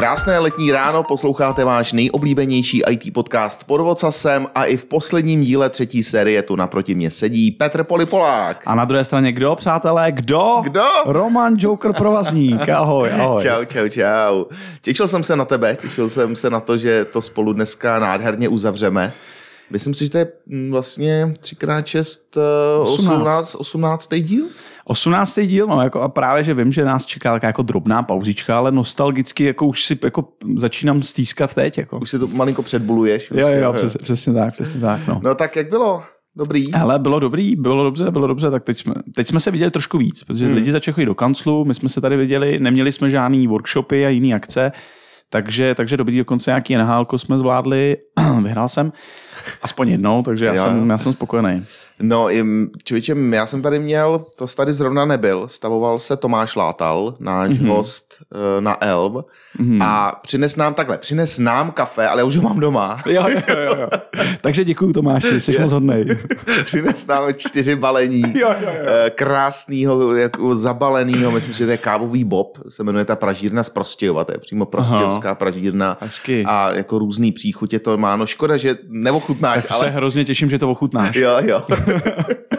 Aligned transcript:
Krásné 0.00 0.38
letní 0.38 0.72
ráno, 0.72 1.02
posloucháte 1.02 1.64
váš 1.64 1.92
nejoblíbenější 1.92 2.82
IT 2.90 3.14
podcast 3.14 3.66
pod 3.66 3.80
Vocasem 3.80 4.46
a 4.54 4.64
i 4.64 4.76
v 4.76 4.84
posledním 4.84 5.42
díle 5.42 5.70
třetí 5.70 6.02
série 6.02 6.42
tu 6.42 6.56
naproti 6.56 6.94
mě 6.94 7.10
sedí 7.10 7.50
Petr 7.50 7.84
Polipolák. 7.84 8.62
A 8.66 8.74
na 8.74 8.84
druhé 8.84 9.04
straně 9.04 9.32
kdo, 9.32 9.56
přátelé? 9.56 10.12
Kdo? 10.12 10.60
Kdo? 10.62 10.84
Roman 11.06 11.54
Joker 11.58 11.92
Provazník. 11.92 12.68
Ahoj, 12.68 13.10
ahoj. 13.12 13.42
Čau, 13.42 13.64
čau, 13.64 13.88
čau. 13.88 14.44
Těšil 14.82 15.08
jsem 15.08 15.24
se 15.24 15.36
na 15.36 15.44
tebe, 15.44 15.76
těšil 15.76 16.10
jsem 16.10 16.36
se 16.36 16.50
na 16.50 16.60
to, 16.60 16.78
že 16.78 17.04
to 17.04 17.22
spolu 17.22 17.52
dneska 17.52 17.98
nádherně 17.98 18.48
uzavřeme. 18.48 19.12
Myslím 19.70 19.94
si, 19.94 20.04
že 20.04 20.10
to 20.10 20.18
je 20.18 20.32
mm, 20.46 20.70
vlastně 20.70 21.32
3x6, 21.42 22.16
18, 22.82 23.54
18. 23.54 24.14
díl? 24.14 24.46
18. 24.84 25.40
díl, 25.40 25.66
no, 25.66 25.82
jako 25.82 26.00
a 26.00 26.08
právě, 26.08 26.44
že 26.44 26.54
vím, 26.54 26.72
že 26.72 26.84
nás 26.84 27.06
čeká 27.06 27.32
taková 27.32 27.48
jako 27.48 27.62
drobná 27.62 28.02
pauzička, 28.02 28.58
ale 28.58 28.72
nostalgicky 28.72 29.44
jako 29.44 29.66
už 29.66 29.84
si 29.84 29.98
jako 30.04 30.28
začínám 30.56 31.02
stýskat 31.02 31.54
teď. 31.54 31.78
Jako. 31.78 31.98
Už 31.98 32.10
si 32.10 32.18
to 32.18 32.26
malinko 32.26 32.62
předbuluješ. 32.62 33.30
Jo, 33.34 33.48
jo, 33.48 33.72
přes, 33.76 33.96
přesně 33.96 34.32
tak, 34.32 34.52
přesně 34.52 34.80
tak. 34.80 35.00
No. 35.06 35.20
No 35.24 35.34
tak 35.34 35.56
jak 35.56 35.70
bylo? 35.70 36.02
Dobrý. 36.36 36.74
Ale 36.74 36.98
bylo 36.98 37.20
dobrý, 37.20 37.56
bylo 37.56 37.84
dobře, 37.84 38.10
bylo 38.10 38.26
dobře, 38.26 38.50
tak 38.50 38.64
teď 38.64 38.78
jsme, 38.78 38.94
teď 39.14 39.26
jsme 39.26 39.40
se 39.40 39.50
viděli 39.50 39.70
trošku 39.70 39.98
víc, 39.98 40.24
protože 40.24 40.46
hmm. 40.46 40.54
lidi 40.54 40.72
začali 40.72 40.94
chodit 40.94 41.06
do 41.06 41.14
kanclu, 41.14 41.64
my 41.64 41.74
jsme 41.74 41.88
se 41.88 42.00
tady 42.00 42.16
viděli, 42.16 42.58
neměli 42.60 42.92
jsme 42.92 43.10
žádný 43.10 43.46
workshopy 43.46 44.06
a 44.06 44.08
jiné 44.08 44.34
akce, 44.34 44.72
takže, 45.30 45.74
takže 45.74 45.96
dobrý, 45.96 46.18
dokonce 46.18 46.50
nějaký 46.50 46.76
nhl 46.76 47.06
jsme 47.16 47.38
zvládli, 47.38 47.96
vyhrál 48.42 48.68
jsem 48.68 48.92
aspoň 49.62 49.88
jednou, 49.88 50.22
takže 50.22 50.46
já, 50.46 50.54
Jo, 50.54 50.64
jsem, 50.64 50.90
já 50.90 50.98
jsem 50.98 51.12
spokojený. 51.12 51.64
No, 52.02 52.28
člověče, 52.84 53.16
já 53.30 53.46
jsem 53.46 53.62
tady 53.62 53.78
měl, 53.78 54.24
to 54.38 54.46
tady 54.46 54.72
zrovna 54.72 55.04
nebyl, 55.04 55.48
stavoval 55.48 55.98
se 55.98 56.16
Tomáš 56.16 56.56
Látal, 56.56 57.14
náš 57.18 57.50
mm-hmm. 57.50 57.68
host 57.68 58.14
uh, 58.34 58.60
na 58.60 58.84
Elm 58.84 59.12
mm-hmm. 59.12 59.82
a 59.82 60.20
přines 60.22 60.56
nám 60.56 60.74
takhle, 60.74 60.98
přines 60.98 61.38
nám 61.38 61.70
kafe, 61.70 62.08
ale 62.08 62.20
já 62.20 62.24
už 62.24 62.36
ho 62.36 62.42
mám 62.42 62.60
doma. 62.60 63.02
Jo, 63.06 63.26
jo, 63.28 63.40
jo, 63.48 63.76
jo. 63.80 63.88
takže 64.40 64.64
děkuju 64.64 64.92
Tomáši, 64.92 65.40
jsi 65.40 65.58
moc 65.58 65.72
hodnej. 65.72 66.18
přines 66.64 67.06
nám 67.06 67.34
čtyři 67.36 67.76
balení 67.76 68.20
Jo, 68.20 68.54
jo, 68.60 68.68
jo. 68.78 68.86
eh, 69.06 69.10
krásného, 69.10 70.14
jako 70.14 70.54
zabalenýho, 70.54 71.30
myslím, 71.30 71.54
že 71.54 71.64
to 71.64 71.70
je 71.70 71.76
kávový 71.76 72.24
bob, 72.24 72.58
se 72.68 72.84
jmenuje 72.84 73.04
ta 73.04 73.16
pražírna 73.16 73.62
z 73.62 73.68
Prostějova, 73.68 74.24
to 74.24 74.32
je 74.32 74.38
přímo 74.38 74.66
prostějovská 74.66 75.34
pražírna 75.34 75.98
Hezky. 76.00 76.44
a 76.46 76.72
jako 76.72 76.98
různý 76.98 77.32
příchutě 77.32 77.78
to 77.78 77.96
má, 77.96 78.16
no 78.16 78.26
škoda, 78.26 78.56
že 78.56 78.76
neochutnáš, 79.20 79.62
Tak 79.62 79.72
ale... 79.72 79.80
se 79.80 79.90
hrozně 79.90 80.24
těším, 80.24 80.50
že 80.50 80.58
to 80.58 80.70
ochutnáš. 80.70 81.16
Jo, 81.16 81.30
jo. 81.40 81.62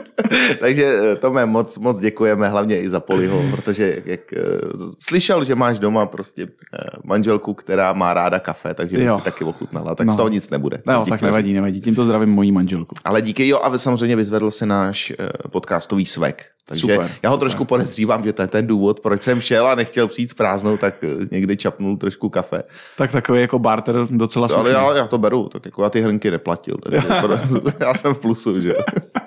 Takže 0.62 1.00
eh, 1.12 1.16
Tome, 1.16 1.46
moc, 1.46 1.78
moc 1.78 2.00
děkujeme, 2.00 2.50
hlavně 2.50 2.82
i 2.82 2.90
za 2.90 3.00
Poliho, 3.00 3.44
protože 3.56 4.02
jak, 4.06 4.34
eh, 4.34 4.40
slyšel, 5.00 5.44
že 5.44 5.56
máš 5.56 5.80
doma 5.80 6.06
prostě 6.06 6.44
eh, 6.44 6.78
manželku, 7.04 7.54
která 7.54 7.94
má 7.94 8.14
ráda 8.14 8.40
kafe, 8.40 8.74
takže 8.74 8.98
by 8.98 9.10
si 9.18 9.24
taky 9.24 9.44
ochutnala, 9.44 9.96
tak 9.96 10.08
No. 10.08 10.14
z 10.14 10.16
toho 10.16 10.30
nic 10.30 10.50
nebude. 10.50 10.78
No, 10.88 11.06
tak 11.06 11.22
nevadí, 11.22 11.48
říct. 11.48 11.56
nevadí. 11.56 11.82
Tímto 11.82 12.04
zdravím 12.06 12.30
mojí 12.30 12.52
manželku. 12.52 12.96
Ale 13.04 13.22
díky, 13.22 13.48
jo, 13.48 13.60
a 13.64 13.78
samozřejmě 13.78 14.16
vyzvedl 14.16 14.52
si 14.52 14.66
náš 14.66 15.14
podcastový 15.50 16.06
svek. 16.06 16.46
Takže 16.68 16.82
Super, 16.82 17.10
já 17.24 17.30
ho 17.30 17.36
super. 17.36 17.40
trošku 17.40 17.66
podezřívám, 17.66 18.24
že 18.24 18.34
to 18.34 18.42
je 18.42 18.48
ten 18.48 18.68
důvod, 18.68 19.00
proč 19.00 19.22
jsem 19.22 19.42
šel 19.42 19.68
a 19.68 19.76
nechtěl 19.76 20.08
přijít 20.08 20.30
s 20.30 20.34
prázdnou, 20.34 20.78
tak 20.78 20.96
někdy 21.32 21.58
čapnul 21.58 21.98
trošku 21.98 22.30
kafe. 22.30 22.64
Tak 22.98 23.12
takový 23.12 23.42
jako 23.42 23.60
barter 23.60 23.96
docela 24.10 24.48
Ale 24.48 24.56
slušný. 24.56 24.74
já, 24.74 24.96
já 24.98 25.08
to 25.08 25.18
beru, 25.18 25.50
tak 25.50 25.66
jako 25.66 25.84
já 25.84 25.90
ty 25.90 26.02
hrnky 26.02 26.32
neplatil, 26.32 26.76
takže 26.84 27.08
já 27.80 27.94
jsem 27.94 28.14
v 28.14 28.20
plusu, 28.20 28.60
že 28.60 28.70
jo. 28.70 28.76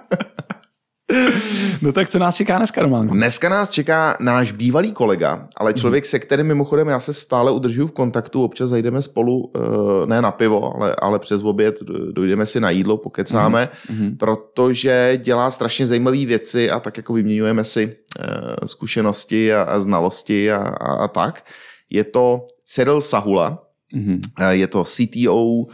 No 1.82 1.92
tak 1.92 2.08
co 2.08 2.18
nás 2.18 2.36
čeká 2.36 2.58
dneska, 2.58 2.82
Románku? 2.82 3.14
Dneska 3.14 3.48
nás 3.48 3.70
čeká 3.70 4.16
náš 4.20 4.52
bývalý 4.52 4.92
kolega, 4.92 5.48
ale 5.56 5.72
člověk, 5.72 6.06
se 6.06 6.18
kterým 6.18 6.46
mimochodem 6.46 6.88
já 6.88 7.00
se 7.00 7.12
stále 7.14 7.52
udržuju 7.52 7.86
v 7.86 7.92
kontaktu, 7.92 8.44
občas 8.44 8.70
zajdeme 8.70 9.02
spolu, 9.02 9.52
eh, 9.56 10.06
ne 10.06 10.22
na 10.22 10.30
pivo, 10.30 10.74
ale, 10.76 10.94
ale 10.98 11.18
přes 11.18 11.42
oběd, 11.42 11.78
dojdeme 12.12 12.46
si 12.46 12.60
na 12.60 12.70
jídlo, 12.70 12.96
pokecáme, 12.96 13.68
protože 14.18 15.18
dělá 15.22 15.50
strašně 15.50 15.86
zajímavé 15.86 16.24
věci 16.26 16.70
a 16.70 16.80
tak 16.80 16.96
jako 16.96 17.12
vyměňujeme 17.12 17.64
si 17.64 17.96
eh, 18.20 18.24
zkušenosti 18.66 19.54
a, 19.54 19.62
a 19.62 19.80
znalosti 19.80 20.52
a, 20.52 20.56
a, 20.56 20.92
a 20.94 21.08
tak. 21.08 21.44
Je 21.90 22.04
to 22.04 22.46
Cyril 22.64 23.00
Sahula, 23.00 23.58
Mhm. 23.94 24.20
Eh, 24.40 24.54
Je 24.56 24.66
to 24.66 24.84
CTO 24.84 25.64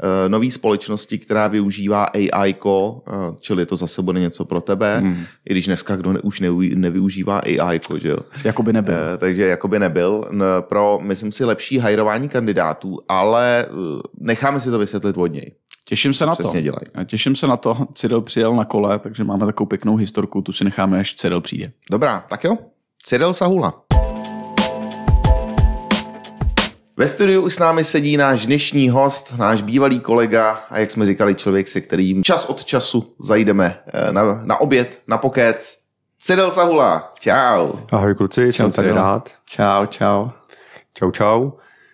eh, 0.00 0.28
nový 0.28 0.50
společnosti, 0.50 1.18
která 1.18 1.48
využívá 1.48 2.04
AI, 2.04 2.54
eh, 2.54 3.10
čili 3.40 3.66
to 3.66 3.76
zase 3.76 4.02
bude 4.02 4.20
něco 4.20 4.44
pro 4.44 4.60
tebe, 4.60 5.00
Mhm. 5.00 5.24
i 5.48 5.52
když 5.52 5.66
dneska 5.66 5.96
kdo 5.96 6.12
ne, 6.12 6.20
už 6.20 6.40
neví, 6.40 6.74
nevyužívá 6.74 7.38
AI, 7.38 7.80
že 7.98 8.08
jo. 8.08 8.16
Jakoby 8.44 8.72
nebyl. 8.72 8.94
Eh, 9.14 9.18
Takže 9.18 9.46
jakoby 9.46 9.78
nebyl 9.78 10.28
pro, 10.60 10.98
myslím 11.02 11.32
si, 11.32 11.44
lepší 11.44 11.78
hajrování 11.78 12.28
kandidátů, 12.28 12.98
ale 13.08 13.66
necháme 14.20 14.60
si 14.60 14.70
to 14.70 14.78
vysvětlit 14.78 15.16
od 15.16 15.26
něj. 15.26 15.52
Těším 15.84 16.14
se 16.14 16.26
na 16.26 16.34
to. 16.36 16.42
přesně 16.42 16.62
dělají. 16.62 16.86
A 16.94 17.04
Těším 17.04 17.36
se 17.36 17.46
na 17.46 17.56
to. 17.56 17.76
Cyril 17.94 18.20
přijel 18.20 18.56
na 18.56 18.64
kole, 18.64 18.98
takže 18.98 19.24
máme 19.24 19.46
takovou 19.46 19.66
pěknou 19.68 19.96
historku, 19.96 20.42
tu 20.42 20.52
si 20.52 20.64
necháme, 20.64 21.00
až 21.00 21.14
Cyril 21.14 21.40
přijde. 21.40 21.72
Dobrá, 21.90 22.24
tak 22.28 22.44
jo. 22.44 22.58
Cyril 23.02 23.34
Sahula. 23.34 23.82
Ve 26.98 27.08
studiu 27.08 27.42
už 27.42 27.54
s 27.54 27.58
námi 27.58 27.84
sedí 27.84 28.16
náš 28.16 28.46
dnešní 28.46 28.90
host, 28.90 29.38
náš 29.38 29.62
bývalý 29.62 30.00
kolega 30.00 30.50
a 30.70 30.78
jak 30.78 30.90
jsme 30.90 31.06
říkali, 31.06 31.34
člověk, 31.34 31.68
se 31.68 31.80
kterým 31.80 32.24
čas 32.24 32.44
od 32.44 32.64
času 32.64 33.14
zajdeme 33.18 33.78
eh, 33.86 34.12
na, 34.12 34.40
na 34.44 34.60
oběd, 34.60 35.00
na 35.06 35.18
pokec. 35.18 35.78
Cyril 36.20 36.50
Sahula, 36.50 37.12
čau. 37.20 37.72
Ahoj 37.92 38.14
kluci, 38.14 38.52
jsem 38.52 38.72
tady 38.72 38.90
rád. 38.90 39.30
Čau, 39.44 39.86
čau. 39.86 40.28
Čau, 40.94 41.10
čau. 41.10 41.50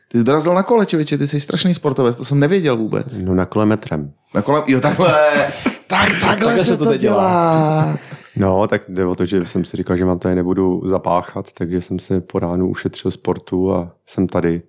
Ty 0.08 0.18
jsi 0.18 0.24
dorazil 0.24 0.54
na 0.54 0.62
kole, 0.62 0.86
člověče, 0.86 1.18
ty 1.18 1.28
jsi 1.28 1.40
strašný 1.40 1.74
sportovec, 1.74 2.16
to 2.16 2.24
jsem 2.24 2.40
nevěděl 2.40 2.76
vůbec. 2.76 3.22
No 3.22 3.34
na 3.34 3.46
kole 3.46 3.66
metrem. 3.66 4.12
Na 4.34 4.42
kole, 4.42 4.62
jo 4.66 4.80
takhle, 4.80 5.14
tak 5.86 6.08
takhle, 6.20 6.58
se, 6.58 6.76
to, 6.76 6.96
dělá. 6.96 7.98
No, 8.36 8.66
tak 8.68 8.82
jde 8.88 9.06
o 9.06 9.14
to, 9.14 9.24
že 9.24 9.46
jsem 9.46 9.64
si 9.64 9.76
říkal, 9.76 9.96
že 9.96 10.04
vám 10.04 10.18
tady 10.18 10.34
nebudu 10.34 10.82
zapáchat, 10.84 11.52
takže 11.52 11.80
jsem 11.80 11.98
se 11.98 12.20
po 12.20 12.38
ránu 12.38 12.68
ušetřil 12.68 13.10
sportu 13.10 13.72
a 13.74 13.92
jsem 14.06 14.26
tady 14.26 14.62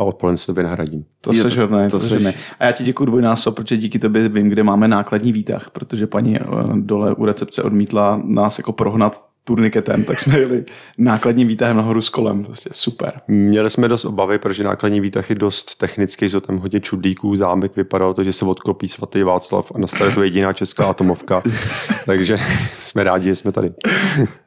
a 0.00 0.02
odpoledne 0.02 0.36
si 0.40 0.46
to 0.46 0.52
vynahradím. 0.54 1.04
To 1.20 1.30
Je 1.34 1.42
seš 1.42 1.54
to- 1.56 1.68
to 1.90 2.00
seš 2.00 2.12
hodnej. 2.12 2.34
A 2.58 2.64
já 2.64 2.72
ti 2.72 2.84
děkuji 2.84 3.04
dvojnásob, 3.04 3.54
protože 3.56 3.76
díky 3.76 3.98
tobě 3.98 4.28
vím, 4.28 4.48
kde 4.48 4.62
máme 4.62 4.88
nákladní 4.88 5.32
výtah, 5.32 5.70
protože 5.70 6.06
paní 6.06 6.36
eh, 6.40 6.44
dole 6.74 7.14
u 7.14 7.24
recepce 7.24 7.62
odmítla 7.62 8.20
nás 8.24 8.58
jako 8.58 8.72
prohnat 8.72 9.29
turniketem, 9.44 10.04
tak 10.04 10.20
jsme 10.20 10.38
jeli 10.38 10.64
nákladním 10.98 11.48
výtahem 11.48 11.76
nahoru 11.76 12.00
s 12.02 12.08
kolem. 12.08 12.44
Prostě 12.44 12.70
super. 12.72 13.20
Měli 13.28 13.70
jsme 13.70 13.88
dost 13.88 14.04
obavy, 14.04 14.38
protože 14.38 14.64
nákladní 14.64 15.00
výtah 15.00 15.30
je 15.30 15.36
dost 15.36 15.74
technický, 15.78 16.28
jsou 16.28 16.40
tam 16.40 16.58
hodně 16.58 16.80
čudlíků, 16.80 17.36
zámek 17.36 17.76
vypadalo 17.76 18.14
to, 18.14 18.24
že 18.24 18.32
se 18.32 18.44
odklopí 18.44 18.88
svatý 18.88 19.22
Václav 19.22 19.72
a 19.74 19.78
nastartuje 19.78 20.26
jediná 20.26 20.52
česká 20.52 20.86
atomovka. 20.86 21.42
takže 22.06 22.38
jsme 22.80 23.04
rádi, 23.04 23.24
že 23.28 23.36
jsme 23.36 23.52
tady. 23.52 23.72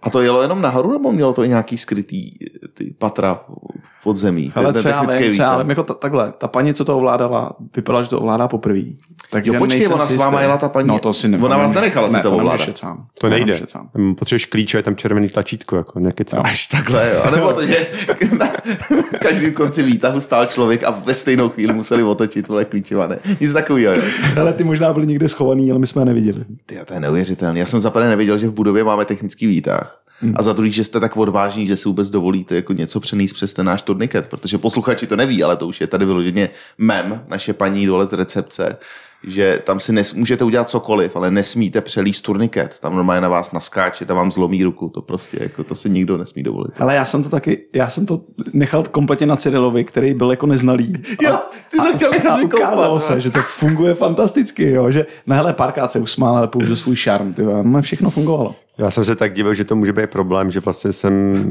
A 0.02 0.10
to 0.10 0.22
jelo 0.22 0.42
jenom 0.42 0.62
nahoru, 0.62 0.92
nebo 0.94 1.12
mělo 1.12 1.34
to 1.34 1.44
i 1.44 1.48
nějaký 1.50 1.78
skrytý 1.78 2.32
ty 2.74 2.96
patra 2.98 3.40
pod 4.04 4.16
zemí? 4.16 4.52
Ten- 4.54 4.64
Ale 4.64 4.74
ten 4.74 4.82
co 4.82 4.88
já 4.88 5.00
technický 5.00 5.24
vím, 5.24 5.34
co 5.38 5.42
já 5.42 5.58
vím, 5.58 5.70
jako 5.70 5.84
ta, 5.84 5.94
takhle, 5.94 6.32
ta 6.38 6.48
paní, 6.48 6.74
co 6.74 6.86
to 6.86 6.98
ovládala, 6.98 7.52
vypadala, 7.76 8.04
že 8.04 8.10
to 8.10 8.20
ovládá 8.20 8.48
poprvé. 8.48 8.82
Takže 9.32 9.52
Jo, 9.54 9.60
počkej, 9.60 9.88
ona 9.88 10.06
si 10.06 10.14
s 10.14 10.18
váma 10.18 10.42
jela 10.42 10.58
ta 10.58 10.70
paní. 10.70 10.88
No 10.88 11.00
to 11.00 11.14
si 11.14 11.28
ne, 11.28 11.38
Ona 11.38 11.58
vás 11.58 11.72
nenechala 11.72 12.10
si 12.10 12.16
ne, 12.16 12.22
to 12.22 12.30
to 12.30 12.36
ovládat. 12.36 12.70
To 13.22 13.30
nejde. 13.30 13.60
Potřebuješ 14.18 14.46
klíče, 14.46 14.83
je 14.84 14.86
tam 14.86 14.96
červený 14.96 15.30
tlačítko, 15.30 15.76
jako 15.76 16.00
nekecám. 16.00 16.42
Až 16.46 16.68
takhle, 16.68 17.12
jo. 17.14 17.22
A 17.24 17.30
nebylo 17.30 17.54
to, 17.54 17.66
že 17.66 17.88
na 18.38 18.52
každém 19.22 19.54
konci 19.54 19.84
výtahu 19.84 20.22
stál 20.22 20.46
člověk 20.46 20.84
a 20.84 20.90
ve 20.90 21.16
stejnou 21.16 21.50
chvíli 21.50 21.74
museli 21.74 22.04
otočit 22.04 22.48
vole 22.48 22.66
klíčova, 22.66 23.08
ne? 23.08 23.20
Nic 23.40 23.54
takového, 23.54 23.96
jo. 23.96 24.02
Ale 24.40 24.54
ty 24.54 24.64
možná 24.64 24.94
byly 24.94 25.08
někde 25.08 25.30
schovaný, 25.30 25.72
ale 25.72 25.80
my 25.80 25.88
jsme 25.88 26.02
je 26.02 26.06
neviděli. 26.06 26.46
Ty, 26.66 26.80
to 26.86 26.94
je 26.94 27.00
neuvěřitelné. 27.00 27.60
Já 27.60 27.66
jsem 27.66 27.82
za 27.82 27.90
prvé 27.90 28.10
nevěděl, 28.10 28.38
že 28.38 28.48
v 28.48 28.54
budově 28.54 28.84
máme 28.84 29.06
technický 29.06 29.48
výtah. 29.48 30.04
Hmm. 30.22 30.34
A 30.36 30.44
za 30.44 30.54
druhý, 30.54 30.72
že 30.72 30.84
jste 30.84 31.00
tak 31.00 31.18
odvážní, 31.18 31.68
že 31.68 31.78
si 31.78 31.90
vůbec 31.90 32.10
dovolíte 32.10 32.56
jako 32.56 32.74
něco 32.74 33.00
přenést 33.00 33.34
přes 33.34 33.54
ten 33.54 33.66
náš 33.66 33.82
turniket, 33.82 34.28
protože 34.28 34.58
posluchači 34.58 35.08
to 35.08 35.16
neví, 35.16 35.44
ale 35.44 35.56
to 35.56 35.68
už 35.68 35.82
je 35.82 35.88
tady 35.88 36.06
vyloženě 36.06 36.50
mem, 36.78 37.22
naše 37.28 37.54
paní 37.54 37.86
dole 37.86 38.06
z 38.06 38.14
recepce, 38.14 38.78
že 39.28 39.62
tam 39.64 39.80
si 39.80 39.94
nes, 39.94 40.14
můžete 40.14 40.44
udělat 40.44 40.70
cokoliv, 40.70 41.16
ale 41.16 41.32
nesmíte 41.32 41.82
přelíst 41.82 42.24
turniket. 42.24 42.80
Tam 42.80 42.96
normálně 42.96 43.22
na 43.22 43.30
vás 43.30 43.52
naskáče, 43.52 44.06
tam 44.06 44.18
vám 44.18 44.32
zlomí 44.32 44.64
ruku. 44.64 44.90
To 44.90 45.02
prostě, 45.02 45.38
jako 45.42 45.64
to 45.64 45.76
si 45.76 45.90
nikdo 45.90 46.18
nesmí 46.18 46.44
dovolit. 46.44 46.82
Ale 46.82 46.96
já 46.96 47.06
jsem 47.06 47.24
to 47.24 47.30
taky, 47.30 47.66
já 47.74 47.90
jsem 47.90 48.06
to 48.06 48.22
nechal 48.54 48.84
kompletně 48.84 49.26
na 49.28 49.36
Cyrilovi, 49.36 49.84
který 49.84 50.14
byl 50.14 50.32
jako 50.32 50.46
neznalý. 50.46 50.94
Jo, 51.22 51.40
ty 51.72 51.78
jsi 51.78 51.94
chtěl 51.94 52.12
nechat 52.12 52.32
a 52.32 52.38
vykoupat, 52.38 52.60
ukázalo 52.60 53.00
se, 53.00 53.22
že 53.22 53.32
to 53.32 53.40
funguje 53.42 53.94
fantasticky, 53.94 54.70
jo, 54.70 54.92
že 54.92 55.06
na 55.28 55.36
hele 55.36 55.54
párkrát 55.54 55.92
se 55.92 56.00
usmál, 56.00 56.38
ale 56.38 56.48
použil 56.48 56.76
svůj 56.76 56.96
šarm, 56.96 57.34
ty 57.34 57.44
no, 57.64 57.82
všechno 57.82 58.10
fungovalo. 58.10 58.56
Já 58.78 58.92
jsem 58.92 59.04
se 59.04 59.16
tak 59.16 59.34
divil, 59.34 59.54
že 59.54 59.64
to 59.64 59.76
může 59.76 59.94
být 59.94 60.10
problém, 60.10 60.52
že 60.52 60.60
vlastně 60.60 60.92
jsem 60.92 61.44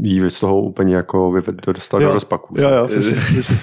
jí 0.00 0.30
z 0.30 0.40
toho 0.40 0.60
úplně 0.60 0.96
jako 0.96 1.32
vyvedl, 1.32 1.72
dostal 1.72 2.00
do 2.00 2.12
rozpaku. 2.12 2.54
Jo, 2.58 2.68
jo, 2.68 2.86
přesně, 2.88 3.16
přesně. 3.16 3.56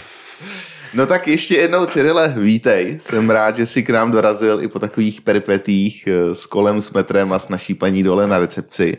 No 0.93 1.05
tak 1.05 1.27
ještě 1.27 1.55
jednou, 1.55 1.85
Cyrile, 1.85 2.33
vítej. 2.37 2.97
Jsem 3.01 3.29
rád, 3.29 3.55
že 3.55 3.65
jsi 3.65 3.83
k 3.83 3.89
nám 3.89 4.11
dorazil 4.11 4.61
i 4.61 4.67
po 4.67 4.79
takových 4.79 5.21
peripetích 5.21 6.07
eh, 6.07 6.35
s 6.35 6.45
kolem, 6.45 6.81
s 6.81 6.91
metrem 6.91 7.33
a 7.33 7.39
s 7.39 7.49
naší 7.49 7.73
paní 7.73 8.03
dole 8.03 8.27
na 8.27 8.37
recepci. 8.37 8.97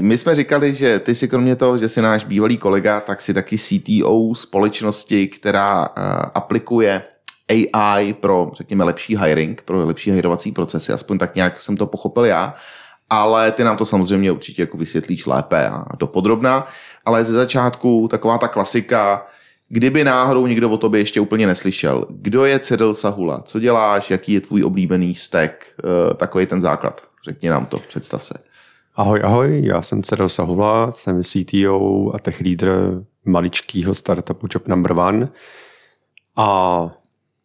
My 0.00 0.18
jsme 0.18 0.34
říkali, 0.34 0.74
že 0.74 0.98
ty 0.98 1.14
si 1.14 1.28
kromě 1.28 1.56
toho, 1.56 1.78
že 1.78 1.88
jsi 1.88 2.02
náš 2.02 2.24
bývalý 2.24 2.56
kolega, 2.56 3.00
tak 3.00 3.22
si 3.22 3.34
taky 3.34 3.58
CTO 3.58 4.34
společnosti, 4.34 5.28
která 5.28 5.88
eh, 5.96 6.00
aplikuje 6.34 7.02
AI 7.50 8.12
pro, 8.12 8.50
řekněme, 8.54 8.84
lepší 8.84 9.16
hiring, 9.16 9.62
pro 9.62 9.86
lepší 9.86 10.10
hirovací 10.10 10.52
procesy, 10.52 10.92
aspoň 10.92 11.18
tak 11.18 11.34
nějak 11.34 11.60
jsem 11.60 11.76
to 11.76 11.86
pochopil 11.86 12.24
já, 12.24 12.54
ale 13.10 13.52
ty 13.52 13.64
nám 13.64 13.76
to 13.76 13.84
samozřejmě 13.84 14.32
určitě 14.32 14.62
jako 14.62 14.76
vysvětlíš 14.76 15.26
lépe 15.26 15.68
a 15.68 15.84
dopodrobná, 15.98 16.66
ale 17.04 17.24
ze 17.24 17.32
začátku 17.32 18.08
taková 18.08 18.38
ta 18.38 18.48
klasika, 18.48 19.26
Kdyby 19.74 20.04
náhodou 20.04 20.46
někdo 20.46 20.70
o 20.70 20.76
tobě 20.76 21.00
ještě 21.00 21.20
úplně 21.20 21.46
neslyšel, 21.46 22.06
kdo 22.10 22.44
je 22.44 22.58
Cedel 22.58 22.94
Sahula, 22.94 23.42
co 23.42 23.60
děláš, 23.60 24.10
jaký 24.10 24.32
je 24.32 24.40
tvůj 24.40 24.64
oblíbený 24.64 25.14
stack, 25.14 25.52
uh, 25.84 26.14
takový 26.14 26.46
ten 26.46 26.60
základ. 26.60 27.02
Řekni 27.24 27.48
nám 27.48 27.66
to, 27.66 27.78
představ 27.78 28.24
se. 28.24 28.34
Ahoj, 28.94 29.20
ahoj, 29.24 29.60
já 29.64 29.82
jsem 29.82 30.02
Cedel 30.02 30.28
Sahula, 30.28 30.92
jsem 30.92 31.22
CTO 31.22 32.10
a 32.14 32.18
tech 32.18 32.40
leader 32.40 33.04
maličkého 33.24 33.94
startupu 33.94 34.46
Job 34.50 34.68
Number 34.68 34.92
One 34.92 35.28
a 36.36 36.90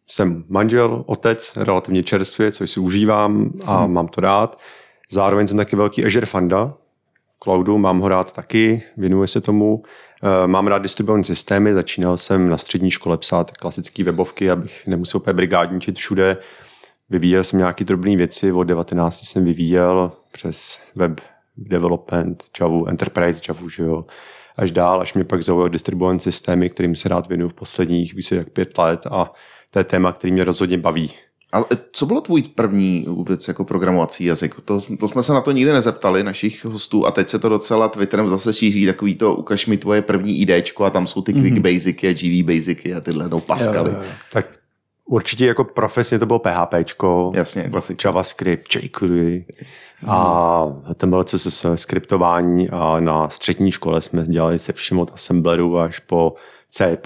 jsem 0.06 0.44
manžel, 0.48 1.04
otec, 1.06 1.52
relativně 1.56 2.02
čerstvě, 2.02 2.52
což 2.52 2.70
si 2.70 2.80
užívám 2.80 3.52
a 3.66 3.82
hmm. 3.82 3.92
mám 3.92 4.08
to 4.08 4.20
rád. 4.20 4.60
Zároveň 5.10 5.48
jsem 5.48 5.56
taky 5.56 5.76
velký 5.76 6.04
Azure 6.04 6.26
fanda 6.26 6.74
v 7.28 7.38
cloudu, 7.44 7.78
mám 7.78 8.00
ho 8.00 8.08
rád 8.08 8.32
taky, 8.32 8.82
věnuji 8.96 9.26
se 9.26 9.40
tomu. 9.40 9.82
Eh, 10.22 10.46
mám 10.46 10.66
rád 10.66 10.82
distribuované 10.82 11.24
systémy, 11.24 11.74
začínal 11.74 12.16
jsem 12.16 12.48
na 12.48 12.56
střední 12.56 12.90
škole 12.90 13.18
psát 13.18 13.50
klasické 13.50 14.04
webovky, 14.04 14.50
abych 14.50 14.86
nemusel 14.86 15.20
úplně 15.20 15.34
brigádničit 15.34 15.98
všude. 15.98 16.36
Vyvíjel 17.10 17.44
jsem 17.44 17.58
nějaké 17.58 17.84
drobné 17.84 18.16
věci, 18.16 18.52
od 18.52 18.64
19 18.64 19.24
jsem 19.24 19.44
vyvíjel 19.44 20.12
přes 20.32 20.80
web 20.94 21.20
development, 21.56 22.44
Java, 22.60 22.78
enterprise 22.86 23.42
Java, 23.48 23.60
že 23.76 23.82
jo, 23.82 24.04
až 24.56 24.72
dál, 24.72 25.00
až 25.00 25.14
mě 25.14 25.24
pak 25.24 25.42
zaujal 25.42 25.68
distribuované 25.68 26.20
systémy, 26.20 26.70
kterým 26.70 26.94
se 26.94 27.08
rád 27.08 27.26
věnuju 27.26 27.48
v 27.48 27.54
posledních 27.54 28.14
více 28.14 28.36
jak 28.36 28.48
pět 28.50 28.78
let 28.78 29.06
a 29.10 29.32
to 29.70 29.78
je 29.78 29.84
téma, 29.84 30.12
který 30.12 30.32
mě 30.32 30.44
rozhodně 30.44 30.78
baví. 30.78 31.12
Ale 31.52 31.64
co 31.92 32.06
bylo 32.06 32.20
tvůj 32.20 32.42
první 32.42 33.04
vůbec 33.08 33.48
jako 33.48 33.64
programovací 33.64 34.24
jazyk? 34.24 34.54
To, 34.64 34.80
to 35.00 35.08
jsme 35.08 35.22
se 35.22 35.32
na 35.32 35.40
to 35.40 35.52
nikdy 35.52 35.72
nezeptali 35.72 36.22
našich 36.22 36.64
hostů 36.64 37.06
a 37.06 37.10
teď 37.10 37.28
se 37.28 37.38
to 37.38 37.48
docela 37.48 37.88
Twitterem 37.88 38.28
zase 38.28 38.54
šíří 38.54 38.86
takový 38.86 39.14
to 39.14 39.34
ukaž 39.34 39.66
mi 39.66 39.76
tvoje 39.76 40.02
první 40.02 40.40
IDčko 40.40 40.84
a 40.84 40.90
tam 40.90 41.06
jsou 41.06 41.22
ty 41.22 41.32
Quick 41.32 41.56
mm-hmm. 41.56 41.74
Basicy 41.74 42.08
a 42.08 42.12
GV 42.12 42.46
Basicy 42.46 42.94
a 42.94 43.00
tyhle 43.00 43.28
no 43.28 43.40
Pascaly. 43.40 43.90
Jo, 43.90 43.96
jo. 43.96 44.04
Tak 44.32 44.48
určitě 45.04 45.46
jako 45.46 45.64
profesně 45.64 46.18
to 46.18 46.26
bylo 46.26 46.38
PHPčko, 46.38 47.32
Jasně, 47.34 47.68
klasik. 47.70 48.04
JavaScript, 48.04 48.74
jQuery 48.74 49.44
a 50.06 50.64
ten 50.94 51.10
byl 51.10 51.24
CSS 51.24 51.66
skriptování 51.74 52.70
a 52.70 53.00
na 53.00 53.28
střední 53.28 53.70
škole 53.70 54.00
jsme 54.00 54.26
dělali 54.26 54.58
se 54.58 54.72
všem 54.72 54.98
od 54.98 55.10
assembleru 55.14 55.78
až 55.78 55.98
po 55.98 56.34
C++ 56.70 56.98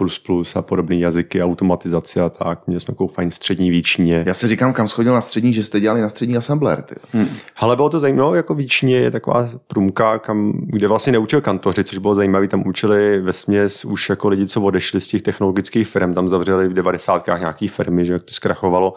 a 0.54 0.62
podobné 0.62 0.96
jazyky, 0.96 1.42
automatizace 1.42 2.20
a 2.20 2.28
tak. 2.28 2.66
Měli 2.66 2.80
jsme 2.80 2.94
takovou 2.94 3.08
fajn 3.08 3.30
střední 3.30 3.70
výčně. 3.70 4.22
Já 4.26 4.34
si 4.34 4.46
říkám, 4.46 4.72
kam 4.72 4.88
schodil 4.88 5.14
na 5.14 5.20
střední, 5.20 5.52
že 5.52 5.64
jste 5.64 5.80
dělali 5.80 6.00
na 6.00 6.08
střední 6.08 6.36
assembler. 6.36 6.82
Ty. 6.82 6.94
Hmm. 7.12 7.28
Ale 7.56 7.76
bylo 7.76 7.88
to 7.88 8.00
zajímavé, 8.00 8.36
jako 8.36 8.54
výčně 8.54 8.96
je 8.96 9.10
taková 9.10 9.48
průmka, 9.66 10.18
kam, 10.18 10.52
kde 10.66 10.88
vlastně 10.88 11.12
neučil 11.12 11.40
kantoři, 11.40 11.84
což 11.84 11.98
bylo 11.98 12.14
zajímavé. 12.14 12.48
Tam 12.48 12.62
učili 12.66 13.20
ve 13.20 13.32
směs 13.32 13.84
už 13.84 14.08
jako 14.08 14.28
lidi, 14.28 14.46
co 14.46 14.62
odešli 14.62 15.00
z 15.00 15.08
těch 15.08 15.22
technologických 15.22 15.88
firm. 15.88 16.14
Tam 16.14 16.28
zavřeli 16.28 16.68
v 16.68 16.72
90. 16.72 17.26
nějaký 17.38 17.68
firmy, 17.68 18.04
že 18.04 18.12
jak 18.12 18.22
to 18.22 18.34
zkrachovalo. 18.34 18.94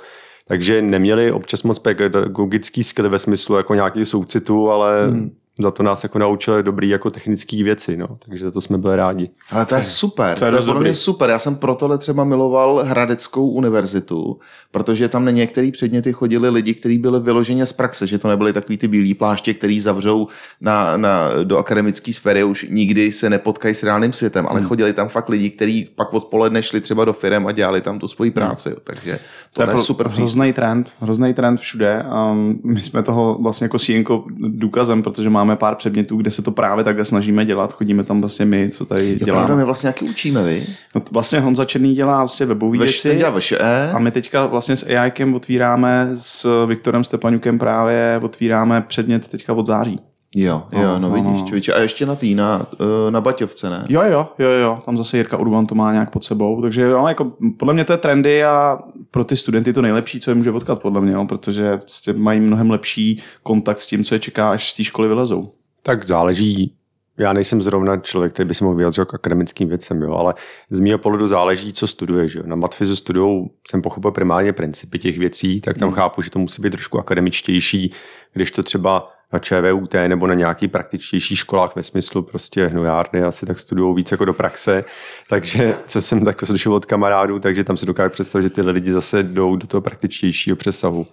Takže 0.48 0.82
neměli 0.82 1.32
občas 1.32 1.64
moc 1.64 1.80
pedagogický 1.80 2.84
skill 2.84 3.10
ve 3.10 3.20
smyslu 3.20 3.56
jako 3.56 3.76
nějaký 3.76 4.06
soucitu, 4.06 4.72
ale 4.72 5.08
hmm 5.08 5.32
za 5.60 5.72
to 5.72 5.84
nás 5.84 6.04
jako 6.04 6.20
naučili 6.20 6.64
dobrý 6.64 6.90
jako 6.90 7.10
technické 7.10 7.64
věci, 7.64 7.98
no. 7.98 8.08
takže 8.26 8.46
za 8.46 8.52
to 8.52 8.62
jsme 8.62 8.78
byli 8.78 8.96
rádi. 8.96 9.30
Ale 9.52 9.66
to 9.66 9.76
je 9.76 9.84
super, 9.84 10.40
to 10.40 10.46
je, 10.46 10.52
to 10.52 10.74
je 10.74 10.80
mě 10.80 10.96
super. 10.96 11.30
Já 11.30 11.40
jsem 11.40 11.56
proto 11.56 11.98
třeba 11.98 12.24
miloval 12.24 12.84
Hradeckou 12.84 13.48
univerzitu, 13.48 14.40
protože 14.72 15.10
tam 15.10 15.26
na 15.26 15.32
některé 15.32 15.72
předměty 15.72 16.14
chodili 16.14 16.50
lidi, 16.50 16.74
kteří 16.74 16.98
byli 16.98 17.20
vyloženě 17.20 17.66
z 17.66 17.74
praxe, 17.74 18.08
že 18.08 18.18
to 18.18 18.28
nebyly 18.28 18.54
takový 18.54 18.78
ty 18.78 18.88
bílí 18.88 19.14
pláště, 19.14 19.54
který 19.54 19.80
zavřou 19.80 20.28
na, 20.62 20.98
na, 20.98 21.30
do 21.44 21.58
akademické 21.58 22.14
sféry, 22.14 22.44
už 22.44 22.66
nikdy 22.70 23.12
se 23.12 23.30
nepotkají 23.30 23.76
s 23.76 23.84
reálným 23.84 24.14
světem, 24.14 24.46
ale 24.50 24.60
hmm. 24.60 24.70
chodili 24.70 24.94
tam 24.94 25.10
fakt 25.10 25.30
lidi, 25.30 25.50
kteří 25.50 25.90
pak 25.96 26.14
odpoledne 26.14 26.64
šli 26.64 26.82
třeba 26.82 27.06
do 27.06 27.14
firm 27.14 27.48
a 27.48 27.52
dělali 27.52 27.82
tam 27.82 28.00
tu 28.00 28.08
svoji 28.08 28.32
práci. 28.32 28.70
Hmm. 28.70 28.78
Takže 28.84 29.20
to, 29.54 29.64
to 29.64 29.72
je, 29.72 29.78
je 29.78 29.84
super 29.84 30.08
hrozný 30.08 30.54
trend, 30.54 30.92
hrozný 31.00 31.34
trend 31.34 31.60
všude. 31.60 32.06
Um, 32.32 32.60
my 32.64 32.82
jsme 32.82 33.04
toho 33.04 33.38
vlastně 33.42 33.70
jako 33.90 34.24
důkazem, 34.38 35.04
protože 35.04 35.30
máme 35.30 35.45
máme 35.46 35.56
pár 35.56 35.76
předmětů, 35.76 36.18
kde 36.18 36.32
se 36.32 36.42
to 36.42 36.52
právě 36.52 36.84
takhle 36.84 37.06
snažíme 37.06 37.46
dělat. 37.46 37.74
Chodíme 37.74 38.04
tam 38.04 38.22
vlastně 38.22 38.46
my, 38.46 38.70
co 38.70 38.86
tady 38.86 39.10
jo, 39.10 39.26
děláme. 39.26 39.56
My 39.56 39.64
vlastně 39.64 39.88
nějaký 39.88 40.10
učíme, 40.10 40.44
vy? 40.44 40.66
No, 40.96 41.02
vlastně 41.12 41.40
Honza 41.40 41.66
Černý 41.66 41.96
dělá 41.96 42.18
vlastně 42.18 42.46
webový 42.46 42.80
věci. 42.80 43.24
vaše 43.30 43.58
e? 43.60 43.92
A 43.92 44.00
my 44.00 44.12
teďka 44.12 44.46
vlastně 44.46 44.78
s 44.78 44.84
AIkem 44.84 45.36
otvíráme, 45.36 46.10
s 46.14 46.66
Viktorem 46.66 47.04
Stepaňukem 47.04 47.60
právě 47.60 48.20
otvíráme 48.24 48.82
předmět 48.82 49.28
teďka 49.28 49.54
od 49.54 49.68
září. 49.68 50.00
Jo, 50.38 50.64
jo, 50.72 50.82
no, 50.82 51.00
no, 51.00 51.00
no 51.00 51.12
vidíš, 51.12 51.42
no. 51.42 51.46
Člověče. 51.48 51.74
A 51.74 51.80
ještě 51.80 52.06
na 52.06 52.16
tý, 52.16 52.36
na, 52.36 52.68
eh, 53.08 53.12
na 53.12 53.22
Baťovce, 53.22 53.70
ne? 53.70 53.86
Jo, 53.90 54.02
jo, 54.04 54.30
jo, 54.40 54.50
jo, 54.50 54.82
tam 54.86 54.98
zase 54.98 55.18
Jirka 55.18 55.38
Urban 55.38 55.66
to 55.66 55.76
má 55.76 55.92
nějak 55.92 56.10
pod 56.10 56.24
sebou, 56.24 56.62
takže 56.62 56.90
no, 56.90 57.08
jako, 57.08 57.32
podle 57.58 57.74
mě 57.74 57.86
to 57.86 57.94
je 57.94 57.98
trendy 57.98 58.44
a 58.44 58.80
pro 59.12 59.24
ty 59.24 59.36
studenty 59.36 59.74
to 59.74 59.82
nejlepší, 59.82 60.20
co 60.20 60.32
je 60.32 60.36
může 60.36 60.52
potkat, 60.52 60.82
podle 60.82 61.02
mě, 61.02 61.14
jo, 61.14 61.26
protože 61.26 61.78
prostě 61.78 62.14
mají 62.14 62.40
mnohem 62.40 62.72
lepší 62.72 63.22
kontakt 63.44 63.80
s 63.80 63.88
tím, 63.88 64.04
co 64.04 64.16
je 64.16 64.20
čeká, 64.20 64.52
až 64.52 64.70
z 64.70 64.74
té 64.74 64.84
školy 64.84 65.08
vylezou. 65.08 65.52
Tak 65.84 66.06
záleží, 66.06 66.74
já 67.18 67.34
nejsem 67.34 67.62
zrovna 67.62 67.98
člověk, 67.98 68.34
který 68.34 68.48
by 68.48 68.54
se 68.54 68.64
mohl 68.64 68.76
vyjadřovat 68.76 69.08
k 69.08 69.14
akademickým 69.14 69.70
věcem, 69.70 70.02
jo, 70.02 70.14
ale 70.14 70.34
z 70.70 70.80
mého 70.80 70.98
pohledu 70.98 71.28
záleží, 71.28 71.74
co 71.74 71.88
studuješ. 71.88 72.36
Jo. 72.36 72.44
Na 72.46 72.56
matfizu 72.56 72.96
studují, 72.96 73.50
jsem 73.68 73.82
pochopil 73.82 74.12
primárně 74.12 74.54
principy 74.54 75.00
těch 75.00 75.18
věcí, 75.18 75.62
tak 75.62 75.78
tam 75.78 75.90
hmm. 75.90 75.96
chápu, 75.96 76.22
že 76.22 76.32
to 76.32 76.40
musí 76.40 76.62
být 76.62 76.70
trošku 76.70 77.00
akademičtější, 77.00 77.92
když 78.34 78.52
to 78.52 78.64
třeba 78.64 79.12
na 79.34 79.40
ČVUT 79.40 79.94
nebo 80.08 80.28
na 80.28 80.34
nějaký 80.34 80.68
praktičtější 80.68 81.36
školách 81.36 81.76
ve 81.76 81.84
smyslu 81.84 82.22
prostě 82.22 82.68
hnojárny 82.68 83.24
asi 83.24 83.46
tak 83.46 83.60
studují 83.60 83.96
víc 83.96 84.12
jako 84.12 84.26
do 84.26 84.34
praxe. 84.34 84.84
Takže 85.30 85.76
co 85.88 86.02
jsem 86.02 86.26
tak 86.26 86.46
slyšel 86.46 86.74
od 86.74 86.86
kamarádů, 86.86 87.40
takže 87.40 87.64
tam 87.64 87.78
se 87.78 87.86
dokážu 87.86 88.10
představit, 88.10 88.44
že 88.44 88.50
ty 88.50 88.62
lidi 88.62 88.92
zase 88.92 89.24
jdou 89.24 89.56
do 89.56 89.68
toho 89.68 89.82
praktičtějšího 89.82 90.56
přesahu 90.56 91.08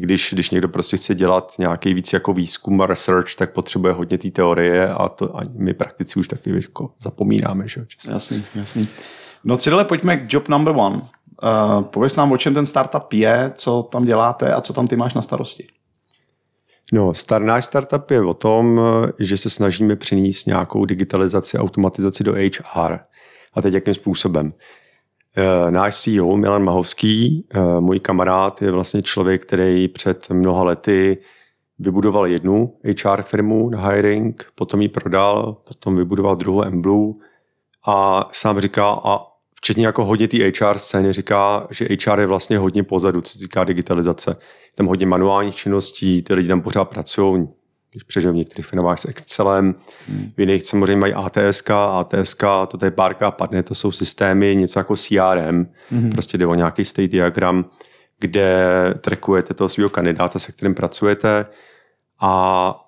když, 0.00 0.32
když 0.32 0.50
někdo 0.50 0.68
prostě 0.68 0.96
chce 0.96 1.14
dělat 1.14 1.54
nějaký 1.58 1.94
víc 1.94 2.12
jako 2.12 2.32
výzkum 2.32 2.80
a 2.80 2.86
research, 2.86 3.34
tak 3.34 3.52
potřebuje 3.52 3.92
hodně 3.92 4.18
té 4.18 4.30
teorie 4.30 4.88
a 4.88 5.08
to 5.08 5.36
a 5.36 5.42
my 5.52 5.74
praktici 5.74 6.20
už 6.20 6.28
taky 6.28 6.50
jako 6.50 6.90
zapomínáme. 7.00 7.68
Že? 7.68 7.86
Jasný, 8.10 8.44
jasný. 8.54 8.88
No 9.44 9.56
Cyrille, 9.56 9.84
pojďme 9.84 10.16
k 10.16 10.32
job 10.32 10.48
number 10.48 10.74
one. 10.76 10.96
Uh, 10.96 11.82
pověz 11.82 12.16
nám, 12.16 12.32
o 12.32 12.36
čem 12.36 12.54
ten 12.54 12.66
startup 12.66 13.12
je, 13.12 13.52
co 13.54 13.82
tam 13.82 14.04
děláte 14.04 14.54
a 14.54 14.60
co 14.60 14.72
tam 14.72 14.86
ty 14.86 14.96
máš 14.96 15.14
na 15.14 15.22
starosti. 15.22 15.66
No, 16.92 17.14
star, 17.14 17.42
náš 17.42 17.64
startup 17.64 18.10
je 18.10 18.22
o 18.22 18.34
tom, 18.34 18.80
že 19.18 19.36
se 19.36 19.50
snažíme 19.50 19.96
přinést 19.96 20.46
nějakou 20.46 20.84
digitalizaci, 20.84 21.58
automatizaci 21.58 22.24
do 22.24 22.32
HR. 22.32 22.98
A 23.54 23.62
teď 23.62 23.74
jakým 23.74 23.94
způsobem? 23.94 24.52
Eh, 25.36 25.70
náš 25.70 25.96
CEO 25.96 26.36
Milan 26.36 26.64
Mahovský, 26.64 27.46
eh, 27.54 27.80
můj 27.80 28.00
kamarád, 28.00 28.62
je 28.62 28.70
vlastně 28.70 29.02
člověk, 29.02 29.46
který 29.46 29.88
před 29.88 30.30
mnoha 30.30 30.64
lety 30.64 31.16
vybudoval 31.78 32.26
jednu 32.26 32.74
HR 32.84 33.22
firmu 33.22 33.70
na 33.70 33.88
hiring, 33.88 34.46
potom 34.54 34.80
ji 34.80 34.88
prodal, 34.88 35.56
potom 35.68 35.96
vybudoval 35.96 36.36
druhou 36.36 36.64
Emblue 36.64 37.14
a 37.86 38.28
sám 38.32 38.60
říká, 38.60 39.00
a 39.04 39.20
včetně 39.58 39.86
jako 39.86 40.04
hodně 40.04 40.28
té 40.28 40.36
HR 40.36 40.78
scény 40.78 41.12
říká, 41.12 41.66
že 41.70 41.88
HR 42.04 42.20
je 42.20 42.26
vlastně 42.26 42.58
hodně 42.58 42.82
pozadu, 42.82 43.20
co 43.20 43.32
se 43.32 43.38
týká 43.38 43.64
digitalizace. 43.64 44.36
Tam 44.74 44.86
hodně 44.86 45.06
manuálních 45.06 45.54
činností, 45.54 46.22
ty 46.22 46.34
lidi 46.34 46.48
tam 46.48 46.60
pořád 46.60 46.84
pracují, 46.84 47.48
když 47.90 48.02
přežiju 48.02 48.32
v 48.32 48.36
některých 48.36 48.66
firmách 48.66 48.98
s 48.98 49.04
Excelem, 49.04 49.74
hmm. 50.08 50.32
v 50.36 50.40
jiných 50.40 50.66
samozřejmě 50.66 50.96
mají 50.96 51.14
ATSK, 51.14 51.70
ATSK, 51.70 52.42
to 52.68 52.84
je 52.84 52.90
párka 52.90 53.30
padne, 53.30 53.62
to 53.62 53.74
jsou 53.74 53.92
systémy, 53.92 54.56
něco 54.56 54.80
jako 54.80 54.96
CRM, 54.96 55.66
hmm. 55.90 56.10
prostě 56.10 56.38
jde 56.38 56.46
o 56.46 56.54
nějaký 56.54 56.84
state 56.84 57.10
diagram, 57.10 57.64
kde 58.20 58.66
trackujete 59.00 59.54
toho 59.54 59.68
svého 59.68 59.90
kandidáta, 59.90 60.38
se 60.38 60.52
kterým 60.52 60.74
pracujete 60.74 61.46
a 62.20 62.87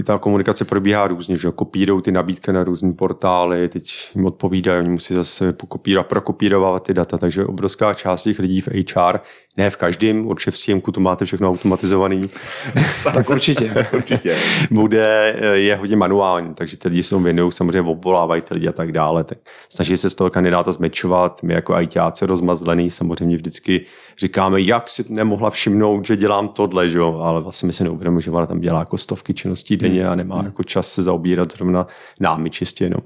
i 0.00 0.04
ta 0.04 0.18
komunikace 0.18 0.64
probíhá 0.64 1.06
různě, 1.06 1.36
že 1.36 1.50
kopírují 1.50 2.02
ty 2.02 2.12
nabídky 2.12 2.52
na 2.52 2.64
různé 2.64 2.92
portály, 2.92 3.68
teď 3.68 4.10
jim 4.14 4.26
odpovídají, 4.26 4.80
oni 4.80 4.88
musí 4.88 5.14
zase 5.14 5.52
pokopírovat, 5.52 6.06
prokopírovat 6.06 6.82
ty 6.82 6.94
data, 6.94 7.18
takže 7.18 7.44
obrovská 7.44 7.94
část 7.94 8.22
těch 8.22 8.38
lidí 8.38 8.60
v 8.60 8.68
HR 8.68 9.18
Ne 9.56 9.70
v 9.70 9.76
každém, 9.76 10.26
určitě 10.26 10.50
v 10.50 10.58
CMku 10.58 10.92
to 10.92 11.00
máte 11.00 11.24
všechno 11.24 11.50
automatizovaný. 11.50 12.30
tak 13.04 13.30
určitě. 13.30 13.86
Určitě. 13.92 14.36
Bude, 14.70 15.36
je 15.52 15.76
hodně 15.76 15.96
manuální, 15.96 16.54
takže 16.54 16.76
ty 16.76 16.88
lidi 16.88 17.02
se 17.02 17.10
tomu 17.10 17.24
věnují, 17.24 17.52
samozřejmě 17.52 17.90
obvolávají 17.90 18.42
ty 18.42 18.54
lidi 18.54 18.68
a 18.68 18.72
tak 18.72 18.92
dále. 18.92 19.24
Tak 19.24 19.38
snaží 19.68 19.96
se 19.96 20.10
z 20.10 20.14
toho 20.14 20.30
kandidáta 20.30 20.72
zmečovat. 20.72 21.42
My 21.42 21.54
jako 21.54 21.80
ITáci 21.80 22.26
rozmazlený 22.26 22.90
samozřejmě 22.90 23.36
vždycky 23.36 23.84
říkáme, 24.18 24.60
jak 24.60 24.88
si 24.88 25.04
nemohla 25.08 25.50
všimnout, 25.50 26.06
že 26.06 26.16
dělám 26.16 26.48
tohle, 26.48 26.88
že 26.88 26.98
jo? 26.98 27.18
ale 27.22 27.40
vlastně 27.40 27.66
my 27.66 27.72
si 27.72 27.84
neuvědomujeme, 27.84 28.22
že 28.22 28.30
ona 28.30 28.46
tam 28.46 28.60
dělá 28.60 28.78
jako 28.78 28.98
stovky 28.98 29.34
činností 29.34 29.76
denně 29.76 30.08
a 30.08 30.14
nemá 30.14 30.42
jako 30.44 30.64
čas 30.64 30.92
se 30.92 31.02
zaobírat 31.02 31.52
zrovna 31.52 31.86
námi 32.20 32.50
čistě 32.50 32.84
jenom. 32.84 33.02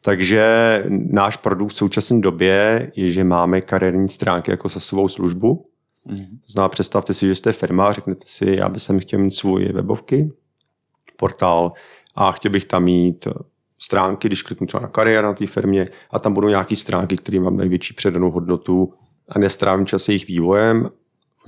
Takže 0.00 0.44
náš 1.10 1.36
produkt 1.36 1.72
v 1.72 1.76
současné 1.76 2.20
době 2.20 2.90
je, 2.96 3.08
že 3.08 3.24
máme 3.24 3.60
kariérní 3.60 4.08
stránky 4.08 4.50
jako 4.50 4.68
za 4.68 4.80
svou 4.80 5.08
službu. 5.08 5.73
Mm-hmm. 6.08 6.38
To 6.40 6.52
znamená, 6.52 6.68
představte 6.68 7.14
si, 7.14 7.26
že 7.26 7.34
jste 7.34 7.52
firma 7.52 7.92
řeknete 7.92 8.22
si, 8.26 8.56
já 8.58 8.68
bych 8.68 8.82
sem 8.82 9.00
chtěl 9.00 9.18
mít 9.18 9.34
svůj 9.34 9.64
webovky, 9.64 10.32
portál 11.16 11.72
a 12.14 12.32
chtěl 12.32 12.50
bych 12.50 12.64
tam 12.64 12.84
mít 12.84 13.28
stránky, 13.78 14.28
když 14.28 14.42
kliknu 14.42 14.66
třeba 14.66 14.80
na 14.80 14.88
kariéru 14.88 15.26
na 15.26 15.34
té 15.34 15.46
firmě 15.46 15.88
a 16.10 16.18
tam 16.18 16.34
budou 16.34 16.48
nějaké 16.48 16.76
stránky, 16.76 17.16
které 17.16 17.40
mám 17.40 17.56
největší 17.56 17.94
předanou 17.94 18.30
hodnotu 18.30 18.92
a 19.28 19.38
nestrávím 19.38 19.86
čas 19.86 20.08
jejich 20.08 20.26
vývojem, 20.26 20.90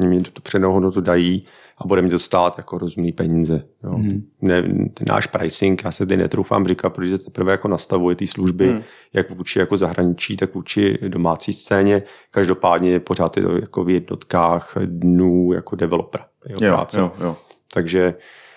oni 0.01 0.09
mi 0.09 0.23
tu 0.23 0.43
předanou 0.43 0.73
hodnotu 0.73 1.01
dají 1.01 1.45
a 1.79 1.87
bude 1.87 2.03
mi 2.03 2.11
to 2.11 2.19
stát 2.19 2.59
jako 2.59 2.79
rozumný 2.79 3.13
peníze. 3.13 3.65
Jo. 3.85 3.91
Hmm. 3.91 4.27
Ne, 4.43 4.63
ten 4.95 5.07
náš 5.09 5.27
pricing, 5.27 5.85
já 5.85 5.93
se 5.93 6.07
tady 6.07 6.17
netroufám 6.17 6.67
říkat, 6.67 6.91
protože 6.91 7.19
teprve 7.19 7.53
jako 7.53 7.69
nastavuje 7.69 8.17
ty 8.17 8.27
služby, 8.27 8.69
hmm. 8.69 8.83
jak 9.13 9.31
vůči 9.31 9.59
jako 9.59 9.77
zahraničí, 9.77 10.37
tak 10.37 10.55
vůči 10.55 10.99
domácí 11.09 11.53
scéně. 11.53 12.03
Každopádně 12.31 13.01
pořád 13.01 13.37
je 13.37 13.43
to 13.43 13.57
jako 13.57 13.85
v 13.85 13.91
jednotkách 13.91 14.75
dnů 14.85 15.53
jako 15.53 15.77
developer. 15.77 16.21
Jo, 16.49 16.59
jo, 16.63 16.87
jo, 16.97 17.13
jo. 17.21 17.37
Takže, 17.75 18.15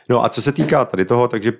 no 0.09 0.25
a 0.25 0.29
co 0.29 0.41
se 0.41 0.51
týká 0.51 0.85
tady 0.85 1.05
toho, 1.05 1.27
takže 1.27 1.53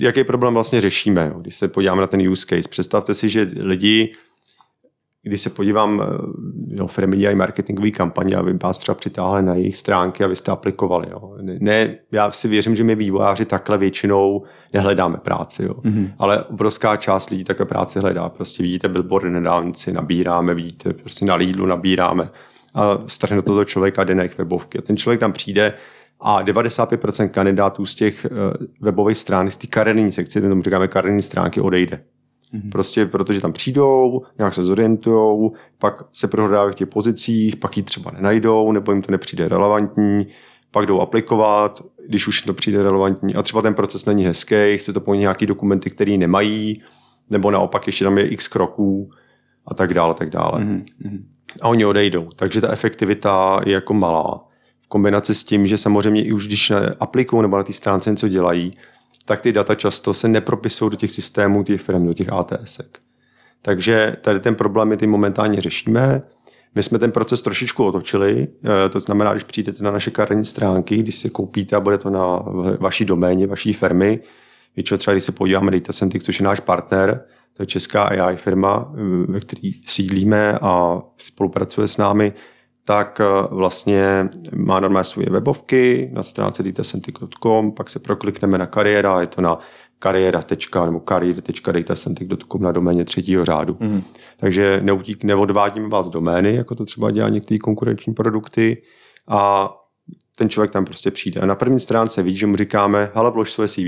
jaký 0.00 0.24
problém 0.24 0.54
vlastně 0.54 0.80
řešíme, 0.80 1.30
jo? 1.34 1.40
když 1.40 1.56
se 1.56 1.68
podíváme 1.68 2.00
na 2.00 2.06
ten 2.06 2.28
use 2.28 2.46
case. 2.46 2.68
Představte 2.68 3.14
si, 3.14 3.28
že 3.28 3.50
lidi 3.56 4.12
když 5.24 5.40
se 5.40 5.50
podívám, 5.50 6.02
jo, 6.74 6.86
firmy 6.86 7.16
dělají 7.16 7.36
marketingové 7.36 7.90
kampaně, 7.90 8.36
aby 8.36 8.52
vás 8.62 8.78
třeba 8.78 8.94
přitáhli 8.94 9.42
na 9.42 9.54
jejich 9.54 9.76
stránky, 9.76 10.24
abyste 10.24 10.52
aplikovali. 10.52 11.06
Jo. 11.10 11.36
Ne, 11.42 11.94
já 12.12 12.30
si 12.30 12.48
věřím, 12.48 12.76
že 12.76 12.84
my 12.84 12.94
vývojáři 12.94 13.44
takhle 13.44 13.78
většinou 13.78 14.42
nehledáme 14.72 15.16
práci, 15.16 15.64
jo. 15.64 15.74
Mm-hmm. 15.74 16.10
ale 16.18 16.44
obrovská 16.44 16.96
část 16.96 17.30
lidí 17.30 17.44
také 17.44 17.64
práci 17.64 17.98
hledá. 17.98 18.28
Prostě 18.28 18.62
vidíte 18.62 18.88
billboardy 18.88 19.30
na 19.30 19.40
dálnici, 19.40 19.92
nabíráme, 19.92 20.54
vidíte 20.54 20.92
prostě 20.92 21.24
na 21.24 21.34
Lidlu 21.34 21.66
nabíráme 21.66 22.28
a 22.74 22.98
strhne 23.06 23.42
toto 23.42 23.64
člověka 23.64 24.04
jde 24.04 24.14
na 24.14 24.22
jejich 24.22 24.38
webovky. 24.38 24.78
A 24.78 24.82
ten 24.82 24.96
člověk 24.96 25.20
tam 25.20 25.32
přijde 25.32 25.74
a 26.20 26.42
95% 26.42 27.28
kandidátů 27.28 27.86
z 27.86 27.94
těch 27.94 28.24
eh, 28.24 28.28
webových 28.80 29.18
stránek, 29.18 29.52
z 29.52 29.56
té 29.56 29.66
kariérní 29.66 30.12
sekce, 30.12 30.40
tomu 30.40 30.62
říkáme 30.62 30.88
kariérní 30.88 31.22
stránky, 31.22 31.60
odejde. 31.60 32.00
Mm-hmm. 32.54 32.70
Prostě 32.70 33.06
protože 33.06 33.40
tam 33.40 33.52
přijdou, 33.52 34.22
nějak 34.38 34.54
se 34.54 34.64
zorientujou, 34.64 35.52
pak 35.78 36.04
se 36.12 36.28
prohrávají 36.28 36.72
v 36.72 36.74
těch 36.74 36.88
pozicích, 36.88 37.56
pak 37.56 37.76
ji 37.76 37.82
třeba 37.82 38.10
nenajdou, 38.10 38.72
nebo 38.72 38.92
jim 38.92 39.02
to 39.02 39.12
nepřijde 39.12 39.48
relevantní, 39.48 40.26
pak 40.70 40.86
jdou 40.86 41.00
aplikovat, 41.00 41.84
když 42.08 42.28
už 42.28 42.42
to 42.42 42.54
přijde 42.54 42.82
relevantní 42.82 43.34
a 43.34 43.42
třeba 43.42 43.62
ten 43.62 43.74
proces 43.74 44.04
není 44.06 44.24
hezký, 44.24 44.54
chce 44.76 44.92
to 44.92 45.00
po 45.00 45.14
nějaký 45.14 45.46
dokumenty, 45.46 45.90
které 45.90 46.16
nemají, 46.16 46.82
nebo 47.30 47.50
naopak 47.50 47.86
ještě 47.86 48.04
tam 48.04 48.18
je 48.18 48.28
x 48.28 48.48
kroků 48.48 49.10
a 49.66 49.74
tak 49.74 49.94
dále, 49.94 50.14
tak 50.14 50.30
dále. 50.30 50.60
Mm-hmm. 50.60 51.24
A 51.62 51.68
oni 51.68 51.84
odejdou, 51.84 52.28
takže 52.36 52.60
ta 52.60 52.72
efektivita 52.72 53.60
je 53.66 53.72
jako 53.72 53.94
malá. 53.94 54.44
V 54.82 54.88
kombinaci 54.88 55.34
s 55.34 55.44
tím, 55.44 55.66
že 55.66 55.78
samozřejmě 55.78 56.24
i 56.24 56.32
už 56.32 56.46
když 56.46 56.72
aplikují 57.00 57.42
nebo 57.42 57.56
na 57.56 57.62
té 57.62 57.72
stránce 57.72 58.10
něco 58.10 58.28
dělají, 58.28 58.72
tak 59.24 59.40
ty 59.40 59.52
data 59.52 59.74
často 59.74 60.14
se 60.14 60.28
nepropisují 60.28 60.90
do 60.90 60.96
těch 60.96 61.10
systémů 61.10 61.62
těch 61.62 61.80
firm, 61.80 62.06
do 62.06 62.14
těch 62.14 62.32
ATS. 62.32 62.80
Takže 63.62 64.16
tady 64.20 64.40
ten 64.40 64.54
problém 64.54 64.88
my 64.88 64.96
ty 64.96 65.06
momentálně 65.06 65.60
řešíme. 65.60 66.22
My 66.74 66.82
jsme 66.82 66.98
ten 66.98 67.12
proces 67.12 67.42
trošičku 67.42 67.84
otočili, 67.84 68.48
eh, 68.64 68.88
to 68.88 69.00
znamená, 69.00 69.32
když 69.32 69.44
přijdete 69.44 69.84
na 69.84 69.90
naše 69.90 70.10
kariérní 70.10 70.44
stránky, 70.44 70.96
když 70.96 71.16
si 71.16 71.30
koupíte 71.30 71.76
a 71.76 71.80
bude 71.80 71.98
to 71.98 72.10
na 72.10 72.44
vaší 72.80 73.04
doméně, 73.04 73.46
vaší 73.46 73.72
firmy, 73.72 74.20
většinou 74.76 74.98
třeba, 74.98 75.14
když 75.14 75.24
se 75.24 75.32
podíváme 75.32 75.70
Data 75.70 75.92
Centric, 75.92 76.24
což 76.24 76.40
je 76.40 76.44
náš 76.44 76.60
partner, 76.60 77.24
to 77.56 77.62
je 77.62 77.66
česká 77.66 78.02
AI 78.02 78.36
firma, 78.36 78.92
eh, 78.94 79.32
ve 79.32 79.40
které 79.40 79.70
sídlíme 79.86 80.58
a 80.62 81.02
spolupracuje 81.18 81.88
s 81.88 81.96
námi, 81.96 82.32
tak 82.84 83.20
eh, 83.20 83.48
vlastně 83.50 84.28
má 84.54 84.80
normálně 84.80 85.04
svoje 85.04 85.30
webovky 85.30 86.10
na 86.12 86.22
stránce 86.22 86.62
datacentric.com, 86.62 87.72
pak 87.72 87.90
se 87.90 87.98
proklikneme 87.98 88.58
na 88.58 88.66
kariéra, 88.66 89.20
je 89.20 89.26
to 89.26 89.40
na 89.40 89.58
kariéra. 89.98 90.40
nebo 90.84 91.00
kariér.datacentric.com 91.00 92.62
na 92.62 92.72
doméně 92.72 93.04
třetího 93.04 93.44
řádu. 93.44 93.76
Mm. 93.80 94.02
Takže 94.36 94.80
neutík, 94.82 95.24
neodvádíme 95.24 95.88
vás 95.88 96.08
domény, 96.08 96.54
jako 96.54 96.74
to 96.74 96.84
třeba 96.84 97.10
dělá 97.10 97.28
některé 97.28 97.58
konkurenční 97.58 98.14
produkty 98.14 98.82
a 99.28 99.70
ten 100.36 100.48
člověk 100.48 100.70
tam 100.70 100.84
prostě 100.84 101.10
přijde. 101.10 101.40
A 101.40 101.46
na 101.46 101.54
první 101.54 101.80
stránce 101.80 102.22
vidí, 102.22 102.36
že 102.36 102.46
mu 102.46 102.56
říkáme, 102.56 103.10
hele, 103.14 103.30
vlož 103.30 103.52
své 103.52 103.68
CV. 103.68 103.80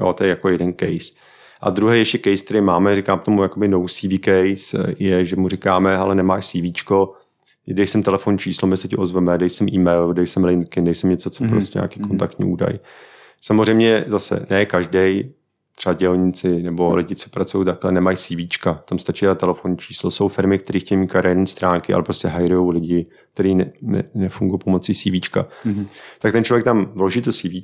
Jo, 0.00 0.12
to 0.12 0.24
je 0.24 0.30
jako 0.30 0.48
jeden 0.48 0.74
case. 0.74 1.12
A 1.60 1.70
druhý 1.70 1.98
ještě 1.98 2.18
case, 2.18 2.44
který 2.44 2.60
máme, 2.60 2.96
říkám 2.96 3.20
tomu 3.20 3.42
jakoby 3.42 3.68
no 3.68 3.86
CV 3.88 4.20
case, 4.24 4.94
je, 4.98 5.24
že 5.24 5.36
mu 5.36 5.48
říkáme, 5.48 5.96
hele, 5.96 6.14
nemáš 6.14 6.46
CV, 6.46 6.72
dej 7.74 7.86
sem 7.86 8.02
telefonní 8.02 8.38
číslo, 8.38 8.68
my 8.68 8.76
se 8.76 8.88
ti 8.88 8.96
ozveme, 8.96 9.38
dej 9.38 9.50
sem 9.50 9.68
e-mail, 9.68 10.12
dej 10.12 10.26
sem 10.26 10.44
LinkedIn, 10.44 10.84
dej 10.84 10.94
sem 10.94 11.10
něco, 11.10 11.30
co 11.30 11.44
mm-hmm. 11.44 11.50
prostě 11.50 11.78
nějaký 11.78 12.00
mm-hmm. 12.00 12.08
kontaktní 12.08 12.44
údaj. 12.44 12.78
Samozřejmě 13.42 14.04
zase 14.06 14.46
ne 14.50 14.66
každý, 14.66 15.32
třeba 15.74 15.94
dělníci 15.94 16.62
nebo 16.62 16.94
lidi, 16.94 17.14
co 17.14 17.30
pracují 17.30 17.64
takhle, 17.64 17.92
nemají 17.92 18.16
CV, 18.16 18.58
tam 18.84 18.98
stačí 18.98 19.26
dát 19.26 19.38
telefonní 19.38 19.76
číslo. 19.76 20.10
Jsou 20.10 20.28
firmy, 20.28 20.58
které 20.58 20.80
chtějí 20.80 20.98
mít 20.98 21.10
kariérní 21.10 21.46
stránky, 21.46 21.94
ale 21.94 22.02
prostě 22.02 22.28
hajrují 22.28 22.74
lidi, 22.74 23.06
kteří 23.34 23.54
ne, 23.54 23.70
ne, 23.82 24.02
nefungují 24.14 24.58
pomocí 24.58 24.94
CV. 24.94 25.06
Mm-hmm. 25.06 25.86
Tak 26.18 26.32
ten 26.32 26.44
člověk 26.44 26.64
tam 26.64 26.92
vloží 26.94 27.22
to 27.22 27.32
CV 27.32 27.54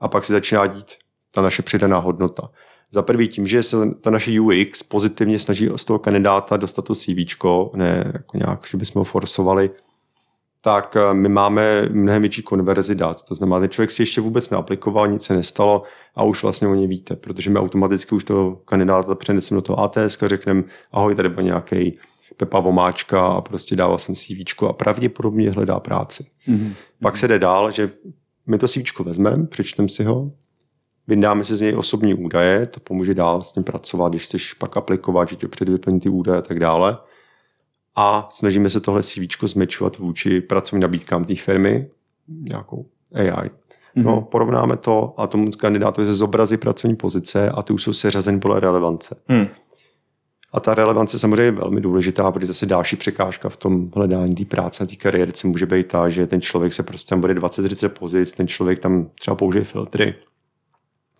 a 0.00 0.08
pak 0.08 0.24
se 0.24 0.32
začíná 0.32 0.66
dít 0.66 0.92
ta 1.30 1.42
naše 1.42 1.62
přidaná 1.62 1.98
hodnota. 1.98 2.50
Za 2.92 3.02
prvý 3.02 3.28
tím, 3.28 3.46
že 3.46 3.62
se 3.62 3.76
ta 4.00 4.10
naše 4.10 4.40
UX 4.40 4.82
pozitivně 4.82 5.38
snaží 5.38 5.68
z 5.76 5.84
toho 5.84 5.98
kandidáta 5.98 6.56
dostat 6.56 6.84
to 6.84 6.94
CV, 6.94 7.16
ne 7.74 8.10
jako 8.12 8.36
nějak, 8.36 8.66
že 8.70 8.78
bychom 8.78 9.00
ho 9.00 9.04
forsovali, 9.04 9.70
tak 10.60 10.96
eh, 10.96 11.14
my 11.14 11.28
máme 11.28 11.88
mnohem 11.92 12.22
větší 12.22 12.42
konverzi 12.42 12.94
dat. 12.94 13.22
To 13.22 13.34
znamená, 13.34 13.60
že 13.60 13.68
člověk 13.68 13.90
si 13.90 14.02
ještě 14.02 14.20
vůbec 14.20 14.50
neaplikoval, 14.50 15.08
nic 15.08 15.22
se 15.22 15.34
nestalo 15.34 15.82
a 16.16 16.22
už 16.22 16.42
vlastně 16.42 16.68
o 16.68 16.74
ně 16.74 16.86
víte, 16.86 17.16
protože 17.16 17.50
my 17.50 17.58
automaticky 17.58 18.14
už 18.14 18.24
toho 18.24 18.56
kandidáta 18.56 19.14
přeneseme 19.14 19.58
do 19.58 19.62
toho 19.62 19.80
ATS, 19.80 20.18
řekneme, 20.26 20.62
ahoj, 20.92 21.14
tady 21.14 21.28
byl 21.28 21.42
nějaký 21.42 21.98
Pepa 22.36 22.60
Vomáčka 22.60 23.26
a 23.26 23.40
prostě 23.40 23.76
dává 23.76 23.98
jsem 23.98 24.14
CV 24.14 24.62
a 24.68 24.72
pravděpodobně 24.72 25.50
hledá 25.50 25.80
práci. 25.80 26.26
Mm-hmm. 26.48 26.72
Pak 27.02 27.16
se 27.16 27.28
jde 27.28 27.38
dál, 27.38 27.70
že 27.70 27.90
my 28.46 28.58
to 28.58 28.68
CV 28.68 29.00
vezmeme, 29.00 29.46
přečteme 29.46 29.88
si 29.88 30.04
ho, 30.04 30.30
Vyndáme 31.06 31.44
si 31.44 31.56
z 31.56 31.60
něj 31.60 31.76
osobní 31.76 32.14
údaje, 32.14 32.66
to 32.66 32.80
pomůže 32.80 33.14
dál 33.14 33.42
s 33.42 33.52
tím 33.52 33.64
pracovat, 33.64 34.08
když 34.08 34.24
chceš 34.24 34.54
pak 34.54 34.76
aplikovat, 34.76 35.28
že 35.28 35.36
tě 35.36 35.48
předvyplní 35.48 36.00
ty 36.00 36.08
údaje 36.08 36.38
a 36.38 36.42
tak 36.42 36.58
dále. 36.58 36.98
A 37.96 38.28
snažíme 38.30 38.70
se 38.70 38.80
tohle 38.80 39.02
CV 39.02 39.44
zmečovat 39.44 39.98
vůči 39.98 40.40
pracovním 40.40 40.82
nabídkám 40.82 41.24
té 41.24 41.34
firmy, 41.34 41.90
nějakou 42.28 42.86
AI. 43.14 43.50
No, 43.96 44.16
mm-hmm. 44.16 44.24
porovnáme 44.24 44.76
to 44.76 45.14
a 45.16 45.26
tomu 45.26 45.50
kandidátovi 45.50 46.06
se 46.06 46.12
zobrazí 46.12 46.56
pracovní 46.56 46.96
pozice 46.96 47.50
a 47.50 47.62
ty 47.62 47.72
už 47.72 47.82
jsou 47.82 47.92
seřazeny 47.92 48.40
podle 48.40 48.60
relevance. 48.60 49.16
Mm. 49.28 49.46
A 50.52 50.60
ta 50.60 50.74
relevance 50.74 51.18
samozřejmě 51.18 51.42
je 51.42 51.50
velmi 51.50 51.80
důležitá, 51.80 52.32
protože 52.32 52.46
zase 52.46 52.66
další 52.66 52.96
překážka 52.96 53.48
v 53.48 53.56
tom 53.56 53.90
hledání 53.94 54.34
té 54.34 54.44
práce 54.44 54.84
a 54.84 54.86
té 54.86 54.96
kariérice 54.96 55.46
může 55.46 55.66
být 55.66 55.88
ta, 55.88 56.08
že 56.08 56.26
ten 56.26 56.40
člověk 56.40 56.72
se 56.72 56.82
prostě 56.82 57.10
tam 57.10 57.20
bude 57.20 57.34
20-30 57.34 57.88
pozic, 57.88 58.32
ten 58.32 58.48
člověk 58.48 58.78
tam 58.78 59.10
třeba 59.20 59.34
použije 59.34 59.64
filtry, 59.64 60.14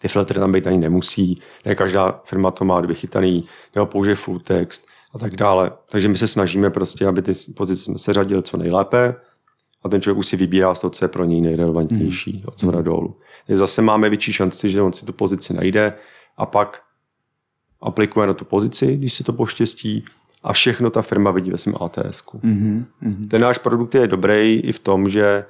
ty 0.01 0.09
filtry 0.09 0.41
tam 0.41 0.53
být 0.53 0.67
ani 0.67 0.79
nemusí, 0.79 1.39
ne 1.65 1.75
každá 1.75 2.21
firma 2.25 2.51
to 2.51 2.65
má 2.65 2.81
vychytaný, 2.81 3.45
nebo 3.75 3.87
použije 3.87 4.15
full 4.15 4.39
text 4.39 4.87
a 5.15 5.19
tak 5.19 5.37
dále. 5.37 5.71
Takže 5.91 6.09
my 6.09 6.17
se 6.17 6.29
snažíme 6.29 6.71
prostě, 6.71 7.07
aby 7.07 7.23
ty 7.23 7.33
pozice 7.57 7.83
jsme 7.83 7.99
se 7.99 8.13
řadili 8.13 8.43
co 8.43 8.57
nejlépe 8.57 9.15
a 9.83 9.89
ten 9.89 10.01
člověk 10.01 10.19
už 10.19 10.27
si 10.27 10.37
vybírá 10.37 10.75
z 10.75 10.81
toho, 10.81 10.91
co 10.91 11.05
je 11.05 11.09
pro 11.09 11.25
něj 11.25 11.41
nejrelevantnější 11.41 12.33
mm. 12.33 12.43
od 12.49 12.61
zhora 12.61 12.79
mm. 12.79 12.85
dolů. 12.85 13.17
Je 13.49 13.57
zase 13.57 13.83
máme 13.83 14.09
větší 14.09 14.33
šanci, 14.33 14.71
že 14.71 14.83
on 14.83 14.93
si 14.93 15.07
tu 15.07 15.13
pozici 15.13 15.55
najde 15.55 15.95
a 16.37 16.47
pak 16.47 16.83
aplikuje 17.83 18.27
na 18.27 18.35
tu 18.35 18.45
pozici, 18.45 18.97
když 18.97 19.15
se 19.15 19.25
to 19.25 19.33
poštěstí 19.33 20.05
a 20.43 20.53
všechno 20.53 20.91
ta 20.91 21.03
firma 21.03 21.31
vidí 21.31 21.51
ve 21.51 21.59
svém 21.59 21.75
ATS. 21.81 22.25
Mm-hmm. 22.25 22.85
Ten 23.29 23.43
náš 23.43 23.59
produkt 23.59 23.95
je 23.95 24.07
dobrý 24.07 24.61
i 24.61 24.73
v 24.73 24.79
tom, 24.79 25.09
že 25.09 25.45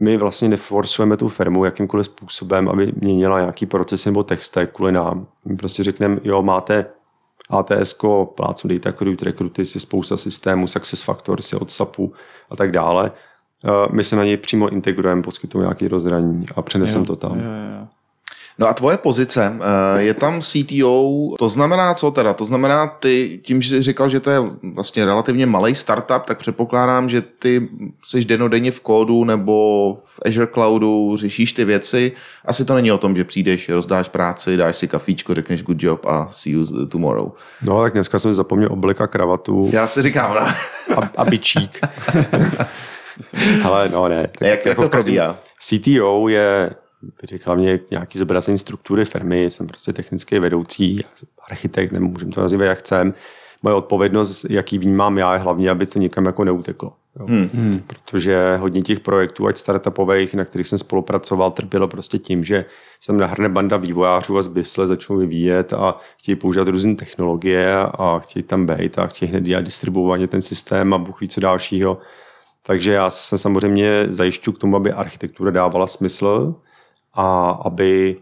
my 0.00 0.16
vlastně 0.16 0.48
neforsujeme 0.48 1.16
tu 1.16 1.28
firmu 1.28 1.64
jakýmkoliv 1.64 2.06
způsobem, 2.06 2.68
aby 2.68 2.92
měnila 2.96 3.40
nějaký 3.40 3.66
proces 3.66 4.06
nebo 4.06 4.22
text 4.22 4.58
kvůli 4.72 4.92
nám. 4.92 5.26
My 5.44 5.56
prostě 5.56 5.82
řekneme, 5.82 6.18
jo, 6.24 6.42
máte 6.42 6.86
ATS, 7.50 7.94
Plácu 8.34 8.68
Data 8.68 8.90
Recruit, 8.90 9.22
Recruity, 9.22 9.64
si 9.64 9.80
spousta 9.80 10.16
systémů, 10.16 10.66
Success 10.66 11.02
Factors 11.02 11.52
od 11.52 11.70
SAPu 11.70 12.12
a 12.50 12.56
tak 12.56 12.72
dále. 12.72 13.12
Eh, 13.64 13.88
My 13.92 14.04
se 14.04 14.16
na 14.16 14.24
něj 14.24 14.36
přímo 14.36 14.68
integrujeme, 14.68 15.22
poskytujeme 15.22 15.66
nějaké 15.66 15.88
rozhraní 15.88 16.44
a 16.56 16.62
přeneseme 16.62 17.06
to 17.06 17.16
tam. 17.16 17.40
Jo, 17.40 17.46
jo. 17.46 17.86
No 18.60 18.68
a 18.68 18.74
tvoje 18.74 18.96
pozice, 18.96 19.52
eh, 19.60 20.02
je 20.02 20.14
tam 20.14 20.40
CTO, 20.40 21.10
to 21.38 21.48
znamená 21.48 21.94
co 21.94 22.10
teda? 22.10 22.34
To 22.34 22.44
znamená 22.44 22.86
ty, 22.86 23.40
tím, 23.42 23.62
že 23.62 23.68
jsi 23.68 23.82
říkal, 23.82 24.08
že 24.08 24.20
to 24.20 24.30
je 24.30 24.40
vlastně 24.74 25.04
relativně 25.04 25.46
malý 25.46 25.74
startup, 25.74 26.24
tak 26.24 26.38
předpokládám, 26.38 27.08
že 27.08 27.20
ty 27.20 27.68
jsi 28.04 28.24
denodenně 28.24 28.70
v 28.70 28.80
kódu 28.80 29.24
nebo 29.24 29.94
v 30.04 30.20
Azure 30.26 30.46
Cloudu, 30.46 31.16
řešíš 31.16 31.52
ty 31.52 31.64
věci. 31.64 32.12
Asi 32.44 32.64
to 32.64 32.74
není 32.74 32.92
o 32.92 32.98
tom, 32.98 33.16
že 33.16 33.24
přijdeš, 33.24 33.68
rozdáš 33.68 34.08
práci, 34.08 34.56
dáš 34.56 34.76
si 34.76 34.88
kafíčko, 34.88 35.34
řekneš 35.34 35.62
good 35.62 35.82
job 35.82 36.06
a 36.06 36.28
see 36.32 36.52
you 36.52 36.86
tomorrow. 36.86 37.32
No 37.62 37.82
tak 37.82 37.92
dneska 37.92 38.18
jsem 38.18 38.32
zapomněl 38.32 38.72
oblek 38.72 39.00
a 39.00 39.06
kravatu 39.06 39.70
Já 39.72 39.86
si 39.86 40.02
říkám, 40.02 40.34
no, 40.34 40.40
a, 40.40 41.10
a 41.16 41.24
bičík. 41.24 41.80
Ale 43.64 43.88
no 43.88 44.08
ne. 44.08 44.28
Tak 44.38 44.48
jak, 44.48 44.66
jak 44.66 44.76
to 44.76 44.82
každém- 44.82 44.90
probíhá? 44.90 45.36
CTO 45.60 46.28
je 46.28 46.70
bych 47.02 47.28
řekl 47.28 47.44
hlavně 47.46 47.80
nějaký 47.90 48.18
zobrazení 48.18 48.58
struktury 48.58 49.04
firmy, 49.04 49.44
jsem 49.44 49.66
prostě 49.66 49.92
technický 49.92 50.38
vedoucí, 50.38 51.04
architekt, 51.50 51.92
nebo 51.92 52.08
můžeme 52.08 52.32
to 52.32 52.40
nazývat 52.40 52.64
jak 52.64 52.78
chcem. 52.78 53.14
Moje 53.62 53.74
odpovědnost, 53.74 54.46
jaký 54.50 54.78
vnímám 54.78 55.18
já, 55.18 55.34
je 55.34 55.40
hlavně, 55.40 55.70
aby 55.70 55.86
to 55.86 55.98
nikam 55.98 56.26
jako 56.26 56.44
neuteklo. 56.44 56.92
Jo. 57.18 57.26
Hmm. 57.26 57.82
Protože 57.86 58.56
hodně 58.56 58.82
těch 58.82 59.00
projektů, 59.00 59.46
ať 59.46 59.56
startupových, 59.56 60.34
na 60.34 60.44
kterých 60.44 60.68
jsem 60.68 60.78
spolupracoval, 60.78 61.50
trpělo 61.50 61.88
prostě 61.88 62.18
tím, 62.18 62.44
že 62.44 62.64
jsem 63.00 63.16
nahrne 63.16 63.48
banda 63.48 63.76
vývojářů 63.76 64.38
a 64.38 64.42
zbysle 64.42 64.86
začnou 64.86 65.16
vyvíjet 65.16 65.72
a 65.72 65.98
chtějí 66.18 66.36
používat 66.36 66.68
různé 66.68 66.94
technologie 66.94 67.74
a 67.76 68.18
chtějí 68.18 68.42
tam 68.42 68.66
být 68.66 68.98
a 68.98 69.06
chtějí 69.06 69.30
hned 69.30 69.44
dělat 69.44 69.64
distribuovaně 69.64 70.26
ten 70.26 70.42
systém 70.42 70.94
a 70.94 70.98
Bůh 70.98 71.20
ví 71.20 71.28
co 71.28 71.40
dalšího. 71.40 71.98
Takže 72.62 72.92
já 72.92 73.10
se 73.10 73.38
samozřejmě 73.38 74.06
zajišťu 74.08 74.52
k 74.52 74.58
tomu, 74.58 74.76
aby 74.76 74.92
architektura 74.92 75.50
dávala 75.50 75.86
smysl 75.86 76.54
a 77.14 77.50
aby 77.50 78.16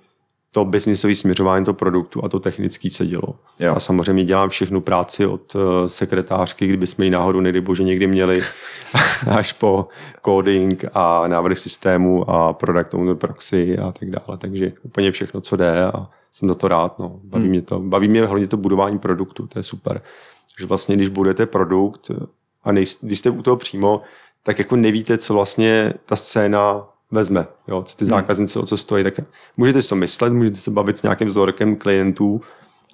to 0.51 0.65
biznisové 0.65 1.15
směřování 1.15 1.65
toho 1.65 1.75
produktu 1.75 2.25
a 2.25 2.29
to 2.29 2.41
technický 2.41 2.91
se 2.91 3.07
dělo. 3.07 3.35
Jo. 3.61 3.75
A 3.77 3.81
samozřejmě 3.81 4.25
dělám 4.25 4.49
všechnu 4.49 4.81
práci 4.81 5.27
od 5.27 5.57
eh, 5.57 5.89
sekretářky, 5.89 6.67
kdyby 6.67 6.87
jsme 6.87 7.05
ji 7.05 7.11
náhodou, 7.11 7.41
nedej 7.41 7.61
bože, 7.61 7.83
někdy 7.83 8.07
měli, 8.07 8.43
až 9.31 9.53
po 9.53 9.89
coding 10.25 10.85
a 10.95 11.29
návrh 11.29 11.59
systému 11.59 12.31
a 12.31 12.53
product 12.53 12.95
owner 12.95 13.15
proxy 13.17 13.79
a 13.79 13.93
tak 13.93 14.11
dále. 14.11 14.39
Takže 14.39 14.73
úplně 14.83 15.13
všechno, 15.13 15.41
co 15.41 15.57
jde 15.57 15.85
a 15.85 16.09
jsem 16.33 16.49
za 16.49 16.55
to 16.55 16.69
rád. 16.69 16.99
No. 16.99 17.21
Baví, 17.25 17.43
Hmm. 17.43 17.51
mě 17.51 17.63
to. 17.63 17.81
Baví 17.81 18.09
mě 18.09 18.27
hlavně 18.27 18.49
to 18.49 18.57
budování 18.57 18.99
produktu, 18.99 19.47
to 19.47 19.59
je 19.59 19.63
super. 19.63 20.03
Takže 20.57 20.67
vlastně, 20.67 20.97
když 20.97 21.09
budete 21.09 21.47
produkt 21.47 22.11
a 22.65 22.73
nejste, 22.73 23.07
když 23.07 23.19
jste 23.19 23.31
u 23.31 23.43
toho 23.43 23.57
přímo, 23.57 24.03
tak 24.43 24.59
jako 24.59 24.77
nevíte, 24.77 25.19
co 25.19 25.35
vlastně 25.35 25.93
ta 26.07 26.17
scéna 26.17 26.89
vezme, 27.11 27.47
jo, 27.69 27.83
co 27.83 27.97
ty 27.97 28.05
zákazníci, 28.05 28.59
o 28.59 28.67
co 28.67 28.77
stojí, 28.77 29.05
tak 29.05 29.15
můžete 29.57 29.83
si 29.83 29.89
to 29.89 29.97
myslet, 29.97 30.33
můžete 30.33 30.57
se 30.57 30.71
bavit 30.71 30.99
s 30.99 31.03
nějakým 31.03 31.29
vzorkem 31.29 31.77
klientů, 31.77 32.41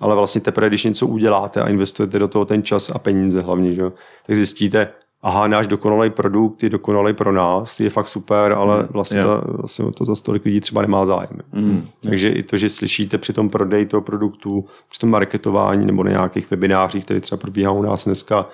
ale 0.01 0.15
vlastně 0.15 0.41
teprve, 0.41 0.69
když 0.69 0.85
něco 0.85 1.07
uděláte 1.07 1.63
a 1.63 1.69
investujete 1.69 2.19
do 2.19 2.29
toho 2.29 2.45
ten 2.45 2.63
čas 2.63 2.91
a 2.91 2.99
peníze 2.99 3.41
hlavně, 3.41 3.73
že? 3.73 3.83
jo, 3.83 3.93
tak 4.27 4.37
zjistíte, 4.37 4.89
aha, 5.23 5.47
náš 5.47 5.67
dokonalý 5.67 6.11
produkt 6.11 6.63
je 6.63 6.71
dokonalý 6.71 7.13
pro 7.13 7.33
nás, 7.33 7.81
je 7.81 7.91
fakt 7.91 8.09
super, 8.09 8.53
ale 8.53 8.89
vlastně, 8.91 9.21
jo. 9.21 9.27
ta, 9.27 9.43
vlastně 9.47 9.85
to 9.93 10.05
za 10.05 10.15
tolik 10.25 10.45
lidí 10.45 10.61
třeba 10.61 10.83
nemá 10.83 11.07
zájem. 11.07 11.41
Mm, 11.53 11.87
Takže 12.01 12.29
i 12.31 12.43
to, 12.43 12.57
že 12.57 12.69
slyšíte 12.69 13.19
při 13.19 13.33
tom 13.33 13.51
prodeji 13.51 13.87
toho 13.87 14.01
produktu, 14.01 14.65
při 14.91 15.01
tom 15.01 15.11
marketování 15.11 15.87
nebo 15.87 16.05
na 16.05 16.11
nějakých 16.11 16.51
webinářích, 16.51 17.05
které 17.05 17.21
třeba 17.21 17.41
probíhá 17.41 17.73
u 17.73 17.83
nás 17.83 18.05
dneska, 18.05 18.49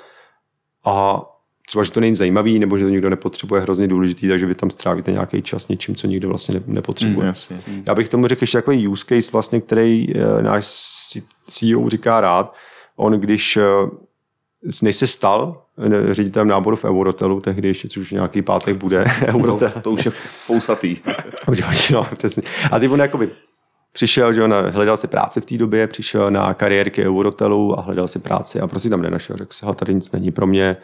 a 0.84 1.22
třeba, 1.66 1.84
že 1.84 1.90
to 1.92 2.00
není 2.00 2.16
zajímavý, 2.16 2.58
nebo 2.58 2.78
že 2.78 2.84
to 2.84 2.90
nikdo 2.90 3.10
nepotřebuje, 3.10 3.62
hrozně 3.62 3.88
důležitý, 3.88 4.28
takže 4.28 4.46
vy 4.46 4.54
tam 4.54 4.70
strávíte 4.70 5.12
nějaký 5.12 5.42
čas 5.42 5.68
něčím, 5.68 5.96
co 5.96 6.06
nikdo 6.06 6.28
vlastně 6.28 6.54
ne- 6.54 6.62
nepotřebuje. 6.66 7.26
Jasně. 7.26 7.56
Já 7.86 7.94
bych 7.94 8.08
tomu 8.08 8.26
řekl 8.26 8.42
ještě 8.42 8.58
takový 8.58 8.88
use 8.88 9.04
case, 9.08 9.30
vlastně, 9.32 9.60
který 9.60 10.06
eh, 10.16 10.42
náš 10.42 10.64
CEO 11.48 11.88
říká 11.88 12.20
rád. 12.20 12.54
On, 12.96 13.12
když 13.12 13.56
eh, 13.56 13.62
než 14.82 14.96
se 14.96 15.06
stal 15.06 15.62
eh, 16.10 16.14
ředitelem 16.14 16.48
náboru 16.48 16.76
v 16.76 16.84
Eurotelu, 16.84 17.40
tehdy 17.40 17.68
ještě, 17.68 17.88
což 17.88 18.02
už 18.02 18.10
nějaký 18.10 18.42
pátek 18.42 18.76
bude, 18.76 19.04
Eurotel. 19.26 19.70
To, 19.70 19.80
to 19.80 19.90
už 19.90 20.04
je 20.04 20.10
fousatý. 20.46 20.96
Jo, 21.90 22.06
přesně. 22.16 22.42
A 22.70 22.78
ty 22.78 22.88
on 22.88 23.00
jakoby 23.00 23.30
přišel, 23.92 24.32
že 24.32 24.42
on 24.44 24.54
hledal 24.70 24.96
si 24.96 25.06
práci 25.06 25.40
v 25.40 25.44
té 25.44 25.56
době, 25.56 25.86
přišel 25.86 26.30
na 26.30 26.54
kariérky 26.54 27.06
Eurotelu 27.06 27.78
a 27.78 27.82
hledal 27.82 28.08
si 28.08 28.18
práci 28.18 28.60
a 28.60 28.66
prostě 28.66 28.88
tam 28.88 29.02
nenašel. 29.02 29.36
Řekl 29.36 29.52
si, 29.52 29.64
"Hele, 29.64 29.76
tady 29.76 29.94
nic 29.94 30.12
není 30.12 30.30
pro 30.30 30.46
mě. 30.46 30.76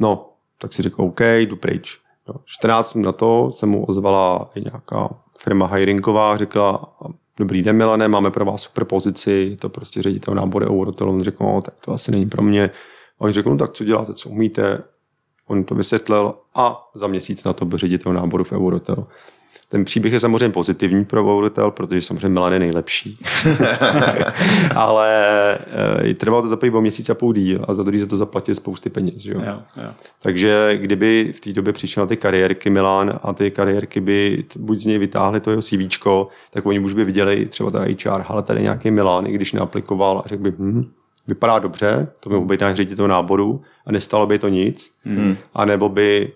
No, 0.00 0.32
tak 0.58 0.72
si 0.72 0.82
řekl, 0.82 1.02
OK, 1.02 1.20
jdu 1.20 1.56
pryč. 1.56 1.98
No, 2.28 2.34
14 2.44 2.92
dnů 2.92 3.02
na 3.02 3.12
to 3.12 3.52
se 3.52 3.66
mu 3.66 3.84
ozvala 3.84 4.50
nějaká 4.56 5.08
firma 5.40 5.66
hiringová, 5.66 6.36
řekla, 6.36 6.92
dobrý 7.36 7.62
den 7.62 7.76
Milane, 7.76 8.08
máme 8.08 8.30
pro 8.30 8.44
vás 8.44 8.62
super 8.62 8.84
pozici, 8.84 9.56
to 9.60 9.68
prostě 9.68 10.02
ředitel 10.02 10.34
náboru 10.34 10.66
Eurotelu. 10.66 11.12
On 11.12 11.22
řekl, 11.22 11.44
no, 11.44 11.62
tak 11.62 11.74
to 11.80 11.92
asi 11.92 12.12
není 12.12 12.26
pro 12.26 12.42
mě. 12.42 12.70
A 13.18 13.20
oni 13.20 13.32
řekl, 13.32 13.50
no 13.50 13.56
tak 13.56 13.72
co 13.72 13.84
děláte, 13.84 14.14
co 14.14 14.28
umíte? 14.28 14.82
On 15.46 15.64
to 15.64 15.74
vysvětlil 15.74 16.34
a 16.54 16.90
za 16.94 17.06
měsíc 17.06 17.44
na 17.44 17.52
to 17.52 17.64
byl 17.64 17.78
ředitel 17.78 18.12
náboru 18.12 18.44
v 18.44 18.52
Eurotel. 18.52 19.06
Ten 19.70 19.84
příběh 19.84 20.12
je 20.12 20.20
samozřejmě 20.20 20.48
pozitivní 20.48 21.04
pro 21.04 21.20
Eurotel, 21.20 21.70
protože 21.70 22.00
samozřejmě 22.00 22.28
Milan 22.28 22.52
je 22.52 22.58
nejlepší. 22.58 23.18
Ale 24.74 25.58
e, 26.04 26.14
trvalo 26.14 26.42
to 26.42 26.48
za 26.48 26.56
první 26.56 26.80
měsíc 26.80 27.10
a 27.10 27.14
půl 27.14 27.32
díl 27.32 27.60
a 27.68 27.72
za 27.72 27.82
druhý 27.82 27.98
za 27.98 28.06
to 28.06 28.16
zaplatil 28.16 28.54
spousty 28.54 28.90
peněz. 28.90 29.16
Že? 29.16 29.32
jo? 29.32 29.40
Jo, 29.46 29.62
jo. 29.76 29.90
Takže 30.22 30.78
kdyby 30.80 31.32
v 31.36 31.40
té 31.40 31.52
době 31.52 31.72
přišel 31.72 32.02
na 32.02 32.06
ty 32.06 32.16
kariérky 32.16 32.70
Milan 32.70 33.20
a 33.22 33.32
ty 33.32 33.50
kariérky 33.50 34.00
by 34.00 34.44
buď 34.56 34.80
z 34.80 34.86
něj 34.86 34.98
vytáhli 34.98 35.40
to 35.40 35.50
jeho 35.50 35.62
CV, 35.62 36.00
tak 36.50 36.66
oni 36.66 36.78
už 36.78 36.92
by 36.92 37.04
viděli 37.04 37.46
třeba 37.46 37.70
ta 37.70 37.80
HR, 37.80 38.22
ale 38.26 38.42
tady 38.42 38.62
nějaký 38.62 38.90
Milan, 38.90 39.26
i 39.26 39.32
když 39.32 39.52
neaplikoval 39.52 40.22
a 40.24 40.28
řekl 40.28 40.42
by, 40.42 40.52
hm, 40.58 40.90
vypadá 41.28 41.58
dobře, 41.58 42.08
to 42.20 42.28
by 42.28 42.34
mohl 42.34 42.46
být 42.46 42.60
náš 42.60 42.76
ředitel 42.76 43.08
náboru 43.08 43.62
a 43.86 43.92
nestalo 43.92 44.26
by 44.26 44.38
to 44.38 44.48
nic. 44.48 44.90
Hmm. 45.04 45.36
A 45.54 45.64
nebo 45.64 45.88
by 45.88 46.32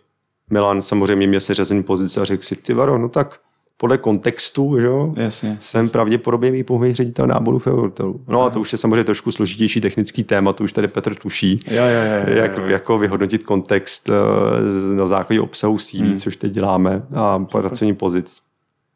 Milan 0.55 0.83
samozřejmě 0.83 1.27
měl 1.27 1.40
seřazený 1.40 1.83
pozice 1.83 2.21
a 2.21 2.25
řekl 2.25 2.43
si, 2.43 2.57
ty 2.57 2.75
varo, 2.75 2.99
no 2.99 3.09
tak 3.09 3.38
podle 3.77 3.99
kontextu, 3.99 4.81
že 4.81 4.87
jo, 4.87 5.12
Jasně. 5.17 5.57
jsem 5.61 5.88
pravděpodobně 5.88 6.51
výpověď 6.51 6.97
ředitel 6.97 7.27
náboru 7.27 7.59
v 7.59 7.67
Eurotelu. 7.67 8.21
No 8.29 8.43
a 8.43 8.51
to 8.51 8.61
už 8.61 8.73
je 8.73 8.79
samozřejmě 8.79 9.05
trošku 9.05 9.33
složitější 9.33 9.81
technický 9.81 10.25
téma, 10.25 10.53
to 10.53 10.64
už 10.64 10.73
tady 10.73 10.88
Petr 10.88 11.14
tuší 11.14 11.59
Jo, 11.71 11.83
jo, 11.83 11.83
jo, 11.85 12.25
jo, 12.29 12.37
jak, 12.37 12.59
jo. 12.59 12.67
jako 12.67 12.99
vyhodnotit 12.99 13.43
kontext 13.43 14.11
eh, 14.11 14.95
na 14.95 15.07
základě 15.07 15.40
obsahu 15.40 15.79
CV, 15.79 15.95
hmm. 15.95 16.19
což 16.19 16.37
teď 16.37 16.53
děláme, 16.53 17.03
a 17.17 17.38
pracovní 17.38 17.95
pozic. 17.95 18.40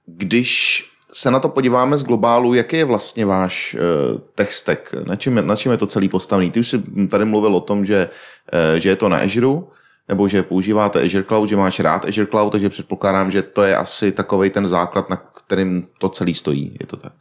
Když 0.07 0.85
se 1.13 1.31
na 1.31 1.41
to 1.41 1.49
podíváme 1.49 1.97
z 1.97 2.05
globálu, 2.05 2.55
jaký 2.55 2.77
je 2.77 2.85
vlastně 2.85 3.27
váš 3.27 3.77
uh, 3.77 4.19
tech 4.35 4.53
stack? 4.53 4.95
Na 5.07 5.17
čem, 5.17 5.37
je, 5.37 5.43
na 5.43 5.57
čem 5.57 5.73
je 5.73 5.79
to 5.79 5.87
celý 5.87 6.09
postavený? 6.09 6.51
Ty 6.51 6.61
už 6.61 6.69
jsi 6.69 6.83
tady 7.09 7.25
mluvil 7.25 7.57
o 7.57 7.61
tom, 7.61 7.85
že, 7.85 8.11
uh, 8.53 8.79
že 8.79 8.89
je 8.89 8.97
to 8.97 9.09
na 9.09 9.17
Azure, 9.17 9.63
nebo 10.09 10.29
že 10.29 10.43
používáte 10.43 11.03
Azure 11.03 11.25
Cloud, 11.25 11.49
že 11.49 11.57
máš 11.57 11.81
rád 11.81 12.05
Azure 12.05 12.27
Cloud, 12.27 12.53
takže 12.53 12.69
předpokládám, 12.69 13.31
že 13.31 13.43
to 13.43 13.63
je 13.63 13.77
asi 13.77 14.13
takový 14.13 14.51
ten 14.51 14.67
základ, 14.67 15.11
na 15.11 15.17
kterým 15.17 15.87
to 15.99 16.09
celý 16.09 16.35
stojí. 16.35 16.77
Je 16.81 16.87
to 16.87 16.97
tak? 16.97 17.13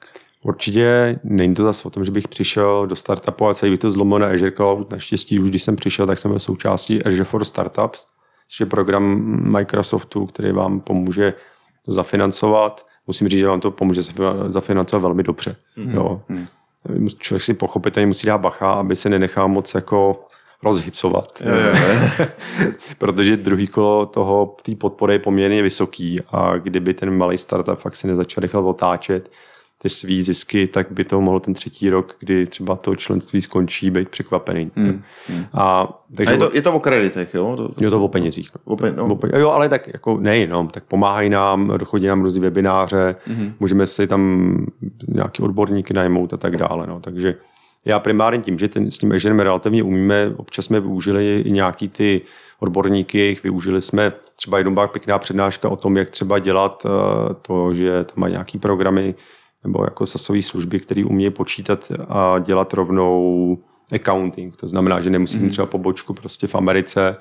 Určitě 0.44 1.20
není 1.24 1.54
to 1.54 1.64
zase 1.64 1.88
o 1.88 1.90
tom, 1.90 2.04
že 2.04 2.12
bych 2.12 2.28
přišel 2.28 2.88
do 2.88 2.96
startupu 2.96 3.48
a 3.48 3.54
celý 3.54 3.72
bych 3.72 3.80
to 3.80 3.92
zlomil 3.92 4.20
na 4.20 4.28
Azure 4.28 4.52
Cloud. 4.52 4.92
Naštěstí 4.92 5.40
už 5.40 5.50
když 5.50 5.64
jsem 5.64 5.76
přišel, 5.76 6.08
tak 6.08 6.20
jsem 6.20 6.32
byl 6.32 6.40
součástí 6.40 7.04
Azure 7.04 7.24
for 7.24 7.46
Startups, 7.46 8.06
což 8.50 8.60
je 8.60 8.66
program 8.66 9.26
Microsoftu, 9.52 10.26
který 10.26 10.52
vám 10.52 10.80
pomůže 10.80 11.34
to 11.86 11.92
zafinancovat. 11.92 12.86
Musím 13.08 13.28
říct, 13.28 13.40
že 13.40 13.48
vám 13.48 13.60
to 13.60 13.72
pomůže 13.72 14.02
zafi- 14.02 14.50
zafinancovat 14.50 15.02
velmi 15.02 15.24
dobře. 15.24 15.56
Mm. 15.76 15.92
Jo. 15.92 16.22
Člověk 17.20 17.44
si 17.44 17.54
pochopitelně 17.54 18.08
musí 18.08 18.28
dát 18.28 18.38
bacha, 18.38 18.72
aby 18.72 18.96
se 18.96 19.10
nenechal 19.10 19.48
moc 19.48 19.76
jako 19.76 20.28
rozhicovat. 20.64 21.28
Protože 22.98 23.38
druhý 23.38 23.68
kolo 23.68 24.06
toho, 24.06 24.56
té 24.62 24.76
podpory 24.76 25.14
je 25.14 25.20
poměrně 25.20 25.64
vysoký 25.64 26.20
a 26.32 26.58
kdyby 26.58 26.94
ten 26.94 27.18
malý 27.18 27.38
startup 27.38 27.80
fakt 27.80 27.96
si 27.96 28.08
nezačal 28.08 28.42
rychle 28.42 28.62
otáčet 28.62 29.30
ty 29.82 29.90
svý 29.90 30.22
zisky, 30.22 30.68
tak 30.68 30.92
by 30.92 31.06
to 31.06 31.22
mohlo 31.22 31.40
ten 31.40 31.54
třetí 31.54 31.90
rok, 31.90 32.16
kdy 32.20 32.46
třeba 32.46 32.76
to 32.76 32.96
členství 32.96 33.42
skončí, 33.42 33.92
být 33.92 34.10
překvapený. 34.10 34.72
Hmm. 34.76 35.04
A, 35.54 35.82
A 35.82 36.00
takže 36.16 36.34
je 36.34 36.38
to, 36.38 36.50
je 36.54 36.62
to 36.62 36.74
o 36.74 36.80
kreditech, 36.80 37.34
jo? 37.34 37.56
To, 37.58 37.70
to, 37.70 37.84
je 37.84 37.90
to 37.90 38.04
o 38.04 38.08
penězích. 38.08 38.50
No. 38.56 38.74
o 38.74 38.76
pe, 38.76 38.92
no. 38.92 39.06
O 39.06 39.16
pe- 39.16 39.40
Jo, 39.40 39.50
ale 39.50 39.70
tak 39.70 39.88
jako 39.88 40.18
nejenom, 40.18 40.68
tak 40.68 40.84
pomáhají 40.84 41.30
nám, 41.30 41.78
chodí 41.86 42.08
nám 42.08 42.22
různý 42.22 42.42
webináře, 42.42 43.16
mm-hmm. 43.28 43.54
můžeme 43.60 43.86
si 43.86 44.08
tam 44.08 44.66
nějaký 45.08 45.44
odborníky 45.44 45.94
najmout 45.94 46.34
a 46.34 46.38
tak 46.38 46.58
dále. 46.58 46.88
No. 46.88 47.00
Takže 47.00 47.36
já 47.86 48.00
primárně 48.00 48.40
tím, 48.42 48.60
že 48.60 48.68
ten, 48.68 48.92
s 48.92 48.98
tím 48.98 49.12
Azure 49.12 49.44
relativně 49.44 49.84
umíme, 49.84 50.34
občas 50.38 50.66
jsme 50.66 50.80
využili 50.80 51.42
i 51.46 51.52
nějaký 51.52 51.90
ty 51.90 52.22
odborníky, 52.60 53.38
využili 53.44 53.82
jsme. 53.82 54.14
Třeba 54.36 54.58
jednou 54.58 54.74
byla 54.74 54.88
pěkná 54.88 55.20
přednáška 55.20 55.70
o 55.70 55.76
tom, 55.76 55.98
jak 55.98 56.10
třeba 56.10 56.40
dělat 56.40 56.86
uh, 56.86 56.92
to, 57.42 57.74
že 57.74 58.04
tam 58.04 58.16
má 58.16 58.30
nějaký 58.30 58.60
programy 58.60 59.16
nebo 59.64 59.84
jako 59.84 60.06
sasové 60.06 60.42
služby, 60.42 60.80
které 60.80 61.06
umějí 61.06 61.30
počítat 61.30 61.92
a 62.10 62.40
dělat 62.40 62.74
rovnou 62.74 63.58
accounting. 63.96 64.58
To 64.58 64.68
znamená, 64.68 65.00
že 65.02 65.10
nemusí 65.10 65.40
mít 65.40 65.50
třeba 65.50 65.66
pobočku 65.66 66.14
prostě 66.14 66.48
v 66.48 66.56
Americe, 66.56 67.16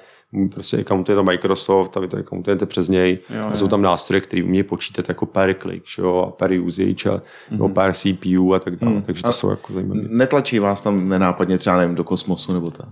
prostě 0.52 0.76
accountuje 0.76 1.16
to 1.16 1.24
Microsoft 1.24 1.96
a 1.96 2.00
vy 2.00 2.08
to 2.08 2.16
accountujete 2.16 2.66
přes 2.66 2.88
něj. 2.88 3.18
Jo, 3.38 3.46
a 3.46 3.56
jsou 3.56 3.68
tam 3.68 3.82
nástroje, 3.82 4.20
které 4.20 4.44
umějí 4.44 4.62
počítat 4.62 5.08
jako 5.08 5.26
per 5.26 5.54
click, 5.62 5.84
jo, 5.98 6.16
a 6.28 6.30
per 6.30 6.52
usage, 6.60 7.10
a, 7.10 7.22
nebo 7.50 7.68
per 7.68 7.92
CPU 7.92 8.54
a 8.54 8.58
tak 8.58 8.76
dále. 8.76 9.02
Takže 9.02 9.22
to 9.22 9.32
jsou 9.32 9.50
jako 9.50 9.72
zajímavé. 9.72 10.00
Netlačí 10.08 10.58
vás 10.58 10.80
tam 10.80 11.08
nenápadně 11.08 11.58
třeba 11.58 11.76
nevím, 11.76 11.94
do 11.94 12.04
kosmosu 12.04 12.52
nebo 12.52 12.70
tak? 12.70 12.88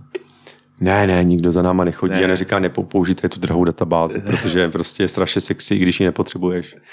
Ne, 0.79 1.07
ne, 1.07 1.23
nikdo 1.23 1.51
za 1.51 1.61
náma 1.61 1.83
nechodí 1.83 2.13
Ne. 2.13 2.23
a 2.23 2.27
neříká, 2.27 2.59
nepoužijte 2.59 3.29
tu 3.29 3.39
drahou 3.39 3.63
databázi, 3.63 4.21
protože 4.25 4.69
prostě 4.69 5.03
je 5.03 5.07
strašně 5.07 5.41
sexy, 5.41 5.77
když 5.77 5.99
ji 5.99 6.05
nepotřebuješ. 6.05 6.75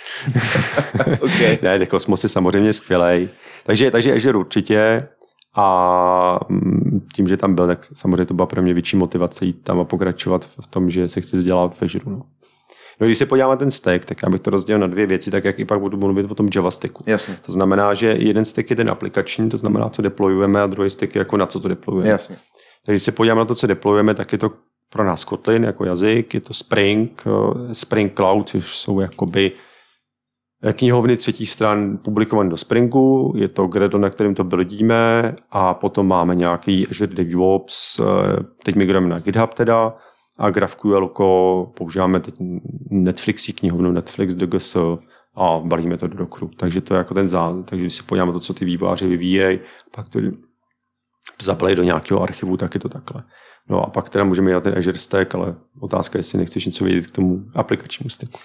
Okay. 1.20 1.58
ne, 1.62 1.86
kosmos 1.86 2.22
je 2.22 2.28
samozřejmě 2.28 2.72
skvělej. 2.72 3.28
Takže, 3.64 3.90
takže 3.90 4.14
Azure 4.14 4.38
určitě 4.38 5.08
a 5.54 6.40
mm, 6.48 7.06
tím, 7.14 7.28
že 7.28 7.36
tam 7.36 7.54
byl, 7.54 7.66
tak 7.66 7.88
samozřejmě 7.94 8.24
to 8.24 8.34
byla 8.34 8.46
pro 8.46 8.62
mě 8.62 8.74
větší 8.74 8.96
motivace 8.96 9.44
jít 9.44 9.62
tam 9.62 9.80
a 9.80 9.84
pokračovat 9.84 10.44
v 10.60 10.66
tom, 10.66 10.90
že 10.90 11.08
se 11.08 11.20
chci 11.20 11.36
vzdělat 11.36 11.76
v 11.76 11.82
Azure. 11.82 12.04
No. 12.06 12.22
No, 13.00 13.06
když 13.06 13.18
se 13.18 13.26
podíváme 13.26 13.50
na 13.50 13.56
ten 13.56 13.70
stack, 13.70 14.04
tak 14.04 14.22
já 14.22 14.30
bych 14.30 14.40
to 14.40 14.50
rozdělil 14.50 14.80
na 14.80 14.86
dvě 14.86 15.06
věci, 15.06 15.30
tak 15.30 15.44
jak 15.44 15.58
i 15.58 15.64
pak 15.64 15.80
budu 15.80 15.96
mluvit 15.96 16.30
o 16.30 16.34
tom 16.34 16.48
JavaStacku. 16.54 17.04
Jasně. 17.06 17.36
To 17.46 17.52
znamená, 17.52 17.94
že 17.94 18.16
jeden 18.18 18.44
stack 18.44 18.70
je 18.70 18.76
ten 18.76 18.90
aplikační, 18.90 19.50
to 19.50 19.56
znamená, 19.56 19.88
co 19.88 20.02
deployujeme, 20.02 20.62
a 20.62 20.66
druhý 20.66 20.90
stack 20.90 21.14
je 21.14 21.18
jako 21.18 21.36
na 21.36 21.46
co 21.46 21.60
to 21.60 21.68
deployujeme. 21.68 22.10
Jasně. 22.10 22.36
Takže 22.86 22.96
když 22.96 23.02
se 23.02 23.12
podíváme 23.12 23.38
na 23.38 23.44
to, 23.44 23.54
co 23.54 23.66
deployujeme, 23.66 24.14
tak 24.14 24.32
je 24.32 24.38
to 24.38 24.50
pro 24.92 25.04
nás 25.04 25.24
Kotlin 25.24 25.64
jako 25.64 25.84
jazyk, 25.84 26.34
je 26.34 26.40
to 26.40 26.54
Spring, 26.54 27.22
eh, 27.26 27.74
Spring 27.74 28.16
Cloud, 28.16 28.48
což 28.48 28.76
jsou 28.76 29.00
jakoby 29.00 29.50
knihovny 30.72 31.16
třetích 31.16 31.50
stran 31.50 31.98
publikované 32.04 32.50
do 32.50 32.56
Springu, 32.56 33.32
je 33.36 33.48
to 33.48 33.66
Gradle, 33.66 34.00
na 34.00 34.10
kterém 34.10 34.34
to 34.34 34.44
buildíme 34.44 35.34
a 35.50 35.74
potom 35.74 36.08
máme 36.08 36.34
nějaký 36.34 36.86
Azure 36.88 37.14
DevOps, 37.14 38.00
eh, 38.00 38.04
teď 38.62 38.74
migrujeme 38.74 39.08
na 39.08 39.18
GitHub 39.18 39.54
teda 39.54 39.96
a 40.38 40.50
GraphQL 40.50 41.06
používáme 41.76 42.20
teď 42.20 42.34
Netflixí 42.90 43.52
knihovnu 43.52 43.92
Netflix 43.92 44.34
DGS 44.34 44.76
a 45.34 45.60
balíme 45.64 45.96
to 45.96 46.06
do 46.06 46.16
dokru. 46.16 46.50
Takže 46.56 46.80
to 46.80 46.94
je 46.94 46.98
jako 46.98 47.14
ten 47.14 47.28
základ. 47.28 47.66
Takže 47.66 47.82
když 47.82 47.94
se 47.94 48.02
podíváme 48.02 48.32
to, 48.32 48.40
co 48.40 48.54
ty 48.54 48.64
vývojáři 48.64 49.06
vyvíjejí, 49.06 49.58
pak 49.94 50.08
to 50.08 50.20
zabalej 51.42 51.74
do 51.74 51.82
nějakého 51.82 52.22
archivu, 52.22 52.56
tak 52.56 52.74
je 52.74 52.80
to 52.80 52.88
takhle. 52.88 53.24
No 53.68 53.82
a 53.86 53.90
pak 53.90 54.08
teda 54.08 54.24
můžeme 54.24 54.50
dělat 54.50 54.64
ten 54.64 54.78
Azure 54.78 54.98
Stack, 54.98 55.34
ale 55.34 55.54
otázka 55.80 56.16
je, 56.16 56.20
jestli 56.20 56.38
nechceš 56.38 56.66
něco 56.66 56.84
vědět 56.84 57.06
k 57.06 57.10
tomu 57.10 57.44
aplikačnímu 57.54 58.10
stacku. 58.10 58.38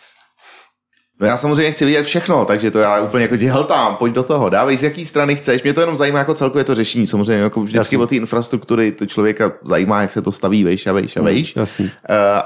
No 1.20 1.28
já 1.28 1.38
samozřejmě 1.38 1.72
chci 1.72 1.86
vidět 1.86 2.04
všechno, 2.04 2.46
takže 2.46 2.72
to 2.72 2.80
já 2.80 3.02
úplně 3.02 3.22
jako 3.22 3.38
ti 3.38 3.48
hltám, 3.48 3.96
pojď 3.96 4.14
do 4.14 4.24
toho, 4.24 4.50
dávej 4.50 4.78
z 4.78 4.84
jaký 4.84 5.06
strany 5.06 5.36
chceš. 5.36 5.64
Mě 5.64 5.74
to 5.74 5.80
jenom 5.80 5.98
zajímá 5.98 6.20
jako 6.20 6.34
celkově 6.34 6.64
to 6.64 6.76
řešení, 6.76 7.08
samozřejmě 7.08 7.44
jako 7.44 7.62
vždycky 7.62 7.78
Jasně. 7.78 7.98
o 7.98 8.08
té 8.08 8.16
infrastruktury, 8.16 8.92
to 8.92 9.06
člověka 9.06 9.52
zajímá, 9.64 10.02
jak 10.02 10.12
se 10.12 10.22
to 10.22 10.32
staví, 10.32 10.64
vejš 10.64 10.88
a 10.88 10.94
vejš 10.94 11.18
a 11.18 11.22
vejš. 11.22 11.56
Jasný. 11.56 11.86
Uh, 11.86 11.92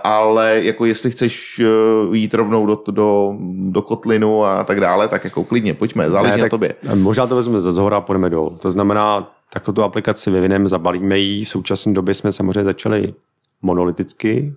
ale 0.03 0.59
jako 0.63 0.85
jestli 0.85 1.11
chceš 1.11 1.61
uh, 2.07 2.15
jít 2.15 2.33
rovnou 2.33 2.65
do, 2.65 2.83
do, 2.91 3.35
do 3.55 3.81
kotlinu 3.81 4.45
a 4.45 4.63
tak 4.63 4.79
dále, 4.79 5.07
tak 5.07 5.23
jako 5.23 5.43
klidně, 5.43 5.73
pojďme, 5.73 6.09
záleží 6.09 6.37
Ne, 6.37 6.43
na 6.43 6.49
tobě. 6.49 6.73
Možná 6.95 7.27
to 7.27 7.35
vezmeme 7.35 7.61
ze 7.61 7.71
zhora 7.71 7.97
a 7.97 8.01
půjdeme 8.01 8.29
dolů. 8.29 8.57
To 8.61 8.71
znamená, 8.71 9.31
takovou 9.53 9.75
tu 9.75 9.83
aplikaci 9.83 10.31
vyvineme, 10.31 10.67
zabalíme 10.67 11.17
ji. 11.19 11.45
V 11.45 11.49
současné 11.49 11.93
době 11.93 12.13
jsme 12.13 12.31
samozřejmě 12.31 12.63
začali 12.63 13.13
monoliticky, 13.61 14.53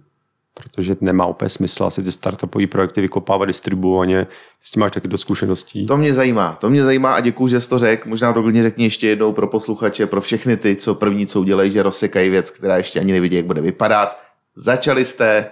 protože 0.55 0.97
nemá 1.01 1.27
úplně 1.27 1.49
smysl 1.49 1.85
asi 1.85 2.03
ty 2.03 2.13
startupové 2.13 2.67
projekty 2.67 3.01
vykopávat 3.01 3.49
distribuovaně. 3.49 4.27
S 4.63 4.71
tím 4.71 4.81
máš 4.81 4.93
taky 4.93 5.09
do 5.09 5.19
zkušeností. 5.19 5.87
To 5.87 5.97
mě 5.97 6.13
zajímá, 6.13 6.57
to 6.61 6.71
mě 6.71 6.83
zajímá 6.83 7.15
a 7.15 7.21
děkuji, 7.21 7.49
že 7.49 7.61
jsi 7.61 7.69
to 7.69 7.79
řekl. 7.79 8.09
Možná 8.09 8.33
to 8.33 8.43
klidně 8.43 8.63
řekni 8.63 8.85
ještě 8.85 9.09
jednou 9.09 9.33
pro 9.33 9.47
posluchače, 9.47 10.07
pro 10.07 10.21
všechny 10.21 10.57
ty, 10.57 10.77
co 10.77 10.95
první 10.95 11.27
co 11.27 11.41
udělají, 11.41 11.71
že 11.71 11.83
rozsekají 11.83 12.31
věc, 12.31 12.51
která 12.51 12.77
ještě 12.77 13.01
ani 13.01 13.13
nevidí, 13.13 13.37
jak 13.37 13.47
bude 13.47 13.61
vypadat. 13.61 14.21
Začali 14.57 15.05
jste, 15.05 15.51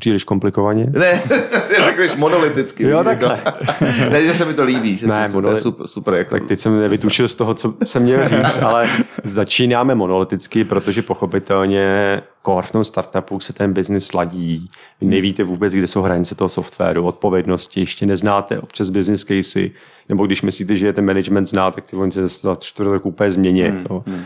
Příliš 0.00 0.24
komplikovaně. 0.24 0.86
ne, 0.98 1.20
že 1.68 1.84
řekneš 1.84 2.14
monoliticky. 2.14 2.84
Jo, 2.84 2.98
víš, 2.98 3.06
jako- 3.08 3.26
takhle. 3.28 4.10
ne, 4.10 4.24
že 4.26 4.34
se 4.34 4.44
mi 4.44 4.54
to 4.54 4.64
líbí, 4.64 4.96
že 4.96 5.06
Ne, 5.06 5.24
monoli- 5.28 5.56
super, 5.56 5.86
super. 5.86 6.14
Jako 6.14 6.30
Tak 6.30 6.46
teď 6.48 6.58
jsem 6.60 6.80
nevytušil 6.80 7.28
z 7.28 7.34
toho, 7.34 7.54
co 7.54 7.74
jsem 7.84 8.02
měl 8.02 8.28
říct, 8.28 8.58
ale 8.62 8.88
začínáme 9.24 9.94
monoliticky, 9.94 10.64
protože 10.64 11.02
pochopitelně 11.02 12.22
core 12.46 12.66
v 12.66 12.70
tom 12.70 12.84
startupu 12.84 13.40
se 13.40 13.52
ten 13.52 13.72
biznis 13.72 14.06
sladí. 14.06 14.68
Vy 15.00 15.06
nevíte 15.06 15.44
vůbec, 15.44 15.72
kde 15.72 15.86
jsou 15.86 16.02
hranice 16.02 16.34
toho 16.34 16.48
softwaru, 16.48 17.06
odpovědnosti, 17.06 17.80
ještě 17.80 18.06
neznáte 18.06 18.58
občas 18.58 18.90
business 18.90 19.24
casey, 19.24 19.70
nebo 20.08 20.26
když 20.26 20.42
myslíte, 20.42 20.76
že 20.76 20.86
je 20.86 20.92
ten 20.92 21.04
management 21.06 21.46
zná, 21.46 21.70
tak 21.70 21.86
ty 21.86 21.96
oni 21.96 22.12
se 22.12 22.28
za 22.28 22.54
čtvrt 22.54 22.86
roku 22.86 23.08
úplně 23.08 23.30
změní. 23.30 23.62
Hmm. 23.62 24.24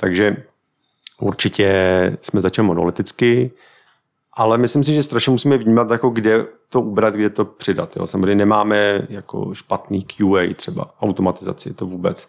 Takže 0.00 0.36
určitě 1.20 1.72
jsme 2.22 2.40
začali 2.40 2.66
monoliticky, 2.68 3.50
ale 4.34 4.58
myslím 4.58 4.84
si, 4.84 4.94
že 4.94 5.02
strašně 5.02 5.30
musíme 5.32 5.58
vnímat, 5.58 5.90
jako 5.90 6.10
kde 6.10 6.46
to 6.68 6.80
ubrat, 6.80 7.14
kde 7.14 7.30
to 7.30 7.44
přidat. 7.44 7.96
Jo. 7.96 8.06
Samozřejmě 8.06 8.34
nemáme 8.34 9.06
jako 9.08 9.54
špatný 9.54 10.02
QA 10.02 10.54
třeba, 10.56 10.94
automatizaci, 11.00 11.74
to 11.74 11.86
vůbec. 11.86 12.28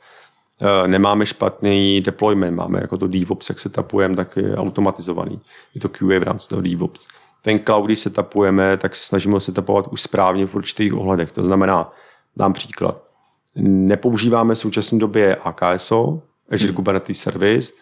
Eh, 0.62 0.88
Nemáme 0.88 1.26
špatný 1.26 2.02
deployment, 2.02 2.56
máme 2.58 2.82
jako 2.82 2.98
to 2.98 3.08
DevOps, 3.08 3.50
jak 3.50 3.60
setupujeme, 3.60 4.16
tak 4.16 4.38
je 4.38 4.56
automatizovaný. 4.56 5.42
Je 5.76 5.82
to 5.82 5.90
QA 5.90 6.20
v 6.20 6.24
rámci 6.24 6.50
toho 6.50 6.62
DevOps. 6.62 7.08
Ten 7.42 7.60
cloud, 7.60 7.86
když 7.86 8.00
setupujeme, 8.00 8.78
tak 8.78 8.96
se 8.96 9.08
snažíme 9.08 9.34
ho 9.34 9.40
setupovat 9.40 9.88
už 9.88 10.02
správně 10.02 10.48
v 10.48 10.56
určitých 10.56 10.94
ohledech. 10.94 11.32
To 11.32 11.44
znamená, 11.44 11.92
dám 12.38 12.54
příklad, 12.54 13.04
nepoužíváme 13.56 14.56
v 14.56 14.60
současné 14.60 15.00
době 15.00 15.36
AKSO, 15.36 16.22
Azure 16.52 16.74
Kubernetes 16.74 17.18
Service, 17.18 17.74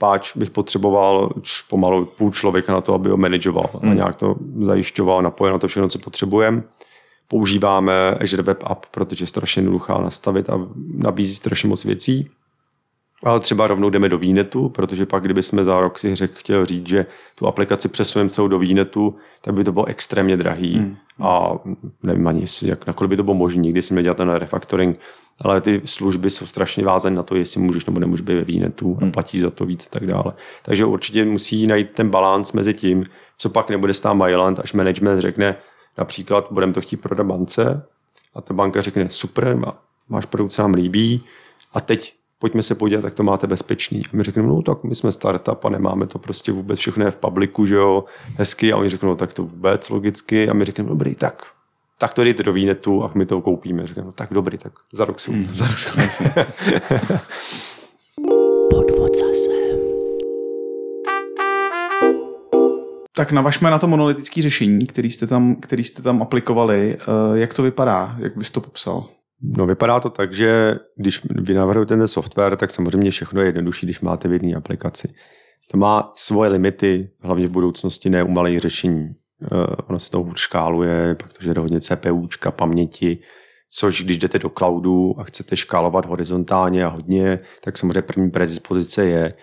páč 0.00 0.36
bych 0.36 0.50
potřeboval 0.50 1.30
pomalu 1.68 2.06
půl 2.06 2.32
člověka 2.32 2.72
na 2.72 2.80
to, 2.80 2.94
aby 2.94 3.10
ho 3.10 3.16
manažoval 3.16 3.70
a 3.82 3.86
nějak 3.86 4.16
to 4.16 4.36
zajišťoval, 4.60 5.22
napojil 5.22 5.52
na 5.52 5.58
to 5.58 5.68
všechno, 5.68 5.88
co 5.88 5.98
potřebujeme. 5.98 6.62
Používáme 7.28 8.10
Azure 8.10 8.42
Web 8.42 8.62
App, 8.66 8.86
protože 8.86 9.22
je 9.22 9.26
strašně 9.26 9.60
jednoduchá 9.60 9.98
nastavit 9.98 10.50
a 10.50 10.68
nabízí 10.94 11.36
strašně 11.36 11.68
moc 11.68 11.84
věcí. 11.84 12.30
Ale 13.24 13.40
třeba 13.40 13.66
rovnou 13.66 13.90
jdeme 13.90 14.08
do 14.08 14.18
výnetu, 14.18 14.68
protože 14.68 15.06
pak, 15.06 15.22
kdyby 15.22 15.42
jsme 15.42 15.64
za 15.64 15.80
rok 15.80 15.98
si 15.98 16.14
řek, 16.14 16.30
chtěl 16.32 16.64
říct, 16.64 16.88
že 16.88 17.06
tu 17.34 17.46
aplikaci 17.46 17.88
přesuneme 17.88 18.30
celou 18.30 18.48
do 18.48 18.58
výnetu, 18.58 19.16
tak 19.40 19.54
by 19.54 19.64
to 19.64 19.72
bylo 19.72 19.84
extrémně 19.84 20.36
drahý. 20.36 20.74
Hmm. 20.74 20.96
A 21.20 21.58
nevím 22.02 22.26
ani, 22.28 22.44
jak, 22.62 22.86
nakolik 22.86 23.08
by 23.10 23.16
to 23.16 23.22
bylo 23.22 23.34
možné, 23.34 23.62
nikdy 23.62 23.82
jsme 23.82 24.02
dělat 24.02 24.16
ten 24.16 24.30
refactoring, 24.30 25.00
ale 25.44 25.60
ty 25.60 25.82
služby 25.84 26.30
jsou 26.30 26.46
strašně 26.46 26.84
vázané 26.84 27.16
na 27.16 27.22
to, 27.22 27.36
jestli 27.36 27.60
můžeš 27.60 27.86
nebo 27.86 28.00
nemůžeš 28.00 28.20
být 28.20 28.34
ve 28.34 28.44
výnetu 28.44 28.98
a 29.02 29.10
platí 29.10 29.40
za 29.40 29.50
to 29.50 29.66
víc 29.66 29.86
a 29.86 29.90
tak 29.90 30.06
dále. 30.06 30.32
Takže 30.62 30.84
určitě 30.84 31.24
musí 31.24 31.66
najít 31.66 31.92
ten 31.92 32.10
balans 32.10 32.52
mezi 32.52 32.74
tím, 32.74 33.04
co 33.36 33.50
pak 33.50 33.70
nebude 33.70 33.94
stát 33.94 34.14
Myland, 34.14 34.58
až 34.58 34.72
management 34.72 35.20
řekne, 35.20 35.56
například 35.98 36.48
budeme 36.50 36.72
to 36.72 36.80
chtít 36.80 36.96
prodat 36.96 37.26
bance 37.26 37.86
a 38.34 38.40
ta 38.40 38.54
banka 38.54 38.80
řekne, 38.80 39.10
super, 39.10 39.56
má- 39.56 39.78
máš 40.08 40.26
produkt, 40.26 40.52
se 40.52 40.62
nám 40.62 40.74
líbí 40.74 41.18
a 41.72 41.80
teď 41.80 42.19
pojďme 42.40 42.62
se 42.62 42.74
podívat, 42.74 43.04
jak 43.04 43.14
to 43.14 43.22
máte 43.22 43.46
bezpečný. 43.46 44.00
A 44.12 44.16
my 44.16 44.22
řekneme, 44.24 44.48
no 44.48 44.62
tak 44.62 44.84
my 44.84 44.94
jsme 44.94 45.12
startup 45.12 45.64
a 45.64 45.68
nemáme 45.68 46.06
to 46.06 46.18
prostě 46.18 46.52
vůbec 46.52 46.78
všechno 46.78 47.04
je 47.04 47.10
v 47.10 47.16
publiku, 47.16 47.66
že 47.66 47.74
jo, 47.74 48.04
hezky. 48.36 48.72
A 48.72 48.76
oni 48.76 48.88
řeknou, 48.88 49.08
no 49.08 49.16
tak 49.16 49.32
to 49.32 49.42
vůbec 49.42 49.88
logicky. 49.90 50.48
A 50.48 50.52
my 50.54 50.64
řekneme, 50.64 50.88
dobrý, 50.90 51.14
tak 51.14 51.42
tak 51.98 52.14
to 52.14 52.24
dejte 52.24 52.42
do 52.42 52.52
výnetu 52.52 53.04
a 53.04 53.10
my 53.14 53.26
to 53.26 53.40
koupíme. 53.40 53.86
Řekneme, 53.86 54.06
no 54.06 54.12
tak 54.12 54.28
dobrý, 54.32 54.58
tak 54.58 54.72
za 54.92 55.04
rok 55.04 55.20
si 55.20 55.30
uvidíme. 55.30 55.52
Za 55.52 55.66
rok 55.66 55.76
se- 55.76 56.00
Podvod 58.70 59.10
zase. 59.18 59.50
Tak 63.16 63.32
navažme 63.32 63.70
na 63.70 63.78
to 63.78 63.86
monolitické 63.86 64.42
řešení, 64.42 64.86
který 64.86 65.10
jste, 65.10 65.26
tam, 65.26 65.56
který 65.56 65.84
jste 65.84 66.02
tam 66.02 66.22
aplikovali. 66.22 66.96
Eh, 67.00 67.38
Jak 67.38 67.54
to 67.54 67.62
vypadá? 67.62 68.16
Jak 68.18 68.36
bys 68.36 68.50
to 68.50 68.60
popsal? 68.60 69.04
No 69.42 69.66
vypadá 69.66 70.00
to 70.00 70.10
tak, 70.10 70.32
že 70.32 70.76
když 70.96 71.20
vy 71.30 71.54
navrhujete 71.54 71.96
ten 71.96 72.08
software, 72.08 72.56
tak 72.56 72.70
samozřejmě 72.70 73.10
všechno 73.10 73.40
je 73.40 73.46
jednodušší, 73.46 73.86
když 73.86 74.00
máte 74.00 74.28
v 74.28 74.32
jedné 74.32 74.54
aplikaci. 74.54 75.12
To 75.70 75.76
má 75.76 76.12
svoje 76.16 76.50
limity, 76.50 77.10
hlavně 77.22 77.46
v 77.46 77.50
budoucnosti 77.50 78.10
ne 78.10 78.22
u 78.22 78.28
malých 78.28 78.60
řešení. 78.60 79.08
Uh, 79.52 79.64
ono 79.86 79.98
se 79.98 80.10
to 80.10 80.22
hůř 80.22 80.40
škáluje, 80.40 81.14
protože 81.14 81.54
jde 81.54 81.60
hodně 81.60 81.80
CPUčka, 81.80 82.50
paměti, 82.50 83.18
což 83.70 84.02
když 84.02 84.18
jdete 84.18 84.38
do 84.38 84.50
cloudu 84.50 85.20
a 85.20 85.24
chcete 85.24 85.56
škálovat 85.56 86.06
horizontálně 86.06 86.84
a 86.84 86.88
hodně, 86.88 87.38
tak 87.64 87.78
samozřejmě 87.78 88.02
první 88.02 88.30
predispozice 88.30 89.04
je, 89.04 89.34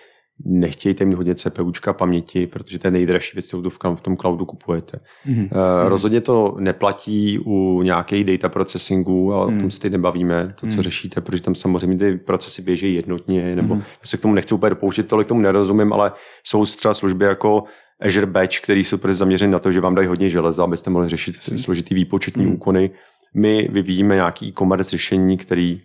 nechtějte 0.44 1.04
mít 1.04 1.14
hodně 1.14 1.34
CPUčka 1.34 1.92
paměti, 1.92 2.46
protože 2.46 2.78
to 2.78 2.86
je 2.86 2.90
nejdražší 2.90 3.30
věc, 3.34 3.48
kterou 3.48 3.70
v 3.94 4.00
tom 4.00 4.16
cloudu 4.16 4.44
kupujete. 4.44 5.00
Mm-hmm. 5.26 5.42
Uh, 5.42 5.88
rozhodně 5.88 6.20
to 6.20 6.56
neplatí 6.60 7.38
u 7.38 7.82
nějakých 7.82 8.24
data 8.24 8.48
processingu, 8.48 9.34
ale 9.34 9.50
mm. 9.50 9.58
o 9.58 9.60
tom 9.60 9.70
se 9.70 9.80
teď 9.80 9.92
nebavíme, 9.92 10.54
to, 10.60 10.66
co 10.66 10.76
mm. 10.76 10.82
řešíte, 10.82 11.20
protože 11.20 11.42
tam 11.42 11.54
samozřejmě 11.54 11.96
ty 11.98 12.16
procesy 12.16 12.62
běží 12.62 12.94
jednotně, 12.94 13.56
nebo 13.56 13.74
mm. 13.74 13.82
se 14.04 14.16
k 14.16 14.20
tomu 14.20 14.34
nechci 14.34 14.54
úplně 14.54 14.70
dopouštět, 14.70 15.08
tolik 15.08 15.26
tomu 15.26 15.40
nerozumím, 15.40 15.92
ale 15.92 16.12
jsou 16.44 16.66
třeba 16.66 16.94
služby 16.94 17.24
jako 17.24 17.64
Azure 18.00 18.26
Batch, 18.26 18.60
který 18.60 18.84
jsou 18.84 18.96
prostě 18.96 19.18
zaměřený 19.18 19.52
na 19.52 19.58
to, 19.58 19.72
že 19.72 19.80
vám 19.80 19.94
dají 19.94 20.08
hodně 20.08 20.28
železa, 20.28 20.64
abyste 20.64 20.90
mohli 20.90 21.08
řešit 21.08 21.36
složitý 21.40 21.94
výpočetní 21.94 22.46
mm. 22.46 22.52
úkony 22.52 22.90
My 23.34 23.68
vyvíjíme 23.72 24.14
nějaký 24.14 24.48
e-commerce 24.48 24.90
řešení, 24.90 25.36
který 25.36 25.80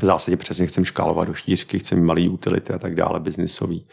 v 0.00 0.04
zásadě 0.04 0.36
přesně 0.36 0.66
chceme 0.66 0.84
škálovat 0.84 1.28
do 1.28 1.34
štířky, 1.34 1.78
chceme 1.78 2.02
malý 2.02 2.28
utility 2.28 2.72
a 2.72 2.78
tak 2.78 2.94
dále, 2.94 3.20
biznisový. 3.20 3.86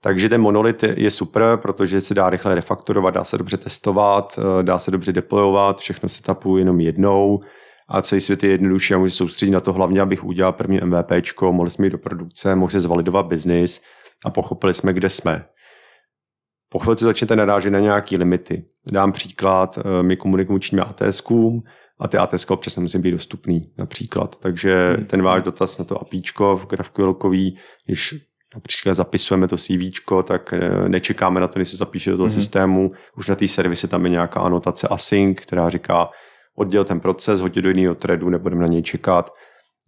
Takže 0.00 0.28
ten 0.28 0.40
monolit 0.40 0.82
je 0.82 1.10
super, 1.10 1.56
protože 1.56 2.00
se 2.00 2.14
dá 2.14 2.30
rychle 2.30 2.54
refaktorovat, 2.54 3.14
dá 3.14 3.24
se 3.24 3.38
dobře 3.38 3.56
testovat, 3.56 4.38
eh, 4.38 4.62
dá 4.62 4.78
se 4.78 4.90
dobře 4.90 5.12
deployovat, 5.12 5.80
všechno 5.80 6.08
se 6.08 6.22
tapuje 6.22 6.60
jenom 6.60 6.80
jednou 6.80 7.40
a 7.88 8.02
celý 8.02 8.20
svět 8.20 8.44
je 8.44 8.50
jednodušší 8.50 8.94
a 8.94 8.98
může 8.98 9.12
soustředit 9.12 9.52
na 9.52 9.60
to 9.60 9.72
hlavně, 9.72 10.00
abych 10.00 10.24
udělal 10.24 10.52
první 10.52 10.80
MVP, 10.80 11.42
mohli 11.42 11.70
jsme 11.70 11.86
jít 11.86 11.90
do 11.90 11.98
produkce, 11.98 12.54
mohli 12.54 12.72
se 12.72 12.80
zvalidovat 12.80 13.26
biznis 13.26 13.82
a 14.24 14.30
pochopili 14.30 14.74
jsme, 14.74 14.92
kde 14.92 15.10
jsme. 15.10 15.44
Po 16.68 16.78
chvilce 16.78 17.04
začnete 17.04 17.36
narážet 17.36 17.70
na 17.70 17.80
nějaké 17.80 18.16
limity. 18.16 18.64
Dám 18.92 19.12
příklad, 19.12 19.78
eh, 19.78 20.02
my 20.02 20.16
komunikujeme 20.16 20.82
ATSkům 20.82 21.62
a 21.98 22.08
ty 22.08 22.16
ATS 22.16 22.50
občas 22.50 22.76
nemusí 22.76 22.98
být 22.98 23.10
dostupný 23.10 23.72
například. 23.78 24.36
Takže 24.36 24.94
hmm. 24.96 25.06
ten 25.06 25.22
váš 25.22 25.42
dotaz 25.42 25.78
na 25.78 25.84
to 25.84 26.00
APIčko 26.00 26.56
v 26.56 26.66
GraphQLový, 26.66 27.58
když 27.86 28.14
například 28.54 28.94
zapisujeme 28.94 29.48
to 29.48 29.56
CV, 29.56 29.80
tak 30.24 30.52
eh, 30.52 30.88
nečekáme 30.88 31.40
na 31.40 31.48
to, 31.48 31.58
než 31.58 31.68
se 31.68 31.76
zapíše 31.76 32.10
do 32.10 32.16
toho 32.16 32.26
hmm. 32.26 32.34
systému. 32.34 32.92
Už 33.16 33.28
na 33.28 33.34
té 33.34 33.48
servise 33.48 33.88
tam 33.88 34.04
je 34.04 34.10
nějaká 34.10 34.40
anotace 34.40 34.88
async, 34.88 35.38
která 35.40 35.68
říká, 35.68 36.08
odděl 36.56 36.84
ten 36.84 37.00
proces, 37.00 37.40
hodit 37.40 37.62
do 37.62 37.68
jiného 37.68 37.94
threadu, 37.94 38.28
nebudeme 38.28 38.60
na 38.60 38.66
něj 38.66 38.82
čekat. 38.82 39.30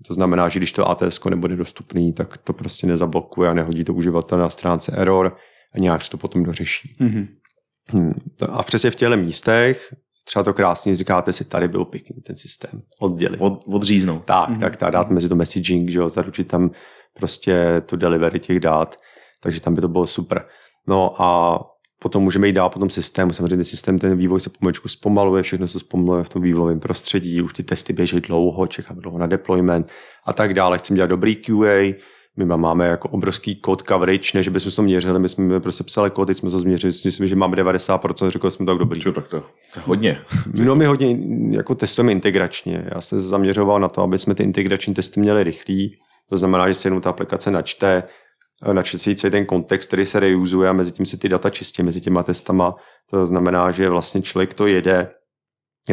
To 0.07 0.15
znamená, 0.15 0.49
že 0.49 0.59
když 0.59 0.73
to 0.73 0.91
ATS 0.91 1.25
nebude 1.25 1.57
dostupný, 1.57 2.13
tak 2.13 2.39
to 2.39 2.53
prostě 2.53 2.87
nezablokuje 2.87 3.51
a 3.51 3.55
nehodí 3.55 3.85
to 3.85 3.95
uživatel 3.95 4.39
na 4.39 4.51
stránce 4.51 4.93
error 4.97 5.37
a 5.75 5.79
nějak 5.79 6.05
se 6.05 6.11
to 6.11 6.19
potom 6.19 6.43
dořeší. 6.43 6.97
Mm-hmm. 7.01 7.29
Hmm. 7.89 8.13
A 8.49 8.63
přesně 8.63 8.91
v 8.91 8.95
těchto 8.95 9.17
místech 9.17 9.95
třeba 10.29 10.43
to 10.43 10.55
krásně 10.55 10.95
říkáte 10.95 11.33
si, 11.33 11.45
tady 11.45 11.69
byl 11.69 11.85
pěkný 11.85 12.23
ten 12.23 12.37
systém, 12.37 12.83
oddělit. 13.01 13.41
Od, 13.41 13.65
odříznout. 13.67 14.25
Tak, 14.25 14.49
mm-hmm. 14.49 14.61
tak, 14.61 14.77
tak, 14.77 14.93
dát 14.93 15.11
mezi 15.11 15.29
to 15.29 15.35
messaging, 15.35 15.91
že 15.91 15.99
jo, 15.99 16.09
zaručit 16.09 16.49
tam 16.49 16.71
prostě 17.15 17.83
tu 17.87 17.97
delivery 17.97 18.41
těch 18.41 18.61
dát, 18.61 18.97
takže 19.41 19.61
tam 19.61 19.75
by 19.75 19.81
to 19.81 19.89
bylo 19.89 20.07
super. 20.07 20.47
No 20.87 21.23
a 21.23 21.61
potom 21.99 22.23
můžeme 22.23 22.47
jít 22.47 22.53
dál 22.53 22.71
po 22.71 22.79
tom 22.79 22.91
systému. 22.91 23.33
Samozřejmě 23.33 23.57
ten 23.57 23.65
systém, 23.65 23.99
ten 23.99 24.17
vývoj 24.17 24.41
se 24.41 24.51
pomaličku 24.51 24.89
zpomaluje, 24.89 25.43
všechno 25.43 25.67
se 25.69 25.79
zpomaluje 25.79 26.25
v 26.25 26.29
tom 26.29 26.43
vývojovém 26.43 26.81
prostředí, 26.81 27.43
už 27.43 27.55
ty 27.55 27.63
testy 27.63 27.93
běží 27.93 28.21
dlouho, 28.21 28.67
čekáme 28.67 29.01
dlouho 29.01 29.19
na 29.19 29.27
deployment 29.27 29.91
a 30.27 30.33
tak 30.33 30.55
dále. 30.55 30.79
Chceme 30.79 30.97
dělat 30.97 31.11
dobrý 31.11 31.37
QA, 31.37 31.95
my 32.39 32.57
máme 32.57 32.87
jako 32.87 33.09
obrovský 33.09 33.61
code 33.65 33.85
coverage, 33.89 34.31
než 34.35 34.49
bychom 34.49 34.73
to 34.73 34.83
měřili, 34.83 35.19
my 35.19 35.29
jsme 35.29 35.61
prostě 35.61 35.85
psali 35.85 36.11
kód, 36.11 36.27
teď 36.27 36.37
jsme 36.37 36.51
to 36.51 36.59
změřili, 36.59 36.93
myslím, 37.05 37.29
že 37.29 37.37
máme 37.37 37.57
90%, 37.57 38.31
řekl 38.31 38.51
jsme 38.51 38.67
tak 38.67 38.79
dobrý. 38.79 39.01
Čo, 39.01 39.13
tak 39.13 39.29
to, 39.29 39.41
to 39.75 39.81
hodně. 39.85 40.21
No 40.53 40.77
my 40.77 40.85
hodně 40.87 41.19
jako 41.51 41.75
testujeme 41.75 42.13
integračně. 42.13 42.89
Já 42.95 43.01
se 43.01 43.21
zaměřoval 43.21 43.81
na 43.81 43.89
to, 43.89 44.03
aby 44.03 44.19
jsme 44.19 44.35
ty 44.35 44.43
integrační 44.43 44.95
testy 44.95 45.21
měli 45.21 45.45
rychlý. 45.45 45.97
To 46.29 46.39
znamená, 46.39 46.69
že 46.69 46.75
si 46.75 46.87
jenom 46.87 47.01
ta 47.01 47.11
aplikace 47.11 47.51
načte, 47.51 48.03
načte 48.73 48.99
si 48.99 49.15
celý 49.15 49.31
ten 49.31 49.47
kontext, 49.47 49.89
který 49.89 50.07
se 50.07 50.21
reuzuje 50.21 50.69
a 50.69 50.73
mezi 50.73 50.93
tím 50.93 51.07
si 51.07 51.19
ty 51.19 51.29
data 51.29 51.51
čistě, 51.51 51.83
mezi 51.83 52.01
těma 52.01 52.23
testama. 52.23 52.75
To 53.11 53.27
znamená, 53.27 53.71
že 53.71 53.89
vlastně 53.89 54.23
člověk 54.23 54.55
to 54.55 54.67
jede, 54.67 55.11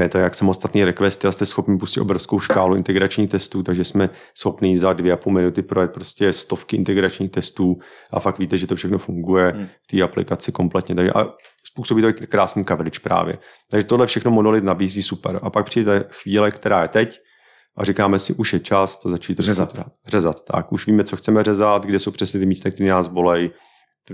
je 0.03 0.09
to 0.09 0.17
jak 0.17 0.35
samostatný 0.35 0.83
requesty 0.83 1.27
a 1.27 1.31
jste 1.31 1.45
schopni 1.45 1.77
pustit 1.77 2.01
obrovskou 2.01 2.39
škálu 2.39 2.75
integračních 2.75 3.29
testů, 3.29 3.63
takže 3.63 3.83
jsme 3.83 4.09
schopni 4.37 4.77
za 4.77 4.93
dvě 4.93 5.13
a 5.13 5.17
půl 5.17 5.33
minuty 5.33 5.61
projet 5.61 5.91
prostě 5.91 6.33
stovky 6.33 6.75
integračních 6.75 7.31
testů 7.31 7.77
a 8.11 8.19
fakt 8.19 8.39
víte, 8.39 8.57
že 8.57 8.67
to 8.67 8.75
všechno 8.75 8.97
funguje 8.97 9.53
hmm. 9.55 9.67
v 9.83 9.87
té 9.87 10.01
aplikaci 10.01 10.51
kompletně. 10.51 10.95
Takže 10.95 11.11
a 11.11 11.27
způsobí 11.63 12.01
to 12.01 12.13
krásný 12.27 12.65
coverage 12.65 12.99
právě. 12.99 13.37
Takže 13.71 13.87
tohle 13.87 14.07
všechno 14.07 14.31
monolit 14.31 14.63
nabízí 14.63 15.03
super. 15.03 15.39
A 15.41 15.49
pak 15.49 15.65
přijde 15.65 16.05
chvíle, 16.09 16.51
která 16.51 16.81
je 16.81 16.87
teď, 16.87 17.19
a 17.77 17.83
říkáme 17.83 18.19
si, 18.19 18.33
už 18.33 18.53
je 18.53 18.59
čas 18.59 18.95
to 18.95 19.09
začít 19.09 19.39
řezat. 19.39 19.79
Řezat, 20.07 20.45
tak. 20.45 20.71
Už 20.71 20.87
víme, 20.87 21.03
co 21.03 21.17
chceme 21.17 21.43
řezat, 21.43 21.85
kde 21.85 21.99
jsou 21.99 22.11
přesně 22.11 22.39
ty 22.39 22.45
místa, 22.45 22.71
které 22.71 22.89
nás 22.89 23.07
bolejí, 23.07 23.51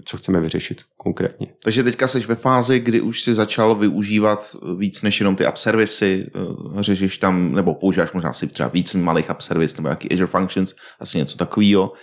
co 0.06 0.18
chceme 0.18 0.42
vyřešit 0.42 0.82
konkrétně. 0.98 1.48
Takže 1.64 1.84
teďka 1.84 2.08
jsi 2.08 2.20
ve 2.20 2.36
fázi, 2.36 2.80
kdy 2.80 3.02
už 3.02 3.24
si 3.24 3.34
začal 3.34 3.76
využívat 3.76 4.56
víc 4.78 5.02
než 5.02 5.20
jenom 5.20 5.36
ty 5.36 5.46
app 5.46 5.58
servisy, 5.58 6.28
eh, 6.80 6.84
řešíš 6.84 7.18
tam, 7.18 7.54
nebo 7.54 7.74
používáš 7.74 8.12
možná 8.12 8.34
si 8.34 8.48
třeba 8.48 8.70
víc 8.70 8.94
malých 8.94 9.30
app 9.30 9.42
servis, 9.42 9.78
nebo 9.78 9.88
nějaký 9.88 10.12
Azure 10.12 10.28
Functions, 10.28 10.76
asi 11.00 11.18
něco 11.18 11.38
takového. 11.38 11.94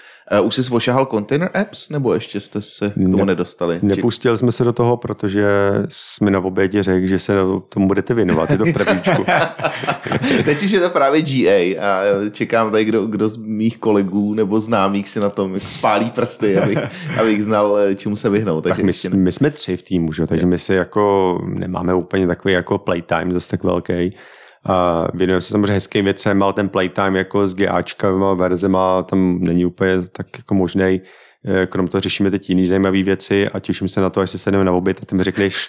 Uh, 0.40 0.46
už 0.46 0.54
jsi 0.54 0.70
ošahal 0.70 1.06
container 1.06 1.50
apps, 1.54 1.88
nebo 1.88 2.14
ještě 2.14 2.40
jste 2.40 2.62
se 2.62 2.90
k 2.90 2.94
tomu 2.94 3.16
ne, 3.16 3.24
nedostali? 3.24 3.78
Nepustili 3.82 4.36
jsme 4.36 4.52
se 4.52 4.64
do 4.64 4.72
toho, 4.72 4.96
protože 4.96 5.46
jsme 5.88 6.30
na 6.30 6.40
obědě 6.40 6.82
řekl, 6.82 7.06
že 7.06 7.18
se 7.18 7.34
tomu 7.68 7.86
budete 7.86 8.14
věnovat, 8.14 8.50
je 8.50 8.58
to 8.58 8.64
v 8.64 8.72
prvníčku. 8.72 9.24
Teď 10.44 10.62
už 10.62 10.70
je 10.70 10.80
to 10.80 10.90
právě 10.90 11.22
GA 11.22 11.80
a 11.80 12.02
čekám 12.30 12.70
tady, 12.70 12.84
kdo, 12.84 13.06
kdo 13.06 13.28
z 13.28 13.36
mých 13.36 13.78
kolegů 13.78 14.34
nebo 14.34 14.60
známých 14.60 15.08
si 15.08 15.20
na 15.20 15.30
tom 15.30 15.60
spálí 15.60 16.10
prsty, 16.10 16.58
abych, 16.58 16.78
abych 17.20 17.44
znal, 17.44 17.78
eh, 17.78 17.94
čemu 17.94 18.16
se 18.16 18.30
vyhnout. 18.30 18.64
Takže 18.64 18.82
tak 18.82 19.12
my, 19.12 19.16
my, 19.16 19.32
jsme 19.32 19.50
tři 19.50 19.76
v 19.76 19.82
týmu, 19.82 20.12
že? 20.12 20.26
takže 20.26 20.46
my 20.46 20.58
si 20.58 20.74
jako 20.74 21.38
nemáme 21.44 21.94
úplně 21.94 22.26
takový 22.26 22.54
jako 22.54 22.78
playtime 22.78 23.34
zase 23.34 23.50
tak 23.50 23.64
velký 23.64 24.12
a 24.68 25.06
věnujeme 25.14 25.40
se 25.40 25.50
samozřejmě 25.50 25.72
hezkým 25.72 26.04
věcem, 26.04 26.42
ale 26.42 26.52
ten 26.52 26.68
playtime 26.68 27.18
jako 27.18 27.46
s 27.46 27.54
GAčkama, 27.54 28.34
verzema 28.34 29.02
tam 29.02 29.38
není 29.42 29.64
úplně 29.64 30.02
tak 30.12 30.26
jako 30.38 30.54
možný. 30.54 31.00
Eh, 31.44 31.66
krom 31.66 31.88
toho 31.88 32.00
řešíme 32.00 32.30
teď 32.30 32.48
jiný 32.48 32.66
zajímavé 32.66 33.02
věci 33.02 33.48
a 33.48 33.60
těším 33.60 33.88
se 33.88 34.00
na 34.00 34.10
to, 34.10 34.20
až 34.20 34.30
se 34.30 34.38
sedneme 34.38 34.64
na 34.64 34.72
oběd 34.72 35.00
a 35.02 35.06
ty 35.06 35.16
mi 35.16 35.24
řekneš, 35.24 35.68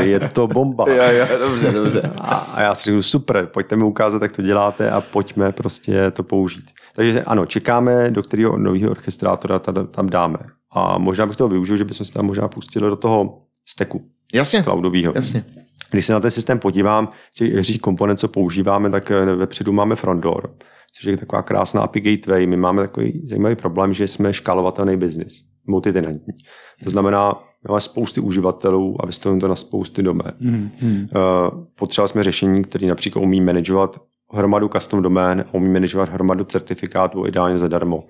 je 0.00 0.20
to 0.20 0.46
bomba. 0.46 0.84
jo, 0.88 1.02
jo, 1.10 1.26
dobře, 1.38 1.72
dobře. 1.72 2.10
A, 2.20 2.34
a 2.34 2.62
já 2.62 2.74
si 2.74 2.84
řeknu, 2.84 3.02
super, 3.02 3.46
pojďte 3.46 3.76
mi 3.76 3.84
ukázat, 3.84 4.22
jak 4.22 4.32
to 4.32 4.42
děláte 4.42 4.90
a 4.90 5.00
pojďme 5.00 5.52
prostě 5.52 6.10
to 6.10 6.22
použít. 6.22 6.64
Takže 6.94 7.22
ano, 7.22 7.46
čekáme, 7.46 8.10
do 8.10 8.22
kterého 8.22 8.58
nového 8.58 8.90
orchestrátora 8.90 9.58
tam 9.90 10.08
dáme. 10.08 10.38
A 10.70 10.98
možná 10.98 11.26
bych 11.26 11.36
to 11.36 11.48
využil, 11.48 11.76
že 11.76 11.84
bychom 11.84 12.04
se 12.04 12.12
tam 12.12 12.26
možná 12.26 12.48
pustili 12.48 12.90
do 12.90 12.96
toho 12.96 13.42
steku. 13.68 14.00
Jasně. 14.34 14.62
Cloudového. 14.62 15.12
Jasně. 15.16 15.44
Když 15.90 16.06
se 16.06 16.12
na 16.12 16.20
ten 16.20 16.30
systém 16.30 16.58
podívám, 16.58 17.08
těch 17.34 17.52
hřích 17.52 17.80
komponent, 17.80 18.18
co 18.18 18.28
používáme, 18.28 18.90
tak 18.90 19.10
eh, 19.10 19.24
vepředu 19.24 19.72
máme 19.72 19.96
frontdoor, 19.96 20.54
což 20.92 21.04
je 21.04 21.16
taková 21.16 21.42
krásná 21.42 21.82
API 21.82 22.00
gateway. 22.00 22.46
My 22.46 22.56
máme 22.56 22.82
takový 22.82 23.20
zajímavý 23.24 23.56
problém, 23.56 23.92
že 23.92 24.08
jsme 24.08 24.32
škálovatelný 24.32 24.96
biznis, 24.96 25.42
multitenantní. 25.66 26.34
To 26.84 26.90
znamená, 26.90 27.34
máme 27.68 27.80
spousty 27.80 28.20
uživatelů 28.20 28.96
a 29.00 29.06
vystavujeme 29.06 29.40
to 29.40 29.48
na 29.48 29.56
spousty 29.56 30.02
domén. 30.02 30.32
Mm, 30.40 30.70
hmm. 30.80 31.08
Potřebovali 31.78 32.08
jsme 32.08 32.24
řešení, 32.24 32.64
které 32.64 32.86
například 32.86 33.22
umí 33.22 33.40
manažovat 33.40 34.00
hromadu 34.32 34.68
custom 34.68 35.02
domén 35.02 35.44
a 35.48 35.54
umí 35.54 35.68
manažovat 35.68 36.08
hromadu 36.08 36.44
certifikátů 36.44 37.26
ideálně 37.26 37.58
zadarmo. 37.58 38.04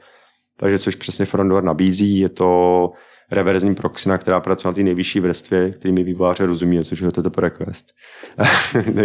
Takže 0.56 0.78
což 0.78 0.94
přesně 0.94 1.24
Frontdoor 1.24 1.64
nabízí, 1.64 2.18
je 2.18 2.28
to 2.28 2.88
reverzní 3.30 3.74
proxina, 3.74 4.18
která 4.18 4.40
pracuje 4.40 4.70
na 4.70 4.74
té 4.74 4.82
nejvyšší 4.82 5.20
vrstvě, 5.20 5.70
který 5.70 5.94
mi 5.94 6.02
vývojáře 6.02 6.46
rozumí, 6.46 6.84
což 6.84 7.00
je 7.00 7.12
toto 7.12 7.40
request. 7.40 7.86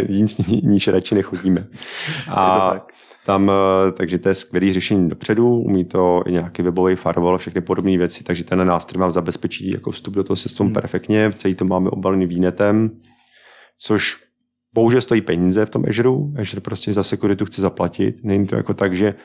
Níž 0.64 0.88
radši 0.88 1.16
nechodíme. 1.16 1.68
A 2.30 2.76
tam, 3.26 3.52
eh, 3.52 3.92
takže 3.92 4.18
to 4.18 4.30
je 4.30 4.36
skvělé 4.36 4.74
řešení 4.74 5.10
dopředu, 5.10 5.56
umí 5.56 5.86
to 5.86 6.24
i 6.26 6.32
nějaký 6.32 6.62
webový 6.62 6.96
firewall, 6.96 7.38
všechny 7.38 7.62
podobné 7.62 7.98
věci, 7.98 8.24
takže 8.24 8.44
ten 8.44 8.68
nástroj 8.68 9.02
vám 9.02 9.12
zabezpečí 9.12 9.72
jako 9.72 9.92
vstup 9.92 10.14
do 10.14 10.24
toho 10.24 10.36
systému 10.38 10.68
hmm. 10.68 10.74
perfektně, 10.74 11.32
celý 11.34 11.56
to 11.56 11.66
máme 11.66 11.90
obalený 11.90 12.26
výnetem, 12.26 12.92
což 13.78 14.18
bohužel 14.74 15.02
stojí 15.02 15.22
peníze 15.22 15.66
v 15.66 15.70
tom 15.70 15.84
Azure. 15.90 16.10
Azure 16.40 16.62
prostě 16.62 16.94
za 16.94 17.04
sekuritu 17.04 17.46
chce 17.46 17.62
zaplatit. 17.62 18.16
Není 18.24 18.48
to 18.48 18.56
jako 18.56 18.74
tak, 18.74 18.96
že 18.96 19.16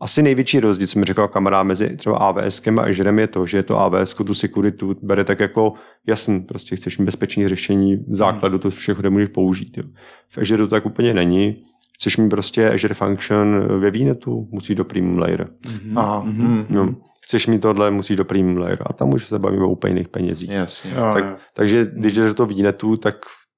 asi 0.00 0.22
největší 0.22 0.60
rozdíl, 0.60 0.86
co 0.86 0.98
mi 0.98 1.04
řekl 1.04 1.28
kamarád 1.28 1.66
mezi 1.66 1.96
třeba 1.96 2.18
AWS 2.18 2.66
a 2.66 2.82
Azure 2.82 3.22
je 3.22 3.26
to, 3.26 3.46
že 3.46 3.62
to 3.62 3.80
AWS 3.80 4.14
tu 4.14 4.34
sekuritu 4.34 4.96
bere 5.02 5.24
tak 5.24 5.40
jako 5.40 5.72
jasný, 6.06 6.40
prostě 6.40 6.76
chceš 6.76 6.98
mít 6.98 7.04
bezpečné 7.04 7.48
řešení 7.48 7.96
v 7.96 8.16
základu, 8.16 8.58
to 8.58 8.70
všechno 8.70 9.02
nemůžeš 9.02 9.28
použít. 9.28 9.78
Jo. 9.78 9.84
V 10.28 10.38
Azure 10.38 10.62
to 10.62 10.68
tak 10.68 10.86
úplně 10.86 11.14
není. 11.14 11.58
Chceš 11.94 12.16
mít 12.16 12.28
prostě 12.28 12.70
Azure 12.70 12.94
Function 12.94 13.80
ve 13.80 13.90
VNetu, 13.90 14.48
musíš 14.50 14.76
do 14.76 14.84
premium 14.84 15.18
layer. 15.18 15.44
Mm-hmm. 15.44 15.92
Aha. 15.98 16.24
Mm-hmm. 16.26 16.64
No. 16.70 16.94
Chceš 17.24 17.46
mít 17.46 17.62
tohle, 17.62 17.90
musíš 17.90 18.16
do 18.16 18.24
premium 18.24 18.56
layer. 18.56 18.78
A 18.86 18.92
tam 18.92 19.14
už 19.14 19.26
se 19.26 19.38
bavíme 19.38 19.64
o 19.64 19.68
úplně 19.68 19.90
jiných 19.90 20.08
penězích. 20.08 20.50
Jasně. 20.50 20.90
Tak, 20.94 21.38
takže 21.54 21.86
když 21.92 22.14
jdeš 22.14 22.26
do 22.26 22.34
toho 22.34 22.46
VNetu, 22.46 22.96
tak 22.96 23.16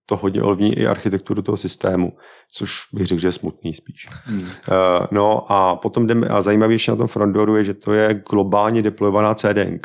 to 0.08 0.16
hodně 0.16 0.42
ovlivní 0.42 0.78
i 0.78 0.86
architekturu 0.86 1.42
toho 1.42 1.56
systému, 1.56 2.12
což 2.52 2.80
bych 2.92 3.06
řekl, 3.06 3.20
že 3.20 3.28
je 3.28 3.32
smutný 3.32 3.74
spíš. 3.74 4.06
Hmm. 4.24 4.40
Uh, 4.40 4.46
no 5.10 5.52
a 5.52 5.76
potom 5.76 6.06
jdeme, 6.06 6.28
a 6.28 6.42
zajímavější 6.42 6.90
na 6.90 6.96
tom 6.96 7.06
frontdooru 7.06 7.56
je, 7.56 7.64
že 7.64 7.74
to 7.74 7.92
je 7.92 8.22
globálně 8.30 8.82
deployovaná 8.82 9.34
CDN, 9.34 9.78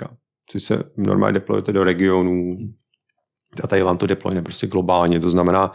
což 0.49 0.63
se 0.63 0.83
normálně 0.97 1.33
deployujete 1.33 1.73
do 1.73 1.83
regionů 1.83 2.57
a 3.63 3.67
tady 3.67 3.83
vám 3.83 3.97
to 3.97 4.07
deployne 4.07 4.41
prostě 4.41 4.67
globálně. 4.67 5.19
To 5.19 5.29
znamená, 5.29 5.71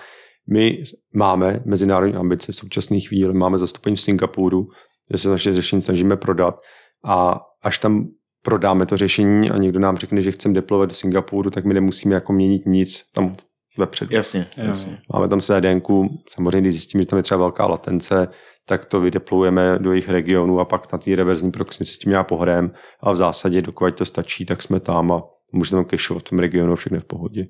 my 0.50 0.82
máme 1.14 1.62
mezinárodní 1.64 2.16
ambice 2.16 2.52
v 2.52 2.56
současné 2.56 3.00
chvíli, 3.00 3.34
máme 3.34 3.58
zastupení 3.58 3.96
v 3.96 4.00
Singapuru, 4.00 4.68
kde 5.08 5.18
se 5.18 5.30
naše 5.30 5.52
řešení 5.52 5.82
snažíme 5.82 6.16
prodat 6.16 6.60
a 7.04 7.40
až 7.62 7.78
tam 7.78 8.08
prodáme 8.42 8.86
to 8.86 8.96
řešení 8.96 9.50
a 9.50 9.56
někdo 9.56 9.80
nám 9.80 9.96
řekne, 9.96 10.20
že 10.20 10.32
chceme 10.32 10.54
deployovat 10.54 10.88
do 10.88 10.94
Singapuru, 10.94 11.50
tak 11.50 11.64
my 11.64 11.74
nemusíme 11.74 12.14
jako 12.14 12.32
měnit 12.32 12.66
nic. 12.66 13.02
Tam 13.14 13.32
vepředu. 13.78 14.16
Jasně, 14.16 14.46
jasně. 14.56 14.98
Máme 15.12 15.28
tam 15.28 15.40
CDNku, 15.40 16.08
samozřejmě 16.28 16.60
když 16.60 16.74
zjistíme, 16.74 17.02
že 17.02 17.06
tam 17.06 17.16
je 17.16 17.22
třeba 17.22 17.38
velká 17.38 17.66
latence, 17.66 18.28
tak 18.68 18.86
to 18.86 19.00
vydeplujeme 19.00 19.78
do 19.78 19.92
jejich 19.92 20.08
regionu 20.08 20.60
a 20.60 20.64
pak 20.64 20.92
na 20.92 20.98
té 20.98 21.16
reverzní 21.16 21.50
proxy 21.50 21.84
si 21.84 21.92
s 21.92 21.98
tím 21.98 22.12
já 22.12 22.24
pohrem 22.24 22.70
a 23.02 23.12
v 23.12 23.16
zásadě, 23.16 23.62
dokud 23.62 23.94
to 23.94 24.04
stačí, 24.04 24.46
tak 24.46 24.62
jsme 24.62 24.80
tam 24.80 25.12
a 25.12 25.22
můžeme 25.52 25.82
tam 25.82 25.90
cacheovat 25.90 26.24
v 26.24 26.30
tom 26.30 26.38
regionu, 26.38 26.76
všechno 26.76 27.00
v 27.00 27.04
pohodě. 27.04 27.44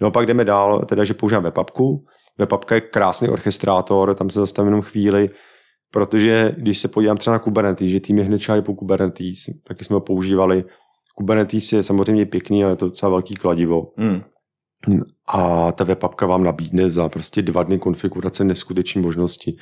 No 0.00 0.06
a 0.06 0.10
pak 0.10 0.26
jdeme 0.26 0.44
dál, 0.44 0.84
teda, 0.88 1.04
že 1.04 1.14
používám 1.14 1.42
webapku. 1.42 2.04
Webapka 2.38 2.74
je 2.74 2.80
krásný 2.80 3.28
orchestrátor, 3.28 4.14
tam 4.14 4.30
se 4.30 4.40
zastavím 4.40 4.66
jenom 4.66 4.82
chvíli, 4.82 5.28
protože 5.90 6.54
když 6.58 6.78
se 6.78 6.88
podívám 6.88 7.16
třeba 7.16 7.34
na 7.34 7.38
Kubernetes, 7.38 7.88
že 7.88 8.00
tým 8.00 8.18
je 8.18 8.24
hned 8.24 8.40
po 8.60 8.74
Kubernetes, 8.74 9.44
taky 9.64 9.84
jsme 9.84 9.94
ho 9.94 10.00
používali. 10.00 10.64
Kubernetes 11.14 11.72
je 11.72 11.82
samozřejmě 11.82 12.26
pěkný, 12.26 12.64
ale 12.64 12.72
je 12.72 12.76
to 12.76 12.86
docela 12.86 13.10
velký 13.10 13.34
kladivo. 13.34 13.82
Hmm. 13.96 14.22
A 15.28 15.72
ta 15.72 15.84
webapka 15.84 16.26
vám 16.26 16.44
nabídne 16.44 16.90
za 16.90 17.08
prostě 17.08 17.42
dva 17.42 17.62
dny 17.62 17.78
konfigurace 17.78 18.44
neskutečné 18.44 19.02
možnosti. 19.02 19.56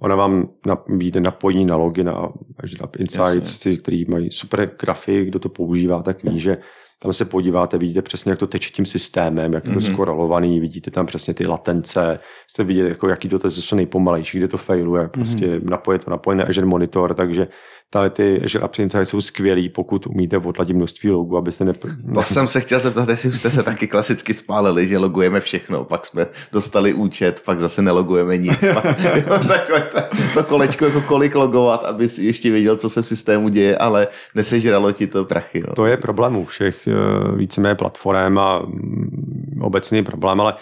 Ona 0.00 0.16
vám 0.16 0.48
nabídne 0.66 1.20
napojení 1.20 1.66
na 1.66 1.76
login 1.76 2.08
a 2.08 2.32
Azure 2.62 2.84
App 2.84 2.96
Insights, 2.96 3.58
ty, 3.58 3.76
který 3.76 4.04
mají 4.08 4.30
super 4.30 4.70
grafy, 4.80 5.24
kdo 5.24 5.38
to 5.38 5.48
používá, 5.48 6.02
tak 6.02 6.24
ví, 6.24 6.40
že 6.40 6.56
tam 7.02 7.12
se 7.12 7.24
podíváte, 7.24 7.78
vidíte 7.78 8.02
přesně, 8.02 8.32
jak 8.32 8.38
to 8.38 8.46
teče 8.46 8.70
tím 8.70 8.86
systémem, 8.86 9.52
jak 9.52 9.64
je 9.64 9.72
to 9.72 9.78
mm-hmm. 9.78 9.92
skorelovaný, 9.92 10.60
vidíte 10.60 10.90
tam 10.90 11.06
přesně 11.06 11.34
ty 11.34 11.48
latence, 11.48 12.18
jste 12.46 12.64
vidět, 12.64 12.88
jako, 12.88 13.08
jaký 13.08 13.28
dotazy 13.28 13.62
jsou 13.62 13.76
nejpomalejší, 13.76 14.38
kde 14.38 14.48
to 14.48 14.58
failuje, 14.58 15.08
prostě 15.08 15.46
mm-hmm. 15.46 15.70
napoje 15.70 15.98
to 15.98 16.10
napojené 16.10 16.44
Azure 16.44 16.66
Monitor, 16.66 17.14
takže 17.14 17.48
tady 17.90 18.10
ty 18.10 18.40
Azure 18.44 18.64
App 18.64 18.78
Insights 18.78 19.10
jsou 19.10 19.20
skvělý, 19.20 19.68
pokud 19.68 20.06
umíte 20.06 20.36
odladit 20.36 20.76
množství 20.76 21.10
logů, 21.10 21.36
abyste 21.36 21.64
ne... 21.64 21.72
To 22.14 22.22
jsem 22.22 22.48
se 22.48 22.60
chtěl 22.60 22.80
zeptat, 22.80 23.08
jestli 23.08 23.28
už 23.28 23.36
jste 23.36 23.50
se 23.50 23.62
taky 23.62 23.86
klasicky 23.86 24.34
spálili, 24.34 24.88
že 24.88 24.98
logujeme 24.98 25.40
všechno, 25.40 25.84
pak 25.84 26.06
jsme 26.06 26.26
dostali 26.52 26.94
účet, 26.94 27.42
pak 27.44 27.60
zase 27.60 27.82
nelogujeme 27.82 28.36
nic. 28.36 28.64
Pak, 28.74 28.84
takové 29.48 29.80
to, 29.80 30.16
to 30.34 30.44
kolečko, 30.44 30.84
jako 30.84 31.00
kolik 31.00 31.34
logovat, 31.34 31.84
aby 31.84 32.08
si 32.08 32.24
ještě 32.24 32.50
věděl, 32.50 32.76
co 32.76 32.90
se 32.90 33.02
v 33.02 33.06
systému 33.06 33.48
děje, 33.48 33.78
ale 33.78 34.08
nesežralo 34.34 34.92
ti 34.92 35.06
to 35.06 35.24
prachy. 35.24 35.62
No. 35.68 35.74
To 35.74 35.86
je 35.86 35.96
problém 35.96 36.36
u 36.36 36.44
všech 36.44 36.88
eh, 36.88 36.92
víceméně 37.36 37.74
platform 37.74 38.38
a 38.38 38.58
mm, 38.58 39.60
obecný 39.62 40.04
problém, 40.04 40.40
ale 40.40 40.54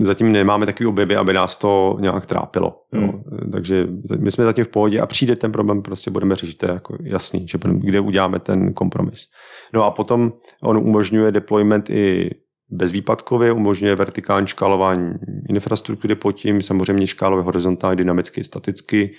zatím 0.00 0.32
nemáme 0.32 0.66
takový 0.66 0.86
objevy, 0.86 1.16
aby 1.16 1.32
nás 1.32 1.56
to 1.56 1.96
nějak 2.00 2.26
trápilo. 2.26 2.82
Hmm. 2.92 3.04
Jo. 3.04 3.12
Takže 3.52 3.88
my 4.18 4.30
jsme 4.30 4.44
zatím 4.44 4.64
v 4.64 4.68
pohodě 4.68 5.00
a 5.00 5.06
přijde 5.06 5.36
ten 5.36 5.52
problém, 5.52 5.82
prostě 5.82 6.10
budeme 6.10 6.34
řešit, 6.34 6.58
to 6.58 6.66
je 6.66 6.72
jako 6.72 6.96
jasný, 7.02 7.48
že 7.48 7.58
budeme, 7.58 7.80
kde 7.80 8.00
uděláme 8.00 8.38
ten 8.38 8.72
kompromis. 8.72 9.26
No 9.74 9.84
a 9.84 9.90
potom 9.90 10.32
on 10.62 10.76
umožňuje 10.76 11.32
deployment 11.32 11.90
i 11.90 12.30
bezvýpadkově, 12.70 13.52
umožňuje 13.52 13.96
vertikální 13.96 14.46
škálování 14.46 15.12
infrastruktury 15.48 16.14
pod 16.14 16.32
tím, 16.32 16.62
samozřejmě 16.62 17.06
škálové 17.06 17.42
horizontálně, 17.42 17.96
dynamicky, 17.96 18.44
staticky, 18.44 19.10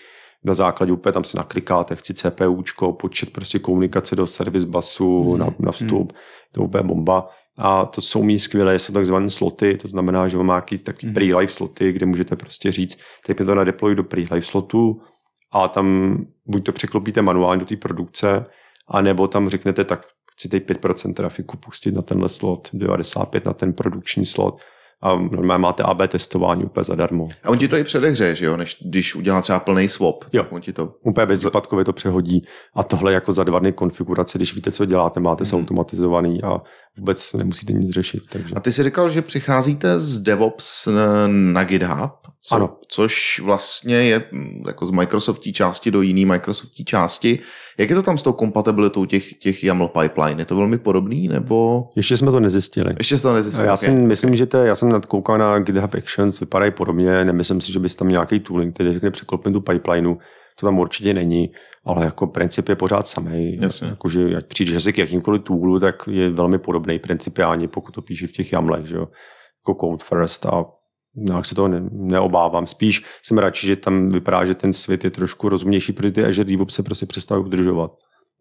na 0.43 0.53
základě 0.53 0.91
úplně 0.91 1.13
tam 1.13 1.23
si 1.23 1.37
naklikáte, 1.37 1.95
chci 1.95 2.13
CPUčko, 2.13 2.93
počet 2.93 3.29
prostě 3.33 3.59
komunikace 3.59 4.15
do 4.15 4.27
service 4.27 4.67
busu, 4.67 5.31
hmm. 5.31 5.39
na, 5.39 5.53
na 5.59 5.71
vstup, 5.71 6.11
hmm. 6.11 6.21
to 6.51 6.61
je 6.61 6.65
úplně 6.65 6.83
bomba. 6.83 7.27
A 7.57 7.85
to 7.85 8.01
jsou 8.01 8.23
mý 8.23 8.39
skvělé, 8.39 8.79
jsou 8.79 8.93
takzvané 8.93 9.29
sloty, 9.29 9.77
to 9.77 9.87
znamená, 9.87 10.27
že 10.27 10.37
má 10.37 10.53
nějaký 10.53 10.77
takový 10.77 11.07
hmm. 11.07 11.13
pre-live 11.13 11.51
sloty, 11.51 11.91
kde 11.91 12.05
můžete 12.05 12.35
prostě 12.35 12.71
říct, 12.71 12.99
teď 13.25 13.39
mi 13.39 13.45
to 13.45 13.55
na 13.55 13.63
deploy 13.63 13.95
do 13.95 14.03
pre-live 14.03 14.41
slotu 14.41 14.91
a 15.51 15.67
tam 15.67 16.17
buď 16.45 16.65
to 16.65 16.71
překlopíte 16.71 17.21
manuálně 17.21 17.59
do 17.59 17.65
té 17.65 17.77
produkce, 17.77 18.43
anebo 18.87 19.27
tam 19.27 19.49
řeknete, 19.49 19.83
tak 19.83 20.05
chci 20.31 20.49
teď 20.49 20.69
5% 20.69 21.13
trafiku 21.13 21.57
pustit 21.57 21.95
na 21.95 22.01
tenhle 22.01 22.29
slot, 22.29 22.69
95 22.73 23.45
na 23.45 23.53
ten 23.53 23.73
produkční 23.73 24.25
slot 24.25 24.61
a 25.01 25.15
normálně 25.15 25.61
máte 25.61 25.83
AB 25.83 26.01
testování 26.07 26.63
úplně 26.63 26.83
zadarmo. 26.83 27.29
A 27.43 27.49
on 27.49 27.57
ti 27.57 27.67
to 27.67 27.77
i 27.77 27.83
předehře, 27.83 28.35
že 28.35 28.45
jo, 28.45 28.57
než 28.57 28.77
když 28.85 29.15
udělá 29.15 29.41
třeba 29.41 29.59
plný 29.59 29.89
swap. 29.89 30.23
Jo, 30.33 30.45
on 30.49 30.61
ti 30.61 30.73
to... 30.73 30.93
úplně 31.03 31.25
bezvýpadkově 31.25 31.85
to 31.85 31.93
přehodí 31.93 32.41
a 32.75 32.83
tohle 32.83 33.13
jako 33.13 33.31
za 33.31 33.43
dva 33.43 33.59
dny 33.59 33.71
konfigurace, 33.71 34.37
když 34.37 34.55
víte, 34.55 34.71
co 34.71 34.85
děláte, 34.85 35.19
máte 35.19 35.45
se 35.45 35.55
hmm. 35.55 35.63
automatizovaný 35.63 36.43
a 36.43 36.61
vůbec 36.97 37.33
nemusíte 37.33 37.73
nic 37.73 37.89
řešit. 37.89 38.27
Takže. 38.29 38.55
A 38.55 38.59
ty 38.59 38.71
jsi 38.71 38.83
říkal, 38.83 39.09
že 39.09 39.21
přicházíte 39.21 39.99
z 39.99 40.19
DevOps 40.19 40.87
na 41.27 41.63
GitHub, 41.63 42.11
co, 42.43 42.55
ano. 42.55 42.77
což 42.87 43.39
vlastně 43.43 43.95
je 43.95 44.23
mm, 44.31 44.63
jako 44.67 44.85
z 44.85 44.91
Microsoftí 44.91 45.53
části 45.53 45.91
do 45.91 46.01
jiné 46.01 46.25
Microsoftí 46.25 46.85
části. 46.85 47.39
Jak 47.77 47.89
je 47.89 47.95
to 47.95 48.03
tam 48.03 48.17
s 48.17 48.23
tou 48.23 48.33
kompatibilitou 48.33 49.05
těch, 49.05 49.33
těch 49.33 49.63
YAML 49.63 49.87
pipeline? 49.87 50.41
Je 50.41 50.45
to 50.45 50.55
velmi 50.55 50.77
podobný, 50.77 51.27
nebo? 51.27 51.87
Ještě 51.95 52.17
jsme 52.17 52.31
to 52.31 52.39
nezjistili. 52.39 52.95
Ještě 52.97 53.17
jsme 53.17 53.29
to 53.29 53.33
nezjistili. 53.33 53.67
Já 53.67 53.73
okay. 53.73 53.89
si 53.89 53.91
myslím, 53.91 54.35
že 54.35 54.45
to, 54.45 54.57
já 54.57 54.75
jsem 54.75 54.89
nadkoukal 54.89 55.37
na 55.37 55.59
GitHub 55.59 55.93
Actions, 55.93 56.39
vypadají 56.39 56.71
podobně, 56.71 57.25
nemyslím 57.25 57.61
si, 57.61 57.71
že 57.71 57.79
bys 57.79 57.95
tam 57.95 58.09
nějaký 58.09 58.39
tooling, 58.39 58.73
který 58.73 58.93
řekne 58.93 59.11
překlopím 59.11 59.53
tu 59.53 59.61
pipelineu, 59.61 60.15
to 60.59 60.65
tam 60.65 60.79
určitě 60.79 61.13
není, 61.13 61.51
ale 61.85 62.05
jako 62.05 62.27
princip 62.27 62.69
je 62.69 62.75
pořád 62.75 63.07
samý. 63.07 63.59
Jakože 63.81 64.35
ať 64.37 64.45
přijdeš 64.45 64.75
asi 64.75 64.93
k 64.93 64.97
jakýmkoliv 64.97 65.41
toolu, 65.41 65.79
tak 65.79 65.95
je 66.11 66.29
velmi 66.29 66.59
podobný 66.59 66.99
principiálně, 66.99 67.67
pokud 67.67 67.91
to 67.91 68.01
píše 68.01 68.27
v 68.27 68.31
těch 68.31 68.53
jamlech, 68.53 68.85
že 68.85 68.95
jo? 68.95 69.07
jako 69.67 69.87
code 69.87 70.03
first 70.03 70.45
a 70.45 70.65
nějak 71.15 71.45
se 71.45 71.55
toho 71.55 71.67
ne, 71.67 71.83
neobávám. 71.91 72.67
Spíš 72.67 73.05
jsem 73.23 73.37
radši, 73.37 73.67
že 73.67 73.75
tam 73.75 74.09
vypadá, 74.09 74.45
že 74.45 74.55
ten 74.55 74.73
svět 74.73 75.03
je 75.03 75.09
trošku 75.09 75.49
rozumnější, 75.49 75.93
protože 75.93 76.11
ty 76.11 76.25
Azure 76.25 76.49
DevOps 76.49 76.75
se 76.75 76.83
prostě 76.83 77.05
přestaví 77.05 77.41
udržovat. 77.41 77.91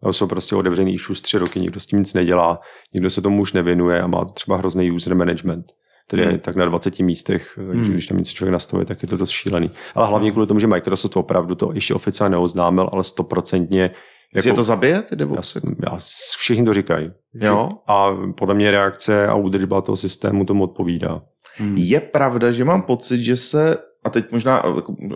A 0.03 0.13
jsou 0.13 0.27
prostě 0.27 0.55
otevřený 0.55 0.97
už 1.09 1.21
tři 1.21 1.37
roky, 1.37 1.59
nikdo 1.59 1.79
s 1.79 1.85
tím 1.85 1.99
nic 1.99 2.13
nedělá, 2.13 2.59
nikdo 2.93 3.09
se 3.09 3.21
tomu 3.21 3.41
už 3.41 3.53
nevěnuje 3.53 4.01
a 4.01 4.07
má 4.07 4.25
třeba 4.25 4.57
hrozný 4.57 4.91
user 4.91 5.15
management 5.15 5.65
který 6.07 6.23
hmm. 6.23 6.31
je 6.31 6.37
tak 6.37 6.55
na 6.55 6.65
20 6.65 6.99
místech, 6.99 7.53
takže 7.55 7.83
hmm. 7.83 7.91
když 7.91 8.07
tam 8.07 8.17
něco 8.17 8.33
člověk 8.33 8.51
nastavuje, 8.51 8.85
tak 8.85 9.01
je 9.03 9.07
to 9.07 9.17
dost 9.17 9.29
šílený. 9.29 9.71
Ale 9.95 10.07
hlavně 10.07 10.31
kvůli 10.31 10.47
tomu, 10.47 10.59
že 10.59 10.67
Microsoft 10.67 11.17
opravdu 11.17 11.55
to 11.55 11.71
ještě 11.73 11.93
oficiálně 11.93 12.31
neoznámil, 12.31 12.89
ale 12.93 13.03
stoprocentně 13.03 13.91
jako, 14.35 14.47
je 14.47 14.53
to 14.53 14.63
zabije 14.63 15.01
ty 15.01 15.15
Já, 15.19 15.41
já, 15.83 15.97
všichni 16.37 16.65
to 16.65 16.73
říkají. 16.73 17.11
Jo? 17.33 17.69
A 17.87 18.09
podle 18.37 18.55
mě 18.55 18.71
reakce 18.71 19.27
a 19.27 19.35
údržba 19.35 19.81
toho 19.81 19.95
systému 19.95 20.45
tomu 20.45 20.63
odpovídá. 20.63 21.21
Hmm. 21.61 21.77
Je 21.77 21.99
pravda, 21.99 22.51
že 22.51 22.65
mám 22.65 22.81
pocit, 22.81 23.23
že 23.23 23.35
se 23.35 23.77
a 24.03 24.09
teď 24.09 24.31
možná, 24.31 24.63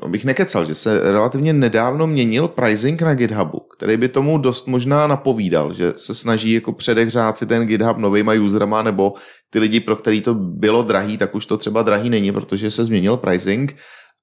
abych 0.01 0.25
nekecal, 0.25 0.65
že 0.65 0.75
se 0.75 1.11
relativně 1.11 1.53
nedávno 1.53 2.07
měnil 2.07 2.47
pricing 2.47 3.01
na 3.01 3.13
GitHubu, 3.13 3.59
který 3.59 3.97
by 3.97 4.09
tomu 4.09 4.37
dost 4.37 4.67
možná 4.67 5.07
napovídal, 5.07 5.73
že 5.73 5.93
se 5.95 6.13
snaží 6.13 6.51
jako 6.51 6.73
předehřát 6.73 7.37
si 7.37 7.45
ten 7.45 7.67
GitHub 7.67 7.97
novejma 7.97 8.33
userama, 8.33 8.81
nebo 8.81 9.13
ty 9.51 9.59
lidi, 9.59 9.79
pro 9.79 9.95
který 9.95 10.21
to 10.21 10.33
bylo 10.33 10.83
drahý, 10.83 11.17
tak 11.17 11.35
už 11.35 11.45
to 11.45 11.57
třeba 11.57 11.81
drahý 11.81 12.09
není, 12.09 12.31
protože 12.31 12.71
se 12.71 12.85
změnil 12.85 13.17
pricing 13.17 13.75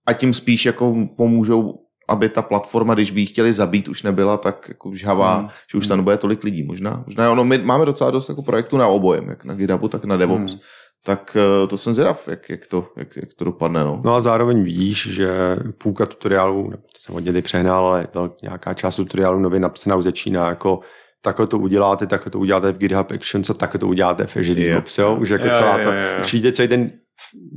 a 0.06 0.12
tím 0.12 0.34
spíš 0.34 0.66
jako 0.66 0.94
pomůžou 1.16 1.74
aby 2.08 2.28
ta 2.28 2.42
platforma, 2.42 2.94
když 2.94 3.10
by 3.10 3.20
ji 3.20 3.26
chtěli 3.26 3.52
zabít, 3.52 3.88
už 3.88 4.02
nebyla 4.02 4.36
tak 4.36 4.68
jako 4.68 4.94
žhavá, 4.94 5.36
hmm. 5.36 5.48
že 5.72 5.78
už 5.78 5.86
tam 5.86 5.98
nebude 5.98 6.16
tolik 6.16 6.44
lidí. 6.44 6.62
Možná, 6.62 7.02
možná 7.06 7.32
ono, 7.32 7.44
my 7.44 7.58
máme 7.58 7.84
docela 7.84 8.10
dost 8.10 8.28
jako 8.28 8.42
projektů 8.42 8.76
na 8.76 8.86
obojem, 8.86 9.28
jak 9.28 9.44
na 9.44 9.54
GitHubu, 9.54 9.88
tak 9.88 10.04
na 10.04 10.16
DevOps. 10.16 10.52
Hmm 10.52 10.60
tak 11.04 11.36
eh, 11.36 11.66
to 11.66 11.78
jsem 11.78 11.94
zvědav, 11.94 12.28
jak, 12.28 12.50
jak, 12.50 12.66
to, 12.66 12.88
jak, 12.96 13.16
jak 13.16 13.34
to 13.34 13.44
dopadne. 13.44 13.84
No. 13.84 14.00
no 14.04 14.14
a 14.14 14.20
zároveň 14.20 14.64
víš, 14.64 15.08
že 15.10 15.56
půlka 15.78 16.06
tutoriálů, 16.06 16.70
to 16.70 16.98
jsem 16.98 17.14
hodně 17.14 17.42
přehnal, 17.42 17.86
ale 17.86 18.08
nějaká 18.42 18.74
část 18.74 18.96
tutoriálů 18.96 19.38
nově 19.38 19.60
napsaná 19.60 19.96
už 19.96 20.04
začíná 20.04 20.48
jako 20.48 20.80
takhle 21.22 21.46
to 21.46 21.58
uděláte, 21.58 22.06
takhle 22.06 22.30
to 22.30 22.38
uděláte 22.38 22.72
v 22.72 22.78
GitHub 22.78 23.10
Actions 23.10 23.50
a 23.50 23.54
takhle 23.54 23.78
to 23.78 23.88
uděláte 23.88 24.26
v 24.26 24.36
Azure 24.36 24.60
DevOps, 24.60 24.98
jo? 24.98 25.16
Už 25.20 25.28
jako 25.28 25.50
celá 25.50 25.78
to, 25.78 25.90
už 26.20 26.32
vidíte 26.32 26.52
celý 26.52 26.68
ten 26.68 26.90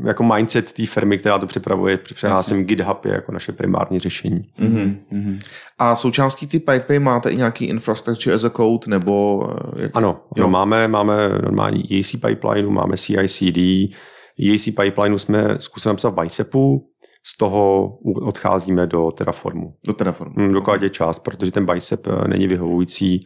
jako 0.06 0.24
mindset 0.24 0.74
té 0.74 0.86
firmy, 0.86 1.18
která 1.18 1.39
to 1.39 1.48
připravuje, 1.48 1.98
přenáším 1.98 2.65
GitHub 2.65 3.06
je 3.06 3.12
jako 3.12 3.32
naše 3.32 3.52
primární 3.52 4.00
řešení. 4.00 4.41
Mm-hmm. 4.60 5.39
A 5.78 5.96
součástí 5.96 6.48
ty 6.48 6.60
pipeline 6.60 7.06
máte 7.06 7.30
i 7.30 7.38
nějaký 7.38 7.65
infrastructure 7.65 8.36
as 8.36 8.44
a 8.44 8.50
code, 8.50 8.88
nebo... 8.88 9.44
Eh, 9.78 9.82
jak... 9.82 9.91
Ano, 9.94 10.22
jo. 10.38 10.50
máme, 10.50 10.88
máme 10.88 11.30
normální 11.44 11.84
EAC 11.91 12.12
pipeline, 12.12 12.70
máme 12.70 12.98
CI/CD, 12.98 13.58
EAC 14.39 14.65
pipeline 14.65 15.20
jsme 15.20 15.56
zkusili 15.60 15.94
napsat 15.94 16.10
v 16.10 16.22
Bicepu, 16.22 16.89
z 17.28 17.38
toho 17.38 17.89
odcházíme 18.22 18.88
do 18.88 19.12
Terraformu. 19.12 19.74
Do 19.88 19.94
Terraformu. 19.94 20.34
Hmm, 20.38 20.54
dokud 20.54 20.82
je 20.82 20.89
část, 20.89 21.20
protože 21.20 21.52
ten 21.52 21.65
Bicep 21.65 22.08
eh, 22.08 22.28
není 22.28 22.48
vyhovující 22.48 23.20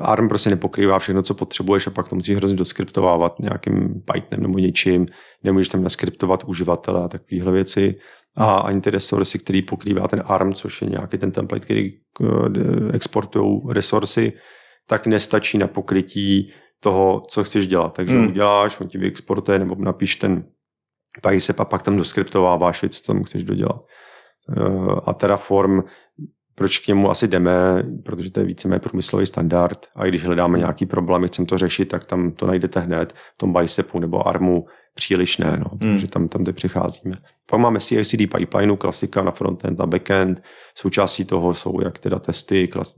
ARM 0.00 0.28
prostě 0.28 0.50
nepokrývá 0.50 0.98
všechno, 0.98 1.22
co 1.22 1.34
potřebuješ 1.34 1.86
a 1.86 1.90
pak 1.90 2.08
to 2.08 2.14
musíš 2.14 2.36
hrozně 2.36 2.56
doskriptovávat 2.56 3.38
nějakým 3.38 4.02
Pythonem 4.12 4.42
nebo 4.42 4.58
něčím, 4.58 5.06
nemůžeš 5.44 5.68
tam 5.68 5.82
naskriptovat 5.82 6.44
uživatele 6.44 7.04
a 7.04 7.08
takovéhle 7.08 7.52
věci. 7.52 7.92
A 8.36 8.58
ani 8.58 8.80
ty 8.80 8.90
resursy, 8.90 9.38
který 9.38 9.62
pokrývá 9.62 10.08
ten 10.08 10.22
ARM, 10.26 10.54
což 10.54 10.82
je 10.82 10.88
nějaký 10.88 11.18
ten 11.18 11.32
template, 11.32 11.64
který 11.64 11.90
eh, 11.90 12.92
exportují 12.92 13.60
resursy, 13.68 14.32
tak 14.88 15.06
nestačí 15.06 15.58
na 15.58 15.66
pokrytí 15.66 16.46
toho, 16.80 17.22
co 17.28 17.44
chceš 17.44 17.66
dělat. 17.66 17.94
Takže 17.94 18.14
hmm. 18.14 18.26
uděláš, 18.26 18.80
on 18.80 18.88
ti 18.88 18.98
vyexportuje 18.98 19.58
nebo 19.58 19.74
napíš 19.78 20.16
ten 20.16 20.44
bicep 21.28 21.60
a 21.60 21.64
pak 21.64 21.82
tam 21.82 21.96
doskriptováváš 21.96 22.82
věc, 22.82 23.00
co 23.00 23.12
tam 23.12 23.22
chceš 23.24 23.44
dodělat. 23.44 23.80
Eh, 24.56 25.00
a 25.04 25.14
Terraform 25.14 25.80
proč 26.58 26.78
k 26.78 26.88
němu 26.88 27.10
asi 27.10 27.28
jdeme, 27.28 27.52
protože 28.04 28.30
to 28.30 28.40
je 28.40 28.46
víceméně 28.46 28.80
průmyslový 28.80 29.26
standard 29.26 29.86
a 29.94 30.04
když 30.04 30.24
hledáme 30.24 30.58
nějaký 30.58 30.86
problém, 30.86 31.26
chceme 31.26 31.46
to 31.46 31.58
řešit, 31.58 31.84
tak 31.84 32.04
tam 32.04 32.30
to 32.30 32.46
najdete 32.46 32.80
hned 32.80 33.12
v 33.12 33.38
tom 33.38 33.52
Bicepu 33.52 33.98
nebo 33.98 34.28
Armu, 34.28 34.66
příliš 34.94 35.38
ne, 35.38 35.56
no, 35.58 35.78
takže 35.78 36.06
tam, 36.06 36.28
tam 36.28 36.44
teď 36.44 36.56
přicházíme. 36.56 37.14
Pak 37.50 37.60
máme 37.60 37.80
CI/CD 37.80 38.18
pipeline, 38.36 38.76
klasika 38.76 39.22
na 39.22 39.30
frontend 39.30 39.80
a 39.80 39.86
backend. 39.86 40.42
Součástí 40.74 41.24
toho 41.24 41.54
jsou 41.54 41.80
jak 41.80 41.98
teda 41.98 42.18
testy, 42.18 42.68
klas, 42.68 42.94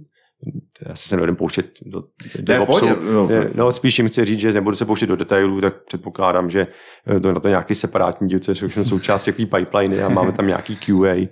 já 0.87 0.95
se 0.95 1.17
nebudu 1.17 1.35
pouštět 1.35 1.79
do 1.83 2.05
DevOpsu. 2.41 2.81
pohodě, 2.81 3.13
no. 3.13 3.29
Ne, 3.29 3.51
no, 3.55 3.73
spíš 3.73 3.95
tím 3.95 4.09
chci 4.09 4.25
říct, 4.25 4.41
že 4.41 4.53
nebudu 4.53 4.77
se 4.77 4.85
pouštět 4.85 5.07
do 5.07 5.17
detailů, 5.17 5.61
tak 5.61 5.85
předpokládám, 5.85 6.51
že 6.51 6.67
eh, 7.07 7.21
to 7.21 7.29
je 7.29 7.35
na 7.35 7.41
to 7.41 7.49
nějaký 7.49 7.75
separátní 7.75 8.29
díl, 8.29 8.39
co 8.39 8.51
je 8.51 8.55
všechno 8.55 8.85
součást 8.85 9.25
takový 9.25 9.47
pipeline 9.47 10.05
a 10.05 10.09
máme 10.09 10.33
tam 10.33 10.47
nějaký 10.47 10.77
QA 10.77 11.15
eh, 11.15 11.29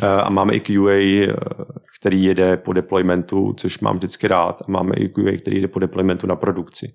a 0.00 0.30
máme 0.30 0.54
i 0.54 0.60
QA, 0.60 0.90
eh, 0.92 1.34
který 2.00 2.24
jede 2.24 2.56
po 2.56 2.72
deploymentu, 2.72 3.54
což 3.56 3.80
mám 3.80 3.96
vždycky 3.96 4.28
rád 4.28 4.62
a 4.62 4.64
máme 4.68 4.94
i 4.96 5.08
QA, 5.08 5.38
který 5.38 5.56
jede 5.56 5.68
po 5.68 5.78
deploymentu 5.78 6.26
na 6.26 6.36
produkci. 6.36 6.92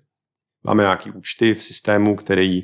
Máme 0.63 0.84
nějaký 0.84 1.11
účty 1.11 1.53
v 1.53 1.63
systému, 1.63 2.16
který 2.16 2.61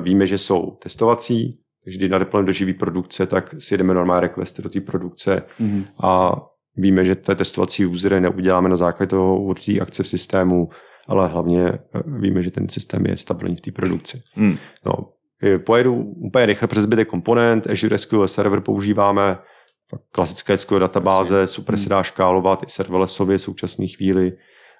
víme, 0.00 0.26
že 0.26 0.38
jsou 0.38 0.70
testovací, 0.82 1.58
takže 1.84 1.98
když 1.98 2.10
na 2.10 2.18
deployment 2.18 2.46
do 2.46 2.52
živý 2.52 2.74
produkce, 2.74 3.26
tak 3.26 3.54
si 3.58 3.74
jedeme 3.74 3.94
normální 3.94 4.20
requesty 4.20 4.62
do 4.62 4.68
té 4.68 4.80
produkce 4.80 5.42
mm-hmm. 5.60 5.84
a 6.02 6.36
víme, 6.78 7.04
že 7.04 7.14
té 7.14 7.34
testovací 7.34 7.86
usery 7.86 8.20
neuděláme 8.20 8.68
na 8.68 8.76
základě 8.76 9.10
toho 9.10 9.40
určitý 9.40 9.80
akce 9.80 10.02
v 10.02 10.08
systému, 10.08 10.68
ale 11.06 11.28
hlavně 11.28 11.68
eh, 11.68 11.78
víme, 12.06 12.42
že 12.42 12.50
ten 12.50 12.68
systém 12.68 13.06
je 13.06 13.16
stabilní 13.16 13.56
v 13.56 13.60
té 13.60 13.72
produkci. 13.72 14.22
Hmm. 14.34 14.56
No, 14.86 14.92
pojedu 15.58 15.94
úplně 16.16 16.46
rychle 16.46 16.68
přes 16.68 16.82
zbytek 16.82 17.08
komponent, 17.08 17.66
Azure 17.70 17.98
SQL 17.98 18.28
Server 18.28 18.60
používáme, 18.60 19.38
klasické 20.12 20.56
SQL 20.56 20.78
databáze, 20.78 21.46
super 21.46 21.76
se 21.76 21.88
dá 21.88 22.02
škálovat 22.02 22.62
i 22.62 22.66
serverlessově 22.68 23.38
v 23.38 23.42
současné 23.42 23.86
chvíli 23.86 24.32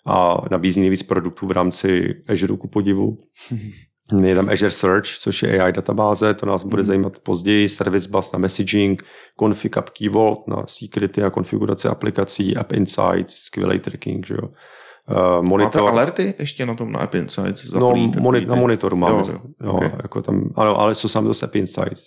a 0.07 0.45
nabízí 0.51 0.81
nejvíc 0.81 1.03
produktů 1.03 1.47
v 1.47 1.53
rámci 1.53 2.15
Azure 2.29 2.57
ku 2.57 2.69
podivu. 2.69 3.19
Je 4.27 4.35
tam 4.35 4.49
Azure 4.49 4.71
Search, 4.71 5.07
což 5.07 5.43
je 5.43 5.61
AI 5.61 5.73
databáze, 5.73 6.35
to 6.35 6.47
nás 6.47 6.65
bude 6.65 6.85
zajímat 6.85 7.19
později, 7.19 7.69
Service 7.69 8.09
Bus 8.11 8.33
na 8.33 8.39
messaging, 8.39 9.03
config 9.41 9.77
app 9.77 9.91
key 9.91 10.09
vault 10.09 10.49
na 10.49 10.65
security 10.67 11.23
a 11.23 11.31
konfigurace 11.31 11.89
aplikací, 11.89 12.57
App 12.57 12.73
Insights, 12.73 13.35
skvělý 13.35 13.79
tracking, 13.79 14.27
že 14.27 14.35
jo. 14.35 14.49
Uh, 15.11 15.43
monitor. 15.43 15.83
Máte 15.83 15.93
alerty 15.93 16.35
ještě 16.39 16.67
na 16.67 16.75
tom 16.75 16.93
na 16.93 16.99
App 17.01 17.15
Insights? 17.15 17.73
No, 17.73 17.93
moni- 18.21 18.47
na 18.47 18.55
monitoru 18.55 18.97
máme. 18.97 19.19
Jo, 19.19 19.41
jo, 19.63 19.73
okay. 19.73 19.91
jako 20.03 20.23
tam, 20.23 20.51
ano, 20.57 20.81
ale 20.81 20.95
jsou 20.95 21.09
sami 21.09 21.29
zase 21.29 21.47
App 21.47 21.57
Insights. 21.57 22.05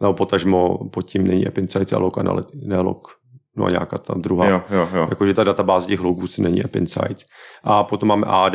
No, 0.00 0.12
potažmo 0.12 0.88
pod 0.88 1.02
tím 1.02 1.26
není 1.26 1.46
App 1.46 1.58
Insights 1.58 1.92
a 1.92 1.98
log, 1.98 2.16
ne 2.54 2.80
log 2.80 3.08
no 3.56 3.64
a 3.64 3.70
nějaká 3.70 3.98
ta 3.98 4.14
druhá. 4.14 4.48
Jo, 4.48 4.62
jo, 4.70 4.88
jo. 4.94 5.06
Jakože 5.10 5.34
ta 5.34 5.44
databáze 5.44 5.86
těch 5.86 6.00
logů 6.00 6.26
si 6.26 6.42
není 6.42 6.64
App 6.64 6.76
Insights. 6.76 7.24
A 7.64 7.84
potom 7.84 8.08
máme 8.08 8.26
AD 8.26 8.54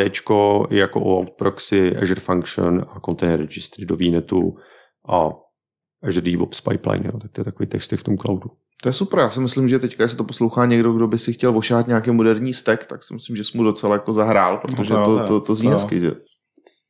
jako 0.70 1.02
OAuth 1.02 1.32
proxy, 1.38 1.96
Azure 1.96 2.22
Function 2.22 2.86
a 2.93 3.00
Container 3.00 3.39
Registry 3.39 3.86
do 3.86 3.98
VNetu 3.98 4.54
a 5.10 5.30
Azure 6.04 6.32
DevOps 6.32 6.62
pipeline. 6.62 7.06
Jo. 7.06 7.20
Tak 7.20 7.32
to 7.32 7.41
je 7.41 7.46
takový 7.46 7.68
text 7.68 7.91
v 7.91 8.04
tom 8.04 8.18
cloudu. 8.18 8.50
To 8.84 8.89
je 8.89 8.93
super, 8.93 9.20
já 9.20 9.30
si 9.30 9.39
myslím, 9.39 9.70
že 9.70 9.80
teďka, 9.80 10.04
jestli 10.04 10.18
to 10.18 10.24
poslouchá 10.24 10.66
někdo, 10.66 10.93
kdo 10.93 11.08
by 11.08 11.20
si 11.20 11.34
chtěl 11.34 11.54
vošát 11.54 11.88
nějaký 11.88 12.12
moderní 12.12 12.54
stack, 12.54 12.86
tak 12.86 13.04
si 13.04 13.14
myslím, 13.14 13.36
že 13.36 13.43
jsi 13.43 13.58
mu 13.58 13.64
docela 13.64 13.96
jako 13.96 14.14
zahrál, 14.14 14.58
protože 14.58 14.93
no 14.93 15.06
to, 15.06 15.18
to, 15.18 15.26
to, 15.26 15.39
to 15.39 15.56
zní 15.56 15.70
hezky, 15.70 16.00
že? 16.00 16.12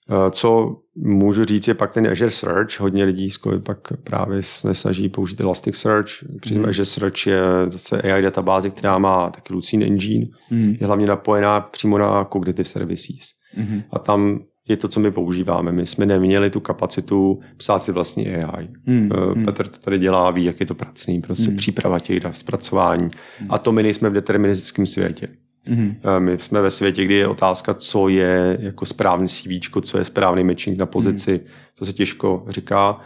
Eh, 0.09 0.31
co 0.31 0.77
můžu 0.95 1.45
říct, 1.45 1.67
je 1.67 1.73
pak 1.73 1.91
ten 1.91 2.07
Azure 2.07 2.31
Search. 2.31 2.79
Hodně 2.79 3.03
lidí 3.03 3.29
pak 3.63 3.77
právě 4.03 4.43
se 4.43 4.73
snaží 4.73 5.09
použít 5.09 5.41
Elasticsearch. 5.41 6.09
Přitom 6.41 6.61
mm. 6.61 6.69
Azure 6.69 6.85
Search 6.85 7.27
je 7.27 7.41
zase 7.69 8.01
AI 8.01 8.21
databáze, 8.21 8.69
která 8.69 8.97
má 8.97 9.29
taky 9.29 9.53
Lucene 9.53 9.85
Engine. 9.85 10.25
Mm. 10.51 10.73
Je 10.79 10.87
hlavně 10.87 11.07
napojená 11.07 11.59
přímo 11.59 11.97
na 11.97 12.25
Cognitive 12.25 12.69
Services. 12.69 13.29
Mm. 13.57 13.81
A 13.91 13.99
tam 13.99 14.39
je 14.67 14.77
to, 14.77 14.87
co 14.87 14.99
my 14.99 15.11
používáme. 15.11 15.71
My 15.71 15.85
jsme 15.85 16.05
neměli 16.05 16.49
tu 16.49 16.59
kapacitu 16.59 17.39
psát 17.57 17.79
si 17.79 17.91
vlastní 17.91 18.35
AI. 18.35 18.67
Mm. 18.85 19.09
Petr 19.45 19.67
to 19.67 19.79
tady 19.79 19.99
dělá, 19.99 20.31
ví, 20.31 20.43
jak 20.43 20.59
je 20.59 20.65
to 20.65 20.75
pracný, 20.75 21.21
prostě 21.21 21.49
mm. 21.49 21.55
příprava 21.55 21.99
těch 21.99 22.19
dat, 22.19 22.37
zpracování. 22.37 23.03
Mm. 23.03 23.47
A 23.49 23.57
to 23.57 23.71
my 23.71 23.83
nejsme 23.83 24.09
v 24.09 24.13
deterministickém 24.13 24.85
světě. 24.85 25.27
Mm-hmm. 25.67 26.19
My 26.19 26.39
jsme 26.39 26.61
ve 26.61 26.71
světě, 26.71 27.05
kdy 27.05 27.13
je 27.13 27.27
otázka, 27.27 27.73
co 27.73 28.07
je 28.07 28.57
jako 28.61 28.85
správný 28.85 29.27
CV, 29.27 29.49
co 29.81 29.97
je 29.97 30.03
správný 30.03 30.43
matching 30.43 30.77
na 30.77 30.85
pozici, 30.85 31.31
mm-hmm. 31.31 31.77
to 31.79 31.85
se 31.85 31.93
těžko 31.93 32.45
říká. 32.47 32.99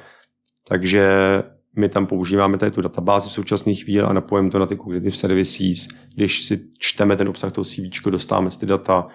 Takže 0.67 1.09
my 1.75 1.89
tam 1.89 2.05
používáme 2.05 2.57
tady 2.57 2.71
tu 2.71 2.81
databázi 2.81 3.29
v 3.29 3.33
současné 3.33 3.73
chvíli 3.73 4.01
a 4.01 4.13
napojíme 4.13 4.49
to 4.49 4.59
na 4.59 4.65
ty 4.65 4.77
cognitive 4.77 5.15
services. 5.15 5.87
Když 6.15 6.45
si 6.45 6.59
čteme 6.79 7.15
ten 7.15 7.29
obsah 7.29 7.51
toho 7.51 7.65
CV, 7.65 8.09
dostáváme 8.09 8.51
si 8.51 8.59
ty 8.59 8.65
data. 8.65 9.07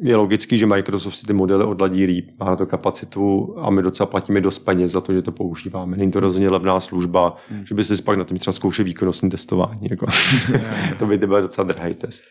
Je 0.00 0.16
logický, 0.16 0.58
že 0.58 0.66
Microsoft 0.66 1.16
si 1.16 1.26
ty 1.26 1.32
modely 1.32 1.64
odladí 1.64 2.04
líp, 2.04 2.30
má 2.40 2.46
na 2.46 2.56
to 2.56 2.66
kapacitu 2.66 3.54
a 3.58 3.70
my 3.70 3.82
docela 3.82 4.06
platíme 4.06 4.40
dost 4.40 4.58
peněz 4.58 4.92
za 4.92 5.00
to, 5.00 5.12
že 5.12 5.22
to 5.22 5.32
používáme. 5.32 5.96
Není 5.96 6.12
to 6.12 6.20
rozhodně 6.20 6.50
levná 6.50 6.80
služba, 6.80 7.36
hmm. 7.48 7.66
že 7.66 7.74
by 7.74 7.84
si 7.84 8.02
pak 8.02 8.18
na 8.18 8.24
tom 8.24 8.36
třeba 8.36 8.52
zkoušel 8.52 8.84
výkonnostní 8.84 9.30
testování. 9.30 9.86
Jako. 9.90 10.06
to 10.98 11.06
by 11.06 11.18
byl 11.18 11.42
docela 11.42 11.66
drahý 11.66 11.94
test. 11.94 12.24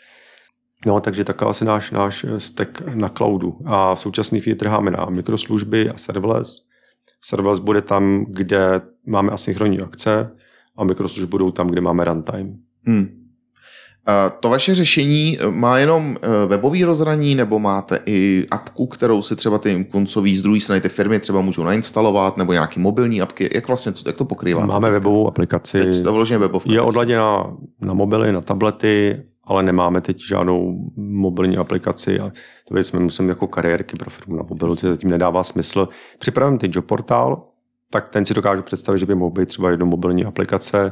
No, 0.85 1.01
takže 1.01 1.23
takový 1.23 1.49
asi 1.49 1.65
náš, 1.65 1.91
náš 1.91 2.25
stack 2.37 2.81
na 2.95 3.09
cloudu. 3.09 3.57
A 3.65 3.95
v 3.95 3.99
současné 3.99 4.39
chvíli 4.39 4.55
trháme 4.55 4.91
na 4.91 5.05
mikroslužby 5.05 5.89
a 5.89 5.97
serverless. 5.97 6.55
Serverless 7.23 7.59
bude 7.59 7.81
tam, 7.81 8.25
kde 8.29 8.81
máme 9.07 9.31
asynchronní 9.31 9.79
akce 9.79 10.31
a 10.77 10.83
mikroslužby 10.83 11.27
budou 11.27 11.51
tam, 11.51 11.67
kde 11.67 11.81
máme 11.81 12.05
runtime. 12.05 12.53
Hmm. 12.87 13.20
To 14.39 14.49
vaše 14.49 14.75
řešení 14.75 15.37
má 15.49 15.77
jenom 15.77 16.17
e, 16.21 16.47
webový 16.47 16.83
rozhraní, 16.83 17.35
nebo 17.35 17.59
máte 17.59 17.99
i 18.05 18.47
apku, 18.51 18.87
kterou 18.87 19.21
si 19.21 19.35
třeba 19.35 19.57
ty 19.57 19.85
koncový 19.91 20.37
zdroj 20.37 20.59
ty 20.81 20.89
firmy 20.89 21.19
třeba 21.19 21.41
můžou 21.41 21.63
nainstalovat, 21.63 22.37
nebo 22.37 22.53
nějaký 22.53 22.79
mobilní 22.79 23.21
apky? 23.21 23.49
Jak 23.55 23.67
vlastně, 23.67 23.91
jak 24.05 24.17
to 24.17 24.25
pokrývá? 24.25 24.65
Máme 24.65 24.91
webovou 24.91 25.27
aplikaci. 25.27 25.83
Teď 25.83 26.03
to 26.03 26.23
webovka. 26.39 26.71
Je 26.71 26.81
odladěna 26.81 27.57
na 27.81 27.93
mobily, 27.93 28.31
na 28.31 28.41
tablety, 28.41 29.23
ale 29.43 29.63
nemáme 29.63 30.01
teď 30.01 30.27
žádnou 30.27 30.89
mobilní 30.97 31.57
aplikaci 31.57 32.19
a 32.19 32.31
to 32.67 32.77
jsme 32.77 32.99
musíme 32.99 33.29
jako 33.29 33.47
kariérky 33.47 33.95
pro 33.97 34.09
firmu 34.09 34.35
na 34.35 34.43
mobilu, 34.49 34.75
to 34.75 34.87
zatím 34.87 35.09
nedává 35.09 35.43
smysl. 35.43 35.89
Připravím 36.19 36.57
teď 36.57 36.75
job 36.75 36.85
portál, 36.85 37.47
tak 37.89 38.09
ten 38.09 38.25
si 38.25 38.33
dokážu 38.33 38.61
představit, 38.61 38.99
že 38.99 39.05
by 39.05 39.15
mohl 39.15 39.31
být 39.31 39.49
třeba 39.49 39.69
jedno 39.69 39.85
mobilní 39.85 40.25
aplikace 40.25 40.91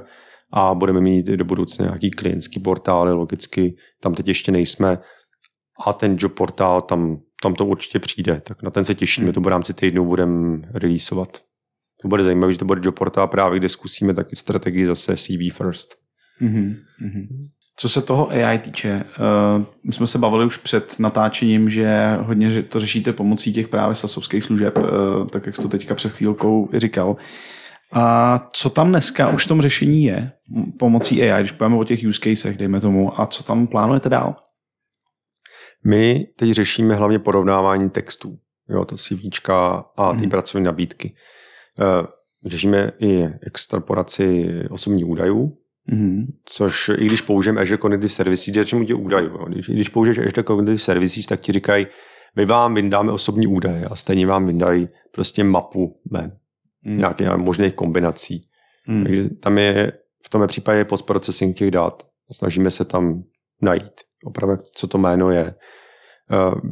a 0.53 0.73
budeme 0.73 1.01
mít 1.01 1.25
do 1.25 1.45
budoucna 1.45 1.85
nějaký 1.85 2.11
klientský 2.11 2.59
portály, 2.59 3.11
logicky 3.11 3.75
tam 4.01 4.15
teď 4.15 4.27
ještě 4.27 4.51
nejsme 4.51 4.97
a 5.85 5.93
ten 5.93 6.15
job 6.19 6.33
portál 6.33 6.81
tam, 6.81 7.17
tam 7.43 7.55
to 7.55 7.65
určitě 7.65 7.99
přijde, 7.99 8.41
tak 8.45 8.63
na 8.63 8.71
ten 8.71 8.85
se 8.85 8.95
těšíme, 8.95 9.33
to 9.33 9.41
v 9.41 9.47
rámci 9.47 9.73
týdnu 9.73 10.05
budeme 10.05 10.61
releaseovat. 10.73 11.37
To 12.01 12.07
bude 12.07 12.23
zajímavé, 12.23 12.51
že 12.51 12.59
to 12.59 12.65
bude 12.65 12.81
job 12.83 12.95
portál 12.99 13.27
právě, 13.27 13.59
kde 13.59 13.69
zkusíme 13.69 14.13
taky 14.13 14.35
strategii 14.35 14.85
zase 14.85 15.17
CV 15.17 15.53
first. 15.53 15.95
Mm-hmm. 16.41 16.75
Co 17.75 17.89
se 17.89 18.01
toho 18.01 18.29
AI 18.29 18.59
týče, 18.59 19.03
uh, 19.03 19.65
my 19.87 19.93
jsme 19.93 20.07
se 20.07 20.17
bavili 20.17 20.45
už 20.45 20.57
před 20.57 20.99
natáčením, 20.99 21.69
že 21.69 22.17
hodně 22.21 22.63
to 22.63 22.79
řešíte 22.79 23.13
pomocí 23.13 23.53
těch 23.53 23.67
právě 23.67 23.95
sasovských 23.95 24.43
služeb, 24.43 24.77
uh, 24.77 25.27
tak 25.27 25.45
jak 25.45 25.55
jsi 25.55 25.61
to 25.61 25.67
teďka 25.67 25.95
před 25.95 26.11
chvílkou 26.11 26.69
říkal. 26.73 27.15
A 27.93 28.47
co 28.53 28.69
tam 28.69 28.89
dneska 28.89 29.29
už 29.29 29.45
v 29.45 29.47
tom 29.47 29.61
řešení 29.61 30.03
je 30.03 30.31
pomocí 30.79 31.23
AI, 31.23 31.43
když 31.43 31.51
pojeme 31.51 31.75
o 31.75 31.83
těch 31.83 31.99
use 32.07 32.19
casech, 32.23 32.57
dejme 32.57 32.79
tomu, 32.79 33.21
a 33.21 33.25
co 33.25 33.43
tam 33.43 33.67
plánujete 33.67 34.09
dál? 34.09 34.35
My 35.85 36.27
teď 36.35 36.51
řešíme 36.51 36.95
hlavně 36.95 37.19
porovnávání 37.19 37.89
textů, 37.89 38.37
jo, 38.69 38.85
to 38.85 38.97
CVčka 38.97 39.85
a 39.97 40.11
ty 40.11 40.19
hmm. 40.19 40.29
pracovní 40.29 40.65
nabídky. 40.65 41.13
Uh, 41.79 42.07
řešíme 42.45 42.91
i 42.99 43.25
extraporaci 43.41 44.49
osobních 44.69 45.05
údajů, 45.05 45.57
Mm-hmm. 45.91 46.25
Což 46.45 46.89
i 46.89 47.05
když 47.05 47.21
použijeme 47.21 47.61
Azure 47.61 47.77
Cognitive 47.77 48.09
Services, 48.09 48.55
je 48.55 48.65
čemu 48.65 48.83
tě 48.83 48.93
údajů. 48.93 49.37
Když, 49.47 49.69
když 49.69 49.89
použiješ 49.89 50.17
Azure 50.17 50.43
Cognitive 50.43 50.77
Services, 50.77 51.25
tak 51.25 51.39
ti 51.39 51.51
říkají, 51.51 51.85
my 52.35 52.45
vám 52.45 52.75
vydáme 52.75 53.11
osobní 53.11 53.47
údaje 53.47 53.85
a 53.85 53.95
stejně 53.95 54.27
vám 54.27 54.47
vydají 54.47 54.87
prostě 55.11 55.43
mapu 55.43 55.99
men, 56.11 56.31
mm. 56.85 56.97
nějakých 56.97 57.27
možných 57.35 57.73
kombinací. 57.73 58.41
Mm. 58.87 59.03
Takže 59.03 59.29
tam 59.29 59.57
je 59.57 59.91
v 60.25 60.29
tom 60.29 60.47
případě 60.47 60.85
postprocessing 60.85 61.57
těch 61.57 61.71
dat 61.71 62.03
a 62.29 62.33
snažíme 62.33 62.71
se 62.71 62.85
tam 62.85 63.23
najít 63.61 63.93
opravdu, 64.25 64.57
co 64.75 64.87
to 64.87 64.97
jméno 64.97 65.31
je. 65.31 65.55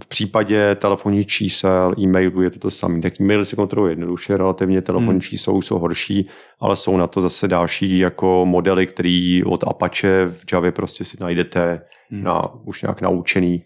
V 0.03 0.07
případě 0.07 0.75
telefonních 0.75 1.27
čísel, 1.27 1.93
e-mailů 1.99 2.41
je 2.41 2.49
to 2.49 2.59
to 2.59 2.71
samé. 2.71 3.01
Tak 3.01 3.21
e-mail 3.21 3.45
si 3.45 3.55
kontroluje 3.55 3.91
jednoduše, 3.91 4.37
relativně 4.37 4.81
telefonní 4.81 5.11
hmm. 5.11 5.21
čísla 5.21 5.53
jsou 5.53 5.79
horší, 5.79 6.23
ale 6.59 6.75
jsou 6.75 6.97
na 6.97 7.07
to 7.07 7.21
zase 7.21 7.47
další 7.47 7.97
jako 7.97 8.45
modely, 8.45 8.87
který 8.87 9.43
od 9.43 9.63
Apache 9.67 10.25
v 10.31 10.53
Javě 10.53 10.71
prostě 10.71 11.05
si 11.05 11.17
najdete 11.21 11.81
hmm. 12.09 12.23
na, 12.23 12.41
už 12.65 12.81
nějak 12.81 13.01
naučený. 13.01 13.63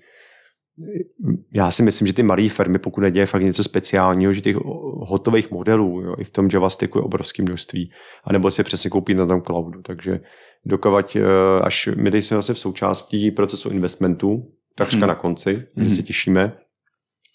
Já 1.54 1.72
si 1.72 1.84
myslím, 1.84 2.08
že 2.08 2.14
ty 2.14 2.24
malé 2.24 2.50
firmy, 2.50 2.80
pokud 2.80 3.02
neděje 3.02 3.26
fakt 3.26 3.42
něco 3.42 3.64
speciálního, 3.64 4.34
že 4.34 4.42
těch 4.42 4.56
hotových 4.56 5.52
modelů 5.52 6.02
jo, 6.02 6.16
i 6.18 6.24
v 6.24 6.32
tom 6.32 6.50
JavaSticku 6.54 6.98
je 6.98 7.04
obrovské 7.04 7.44
množství, 7.44 7.92
anebo 8.24 8.52
si 8.52 8.64
přesně 8.64 8.90
koupit 8.90 9.18
na 9.18 9.26
tom 9.26 9.42
cloudu. 9.42 9.82
Takže 9.82 10.20
dokovat, 10.66 11.16
eh, 11.16 11.22
až 11.62 11.90
my 11.96 12.12
teď 12.12 12.26
jsme 12.26 12.38
zase 12.38 12.54
v 12.54 12.60
součástí 12.60 13.32
procesu 13.32 13.70
investmentu, 13.70 14.38
takřka 14.76 15.00
hmm. 15.00 15.08
na 15.08 15.16
konci, 15.16 15.68
hmm. 15.76 15.90
že 15.90 15.96
se 15.96 16.04
těšíme. 16.04 16.54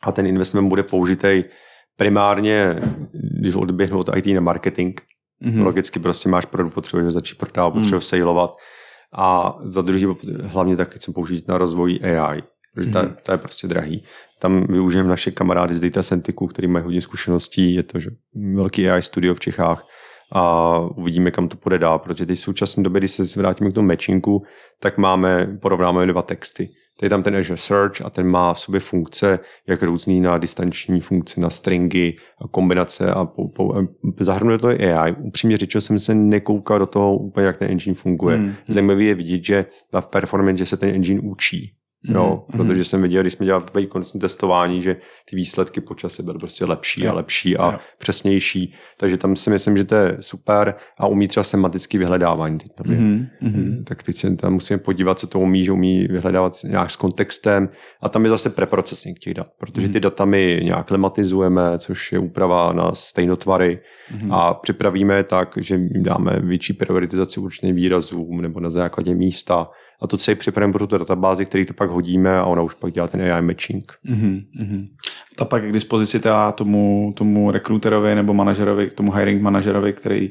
A 0.03 0.13
ten 0.13 0.27
investment 0.27 0.69
bude 0.69 0.83
použitý 0.83 1.43
primárně, 1.97 2.81
když 3.41 3.55
odběhnu 3.55 3.99
od 3.99 4.17
IT 4.17 4.27
na 4.27 4.41
marketing, 4.41 5.01
Mhm. 5.41 5.63
logicky 5.63 5.99
prostě 5.99 6.29
máš 6.29 6.45
produkt, 6.45 6.75
potřebuješ 6.75 7.13
začít 7.13 7.39
prodávat, 7.39 7.71
potřebuješ 7.71 8.05
hmm. 8.05 8.09
sejlovat 8.09 8.57
a 9.17 9.59
za 9.65 9.83
druhý 9.83 10.07
hlavně 10.43 10.77
tak 10.77 10.95
chcem 10.95 11.15
použít 11.15 11.49
na 11.49 11.59
rozvoj 11.59 11.99
AI, 12.03 12.43
protože 12.77 12.91
to, 12.91 13.01
to 13.23 13.33
je 13.33 13.39
prostě 13.39 13.69
drahý. 13.69 14.03
Tam 14.39 14.67
využijeme 14.67 15.09
naše 15.09 15.31
kamarády 15.31 15.75
z 15.75 15.81
Data 15.81 16.03
Centiku, 16.03 16.47
který 16.47 16.69
mají 16.69 16.85
hodně 16.85 17.01
zkušeností, 17.01 17.75
je 17.75 17.83
to 17.83 18.01
že 18.01 18.11
velký 18.55 18.91
AI 18.91 19.03
studio 19.03 19.35
v 19.35 19.41
Čechách 19.41 19.87
a 20.33 20.79
uvidíme, 20.79 21.31
kam 21.31 21.49
to 21.49 21.57
půjde 21.57 21.79
dál, 21.79 21.99
protože 21.99 22.27
teď 22.27 22.39
v 22.39 22.43
současné 22.43 22.83
době, 22.83 23.01
když 23.01 23.11
se 23.11 23.41
vrátíme 23.41 23.71
k 23.71 23.75
tomu 23.75 23.89
matchingu, 23.89 24.43
tak 24.81 24.99
máme, 24.99 25.59
porovnáme 25.63 26.07
dva 26.07 26.23
texty. 26.23 26.69
To 26.99 27.07
je 27.07 27.11
tam 27.11 27.23
ten 27.23 27.37
Azure 27.37 27.57
Search 27.57 28.03
a 28.05 28.11
ten 28.11 28.27
má 28.27 28.55
v 28.55 28.61
sobě 28.61 28.81
funkce, 28.81 29.39
jak 29.67 29.83
různý 29.83 30.21
na 30.21 30.39
distanční 30.39 31.01
funkce, 31.01 31.41
na 31.41 31.51
stringy 31.51 32.17
a 32.45 32.49
kombinace 32.49 33.11
a 33.11 33.25
po, 33.25 33.49
po, 33.49 33.75
zahrnuje 34.21 34.59
to 34.59 34.71
i 34.71 34.93
AI. 34.93 35.13
Upřímně 35.13 35.57
řečeno 35.57 35.81
jsem 35.81 35.99
se 35.99 36.15
nekoukal 36.15 36.79
do 36.79 36.87
toho 36.87 37.17
úplně, 37.17 37.47
jak 37.47 37.57
ten 37.57 37.71
engine 37.71 37.95
funguje. 37.95 38.37
Hmm. 38.37 38.55
Zajímavé 38.69 39.03
je 39.03 39.15
vidět, 39.15 39.45
že 39.45 39.65
na 39.93 40.01
performance 40.01 40.59
že 40.59 40.67
se 40.67 40.77
ten 40.77 40.95
engine 40.95 41.21
učí. 41.21 41.73
Jo, 42.05 42.45
mm, 42.49 42.59
protože 42.59 42.85
jsem 42.85 43.03
viděl, 43.03 43.23
když 43.23 43.33
jsme 43.33 43.47
dělali 43.47 43.87
konstantní 43.89 44.21
testování, 44.21 44.83
že 44.83 44.97
ty 45.31 45.37
výsledky 45.37 45.81
po 45.81 45.95
čase 45.95 46.23
byly 46.23 46.39
prostě 46.39 46.65
lepší 46.65 47.05
jo. 47.05 47.11
a 47.11 47.15
lepší 47.15 47.57
a 47.57 47.73
jo. 47.73 47.79
přesnější. 47.99 48.75
Takže 48.97 49.17
tam 49.17 49.37
si 49.37 49.51
myslím, 49.51 49.77
že 49.77 49.85
to 49.85 49.95
je 49.95 50.17
super 50.21 50.75
a 50.99 51.07
umí 51.07 51.29
třeba 51.29 51.45
sematický 51.45 51.99
vyhledávání. 51.99 52.59
Teď 52.59 52.71
mm, 52.85 53.27
mm. 53.41 53.85
Tak 53.85 54.03
teď 54.03 54.17
se 54.17 54.37
tam 54.37 54.53
musíme 54.53 54.79
podívat, 54.79 55.19
co 55.19 55.27
to 55.27 55.41
umí, 55.41 55.65
že 55.65 55.73
umí 55.73 56.07
vyhledávat 56.07 56.53
nějak 56.65 56.91
s 56.91 56.97
kontextem 56.97 57.69
a 58.03 58.09
tam 58.09 58.25
je 58.25 58.31
zase 58.31 58.51
preprocessing 58.51 59.19
těch 59.19 59.35
dat, 59.35 59.47
protože 59.59 59.89
ty 59.89 60.01
data 60.01 60.25
my 60.25 60.61
nějak 60.63 60.91
lematizujeme, 60.91 61.79
což 61.79 62.13
je 62.13 62.19
úprava 62.19 62.73
na 62.73 62.95
stejnotvary 62.95 63.81
mm. 64.23 64.33
a 64.33 64.55
připravíme 64.55 65.25
tak, 65.25 65.55
že 65.57 65.75
jim 65.75 66.03
dáme 66.03 66.41
větší 66.41 66.73
prioritizaci 66.73 67.41
určitým 67.41 67.75
výrazům 67.75 68.41
nebo 68.41 68.61
na 68.61 68.71
základě 68.71 69.15
místa 69.15 69.69
a 70.03 70.07
to 70.07 70.17
celé 70.17 70.35
připravíme 70.35 70.73
pro 70.73 70.87
tu 70.87 70.99
databázi, 70.99 71.47
který 71.47 71.65
to 71.65 71.75
pak 71.75 71.91
hodíme 71.91 72.39
a 72.39 72.45
ona 72.45 72.63
už 72.63 72.75
pak 72.75 72.93
dělá 72.93 73.09
ten 73.09 73.33
AI 73.33 73.43
matching. 73.43 73.93
Mm-hmm. 74.07 74.87
Ta 75.37 75.45
pak 75.45 75.63
je 75.63 75.69
k 75.69 75.73
dispozici 75.73 76.21
teda 76.21 76.53
tomu, 76.53 77.13
tomu 77.17 77.51
rekruterovi 77.51 78.15
nebo 78.15 78.35
manažerovi, 78.35 78.91
tomu 78.91 79.13
hiring 79.13 79.43
manažerovi, 79.43 79.93
který 79.93 80.31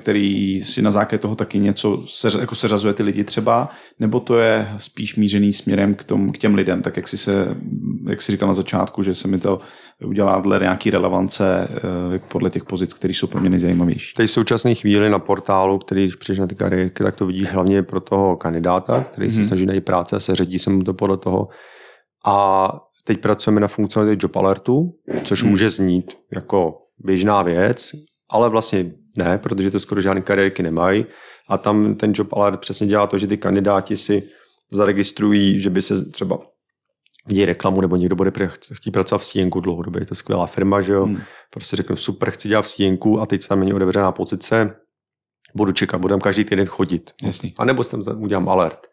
který 0.00 0.62
si 0.64 0.82
na 0.82 0.90
základě 0.90 1.18
toho 1.18 1.34
taky 1.34 1.58
něco 1.58 2.04
se, 2.06 2.28
jako 2.40 2.54
seřazuje 2.54 2.94
ty 2.94 3.02
lidi 3.02 3.24
třeba, 3.24 3.70
nebo 3.98 4.20
to 4.20 4.38
je 4.38 4.68
spíš 4.76 5.16
mířený 5.16 5.52
směrem 5.52 5.94
k, 5.94 6.04
tom, 6.04 6.32
k 6.32 6.38
těm 6.38 6.54
lidem, 6.54 6.82
tak 6.82 6.96
jak 6.96 7.08
si, 7.08 7.18
se, 7.18 7.56
jak 8.08 8.22
si 8.22 8.32
říkal 8.32 8.48
na 8.48 8.54
začátku, 8.54 9.02
že 9.02 9.14
se 9.14 9.28
mi 9.28 9.38
to 9.38 9.60
udělá 10.04 10.40
dle 10.40 10.58
nějaký 10.58 10.90
relevance 10.90 11.68
eh, 12.14 12.18
podle 12.28 12.50
těch 12.50 12.64
pozic, 12.64 12.94
které 12.94 13.14
jsou 13.14 13.26
pro 13.26 13.40
mě 13.40 13.50
nejzajímavější. 13.50 14.14
Teď 14.14 14.30
v 14.30 14.32
současné 14.32 14.74
chvíli 14.74 15.10
na 15.10 15.18
portálu, 15.18 15.78
který 15.78 16.08
přijdeš 16.18 16.38
na 16.38 16.46
ty 16.46 16.54
kariérky, 16.54 17.02
tak 17.02 17.16
to 17.16 17.26
vidíš 17.26 17.52
hlavně 17.52 17.82
pro 17.82 18.00
toho 18.00 18.36
kandidáta, 18.36 19.04
který 19.04 19.26
hmm. 19.26 19.34
se 19.34 19.40
mhm. 19.40 19.48
snaží 19.48 19.66
najít 19.66 19.84
práce 19.84 20.16
a 20.16 20.20
seřadí 20.20 20.58
se 20.58 20.70
mu 20.70 20.82
to 20.82 20.94
podle 20.94 21.16
toho. 21.16 21.48
A 22.26 22.68
teď 23.04 23.20
pracujeme 23.20 23.60
na 23.60 23.68
funkcionalitě 23.68 24.24
job 24.24 24.36
alertu, 24.36 24.92
což 25.24 25.42
hmm. 25.42 25.50
může 25.50 25.70
znít 25.70 26.16
jako 26.34 26.74
běžná 26.98 27.42
věc, 27.42 27.90
ale 28.30 28.48
vlastně 28.48 28.92
ne, 29.16 29.38
protože 29.38 29.70
to 29.70 29.80
skoro 29.80 30.00
žádné 30.00 30.22
kariérky 30.22 30.62
nemají. 30.62 31.06
A 31.48 31.58
tam 31.58 31.94
ten 31.94 32.12
job 32.14 32.32
alert 32.32 32.60
přesně 32.60 32.86
dělá 32.86 33.06
to, 33.06 33.18
že 33.18 33.26
ty 33.26 33.36
kandidáti 33.36 33.96
si 33.96 34.22
zaregistrují, 34.72 35.60
že 35.60 35.70
by 35.70 35.82
se 35.82 36.04
třeba 36.04 36.38
vidí 37.26 37.44
reklamu, 37.44 37.80
nebo 37.80 37.96
někdo 37.96 38.16
bude 38.16 38.32
chtít 38.72 38.90
pracovat 38.90 39.18
v 39.18 39.24
Stěnku 39.24 39.60
dlouhodobě, 39.60 40.02
je 40.02 40.06
to 40.06 40.14
skvělá 40.14 40.46
firma, 40.46 40.80
že 40.80 40.92
jo. 40.92 41.06
Hmm. 41.06 41.20
Prostě 41.50 41.76
řeknu, 41.76 41.96
super, 41.96 42.30
chci 42.30 42.48
dělat 42.48 42.62
v 42.62 42.68
Stěnku 42.68 43.20
a 43.20 43.26
teď 43.26 43.46
tam 43.46 43.60
není 43.60 43.72
otevřená 43.72 44.12
pozice, 44.12 44.76
budu 45.54 45.72
čekat, 45.72 45.98
budu 45.98 46.12
tam 46.12 46.20
každý 46.20 46.44
týden 46.44 46.66
chodit. 46.66 47.10
Jasný. 47.22 47.54
A 47.58 47.64
nebo 47.64 47.84
tam 47.84 48.02
udělám 48.16 48.48
alert. 48.48 48.86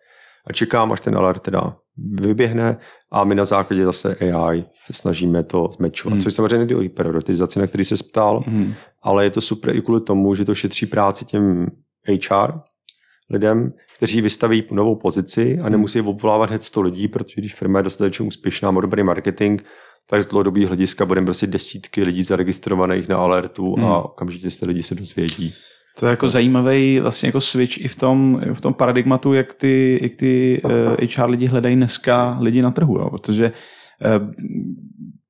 A 0.48 0.54
čekám, 0.54 0.92
až 0.92 1.00
ten 1.00 1.16
alert 1.16 1.39
teda 1.39 1.76
vyběhne 2.22 2.78
a 3.12 3.24
my 3.24 3.36
na 3.36 3.46
základě 3.46 3.86
zase 3.86 4.16
AI 4.16 4.66
se 4.86 4.94
snažíme 4.94 5.44
to 5.44 5.70
zmečovat. 5.74 6.14
Hmm. 6.14 6.22
Což 6.22 6.34
samozřejmě 6.34 6.66
jde 6.66 6.76
o 6.76 6.89
prioritizaci, 6.89 7.60
na 7.60 7.68
který 7.68 7.86
se 7.86 7.96
ptal, 7.96 8.44
hmm. 8.48 8.74
ale 9.04 9.24
je 9.24 9.30
to 9.30 9.42
super 9.42 9.76
i 9.76 9.82
kvůli 9.82 10.02
tomu, 10.02 10.36
že 10.36 10.46
to 10.46 10.56
šetří 10.56 10.86
práci 10.86 11.26
těm 11.26 11.68
HR 12.08 12.54
lidem, 13.30 13.74
kteří 13.98 14.22
vystaví 14.22 14.64
novou 14.72 14.96
pozici 14.96 15.60
a 15.64 15.70
nemusí 15.70 16.02
obvolávat 16.02 16.50
hned 16.50 16.64
100 16.64 16.82
lidí, 16.82 17.08
protože 17.08 17.42
když 17.42 17.56
firma 17.56 17.80
je 17.80 17.84
dostatečně 17.84 18.26
úspěšná, 18.26 18.72
má 18.72 18.82
dobrý 18.82 19.04
marketing, 19.04 19.62
tak 20.10 20.24
z 20.24 20.28
dlouhodobý 20.28 20.66
hlediska 20.66 21.06
budeme 21.06 21.26
prostě 21.26 21.48
desítky 21.48 22.04
lidí 22.04 22.24
zaregistrovaných 22.24 23.08
na 23.08 23.18
alertu 23.18 23.76
hmm. 23.76 23.86
a 23.86 24.02
okamžitě 24.02 24.50
ty 24.60 24.66
lidi 24.66 24.84
se 24.84 24.96
dozvědí. 24.96 25.54
To 26.00 26.06
je 26.06 26.10
jako 26.10 26.30
zajímavý 26.30 27.00
vlastně 27.00 27.28
jako 27.28 27.42
switch 27.42 27.78
i 27.78 27.88
v 27.88 27.96
tom, 27.96 28.42
v 28.54 28.62
tom 28.62 28.74
paradigmatu, 28.74 29.34
jak 29.34 29.54
ty, 29.54 30.00
jak 30.02 30.16
ty 30.16 30.62
uh, 30.66 30.72
eh, 30.72 31.08
HR 31.18 31.30
lidi 31.30 31.46
hledají 31.46 31.76
dneska 31.76 32.38
lidi 32.39 32.62
na 32.62 32.72
trhu, 32.72 32.98
jo? 32.98 33.10
protože 33.10 33.52
uh, 34.20 34.32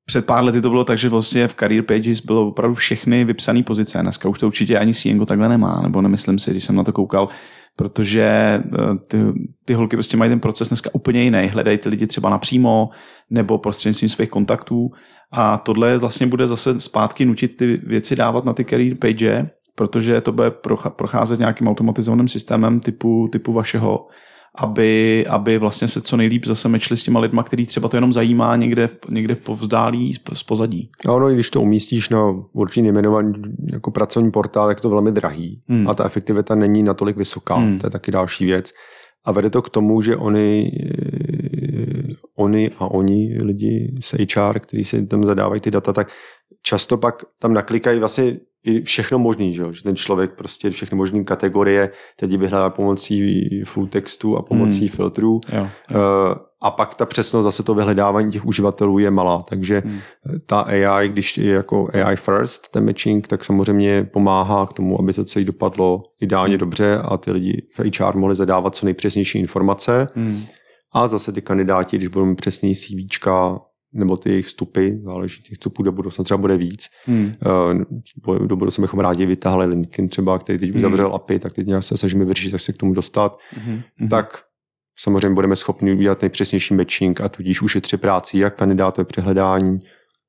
před 0.04 0.26
pár 0.26 0.44
lety 0.44 0.60
to 0.60 0.70
bylo 0.70 0.84
tak, 0.84 0.98
že 0.98 1.08
vlastně 1.08 1.48
v 1.48 1.54
Career 1.54 1.82
Pages 1.82 2.20
bylo 2.20 2.48
opravdu 2.48 2.74
všechny 2.74 3.24
vypsané 3.24 3.62
pozice. 3.62 3.98
Dneska 4.02 4.28
už 4.28 4.38
to 4.38 4.46
určitě 4.46 4.78
ani 4.78 4.94
Siengo 4.94 5.26
takhle 5.26 5.48
nemá, 5.48 5.80
nebo 5.82 6.02
nemyslím 6.02 6.38
si, 6.38 6.50
když 6.50 6.64
jsem 6.64 6.76
na 6.76 6.84
to 6.84 6.92
koukal, 6.92 7.28
protože 7.76 8.22
eh, 8.22 8.96
ty, 9.08 9.18
ty 9.64 9.74
holky 9.74 9.96
prostě 9.96 10.16
mají 10.16 10.30
ten 10.30 10.40
proces 10.40 10.68
dneska 10.68 10.90
úplně 10.92 11.22
jiný. 11.22 11.48
Hledají 11.48 11.78
ty 11.78 11.88
lidi 11.88 12.06
třeba 12.06 12.30
napřímo 12.30 12.88
nebo 13.30 13.58
prostřednictvím 13.58 14.08
svých 14.08 14.28
kontaktů 14.28 14.90
a 15.32 15.58
tohle 15.58 15.98
vlastně 15.98 16.26
bude 16.26 16.46
zase 16.46 16.80
zpátky 16.80 17.24
nutit 17.24 17.56
ty 17.56 17.76
věci 17.76 18.16
dávat 18.16 18.44
na 18.44 18.52
ty 18.52 18.64
career 18.64 18.96
page, 18.96 19.50
protože 19.74 20.20
to 20.20 20.32
bude 20.32 20.50
procházet 20.96 21.38
nějakým 21.38 21.68
automatizovaným 21.68 22.28
systémem 22.28 22.80
typu, 22.80 23.28
typu 23.32 23.52
vašeho, 23.52 24.06
aby, 24.58 25.24
aby 25.26 25.58
vlastně 25.58 25.88
se 25.88 26.00
co 26.00 26.16
nejlíp 26.16 26.46
zase 26.46 26.68
mečli 26.68 26.96
s 26.96 27.02
těma 27.02 27.20
lidma, 27.20 27.42
který 27.42 27.66
třeba 27.66 27.88
to 27.88 27.96
jenom 27.96 28.12
zajímá 28.12 28.56
někde, 28.56 28.88
někde 29.08 29.34
povzdálí 29.34 30.14
z 30.32 30.42
pozadí. 30.42 30.90
No, 31.06 31.18
no, 31.18 31.30
když 31.30 31.50
to 31.50 31.60
umístíš 31.60 32.08
na 32.08 32.34
určitý 32.52 32.82
nejmenovaný 32.82 33.32
jako 33.72 33.90
pracovní 33.90 34.30
portál, 34.30 34.68
tak 34.68 34.80
to 34.80 34.90
velmi 34.90 35.12
drahý 35.12 35.62
hmm. 35.68 35.88
a 35.88 35.94
ta 35.94 36.04
efektivita 36.04 36.54
není 36.54 36.82
natolik 36.82 37.16
vysoká. 37.16 37.54
Hmm. 37.54 37.78
To 37.78 37.86
je 37.86 37.90
taky 37.90 38.10
další 38.10 38.44
věc. 38.44 38.70
A 39.24 39.32
vede 39.32 39.50
to 39.50 39.62
k 39.62 39.70
tomu, 39.70 40.02
že 40.02 40.16
oni, 40.16 40.70
oni 42.36 42.70
a 42.78 42.90
oni 42.90 43.38
lidi 43.42 43.94
z 44.00 44.14
HR, 44.14 44.60
kteří 44.60 44.84
si 44.84 45.06
tam 45.06 45.24
zadávají 45.24 45.60
ty 45.60 45.70
data, 45.70 45.92
tak 45.92 46.08
často 46.62 46.96
pak 46.96 47.24
tam 47.38 47.54
naklikají 47.54 48.00
vlastně 48.00 48.36
i 48.64 48.82
všechno 48.82 49.18
možný, 49.18 49.54
že, 49.54 49.64
že 49.70 49.82
ten 49.82 49.96
člověk 49.96 50.30
prostě 50.32 50.70
všechny 50.70 50.96
možné 50.96 51.24
kategorie 51.24 51.90
teď 52.16 52.36
vyhledá 52.36 52.70
pomocí 52.70 53.62
full 53.64 53.86
textu 53.86 54.36
a 54.36 54.42
pomocí 54.42 54.80
hmm. 54.80 54.88
filtrů. 54.88 55.40
Jo, 55.52 55.58
jo. 55.58 55.98
Uh, 55.98 56.34
a 56.64 56.70
pak 56.70 56.94
ta 56.94 57.06
přesnost 57.06 57.44
zase 57.44 57.62
to 57.62 57.74
vyhledávání 57.74 58.32
těch 58.32 58.46
uživatelů 58.46 58.98
je 58.98 59.10
malá, 59.10 59.44
takže 59.48 59.82
hmm. 59.86 60.00
ta 60.46 60.60
AI, 60.60 61.08
když 61.08 61.38
je 61.38 61.52
jako 61.52 61.88
AI 61.92 62.16
first, 62.16 62.68
ten 62.72 62.86
matching, 62.86 63.26
tak 63.26 63.44
samozřejmě 63.44 64.04
pomáhá 64.04 64.66
k 64.66 64.72
tomu, 64.72 65.00
aby 65.00 65.12
to 65.12 65.24
celé 65.24 65.44
dopadlo 65.44 66.02
ideálně 66.20 66.54
hmm. 66.54 66.60
dobře 66.60 66.98
a 66.98 67.16
ty 67.16 67.32
lidi 67.32 67.62
v 67.76 68.00
HR 68.00 68.16
mohli 68.16 68.34
zadávat 68.34 68.74
co 68.74 68.86
nejpřesnější 68.86 69.38
informace. 69.38 70.06
Hmm. 70.14 70.42
A 70.92 71.08
zase 71.08 71.32
ty 71.32 71.42
kandidáti, 71.42 71.96
když 71.96 72.08
budou 72.08 72.26
mít 72.26 72.36
přesný 72.36 72.74
CVčka, 72.74 73.60
nebo 73.92 74.16
ty 74.16 74.30
jejich 74.30 74.46
vstupy, 74.46 74.90
záleží 75.04 75.42
těch 75.42 75.52
vstupů 75.52 75.82
do 75.82 75.92
budoucna 75.92 76.24
třeba 76.24 76.38
bude 76.38 76.56
víc. 76.56 76.88
Hmm. 77.06 77.32
Uh, 78.26 78.46
do 78.46 78.56
budoucna 78.56 78.82
bychom 78.82 79.00
rádi 79.00 79.26
vytáhli 79.26 79.66
LinkedIn 79.66 80.08
třeba, 80.08 80.38
který 80.38 80.58
teď 80.58 80.74
uzavřel 80.74 81.06
hmm. 81.06 81.14
API, 81.14 81.38
tak 81.38 81.52
teď 81.52 81.66
nějak 81.66 81.82
se 81.82 81.96
snažíme 81.96 82.24
vyřešit, 82.24 82.52
jak 82.52 82.60
se 82.60 82.72
k 82.72 82.76
tomu 82.76 82.94
dostat. 82.94 83.38
Hmm. 83.66 84.08
Tak 84.10 84.42
samozřejmě 84.98 85.34
budeme 85.34 85.56
schopni 85.56 85.92
udělat 85.92 86.22
nejpřesnější 86.22 86.74
matching 86.74 87.20
a 87.20 87.28
tudíž 87.28 87.62
ušetřit 87.62 88.00
práci 88.00 88.38
jak 88.38 88.56
kandidátové 88.56 89.04
při 89.04 89.20
hledání, 89.20 89.78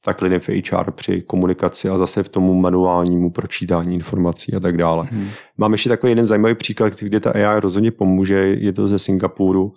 tak 0.06 0.22
lidem 0.22 0.40
v 0.40 0.50
HR 0.50 0.92
při 0.92 1.22
komunikaci 1.22 1.90
a 1.90 1.98
zase 1.98 2.24
v 2.24 2.30
tomu 2.30 2.54
manuálnímu 2.54 3.32
pročítání 3.32 3.96
informací 3.96 4.54
a 4.54 4.60
tak 4.60 4.78
dále. 4.78 5.08
Hmm. 5.12 5.30
Mám 5.58 5.72
ještě 5.72 5.90
takový 5.90 6.12
jeden 6.12 6.26
zajímavý 6.26 6.56
příklad, 6.56 6.94
kde 7.00 7.20
ta 7.20 7.32
AI 7.32 7.60
rozhodně 7.60 7.92
pomůže, 7.92 8.36
je 8.36 8.74
to 8.74 8.88
ze 8.88 9.00
Singapuru 9.00 9.74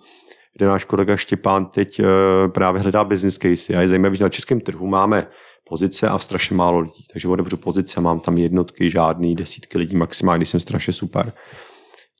kde 0.57 0.65
náš 0.65 0.83
kolega 0.83 1.17
Štěpán 1.17 1.65
teď 1.65 1.99
eh, 1.99 2.05
právě 2.47 2.81
hledá 2.81 3.03
business 3.03 3.37
case. 3.37 3.73
A 3.73 3.81
je 3.81 3.87
zajímavé, 3.87 4.15
že 4.15 4.23
na 4.23 4.29
českém 4.29 4.59
trhu 4.61 4.87
máme 4.87 5.27
pozice 5.69 6.09
a 6.09 6.19
strašně 6.19 6.55
málo 6.55 6.79
lidí. 6.79 7.05
Takže 7.13 7.27
otevřu 7.27 7.57
pozice, 7.57 8.01
mám 8.01 8.19
tam 8.19 8.37
jednotky, 8.37 8.89
žádný, 8.89 9.35
desítky 9.35 9.77
lidí 9.77 9.95
maximálně, 9.95 10.45
jsem 10.45 10.59
strašně 10.59 10.93
super. 10.93 11.33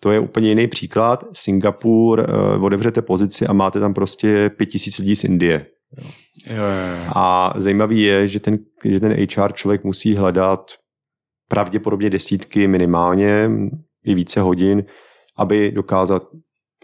To 0.01 0.11
je 0.11 0.19
úplně 0.19 0.49
jiný 0.49 0.67
příklad. 0.67 1.23
Singapur, 1.33 2.19
uh, 2.55 2.63
otevřete 2.63 3.01
pozici 3.01 3.47
a 3.47 3.53
máte 3.53 3.79
tam 3.79 3.93
prostě 3.93 4.49
pět 4.57 4.65
tisíc 4.65 4.99
lidí 4.99 5.15
z 5.15 5.23
Indie. 5.23 5.65
Jo. 5.97 6.09
Jo, 6.47 6.55
jo, 6.55 7.05
jo. 7.05 7.11
A 7.15 7.53
zajímavý 7.55 8.01
je, 8.01 8.27
že 8.27 8.39
ten, 8.39 8.57
že 8.85 8.99
ten 8.99 9.13
HR 9.13 9.53
člověk 9.53 9.83
musí 9.83 10.15
hledat 10.15 10.71
pravděpodobně 11.49 12.09
desítky 12.09 12.67
minimálně, 12.67 13.49
i 14.05 14.13
více 14.13 14.41
hodin, 14.41 14.83
aby 15.37 15.71
dokázal 15.71 16.21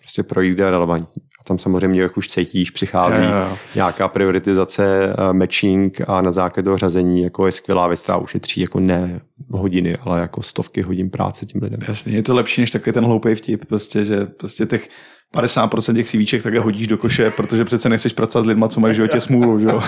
prostě 0.04 0.24
projít, 0.24 0.54
kde 0.54 0.64
je 0.64 0.70
relevantní. 0.70 1.22
A 1.44 1.48
tam 1.48 1.60
samozřejmě, 1.60 2.02
jak 2.02 2.18
už 2.18 2.28
cítíš, 2.28 2.72
přichází 2.72 3.24
jo. 3.24 3.58
nějaká 3.76 4.08
prioritizace, 4.08 5.14
eh, 5.30 5.34
matching 5.34 6.02
a 6.08 6.22
na 6.22 6.32
základě 6.32 6.66
toho 6.66 6.78
řazení 6.78 7.22
jako 7.22 7.46
je 7.46 7.52
skvělá 7.52 7.88
věc, 7.88 8.02
která 8.04 8.18
ušetří 8.18 8.62
jako 8.62 8.80
ne 8.80 9.22
hodiny, 9.50 9.98
ale 10.02 10.20
jako 10.20 10.42
stovky 10.42 10.82
hodin 10.82 11.10
práce 11.10 11.46
tím 11.46 11.62
lidem. 11.64 11.80
Jasně, 11.88 12.16
je 12.16 12.24
to 12.24 12.36
lepší 12.36 12.62
než 12.62 12.72
takový 12.72 12.94
ten 12.94 13.06
hloupý 13.06 13.36
vtip, 13.36 13.66
prostě, 13.66 14.06
že 14.06 14.26
prostě 14.26 14.66
těch 14.66 14.90
50% 15.36 15.96
těch 15.96 16.08
CVček 16.08 16.44
také 16.44 16.60
hodíš 16.60 16.88
do 16.88 16.98
koše, 16.98 17.32
protože 17.32 17.66
přece 17.66 17.90
nechceš 17.90 18.14
pracovat 18.14 18.44
s 18.44 18.48
lidma, 18.48 18.68
co 18.68 18.80
mají 18.80 18.94
v 18.94 18.96
životě 18.96 19.22
smůlu, 19.22 19.60
že 19.60 19.66
jo? 19.66 19.84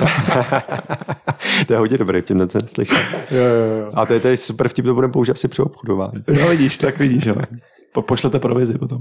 to 1.68 1.74
je 1.74 1.80
hodně 1.80 1.97
dobré, 1.97 2.22
tím 2.22 2.49
jsem 2.49 2.68
slyšel. 2.68 2.97
jo, 3.32 3.38
jo, 3.38 3.86
jo. 3.86 3.91
A 3.93 4.06
to 4.06 4.14
je, 4.14 4.20
to 4.20 4.28
je 4.28 4.38
super 4.38 4.68
vtip, 4.70 4.86
to 4.86 4.93
budeme 4.93 5.14
použít 5.14 5.32
asi 5.32 5.47
při 5.47 5.62
obchodování. 5.62 6.24
No 6.41 6.49
vidíš, 6.49 6.78
tak 6.78 6.99
vidíš, 6.99 7.26
jo. 7.26 7.36
Po, 7.93 8.01
pošlete 8.01 8.39
provizi 8.39 8.78
potom. 8.78 8.99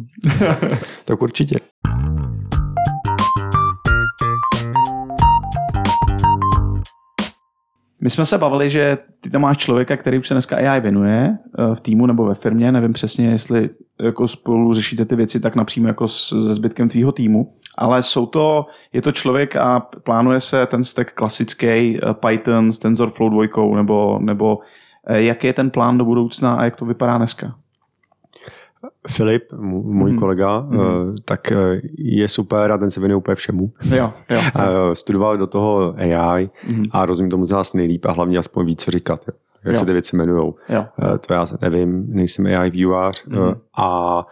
Tak 1.05 1.23
určitě. 1.23 1.57
My 8.05 8.11
jsme 8.11 8.27
se 8.27 8.39
bavili, 8.39 8.71
že 8.71 8.99
ty 9.21 9.31
tam 9.31 9.43
máš 9.43 9.57
člověka, 9.57 9.97
který 9.97 10.19
už 10.19 10.29
se 10.29 10.35
dneska 10.35 10.57
AI 10.57 10.81
věnuje 10.81 11.39
eh, 11.59 11.75
v 11.75 11.81
týmu 11.81 12.07
nebo 12.07 12.25
ve 12.25 12.35
firmě, 12.35 12.73
nevím 12.73 12.93
přesně, 12.93 13.31
jestli 13.31 13.71
jako 14.01 14.29
spolu 14.29 14.73
řešíte 14.73 15.05
ty 15.05 15.17
věci 15.17 15.41
tak 15.41 15.55
napřímo 15.55 15.89
jako 15.89 16.09
se 16.09 16.55
zbytkem 16.55 16.89
tvýho 16.89 17.13
týmu, 17.13 17.55
ale 17.79 18.03
jsou 18.03 18.27
to, 18.27 18.67
je 18.93 19.03
to 19.03 19.13
člověk 19.13 19.57
a 19.57 19.81
plánuje 19.81 20.41
se 20.41 20.67
ten 20.67 20.85
stack 20.85 21.13
klasický 21.13 21.67
eh, 21.67 22.01
Python 22.29 22.73
s 22.73 22.79
TensorFlow 22.79 23.31
2 23.31 23.77
nebo, 23.77 24.19
nebo 24.23 24.59
eh, 25.07 25.23
jaký 25.23 25.47
je 25.47 25.53
ten 25.53 25.71
plán 25.71 25.99
do 25.99 26.05
budoucna 26.05 26.55
a 26.55 26.65
jak 26.65 26.77
to 26.77 26.85
vypadá 26.85 27.17
dneska? 27.17 27.55
Filip, 29.09 29.53
můj 29.83 30.11
Mhm. 30.11 30.19
kolega, 30.19 30.61
mm. 30.61 30.79
tak 31.25 31.53
eh, 31.53 31.81
je 31.99 32.29
super 32.29 32.73
a 32.73 32.79
ten 32.79 32.91
se 32.91 33.01
věnuje 33.01 33.17
úplně 33.17 33.35
všemu. 33.35 33.73
Jo, 33.97 34.13
jo. 34.31 34.41
A 34.55 34.65
Studoval 34.95 35.39
do 35.39 35.47
toho 35.47 35.95
AI 35.99 36.49
Mhm. 36.69 36.85
a 36.91 37.07
rozumím 37.07 37.31
tomu 37.31 37.47
z 37.47 37.51
nás 37.51 37.73
nejlíp 37.73 38.05
a 38.07 38.13
hlavně 38.13 38.39
aspoň 38.39 38.67
ví, 38.67 38.77
co 38.77 38.91
říkat. 38.91 39.25
Jak 39.65 39.75
Jo. 39.75 39.81
se 39.81 39.87
ty 39.87 39.93
věci 39.93 40.17
jmenují. 40.17 40.53
To 41.27 41.35
já 41.35 41.47
nevím, 41.61 42.05
nejsem 42.09 42.47
AI 42.47 42.71
vývojář. 42.71 43.25
Mhm. 43.27 43.55
A 43.79 44.27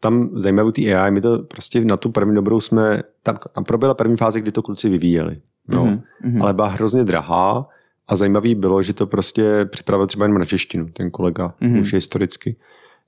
tam 0.00 0.30
zajímavé 0.34 0.72
ty 0.72 0.94
AI, 0.94 1.10
my 1.10 1.20
to 1.20 1.38
prostě 1.38 1.84
na 1.84 1.96
tu 1.96 2.10
první 2.10 2.34
dobrou 2.34 2.60
jsme, 2.60 3.02
tam, 3.22 3.38
tam 3.54 3.64
proběhla 3.64 3.94
první 3.94 4.16
fáze, 4.16 4.40
kdy 4.40 4.52
to 4.52 4.62
kluci 4.62 4.88
vyvíjeli. 4.88 5.36
No. 5.68 5.84
Mhm. 6.22 6.42
Ale 6.42 6.54
byla 6.54 6.68
hrozně 6.68 7.04
drahá 7.04 7.68
a 8.08 8.16
zajímavý 8.16 8.54
bylo, 8.54 8.82
že 8.82 8.92
to 8.92 9.06
prostě 9.06 9.64
připravil 9.70 10.06
třeba 10.06 10.24
jenom 10.24 10.38
na 10.38 10.44
češtinu, 10.44 10.86
ten 10.92 11.10
kolega, 11.10 11.54
mm-hmm. 11.62 11.80
už 11.80 11.94
historicky. 11.94 12.56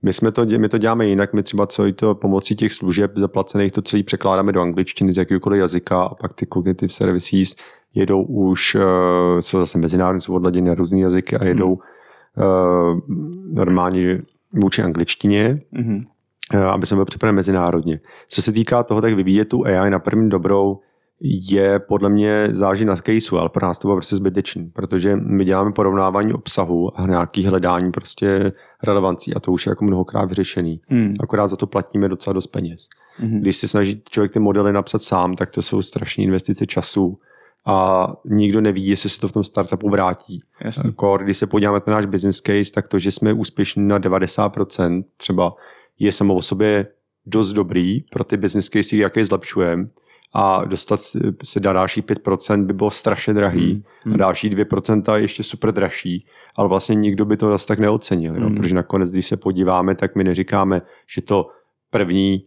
My, 0.04 0.12
jsme 0.12 0.32
to, 0.32 0.46
my 0.58 0.68
to 0.68 0.78
děláme 0.78 1.06
jinak, 1.06 1.32
my 1.32 1.42
třeba 1.42 1.66
co 1.66 1.86
i 1.86 1.92
to 1.92 2.14
pomocí 2.14 2.56
těch 2.56 2.74
služeb 2.74 3.12
zaplacených 3.16 3.72
to 3.72 3.82
celý 3.82 4.02
překládáme 4.02 4.52
do 4.52 4.60
angličtiny 4.60 5.12
z 5.12 5.16
jakýkokoliv 5.16 5.60
jazyka 5.60 6.02
a 6.02 6.14
pak 6.14 6.32
ty 6.34 6.46
cognitive 6.46 6.92
services 6.92 7.56
jedou 7.94 8.22
už, 8.22 8.74
uh, 8.74 8.82
jsou 9.40 9.60
zase 9.60 9.78
mezinárodní, 9.78 10.20
jsou 10.20 10.34
odladěny 10.34 10.68
na 10.68 10.74
různé 10.74 11.00
jazyky 11.00 11.36
a 11.36 11.44
jedou 11.44 11.72
uh, 11.72 13.00
normálně 13.52 14.22
vůči 14.52 14.82
angličtině, 14.82 15.60
eh, 16.54 16.64
aby 16.64 16.86
jsem 16.86 16.98
byl 16.98 17.04
připraven 17.04 17.34
mezinárodně. 17.34 18.00
Co 18.30 18.42
se 18.42 18.52
týká 18.52 18.82
toho, 18.82 19.00
tak 19.00 19.14
vyvíjet 19.14 19.44
tu 19.44 19.66
AI 19.66 19.90
na 19.90 19.98
první 19.98 20.28
dobrou, 20.28 20.80
je 21.20 21.78
podle 21.78 22.08
mě 22.08 22.48
záleží 22.50 22.84
na 22.84 22.96
caseu, 22.96 23.36
ale 23.36 23.48
pro 23.48 23.66
nás 23.66 23.78
to 23.78 23.88
bylo 23.88 23.96
prostě 23.96 24.16
zbytečný, 24.16 24.70
protože 24.70 25.16
my 25.16 25.44
děláme 25.44 25.72
porovnávání 25.72 26.32
obsahu 26.32 27.00
a 27.00 27.06
nějaký 27.06 27.46
hledání 27.46 27.92
prostě 27.92 28.52
relevancí 28.82 29.34
a 29.34 29.40
to 29.40 29.52
už 29.52 29.66
je 29.66 29.70
jako 29.70 29.84
mnohokrát 29.84 30.24
vyřešený. 30.24 30.80
Hmm. 30.88 31.14
Akorát 31.20 31.48
za 31.48 31.56
to 31.56 31.66
platíme 31.66 32.08
docela 32.08 32.34
dost 32.34 32.46
peněz. 32.46 32.88
Mhm. 33.18 33.40
Když 33.40 33.56
se 33.56 33.68
snaží 33.68 34.02
člověk 34.10 34.32
ty 34.32 34.38
modely 34.38 34.72
napsat 34.72 35.02
sám, 35.02 35.36
tak 35.36 35.50
to 35.50 35.62
jsou 35.62 35.82
strašné 35.82 36.24
investice 36.24 36.66
času 36.66 37.18
a 37.66 38.06
nikdo 38.24 38.60
neví, 38.60 38.86
jestli 38.86 39.10
se 39.10 39.20
to 39.20 39.28
v 39.28 39.32
tom 39.32 39.44
startupu 39.44 39.90
vrátí. 39.90 40.42
Jasně. 40.64 40.92
Core, 41.00 41.24
když 41.24 41.38
se 41.38 41.46
podíváme 41.46 41.80
na 41.86 41.92
náš 41.92 42.06
business 42.06 42.40
case, 42.40 42.72
tak 42.74 42.88
to, 42.88 42.98
že 42.98 43.10
jsme 43.10 43.32
úspěšní 43.32 43.88
na 43.88 43.98
90%, 43.98 45.04
třeba 45.16 45.54
je 45.98 46.12
samo 46.12 46.34
o 46.34 46.42
sobě 46.42 46.86
dost 47.26 47.52
dobrý 47.52 48.00
pro 48.00 48.24
ty 48.24 48.36
business 48.36 48.68
casey, 48.68 48.98
jak 48.98 49.16
je 49.16 49.24
zlepšujeme 49.24 49.86
a 50.34 50.64
dostat 50.64 51.00
se 51.44 51.60
na 51.60 51.72
další 51.72 52.02
5% 52.02 52.64
by 52.66 52.72
bylo 52.72 52.90
strašně 52.90 53.34
drahý 53.34 53.84
Hmm. 54.04 54.14
a 54.14 54.16
další 54.16 54.50
2% 54.50 55.14
ještě 55.16 55.42
super 55.42 55.72
dražší, 55.72 56.26
ale 56.56 56.68
vlastně 56.68 56.94
nikdo 56.94 57.24
by 57.24 57.36
to 57.36 57.48
zase 57.48 57.66
tak 57.66 57.78
neocenil, 57.78 58.36
jo? 58.36 58.46
Hmm. 58.46 58.54
protože 58.54 58.74
nakonec, 58.74 59.12
když 59.12 59.26
se 59.26 59.36
podíváme, 59.36 59.94
tak 59.94 60.16
my 60.16 60.24
neříkáme, 60.24 60.82
že 61.14 61.22
to 61.22 61.46
první 61.90 62.44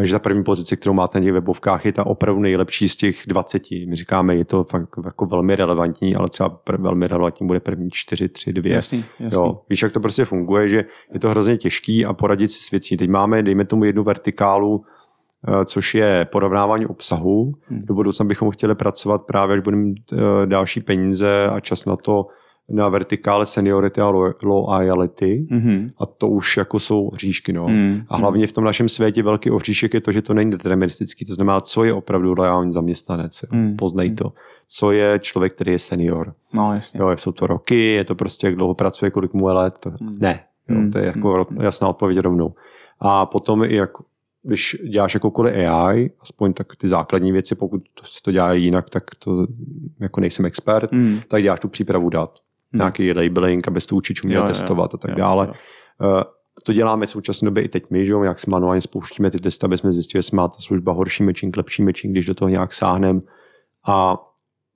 eh, 0.00 0.06
že 0.06 0.12
ta 0.12 0.18
první 0.18 0.44
pozice, 0.44 0.76
kterou 0.76 0.92
máte 0.94 1.18
na 1.20 1.24
těch 1.24 1.32
webovkách, 1.32 1.86
je 1.86 1.92
ta 1.92 2.06
opravdu 2.06 2.40
nejlepší 2.40 2.88
z 2.88 2.96
těch 2.96 3.22
20. 3.26 3.62
My 3.88 3.96
říkáme, 3.96 4.36
je 4.36 4.44
to 4.44 4.64
fakt 4.64 4.88
jako 5.04 5.26
velmi 5.26 5.56
relevantní, 5.56 6.16
ale 6.16 6.28
třeba 6.28 6.48
pr- 6.50 6.82
velmi 6.82 7.06
relevantní 7.08 7.46
bude 7.46 7.60
první 7.60 7.90
4, 7.90 8.28
3, 8.28 8.52
2. 8.52 8.72
Jasný, 8.74 9.04
jasný. 9.20 9.38
Jo, 9.38 9.60
víš, 9.70 9.82
jak 9.82 9.92
to 9.92 10.00
prostě 10.00 10.24
funguje, 10.24 10.68
že 10.68 10.84
je 11.12 11.20
to 11.20 11.28
hrozně 11.30 11.56
těžký 11.56 12.06
a 12.06 12.12
poradit 12.12 12.48
si 12.48 12.62
s 12.62 12.70
věcí. 12.70 12.96
Teď 12.96 13.10
máme, 13.10 13.42
dejme 13.42 13.64
tomu 13.64 13.84
jednu 13.84 14.02
vertikálu, 14.04 14.84
což 15.64 15.94
je 15.94 16.26
porovnávání 16.32 16.86
obsahu. 16.86 17.52
Hmm. 17.68 17.80
Do 17.84 17.94
budoucna 17.94 18.24
bychom 18.24 18.50
chtěli 18.50 18.74
pracovat 18.74 19.22
právě, 19.22 19.54
až 19.54 19.60
budeme 19.60 19.92
eh, 20.12 20.16
další 20.46 20.80
peníze 20.80 21.46
a 21.48 21.60
čas 21.60 21.84
na 21.84 21.96
to 21.96 22.26
na 22.72 22.88
vertikále 22.88 23.46
seniority 23.46 24.00
a 24.00 24.10
lo- 24.10 24.32
loyalty. 24.44 25.46
Mhm. 25.50 25.88
A 26.00 26.06
to 26.06 26.28
už 26.28 26.56
jako 26.56 26.78
jsou 26.78 27.10
hříšky. 27.14 27.52
No. 27.52 27.66
Hmm. 27.66 28.02
A 28.08 28.16
hlavně 28.16 28.46
v 28.46 28.52
tom 28.52 28.64
našem 28.64 28.88
světě 28.88 29.22
velký 29.22 29.50
ohříšek 29.50 29.94
je 29.94 30.00
to, 30.00 30.12
že 30.12 30.22
to 30.22 30.34
není 30.34 30.50
deterministický. 30.50 31.24
To 31.24 31.34
znamená, 31.34 31.60
co 31.60 31.84
je 31.84 31.92
opravdu 31.92 32.34
lojální 32.38 32.72
zaměstnanec. 32.72 33.42
Jo. 33.42 33.48
Hmm. 33.52 33.76
Poznej 33.76 34.14
to. 34.14 34.32
Co 34.68 34.90
je 34.92 35.18
člověk, 35.22 35.52
který 35.54 35.72
je 35.72 35.78
senior. 35.78 36.34
No, 36.52 36.72
jasně. 36.74 37.00
Jo, 37.00 37.10
jsou 37.16 37.32
to 37.32 37.46
roky, 37.46 37.84
je 37.84 38.04
to 38.04 38.14
prostě, 38.14 38.46
jak 38.46 38.56
dlouho 38.56 38.74
pracuje, 38.74 39.10
kolik 39.10 39.34
mu 39.34 39.48
je 39.48 39.54
let. 39.54 39.74
To, 39.80 39.92
ne, 40.20 40.40
jo, 40.68 40.76
Hmm. 40.76 40.90
to 40.90 40.98
je 40.98 41.04
jako 41.06 41.44
jasná 41.60 41.88
odpověď 41.88 42.18
rovnou. 42.18 42.54
A 43.00 43.26
potom 43.26 43.64
i 43.64 43.74
jak, 43.74 43.90
když 44.42 44.76
děláš 44.90 45.14
jakoukoliv 45.14 45.54
AI, 45.56 46.10
aspoň 46.20 46.52
tak 46.52 46.76
ty 46.76 46.88
základní 46.88 47.32
věci, 47.32 47.54
pokud 47.54 47.82
se 48.02 48.22
to 48.22 48.32
dělá 48.32 48.52
jinak, 48.52 48.90
tak 48.90 49.04
to 49.18 49.46
jako 50.00 50.20
nejsem 50.20 50.46
expert, 50.46 50.92
Hmm. 50.92 51.20
tak 51.28 51.42
děláš 51.42 51.60
tu 51.60 51.68
přípravu 51.68 52.08
dat. 52.10 52.38
Nějaký 52.74 53.12
labeling, 53.12 53.68
abys 53.68 53.86
to 53.86 53.96
učič 53.96 54.22
uměl 54.24 54.36
Jo, 54.40 54.42
jo, 54.44 54.48
jo. 54.48 54.52
testovat 54.54 54.94
a 54.94 54.98
tak 54.98 55.10
Jo, 55.10 55.16
dále. 55.16 55.46
jo. 55.46 55.54
Eh, 56.20 56.24
To 56.64 56.72
děláme 56.72 57.06
v 57.06 57.10
současné 57.10 57.46
době 57.46 57.62
i 57.62 57.68
teď 57.68 57.90
my, 57.90 58.06
že 58.06 58.12
jo, 58.12 58.22
jak 58.22 58.40
se 58.40 58.50
manuálně 58.50 58.80
spouštíme 58.80 59.30
ty 59.30 59.38
testy, 59.38 59.66
aby 59.66 59.76
jsme 59.76 59.92
zjistili, 59.92 60.18
jestli 60.18 60.36
má 60.36 60.48
ta 60.48 60.56
služba 60.60 60.92
horší 60.92 61.22
matching, 61.22 61.56
lepší 61.56 61.82
matching, 61.82 62.12
když 62.14 62.26
do 62.26 62.34
toho 62.34 62.48
nějak 62.48 62.74
sáhneme. 62.74 63.20
A 63.88 64.16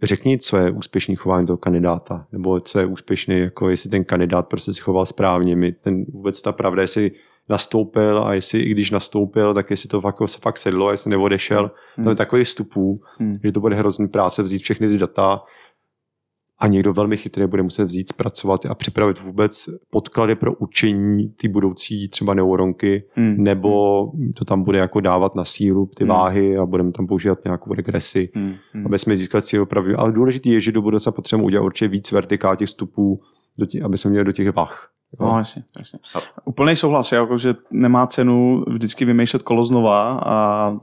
řekni, 0.03 0.39
co 0.39 0.57
je 0.57 0.71
úspěšný 0.71 1.17
chování 1.17 1.47
toho 1.47 1.57
kandidáta, 1.57 2.27
nebo 2.33 2.61
co 2.61 2.79
je 2.79 2.87
úspěšný, 2.87 3.39
jako 3.39 3.69
jestli 3.71 3.91
ten 3.91 4.05
kandidát 4.05 4.49
prostě 4.49 4.73
si 4.73 4.81
choval 4.81 5.07
správně. 5.07 5.57
My 5.57 5.73
ten, 5.73 6.05
vůbec 6.15 6.43
ta 6.43 6.53
pravda, 6.53 6.83
jestli 6.83 7.11
nastoupil 7.49 8.25
a 8.25 8.35
jestli 8.35 8.61
i 8.61 8.71
když 8.71 8.91
nastoupil, 8.91 9.55
tak 9.55 9.71
jestli 9.71 9.89
to 9.89 10.01
fakt, 10.01 10.17
se 10.27 10.39
fakt 10.39 10.59
sedlo, 10.59 10.91
jestli 10.91 11.11
neodešel. 11.11 11.71
Tam 11.97 12.09
je 12.09 12.15
takových 12.15 12.47
vstupů, 12.47 12.95
Hmm. 13.19 13.37
že 13.45 13.53
to 13.53 13.61
bude 13.61 13.77
hrozný 13.77 14.09
práce 14.09 14.43
vzít 14.43 14.63
všechny 14.63 14.89
ty 14.89 14.99
data 14.99 15.43
a 16.59 16.67
někdo 16.67 16.93
velmi 16.93 17.17
chytrý 17.17 17.47
bude 17.47 17.63
muset 17.63 17.85
vzít, 17.85 18.09
zpracovat 18.09 18.67
a 18.67 18.75
připravit 18.75 19.21
vůbec 19.21 19.69
podklady 19.91 20.35
pro 20.35 20.55
učení 20.55 21.29
ty 21.29 21.49
budoucí 21.49 22.09
třeba 22.09 22.35
neuronky, 22.35 23.05
Hmm. 23.15 23.35
nebo 23.39 24.05
to 24.35 24.45
tam 24.45 24.63
bude 24.63 24.79
jako 24.79 25.01
dávat 25.01 25.35
na 25.35 25.45
sílu 25.45 25.87
ty 25.97 26.05
Hmm. 26.05 26.09
váhy 26.11 26.57
a 26.57 26.67
budeme 26.67 26.93
tam 26.93 27.07
používat 27.07 27.45
nějakou 27.45 27.75
regresi, 27.75 28.29
Hmm. 28.35 28.55
Hmm. 28.73 28.87
aby 28.87 28.99
jsme 28.99 29.17
získali 29.17 29.43
cíl 29.43 29.63
opravdu. 29.63 30.01
Ale 30.01 30.13
důležité 30.13 30.49
je, 30.49 30.61
že 30.61 30.73
do 30.73 30.83
budoucna 30.83 31.13
potřebujeme 31.13 31.47
udělat 31.47 31.65
určitě 31.65 31.89
víc 31.89 32.13
vertikál 32.13 32.57
těch 32.57 32.69
vstupů, 32.69 33.21
do 33.59 33.67
aby 33.85 33.99
jsme 33.99 34.11
měli 34.11 34.25
do 34.25 34.33
těch 34.33 34.53
vah. 34.55 34.91
Jo. 35.21 35.27
No, 35.27 35.39
jasně, 35.39 35.63
jasně. 35.79 35.99
Úplný 36.45 36.77
souhlas, 36.77 37.13
jako, 37.13 37.37
že 37.37 37.55
nemá 37.71 38.07
cenu 38.07 38.65
vždycky 38.69 39.05
vymýšlet 39.05 39.43
kolo 39.43 39.65
znova 39.65 40.19
a, 40.19 40.35
a 40.35 40.77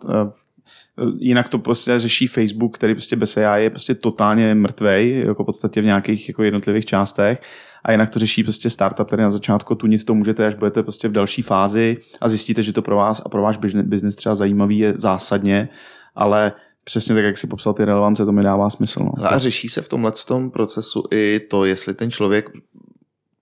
jinak 1.17 1.49
to 1.49 1.59
prostě 1.59 1.99
řeší 1.99 2.27
Facebook, 2.27 2.75
který 2.75 2.93
prostě 2.93 3.15
bez 3.15 3.38
AI 3.38 3.63
je 3.63 3.69
prostě 3.69 3.95
totálně 3.95 4.55
mrtvej, 4.55 5.23
jako 5.27 5.43
v 5.43 5.45
podstatě 5.45 5.82
v 5.82 5.86
nějakých 5.86 6.29
jako 6.29 6.43
jednotlivých 6.43 6.86
částech 6.86 7.41
a 7.84 7.91
jinak 7.91 8.09
to 8.09 8.19
řeší 8.19 8.43
prostě 8.43 8.69
startup, 8.69 9.07
který 9.07 9.23
na 9.23 9.32
začátku 9.32 9.75
tunit 9.75 10.05
to 10.05 10.13
můžete, 10.13 10.47
až 10.47 10.55
budete 10.55 10.84
prostě 10.84 11.07
v 11.07 11.11
další 11.11 11.41
fázi 11.41 11.97
a 12.21 12.29
zjistíte, 12.29 12.63
že 12.63 12.73
to 12.73 12.82
pro 12.82 12.95
vás 12.95 13.21
a 13.25 13.29
pro 13.29 13.41
váš 13.41 13.57
business- 13.57 13.86
business 13.86 14.15
třeba 14.15 14.36
zajímavý 14.36 14.79
je 14.79 14.93
zásadně, 14.97 15.69
ale 16.15 16.51
přesně 16.84 17.15
tak, 17.15 17.23
jak 17.23 17.38
si 17.38 17.47
popsal 17.47 17.73
ty 17.73 17.86
relevance, 17.86 18.25
to 18.25 18.32
mi 18.32 18.43
dává 18.43 18.69
smysl. 18.69 19.03
No. 19.03 19.11
A 19.32 19.38
řeší 19.38 19.69
se 19.69 19.82
v 19.82 19.89
tomhle 19.89 20.11
tom 20.27 20.51
procesu 20.51 21.03
i 21.11 21.39
to, 21.49 21.65
jestli 21.65 21.93
ten 21.93 22.11
člověk 22.11 22.49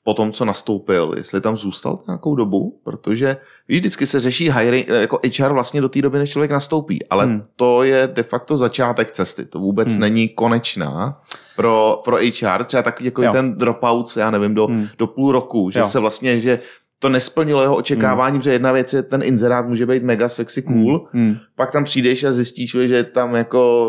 po 0.04 0.14
tom, 0.14 0.32
co 0.32 0.46
nastoupil, 0.46 1.14
jestli 1.18 1.42
tam 1.42 1.58
zůstal 1.58 2.00
nějakou 2.08 2.36
dobu, 2.36 2.80
protože 2.84 3.38
víš, 3.68 3.80
vždycky 3.80 4.06
se 4.06 4.20
řeší 4.20 4.52
hiring, 4.52 4.88
jako 4.88 5.20
HR 5.40 5.54
vlastně 5.54 5.82
do 5.82 5.90
té 5.90 6.02
doby, 6.02 6.18
než 6.20 6.30
člověk 6.32 6.52
nastoupí, 6.52 7.06
ale 7.10 7.26
Hmm. 7.26 7.34
hmm. 7.34 7.44
to 7.56 7.84
je 7.84 8.10
de 8.14 8.24
facto 8.24 8.58
začátek 8.58 9.12
cesty, 9.12 9.46
to 9.46 9.60
vůbec 9.60 9.88
Hmm. 9.88 9.94
hmm. 9.96 10.02
není 10.02 10.30
konečná 10.30 11.22
pro, 11.56 12.02
pro 12.06 12.18
HR, 12.18 12.64
třeba 12.64 12.84
takový 12.84 13.06
jako 13.06 13.24
Jo. 13.24 13.32
ten 13.32 13.56
dropout, 13.56 14.18
já 14.18 14.32
nevím, 14.32 14.54
do, 14.56 14.66
Hmm. 14.68 14.76
hmm. 14.78 14.88
do 14.98 15.08
půl 15.08 15.32
roku, 15.32 15.70
že 15.70 15.80
Jo. 15.80 15.86
se 15.86 16.00
vlastně, 16.00 16.42
že 16.42 16.60
to 17.02 17.10
nesplnilo 17.10 17.62
jeho 17.62 17.76
očekávání, 17.76 18.32
hmm. 18.32 18.40
protože 18.40 18.52
jedna 18.52 18.72
věc 18.72 18.94
je, 18.94 19.04
ten 19.04 19.24
inzerát 19.24 19.68
může 19.68 19.86
být 19.86 20.04
mega 20.04 20.30
sexy 20.30 20.62
cool, 20.62 21.08
Hmm. 21.14 21.36
pak 21.56 21.72
tam 21.72 21.84
přijdeš 21.84 22.24
a 22.24 22.32
zjistíš, 22.32 22.72
že 22.72 23.04
tam 23.04 23.36
jako 23.36 23.88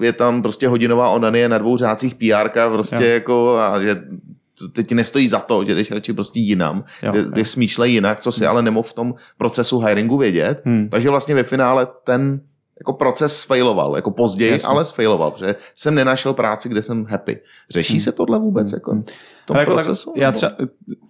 je 0.00 0.12
tam 0.12 0.42
prostě 0.42 0.68
hodinová 0.68 1.08
onanie 1.10 1.48
na 1.48 1.58
dvou 1.58 1.76
řádcích 1.76 2.14
PR, 2.14 2.48
prostě 2.72 2.96
Jo. 3.04 3.10
jako 3.10 3.56
a 3.58 3.80
že 3.82 3.96
to 4.72 4.82
ti 4.82 4.94
nestojí 4.94 5.28
za 5.28 5.38
to, 5.38 5.64
že 5.64 5.74
jdeš 5.74 5.90
radši 5.90 6.12
prostě 6.12 6.40
jinam, 6.40 6.84
Jo, 7.02 7.10
kde, 7.12 7.22
kde 7.22 7.44
smýšlej 7.44 7.92
jinak, 7.92 8.20
co 8.20 8.32
si 8.32 8.46
ale 8.46 8.62
nemohl 8.62 8.88
v 8.88 8.92
tom 8.92 9.14
procesu 9.38 9.78
hiringu 9.78 10.16
vědět. 10.16 10.62
Hmm. 10.64 10.88
Takže 10.88 11.10
vlastně 11.10 11.34
ve 11.34 11.42
finále 11.42 11.86
ten 12.04 12.40
jako 12.80 12.92
proces 12.92 13.40
sfailoval, 13.40 13.96
jako 13.96 14.10
později, 14.10 14.52
Jasně. 14.52 14.68
ale 14.68 14.84
sfailoval, 14.84 15.30
protože 15.30 15.54
jsem 15.76 15.94
nenašel 15.94 16.34
práci, 16.34 16.68
kde 16.68 16.82
jsem 16.82 17.04
happy. 17.04 17.38
Řeší 17.70 18.00
se 18.00 18.12
tohle 18.12 18.38
vůbec 18.38 18.72
jako 18.72 18.90
v 18.92 19.46
tom 19.46 19.56
Ale 19.56 19.62
jako 19.62 19.74
tak, 19.74 19.84
procesu? 19.84 20.12
já 20.16 20.26
nebo- 20.28 20.36
třeba, 20.36 20.52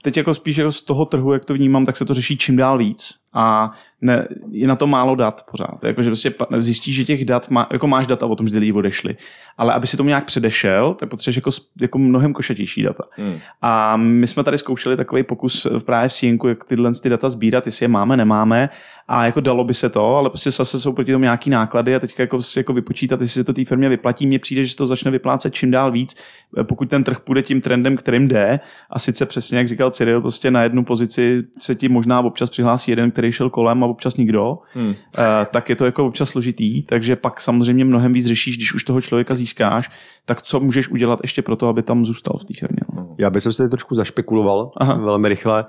teď 0.02 0.16
jako 0.16 0.34
spíš 0.34 0.56
jako 0.56 0.72
z 0.72 0.82
toho 0.82 1.04
trhu, 1.04 1.32
jak 1.32 1.44
to 1.44 1.54
vnímám, 1.54 1.86
tak 1.86 1.96
se 1.96 2.04
to 2.04 2.14
řeší 2.14 2.36
čím 2.38 2.56
dál 2.56 2.78
víc. 2.78 3.14
A 3.32 3.70
ne, 4.00 4.28
je 4.50 4.68
na 4.68 4.76
to 4.76 4.86
málo 4.86 5.14
dat 5.14 5.46
pořád. 5.50 5.84
Jako, 5.84 6.02
že 6.02 6.10
prostě 6.10 6.34
zjistíš, 6.58 6.94
že 6.94 7.04
těch 7.04 7.24
dat, 7.24 7.50
má, 7.50 7.66
jako 7.72 7.86
máš 7.86 8.06
data 8.06 8.26
o 8.26 8.36
tom, 8.36 8.48
že 8.48 8.52
ty 8.52 8.58
lidi 8.58 8.72
odešli. 8.72 9.16
Ale 9.58 9.74
aby 9.74 9.86
si 9.86 9.96
tomu 9.96 10.08
nějak 10.08 10.24
předešel, 10.24 10.94
tak 10.94 11.08
potřebuješ 11.08 11.36
jako, 11.36 11.50
jako 11.80 11.98
mnohem 11.98 12.32
košatější 12.32 12.82
data. 12.82 13.04
Hmm. 13.10 13.38
A 13.62 13.96
my 13.96 14.26
jsme 14.26 14.44
tady 14.44 14.58
zkoušeli 14.58 14.96
takový 14.96 15.22
pokus 15.22 15.64
v 15.64 15.84
právě 15.84 16.08
v 16.08 16.14
Sienku, 16.14 16.48
jak 16.48 16.64
tyhle 16.64 16.92
ty 17.02 17.08
data 17.08 17.28
sbírat, 17.28 17.66
jestli 17.66 17.84
je 17.84 17.88
máme, 17.88 18.16
nemáme. 18.16 18.68
A 19.08 19.24
jako 19.24 19.40
dalo 19.40 19.64
by 19.64 19.74
se 19.74 19.88
to, 19.88 20.16
ale 20.16 20.30
prostě 20.30 20.50
zase 20.50 20.80
jsou 20.80 20.92
proti 20.92 21.12
tomu 21.12 21.22
nějaký 21.22 21.50
náklady 21.50 21.94
a 21.94 22.00
teďka 22.00 22.22
jako, 22.22 22.40
jako 22.56 22.72
vypočítat, 22.72 23.20
jestli 23.20 23.40
se 23.40 23.44
to 23.44 23.52
té 23.52 23.64
firmě 23.64 23.88
vyplatí. 23.88 24.26
Mně 24.26 24.38
přijde, 24.38 24.64
že 24.64 24.70
se 24.70 24.76
to 24.76 24.86
začne 24.86 25.10
vyplácet 25.10 25.54
čím 25.54 25.70
dál 25.70 25.92
víc, 25.92 26.16
pokud 26.62 26.90
ten 26.90 27.04
trh 27.04 27.20
půjde 27.20 27.42
tím 27.42 27.60
trendem, 27.60 27.96
kterým 27.96 28.28
jde. 28.28 28.60
A 28.90 28.98
sice 28.98 29.26
přesně, 29.26 29.58
jak 29.58 29.68
říkal 29.68 29.90
Cyril, 29.90 30.20
prostě 30.20 30.50
na 30.50 30.62
jednu 30.62 30.84
pozici 30.84 31.42
se 31.60 31.74
ti 31.74 31.88
možná 31.88 32.20
občas 32.20 32.50
přihlásí 32.50 32.90
jeden, 32.90 33.10
který 33.18 33.32
šel 33.32 33.50
kolem 33.50 33.84
a 33.84 33.86
občas 33.86 34.16
nikdo. 34.16 34.58
Hmm. 34.74 34.94
Eh, 35.18 35.46
tak 35.52 35.68
je 35.68 35.76
to 35.76 35.84
jako 35.84 36.06
občas 36.06 36.28
složitý, 36.28 36.82
takže 36.82 37.16
pak 37.16 37.40
samozřejmě 37.40 37.84
mnohem 37.84 38.12
víc 38.12 38.26
řešíš, 38.26 38.56
když 38.56 38.74
už 38.74 38.84
toho 38.84 39.00
člověka 39.00 39.34
získáš, 39.34 39.90
tak 40.24 40.42
co 40.42 40.60
můžeš 40.60 40.88
udělat 40.88 41.18
ještě 41.22 41.42
pro 41.42 41.56
to, 41.56 41.68
aby 41.68 41.82
tam 41.82 42.04
zůstal 42.04 42.38
v 42.38 42.44
té 42.44 42.54
firmě. 42.58 42.80
No. 42.94 43.14
Já 43.18 43.30
bych 43.30 43.42
se 43.42 43.56
tady 43.56 43.68
trošku 43.68 43.94
zašpekuloval 43.94 44.70
Aha. 44.76 44.94
velmi 44.94 45.28
rychle. 45.28 45.64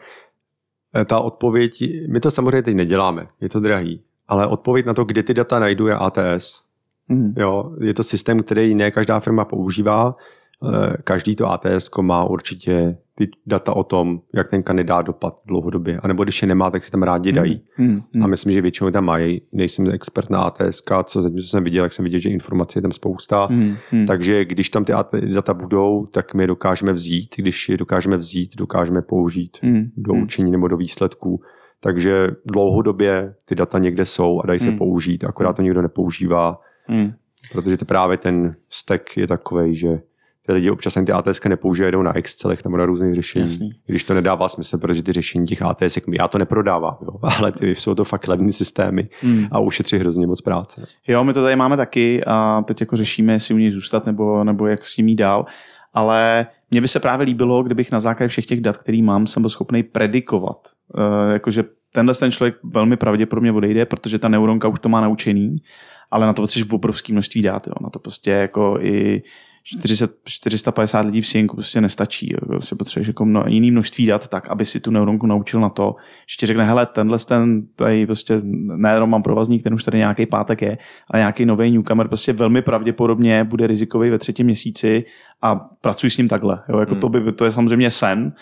Eh, 0.96 1.06
Ta 1.06 1.20
odpověď, 1.20 1.84
my 2.10 2.20
to 2.20 2.32
samozřejmě 2.32 2.62
teď 2.62 2.76
neděláme, 2.76 3.28
je 3.42 3.50
to 3.50 3.60
drahý, 3.60 4.02
ale 4.28 4.48
odpověď 4.48 4.86
na 4.86 4.94
to, 4.94 5.04
kde 5.04 5.24
ty 5.24 5.34
data 5.34 5.60
najdu, 5.60 5.88
je 5.88 5.96
ATS. 5.96 6.64
Hmm. 7.10 7.34
Jo, 7.38 7.72
je 7.82 7.94
to 7.94 8.04
systém, 8.04 8.40
který 8.40 8.76
ne 8.76 8.92
každá 8.92 9.20
firma 9.20 9.46
používá. 9.46 10.16
Eh, 10.68 10.94
Každý 11.04 11.36
to 11.36 11.52
ATS 11.52 11.90
má 12.02 12.24
určitě 12.24 12.98
ty 13.16 13.30
data 13.46 13.76
o 13.76 13.84
tom, 13.84 14.20
jak 14.36 14.48
ten 14.50 14.64
kandidát 14.64 15.02
dopad 15.02 15.40
dlouhodobě. 15.46 16.00
A 16.00 16.08
nebo 16.08 16.24
když 16.24 16.42
je 16.42 16.48
nemá, 16.48 16.72
tak 16.72 16.84
si 16.84 16.92
tam 16.92 17.04
rádi 17.04 17.32
dají. 17.32 17.62
Hmm. 17.76 18.02
A 18.24 18.28
myslím, 18.28 18.54
že 18.54 18.62
většinou 18.62 18.92
tam 18.92 19.06
mají. 19.06 19.42
Nejsem 19.54 19.90
expert 19.90 20.30
na 20.30 20.42
ATS, 20.42 20.82
co 21.04 21.22
zatím 21.22 21.42
jsem 21.42 21.64
viděl, 21.64 21.84
jak 21.84 21.94
jsem 21.94 22.04
viděl, 22.04 22.20
že 22.20 22.30
informací 22.30 22.78
je 22.78 22.82
tam 22.82 22.92
spousta. 22.92 23.46
Hmm. 23.46 23.76
Hmm. 23.92 24.06
Takže 24.06 24.46
když 24.46 24.70
tam 24.70 24.86
ty 24.86 24.94
AT 24.94 25.16
data 25.16 25.54
budou, 25.54 26.06
tak 26.06 26.34
my 26.34 26.44
je 26.44 26.48
dokážeme 26.48 26.94
vzít. 26.94 27.36
Když 27.38 27.70
je 27.70 27.78
dokážeme 27.78 28.18
vzít, 28.18 28.56
dokážeme 28.58 29.02
použít 29.02 29.58
Hmm. 29.62 29.90
do 29.98 30.14
učení 30.14 30.52
nebo 30.52 30.68
do 30.68 30.78
výsledků. 30.78 31.42
Takže 31.82 32.28
dlouhodobě 32.46 33.34
ty 33.46 33.56
data 33.56 33.80
někde 33.80 34.06
jsou 34.06 34.42
a 34.44 34.48
dají 34.48 34.60
se 34.60 34.70
Hmm. 34.70 34.78
použít, 34.78 35.24
akorát 35.24 35.54
to 35.56 35.62
nikdo 35.62 35.82
nepoužívá, 35.82 36.60
Hmm. 36.88 37.12
protože 37.52 37.78
to 37.78 37.86
právě 37.86 38.18
ten 38.18 38.56
stack 38.70 39.18
je 39.18 39.28
takový, 39.28 39.76
že 39.76 40.00
ty 40.50 40.54
lidi 40.54 40.72
občas 40.72 40.98
ani 40.98 41.06
ty 41.06 41.12
ATS 41.12 41.40
nepoužívají, 41.48 41.92
jdou 41.92 42.02
na 42.02 42.18
Excelech 42.18 42.64
nebo 42.64 42.78
na 42.78 42.86
různých 42.86 43.16
řešení. 43.16 43.46
Jasný. 43.46 43.72
Když 43.86 44.04
to 44.04 44.14
nedává 44.14 44.50
smysl, 44.50 44.78
protože 44.78 45.04
ty 45.04 45.14
řešení 45.14 45.46
těch 45.46 45.62
ATS, 45.62 45.98
já 46.12 46.28
to 46.28 46.38
neprodávám, 46.38 46.98
jo, 47.02 47.20
ale 47.38 47.52
ty 47.52 47.76
jsou 47.76 47.96
to 47.96 48.04
fakt 48.04 48.28
levné 48.28 48.52
systémy 48.52 49.10
Hmm. 49.22 49.48
a 49.52 49.60
ušetří 49.60 49.98
hrozně 49.98 50.28
moc 50.28 50.42
práce. 50.42 50.88
Jo, 51.08 51.24
my 51.24 51.34
to 51.34 51.42
tady 51.42 51.56
máme 51.56 51.78
taky 51.78 52.22
a 52.28 52.64
teď 52.68 52.82
jako 52.82 52.96
řešíme, 52.96 53.34
jestli 53.34 53.54
u 53.54 53.58
něj 53.58 53.72
zůstat 53.72 54.06
nebo, 54.06 54.44
nebo 54.44 54.68
jak 54.68 54.86
s 54.86 54.98
ním 54.98 55.08
jít 55.08 55.16
dál. 55.16 55.46
Ale 55.94 56.48
mně 56.72 56.82
by 56.82 56.88
se 56.88 57.00
právě 57.00 57.26
líbilo, 57.26 57.64
kdybych 57.64 57.92
na 57.92 58.00
základě 58.00 58.28
všech 58.28 58.46
těch 58.46 58.62
dat, 58.62 58.78
který 58.78 59.02
mám, 59.02 59.28
jsem 59.28 59.44
byl 59.44 59.50
schopný 59.50 59.84
predikovat. 59.84 60.58
Uh, 60.98 61.34
jakože 61.34 61.64
tenhle 61.94 62.16
ten 62.16 62.32
člověk 62.32 62.56
velmi 62.64 62.98
pravděpodobně 62.98 63.52
odejde, 63.52 63.86
protože 63.86 64.20
ta 64.20 64.28
neuronka 64.28 64.68
už 64.68 64.80
to 64.80 64.90
má 64.90 65.02
naučený, 65.02 65.56
ale 66.12 66.26
na 66.26 66.34
to 66.34 66.42
potřebuješ 66.42 66.74
obrovské 66.74 67.14
množství 67.14 67.42
dát. 67.42 67.68
Jo. 67.68 67.74
Na 67.82 67.90
to 67.90 68.00
prostě 68.00 68.32
jako 68.32 68.78
i 68.82 69.22
40, 69.78 70.12
450 70.26 71.06
lidí 71.06 71.22
v 71.22 71.28
Sienku 71.28 71.56
prostě 71.56 71.82
nestačí. 71.82 72.34
Jo. 72.34 72.38
Prostě 72.48 72.76
potřebuješ 72.76 73.08
jako 73.08 73.26
mno, 73.26 73.44
jiný 73.48 73.72
množství 73.72 74.06
dat 74.06 74.28
tak, 74.28 74.50
aby 74.50 74.66
si 74.66 74.80
tu 74.80 74.92
neuronku 74.92 75.28
naučil 75.28 75.60
na 75.60 75.70
to, 75.70 75.96
že 76.30 76.36
ti 76.40 76.46
řekne, 76.46 76.66
hele, 76.66 76.86
tenhle 76.86 77.20
ten, 77.20 77.68
tady 77.76 78.06
prostě 78.06 78.42
ne 78.44 79.06
mám 79.06 79.24
provazník, 79.24 79.64
ten 79.64 79.74
už 79.74 79.84
tady 79.84 79.98
nějaký 79.98 80.26
pátek 80.26 80.62
je, 80.62 80.78
ale 81.12 81.20
nějaký 81.20 81.46
nový 81.46 81.72
newcomer 81.72 82.08
prostě 82.08 82.34
velmi 82.34 82.62
pravděpodobně 82.62 83.44
bude 83.44 83.68
rizikový 83.68 84.10
ve 84.10 84.18
třetím 84.18 84.46
měsíci 84.46 85.04
a 85.42 85.56
pracuji 85.56 86.10
s 86.10 86.18
ním 86.18 86.28
takhle. 86.28 86.64
Jo. 86.70 86.80
Jako 86.80 86.92
Hmm. 86.92 87.02
to, 87.02 87.10
by, 87.10 87.32
to 87.34 87.46
je 87.46 87.52
samozřejmě 87.52 87.92
sen, 87.92 88.34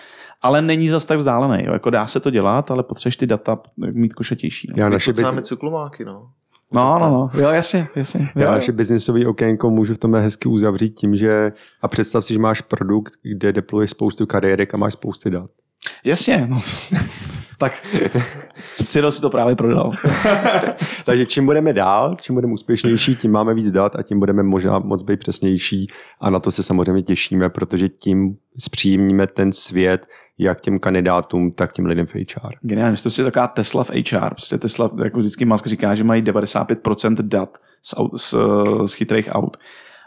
ale 0.41 0.61
není 0.61 0.89
zas 0.89 1.05
tak 1.05 1.17
vzdálený. 1.17 1.63
Jo. 1.65 1.73
Jako 1.73 1.89
dá 1.89 2.07
se 2.07 2.19
to 2.19 2.29
dělat, 2.29 2.71
ale 2.71 2.83
potřebuješ 2.83 3.17
ty 3.17 3.27
data 3.27 3.59
mít 3.77 4.13
košatější. 4.13 4.67
No. 4.71 4.75
Já 4.77 4.89
naše, 4.89 5.13
máme 5.21 5.41
cyklomáky, 5.41 6.05
no. 6.05 6.29
No, 6.73 6.99
no, 6.99 7.09
no. 7.09 7.41
Jo, 7.41 7.49
jasně, 7.49 7.87
jasně. 7.95 8.29
Jo, 8.35 8.41
já 8.41 8.51
naše 8.51 8.71
biznisové 8.71 9.27
okénko 9.27 9.69
můžu 9.69 9.93
v 9.93 9.97
tomhle 9.97 10.21
hezky 10.21 10.49
uzavřít 10.49 10.89
tím, 10.89 11.15
že 11.15 11.51
a 11.81 11.87
představ 11.87 12.25
si, 12.25 12.33
že 12.33 12.39
máš 12.39 12.61
produkt, 12.61 13.13
kde 13.23 13.53
deployuješ 13.53 13.89
spoustu 13.89 14.25
kariérek 14.25 14.73
a 14.73 14.77
máš 14.77 14.93
spousty 14.93 15.29
dat. 15.29 15.49
Jasně, 16.03 16.47
no. 16.49 16.61
tak 17.57 17.87
Cyril 18.87 19.11
si 19.11 19.21
to 19.21 19.29
právě 19.29 19.55
prodal. 19.55 19.91
Takže 21.05 21.25
čím 21.25 21.45
budeme 21.45 21.73
dál, 21.73 22.15
čím 22.21 22.35
budeme 22.35 22.53
úspěšnější, 22.53 23.15
tím 23.15 23.31
máme 23.31 23.53
víc 23.53 23.71
dat 23.71 23.95
a 23.95 24.03
tím 24.03 24.19
budeme 24.19 24.43
možná 24.43 24.79
moc 24.79 25.03
být 25.03 25.19
přesnější 25.19 25.87
a 26.19 26.29
na 26.29 26.39
to 26.39 26.51
se 26.51 26.63
samozřejmě 26.63 27.03
těšíme, 27.03 27.49
protože 27.49 27.89
tím 27.89 28.37
zpříjemníme 28.59 29.27
ten 29.27 29.53
svět 29.53 30.05
jak 30.39 30.61
těm 30.61 30.79
kandidátům, 30.79 31.51
tak 31.51 31.73
těm 31.73 31.85
lidem 31.85 32.05
v 32.05 32.15
HR. 32.15 32.53
Geniálně, 32.61 32.97
to 33.03 33.11
si 33.11 33.23
taková 33.23 33.47
Tesla 33.47 33.83
v 33.83 33.89
HR. 33.89 34.29
Prostě 34.29 34.57
Tesla, 34.57 34.89
jako 35.03 35.19
vždycky 35.19 35.45
Musk 35.45 35.67
říká, 35.67 35.95
že 35.95 36.03
mají 36.03 36.23
95% 36.23 37.15
dat 37.21 37.57
z, 37.81 37.93
aut, 37.97 38.21
z, 38.21 38.35
z 38.85 38.93
chytrých 38.93 39.29
aut. 39.31 39.57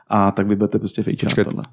A 0.09 0.31
tak 0.31 0.47
vy 0.47 0.57
budete 0.57 0.79
prostě 0.79 1.03
v 1.03 1.07
HR. 1.07 1.17
Počkej, 1.25 1.45
tohle. 1.45 1.65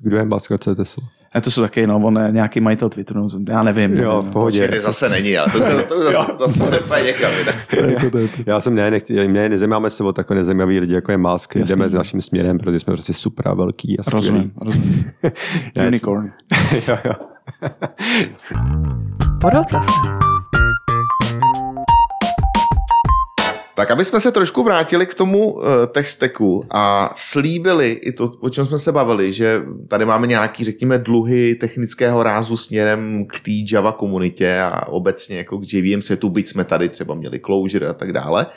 Kdo 0.00 0.16
je 0.16 0.24
Musk 0.24 0.52
a 0.52 0.58
co 0.58 0.70
je 0.70 0.76
Tesla? 0.76 1.04
A 1.32 1.40
to 1.40 1.50
jsou 1.50 1.62
taky, 1.62 1.86
no, 1.86 1.96
on 1.96 2.18
je 2.18 2.32
nějaký 2.32 2.60
majitel 2.60 2.88
Twitteru, 2.88 3.20
no, 3.20 3.28
já 3.48 3.62
nevím. 3.62 3.96
Jo, 3.96 4.16
nevím, 4.16 4.30
v 4.30 4.32
pohodě. 4.32 4.60
Počkej, 4.60 4.78
ty 4.78 4.84
zase 4.84 5.08
není, 5.08 5.38
ale 5.38 5.52
to 5.52 5.58
už 5.58 5.66
to 5.88 5.96
už 5.96 6.04
zase, 6.04 6.32
zase 6.38 6.70
nepáje 6.70 7.04
někam. 7.04 7.32
jinak. 7.38 8.36
Já 8.46 8.60
jsem 8.60 8.74
ne, 8.74 8.90
nechci, 8.90 9.28
ne, 9.28 9.48
nezajímáme 9.48 9.90
se 9.90 10.04
o 10.04 10.12
takové 10.12 10.38
nezajímavý 10.38 10.80
lidi, 10.80 10.94
jako 10.94 11.10
je 11.10 11.18
Musk, 11.18 11.56
Jasný. 11.56 11.68
jdeme 11.68 11.88
s 11.88 11.92
naším 11.92 12.20
směrem, 12.20 12.58
protože 12.58 12.80
jsme 12.80 12.92
prostě 12.92 13.12
super 13.12 13.54
velký 13.54 13.98
a 13.98 14.02
skvělý. 14.02 14.28
Rozumím, 14.28 14.52
rozumím. 14.60 15.12
Unicorn. 15.86 16.32
jo, 16.88 16.98
jo. 17.04 17.12
Podvodce 19.40 19.76
se. 19.76 20.26
Tak 23.74 23.90
aby 23.90 24.04
jsme 24.04 24.20
se 24.20 24.32
trošku 24.32 24.62
vrátili 24.62 25.06
k 25.06 25.14
tomu 25.14 25.52
uh, 25.52 25.62
tech 25.92 26.08
stacku 26.08 26.64
a 26.70 27.12
slíbili 27.16 27.90
i 27.92 28.12
to, 28.12 28.32
o 28.40 28.50
čem 28.50 28.66
jsme 28.66 28.78
se 28.78 28.92
bavili, 28.92 29.32
že 29.32 29.62
tady 29.88 30.04
máme 30.04 30.26
nějaký, 30.26 30.64
řekněme, 30.64 30.98
dluhy 30.98 31.54
technického 31.54 32.22
rázu 32.22 32.56
směrem 32.56 33.26
k 33.26 33.40
té 33.40 33.74
Java 33.74 33.92
komunitě 33.92 34.58
a 34.58 34.86
obecně 34.88 35.38
jako 35.38 35.58
k 35.58 35.72
JVM 35.72 36.02
setu, 36.02 36.28
byť 36.28 36.48
jsme 36.48 36.64
tady 36.64 36.88
třeba 36.88 37.14
měli 37.14 37.40
Clojure 37.40 37.86
a 37.86 37.92
tak 37.92 38.12
dále. 38.12 38.46
Uh, 38.46 38.52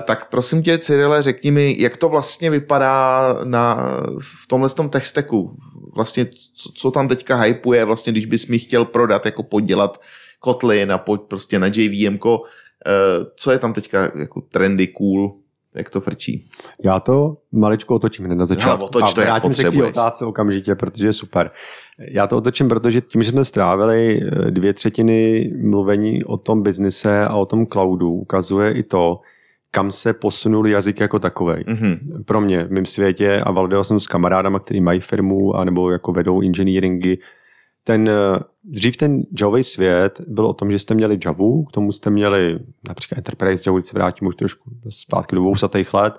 tak 0.00 0.30
prosím 0.30 0.62
tě, 0.62 0.78
Cyrile, 0.78 1.22
řekni 1.22 1.50
mi, 1.50 1.76
jak 1.78 1.96
to 1.96 2.08
vlastně 2.08 2.50
vypadá 2.50 3.34
na, 3.44 3.90
v 4.18 4.46
tomhle 4.48 4.70
tom 4.70 4.88
tech 4.88 5.06
stacku? 5.06 5.56
Vlastně, 5.94 6.26
co, 6.54 6.72
co 6.74 6.90
tam 6.90 7.08
teďka 7.08 7.36
hypuje, 7.36 7.84
vlastně, 7.84 8.12
když 8.12 8.26
bys 8.26 8.46
mi 8.46 8.58
chtěl 8.58 8.84
prodat, 8.84 9.26
jako 9.26 9.42
podělat 9.42 10.00
Kotlin 10.38 10.92
a 10.92 10.98
pojď 10.98 11.20
prostě 11.28 11.58
na 11.58 11.66
JVM, 11.66 12.18
Eh, 12.86 13.24
co 13.36 13.50
je 13.50 13.58
tam 13.58 13.72
teďka 13.72 14.12
jako 14.18 14.40
trendy, 14.40 14.86
cool, 14.86 15.36
jak 15.74 15.90
to 15.90 16.00
frčí? 16.00 16.48
Já 16.84 17.00
to 17.00 17.36
maličko 17.52 17.94
otočím 17.94 18.24
hned 18.24 18.34
na 18.34 18.46
začátku. 18.46 18.84
otoč 18.84 19.14
to, 19.14 19.20
a 19.20 19.24
jak 19.24 19.30
vrátím 19.30 19.54
se 19.54 19.70
k 19.70 19.72
té 19.72 19.84
otázce 19.84 20.24
okamžitě, 20.24 20.74
protože 20.74 21.06
je 21.06 21.12
super. 21.12 21.50
Já 21.98 22.26
to 22.26 22.36
otočím, 22.36 22.68
protože 22.68 23.00
tím, 23.00 23.22
že 23.22 23.30
jsme 23.30 23.44
strávili 23.44 24.20
eh, 24.22 24.50
dvě 24.50 24.72
třetiny 24.72 25.50
mluvení 25.62 26.24
o 26.24 26.36
tom 26.36 26.62
biznise 26.62 27.24
a 27.24 27.36
o 27.36 27.46
tom 27.46 27.66
cloudu, 27.66 28.12
ukazuje 28.12 28.72
i 28.72 28.82
to, 28.82 29.20
kam 29.70 29.90
se 29.90 30.12
posunul 30.12 30.68
jazyk 30.68 31.00
jako 31.00 31.18
takový. 31.18 31.64
Mhm. 31.66 32.22
Pro 32.24 32.40
mě 32.40 32.64
v 32.64 32.70
mém 32.70 32.86
světě 32.86 33.40
a 33.40 33.52
validal 33.52 33.84
jsem 33.84 34.00
s 34.00 34.06
kamarádama, 34.06 34.58
kteří 34.58 34.80
mají 34.80 35.00
firmu 35.00 35.54
a 35.54 35.64
nebo 35.64 35.90
jako 35.90 36.12
vedou 36.12 36.40
engineeringy, 36.40 37.18
ten, 37.84 38.08
eh, 38.08 38.40
dřív 38.64 38.96
ten 38.96 39.22
Javový 39.40 39.64
svět 39.64 40.20
byl 40.26 40.46
o 40.46 40.54
tom, 40.54 40.70
že 40.70 40.78
jste 40.78 40.94
měli 40.94 41.18
Javu, 41.24 41.64
k 41.64 41.72
tomu 41.72 41.92
jste 41.92 42.10
měli 42.10 42.58
například 42.88 43.18
Enterprise 43.18 43.62
Java, 43.66 43.78
když 43.78 43.88
se 43.88 43.98
vrátím 43.98 44.28
už 44.28 44.36
trošku 44.36 44.70
zpátky 44.88 45.36
do 45.36 45.42
200. 45.42 45.94
let, 45.94 46.14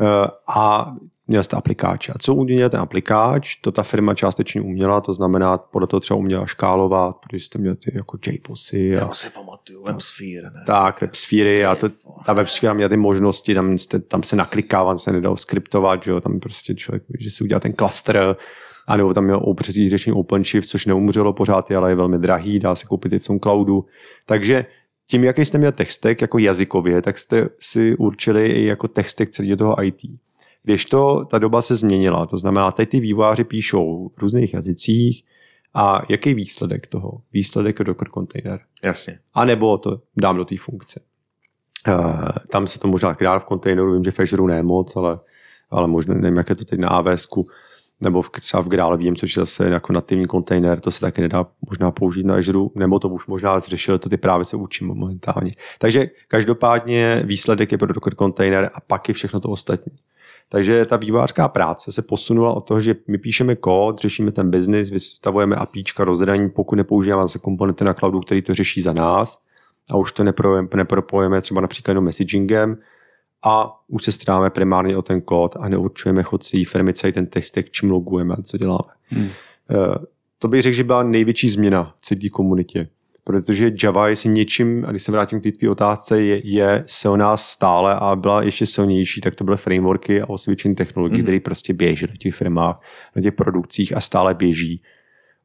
eh, 0.00 0.28
a 0.48 0.94
měl 1.32 1.42
jste 1.42 1.56
aplikáč. 1.56 2.08
A 2.08 2.12
co 2.18 2.34
uměl 2.34 2.68
ten 2.68 2.80
aplikáč, 2.80 3.56
to 3.56 3.72
ta 3.72 3.82
firma 3.82 4.14
částečně 4.14 4.60
uměla, 4.60 5.00
to 5.00 5.12
znamená, 5.12 5.58
podle 5.58 5.88
toho 5.88 6.00
třeba 6.00 6.18
uměla 6.18 6.46
škálovat, 6.46 7.16
protože 7.16 7.44
jste 7.44 7.58
měli 7.58 7.76
ty 7.76 7.92
jako 7.94 8.18
JPOSy. 8.26 8.96
A, 8.96 9.00
Já 9.00 9.12
si 9.12 9.30
pamatuju, 9.30 9.84
WebSphere, 9.84 10.50
ne? 10.54 10.64
tak, 10.66 11.00
WebSphere 11.00 11.66
a 11.66 11.74
to, 11.74 11.88
ta 12.26 12.32
WebSphere 12.32 12.74
měla 12.74 12.88
ty 12.88 12.96
možnosti, 12.96 13.54
tam, 13.54 13.78
jste, 13.78 13.98
tam 13.98 14.22
se 14.22 14.36
naklikává, 14.36 14.90
tam 14.90 14.98
se 14.98 15.12
nedalo 15.12 15.36
skriptovat, 15.36 16.04
že 16.04 16.10
jo, 16.10 16.20
tam 16.20 16.40
prostě 16.40 16.74
člověk, 16.74 17.02
že 17.18 17.30
si 17.30 17.44
udělal 17.44 17.60
ten 17.60 17.74
cluster, 17.74 18.36
a 18.86 18.96
nebo 18.96 19.14
tam 19.14 19.24
měl 19.24 19.54
přesně 19.54 19.88
řešení 19.88 20.14
OpenShift, 20.14 20.68
což 20.68 20.86
neumřelo 20.86 21.32
pořád, 21.32 21.70
ale 21.70 21.90
je 21.90 21.94
velmi 21.94 22.18
drahý, 22.18 22.58
dá 22.58 22.74
se 22.74 22.86
koupit 22.86 23.12
i 23.12 23.18
v 23.18 23.26
tom 23.26 23.40
cloudu. 23.40 23.84
Takže 24.26 24.66
tím, 25.06 25.24
jaký 25.24 25.44
jste 25.44 25.58
měl 25.58 25.72
textek 25.72 26.20
jako 26.20 26.38
jazykově, 26.38 27.02
tak 27.02 27.18
jste 27.18 27.48
si 27.58 27.96
určili 27.96 28.46
i 28.46 28.64
jako 28.64 28.88
textek 28.88 29.30
celého 29.30 29.56
toho 29.56 29.84
IT. 29.84 30.00
Když 30.62 30.84
to, 30.84 31.24
ta 31.24 31.38
doba 31.38 31.62
se 31.62 31.74
změnila, 31.74 32.26
to 32.26 32.36
znamená, 32.36 32.72
teď 32.72 32.88
ty 32.88 33.00
vývojáři 33.00 33.44
píšou 33.44 34.10
v 34.16 34.18
různých 34.18 34.54
jazycích 34.54 35.24
a 35.74 36.02
jaký 36.08 36.28
je 36.28 36.34
výsledek 36.34 36.86
toho? 36.86 37.20
Výsledek 37.32 37.78
je 37.78 37.84
Docker 37.84 38.08
container. 38.08 38.60
Jasně. 38.84 39.18
A 39.34 39.44
nebo 39.44 39.78
to 39.78 40.00
dám 40.16 40.36
do 40.36 40.44
té 40.44 40.56
funkce. 40.58 41.00
Uh, 41.88 42.28
tam 42.50 42.66
se 42.66 42.80
to 42.80 42.88
možná 42.88 43.16
dá 43.20 43.38
v 43.38 43.44
kontejneru, 43.44 43.92
vím, 43.92 44.04
že 44.04 44.10
v 44.10 44.20
Azure 44.20 44.54
ne 44.54 44.62
moc, 44.62 44.96
ale, 44.96 45.18
ale 45.70 45.88
možná 45.88 46.14
nevím, 46.14 46.36
jak 46.36 46.50
je 46.50 46.54
to 46.54 46.64
teď 46.64 46.80
na 46.80 46.88
AWS, 46.88 47.28
nebo 48.00 48.22
v, 48.22 48.30
třeba 48.30 48.62
v 48.62 48.68
Graal 48.68 48.96
vím, 48.96 49.16
což 49.16 49.36
je 49.36 49.40
zase 49.40 49.68
jako 49.68 49.92
nativní 49.92 50.26
kontejner, 50.26 50.80
to 50.80 50.90
se 50.90 51.00
taky 51.00 51.22
nedá 51.22 51.46
možná 51.68 51.90
použít 51.90 52.26
na 52.26 52.34
Azure, 52.34 52.70
nebo 52.74 52.98
to 52.98 53.08
už 53.08 53.26
možná 53.26 53.60
zřešil, 53.60 53.98
to 53.98 54.08
ty 54.08 54.16
právě 54.16 54.44
se 54.44 54.56
učím 54.56 54.86
momentálně. 54.86 55.52
Takže 55.78 56.10
každopádně 56.28 57.22
výsledek 57.24 57.72
je 57.72 57.78
pro 57.78 57.92
Docker 57.92 58.14
kontejner 58.14 58.70
a 58.74 58.80
pak 58.80 59.08
je 59.08 59.14
všechno 59.14 59.40
to 59.40 59.48
ostatní. 59.48 59.92
Takže 60.52 60.84
ta 60.84 60.96
vývojářská 60.96 61.48
práce 61.48 61.92
se 61.92 62.02
posunula 62.02 62.52
od 62.52 62.60
toho, 62.60 62.80
že 62.80 62.94
my 63.08 63.18
píšeme 63.18 63.56
kód, 63.56 63.98
řešíme 63.98 64.32
ten 64.32 64.50
biznis, 64.50 64.90
vystavujeme 64.90 65.56
APIčka, 65.56 66.04
rozhraní, 66.04 66.50
pokud 66.50 66.76
nepoužíváme 66.76 67.22
zase 67.22 67.38
komponenty 67.38 67.84
na 67.84 67.94
cloudu, 67.94 68.20
který 68.20 68.42
to 68.42 68.54
řeší 68.54 68.80
za 68.80 68.92
nás 68.92 69.38
a 69.90 69.96
už 69.96 70.12
to 70.12 70.24
nepropojeme 70.74 71.40
třeba 71.40 71.60
například 71.60 71.92
jenom 71.92 72.04
messagingem 72.04 72.78
a 73.44 73.80
už 73.88 74.04
se 74.04 74.12
staráme 74.12 74.50
primárně 74.50 74.96
o 74.96 75.02
ten 75.02 75.20
kód 75.20 75.56
a 75.60 75.68
neurčujeme 75.68 76.22
chod 76.22 76.42
svý 76.42 76.64
firmy, 76.64 76.94
celý 76.94 77.12
ten 77.12 77.26
textek, 77.26 77.70
čím 77.70 77.90
logujeme 77.90 78.34
a 78.34 78.42
co 78.42 78.58
děláme. 78.58 78.92
Hmm. 79.06 79.28
To 80.38 80.48
bych 80.48 80.62
řekl, 80.62 80.76
že 80.76 80.84
byla 80.84 81.02
největší 81.02 81.48
změna 81.48 81.94
v 82.00 82.04
celé 82.04 82.28
komunitě 82.32 82.88
protože 83.24 83.72
Java 83.82 84.08
je 84.08 84.16
si 84.16 84.28
něčím, 84.28 84.84
a 84.84 84.90
když 84.90 85.02
se 85.02 85.12
vrátím 85.12 85.40
k 85.40 85.44
té 85.60 85.70
otázce, 85.70 86.22
je, 86.22 86.40
je 86.44 86.84
silná 86.86 87.36
stále 87.36 87.94
a 87.94 88.16
byla 88.16 88.42
ještě 88.42 88.66
silnější, 88.66 89.20
tak 89.20 89.34
to 89.34 89.44
byly 89.44 89.56
frameworky 89.56 90.22
a 90.22 90.28
osvědčené 90.28 90.74
technologie, 90.74 91.18
mm. 91.18 91.22
které 91.22 91.40
prostě 91.40 91.74
běží 91.74 92.06
do 92.06 92.16
těch 92.16 92.34
firmách, 92.34 92.80
na 93.16 93.22
těch 93.22 93.34
produkcích 93.34 93.96
a 93.96 94.00
stále 94.00 94.34
běží 94.34 94.76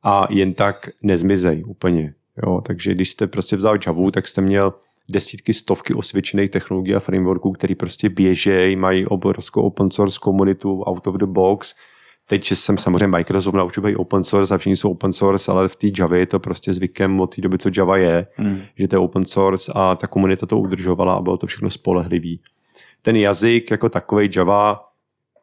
a 0.04 0.28
jen 0.30 0.54
tak 0.54 0.90
nezmizejí 1.02 1.64
úplně. 1.64 2.14
Jo, 2.46 2.62
takže 2.66 2.94
když 2.94 3.10
jste 3.10 3.28
prostě 3.28 3.56
vzal 3.56 3.78
Java, 3.88 4.12
tak 4.12 4.28
jste 4.28 4.42
měl 4.42 4.74
desítky, 5.10 5.54
stovky 5.54 5.94
osvědčených 5.94 6.52
technologií 6.52 6.96
a 6.96 7.00
frameworků, 7.00 7.52
které 7.52 7.76
prostě 7.76 8.10
běžejí, 8.10 8.76
mají 8.76 9.06
obrovskou 9.06 9.62
open 9.62 9.92
source 9.92 10.20
komunitu 10.22 10.82
out 10.82 11.08
of 11.08 11.16
the 11.16 11.26
box, 11.26 11.76
Teď 12.30 12.52
jsem 12.52 12.78
samozřejmě 12.78 13.08
Microsoft 13.08 13.56
naučil 13.56 13.84
být 13.84 13.96
open 13.96 14.24
source 14.24 14.56
a 14.56 14.58
všichni 14.58 14.76
jsou 14.76 14.92
open 14.92 15.14
source, 15.14 15.52
ale 15.52 15.68
v 15.68 15.76
té 15.76 15.88
Java 16.00 16.18
je 16.18 16.26
to 16.26 16.40
prostě 16.40 16.74
zvykem 16.74 17.20
od 17.20 17.36
té 17.36 17.42
doby, 17.42 17.58
co 17.58 17.70
Java 17.78 17.98
je, 17.98 18.28
hmm. 18.36 18.62
že 18.76 18.88
to 18.88 18.96
je 18.96 19.00
open 19.00 19.26
source 19.26 19.72
a 19.76 19.96
ta 19.96 20.08
komunita 20.08 20.46
to 20.46 20.60
udržovala 20.60 21.14
a 21.14 21.22
bylo 21.22 21.38
to 21.38 21.48
všechno 21.48 21.70
spolehlivý. 21.70 22.40
Ten 23.02 23.16
jazyk 23.16 23.72
jako 23.72 23.90
takový 23.90 24.30
Java, 24.36 24.84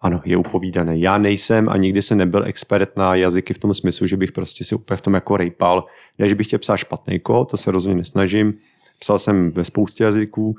ano, 0.00 0.20
je 0.24 0.36
upovídaný. 0.36 1.00
Já 1.00 1.18
nejsem 1.18 1.68
a 1.68 1.76
nikdy 1.76 2.02
jsem 2.02 2.18
nebyl 2.18 2.44
expert 2.44 2.96
na 2.96 3.14
jazyky 3.14 3.54
v 3.54 3.58
tom 3.58 3.74
smyslu, 3.74 4.06
že 4.06 4.16
bych 4.16 4.32
prostě 4.32 4.64
si 4.64 4.74
úplně 4.74 4.96
v 4.96 5.00
tom 5.00 5.14
jako 5.14 5.36
rejpal. 5.36 5.86
Ne, 6.18 6.28
že 6.28 6.34
bych 6.34 6.46
chtěl 6.46 6.58
psát 6.58 6.76
špatný 6.76 7.20
kód, 7.20 7.50
to 7.50 7.56
se 7.56 7.70
rozhodně 7.70 7.96
nesnažím. 7.96 8.54
Psal 8.98 9.18
jsem 9.18 9.50
ve 9.50 9.64
spoustě 9.64 10.04
jazyků, 10.04 10.56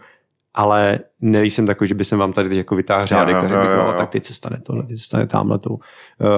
ale 0.55 0.99
nejsem 1.21 1.65
takový, 1.65 1.87
že 1.87 1.95
by 1.95 2.03
jsem 2.03 2.19
vám 2.19 2.33
tady 2.33 2.57
jako 2.57 2.75
vytáhl 2.75 3.05
řádek 3.05 3.35
a 3.35 3.41
řekl 3.41 3.53
bych, 3.53 3.77
no, 3.77 3.93
tak 3.97 4.09
teď 4.09 4.23
se 4.23 4.33
stane 4.33 4.61
to, 4.63 4.73
teď 4.73 4.97
se 4.97 5.05
stane 5.05 5.27
tamhle 5.27 5.59
to. 5.59 5.69
Uh, 5.69 5.79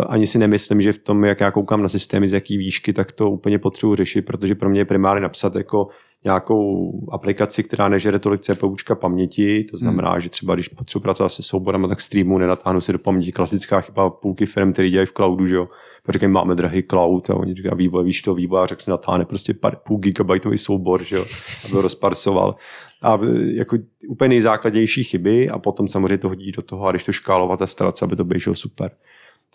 ani 0.07 0.27
si 0.27 0.39
nemyslím, 0.39 0.81
že 0.81 0.93
v 0.93 0.99
tom, 0.99 1.25
jak 1.25 1.39
já 1.39 1.51
koukám 1.51 1.81
na 1.81 1.89
systémy, 1.89 2.27
z 2.27 2.33
jaký 2.33 2.57
výšky, 2.57 2.93
tak 2.93 3.11
to 3.11 3.29
úplně 3.29 3.59
potřebuji 3.59 3.95
řešit, 3.95 4.21
protože 4.21 4.55
pro 4.55 4.69
mě 4.69 4.81
je 4.81 4.85
primárně 4.85 5.21
napsat 5.21 5.55
jako 5.55 5.87
nějakou 6.23 6.91
aplikaci, 7.11 7.63
která 7.63 7.87
nežere 7.89 8.19
tolik 8.19 8.41
CPUčka 8.41 8.95
paměti, 8.95 9.63
to 9.63 9.77
znamená, 9.77 10.11
hmm. 10.11 10.19
že 10.19 10.29
třeba 10.29 10.53
když 10.53 10.67
potřebuji 10.67 11.03
pracovat 11.03 11.29
se 11.29 11.43
souborem, 11.43 11.89
tak 11.89 12.01
streamu 12.01 12.37
nenatáhnu 12.37 12.81
si 12.81 12.93
do 12.93 12.99
paměti 12.99 13.31
klasická 13.31 13.81
chyba 13.81 14.09
půlky 14.09 14.45
firm, 14.45 14.73
který 14.73 14.89
dělají 14.91 15.05
v 15.05 15.13
cloudu, 15.13 15.45
že 15.45 15.55
jo. 15.55 15.67
Říkají, 16.09 16.31
máme 16.31 16.55
drahý 16.55 16.83
cloud 16.83 17.29
a 17.29 17.35
oni 17.35 17.53
říkají, 17.53 17.75
vývoj, 17.75 18.03
víš 18.03 18.21
to, 18.21 18.33
vývoj, 18.33 18.67
řekl 18.67 18.81
si 18.81 18.89
natáhne 18.89 19.25
prostě 19.25 19.53
půl 19.83 19.97
gigabajtový 19.97 20.57
soubor, 20.57 21.03
že 21.03 21.15
jo, 21.15 21.25
aby 21.65 21.73
ho 21.73 21.81
rozparsoval. 21.81 22.55
A 23.01 23.19
jako 23.53 23.77
úplně 24.07 24.29
nejzákladnější 24.29 25.03
chyby 25.03 25.49
a 25.49 25.59
potom 25.59 25.87
samozřejmě 25.87 26.17
to 26.17 26.27
hodí 26.27 26.51
do 26.51 26.61
toho 26.61 26.87
a 26.87 26.91
když 26.91 27.03
to 27.03 27.11
škálovat 27.11 27.61
a 27.61 27.67
starat 27.67 27.97
se, 27.97 28.05
aby 28.05 28.15
to 28.15 28.23
běželo 28.23 28.55
super. 28.55 28.91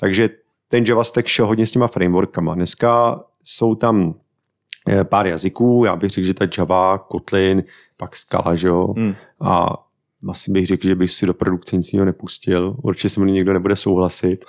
Takže 0.01 0.31
ten 0.69 0.85
JavaStack 0.85 1.27
šel 1.27 1.47
hodně 1.47 1.67
s 1.67 1.73
těma 1.73 1.89
frameworkama. 1.89 2.55
Dneska 2.55 3.21
jsou 3.45 3.75
tam 3.75 4.15
eh, 4.89 5.05
pár 5.05 5.27
jazyků, 5.27 5.83
já 5.87 5.97
bych 5.97 6.11
řekl, 6.11 6.27
že 6.27 6.35
ta 6.35 6.47
Java, 6.59 6.99
Kotlin, 6.99 7.65
pak 7.97 8.17
Scala, 8.17 8.55
že 8.55 8.69
jo, 8.69 8.95
hmm. 8.97 9.15
a 9.41 9.85
asi 10.29 10.51
bych 10.51 10.67
řekl, 10.67 10.87
že 10.87 10.95
bych 10.95 11.13
si 11.13 11.27
do 11.27 11.35
produkce 11.35 11.77
nic 11.77 11.93
jiného 11.93 12.07
nepustil. 12.07 12.77
Určitě 12.83 13.09
se 13.09 13.21
mnou 13.21 13.33
někdo 13.33 13.53
nebude 13.53 13.77
souhlasit. 13.77 14.45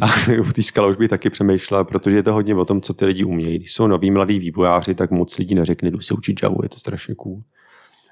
A 0.00 0.06
u 0.48 0.52
té 0.52 0.62
skala 0.62 0.88
už 0.88 0.96
bych 0.96 1.10
taky 1.10 1.30
přemýšlel, 1.30 1.84
protože 1.84 2.16
je 2.16 2.22
to 2.22 2.32
hodně 2.32 2.54
o 2.54 2.64
tom, 2.64 2.80
co 2.80 2.94
ty 2.94 3.06
lidi 3.06 3.24
umějí. 3.24 3.58
Když 3.58 3.72
jsou 3.72 3.86
noví 3.86 4.10
mladí 4.10 4.38
vývojáři, 4.38 4.94
tak 4.94 5.10
moc 5.10 5.38
lidí 5.38 5.54
neřekne, 5.54 5.90
jdu 5.90 6.00
se 6.00 6.14
učit 6.14 6.42
Java, 6.42 6.56
je 6.62 6.68
to 6.68 6.78
strašně 6.78 7.14
cool. 7.14 7.42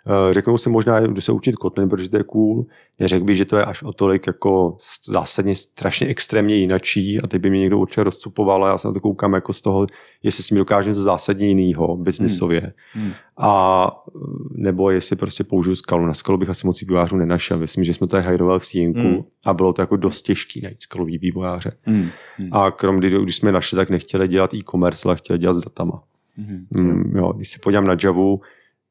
Eh, 0.09 0.35
řeknou 0.35 0.57
si 0.57 0.71
možná, 0.71 1.01
jdu 1.01 1.21
se 1.21 1.33
učit 1.33 1.57
Kotlin, 1.57 1.89
protože 1.89 2.09
to 2.09 2.17
je 2.17 2.25
cool. 2.25 2.67
Neřekl 2.99 3.25
bych, 3.25 3.37
že 3.37 3.45
to 3.45 3.57
je 3.57 3.65
až 3.65 3.83
o 3.83 3.93
tolik 3.93 4.27
jako 4.27 4.77
zásadně 5.05 5.55
strašně 5.55 6.07
extrémně 6.07 6.55
jinačí 6.55 7.21
a 7.21 7.27
teď 7.27 7.43
by 7.43 7.51
mě 7.51 7.61
někdo 7.61 7.79
určitě 7.79 8.03
rozcupoval 8.03 8.65
a 8.65 8.69
já 8.69 8.79
se 8.79 8.89
na 8.89 8.95
to 8.95 9.01
koukám 9.01 9.35
jako 9.35 9.53
z 9.53 9.61
toho, 9.61 9.87
jestli 10.23 10.45
s 10.45 10.51
ním 10.51 10.59
dokážeme 10.59 10.95
to 10.95 11.01
zásadně 11.01 11.49
jinýho 11.49 11.97
biznisově. 11.97 12.73
Hmm. 12.93 13.05
Hmm. 13.05 13.13
A 13.39 13.91
nebo 14.51 14.91
jestli 14.91 15.17
prostě 15.17 15.45
použiju 15.45 15.77
skalu. 15.77 16.07
Na 16.07 16.15
skalu 16.15 16.39
bych 16.39 16.49
asi 16.49 16.67
moc 16.67 16.81
vývojářů 16.81 17.17
nenašel. 17.17 17.59
Myslím, 17.59 17.85
že 17.85 17.95
jsme 17.95 18.07
to 18.07 18.23
hajrovali 18.23 18.61
v 18.61 18.67
Sínku 18.67 19.01
hmm. 19.01 19.23
a 19.47 19.55
bylo 19.55 19.73
to 19.73 19.83
jako 19.83 19.97
dost 19.97 20.23
těžký 20.23 20.61
najít 20.61 20.83
skalový 20.83 21.19
vývojáře. 21.19 21.73
Hmm. 21.83 22.09
Hmm. 22.37 22.49
A 22.53 22.71
krom 22.71 23.01
když 23.01 23.37
jsme 23.37 23.53
našli, 23.53 23.77
tak 23.77 23.91
nechtěli 23.91 24.29
dělat 24.29 24.55
e-commerce, 24.55 25.09
ale 25.09 25.17
chtěli 25.17 25.39
dělat 25.39 25.55
s 25.55 25.61
datama. 25.61 26.03
Hmm. 26.37 26.67
Hmm, 26.75 27.17
jo, 27.17 27.33
když 27.33 27.49
se 27.49 27.59
podívám 27.63 27.87
na 27.87 27.97
Javu, 28.05 28.41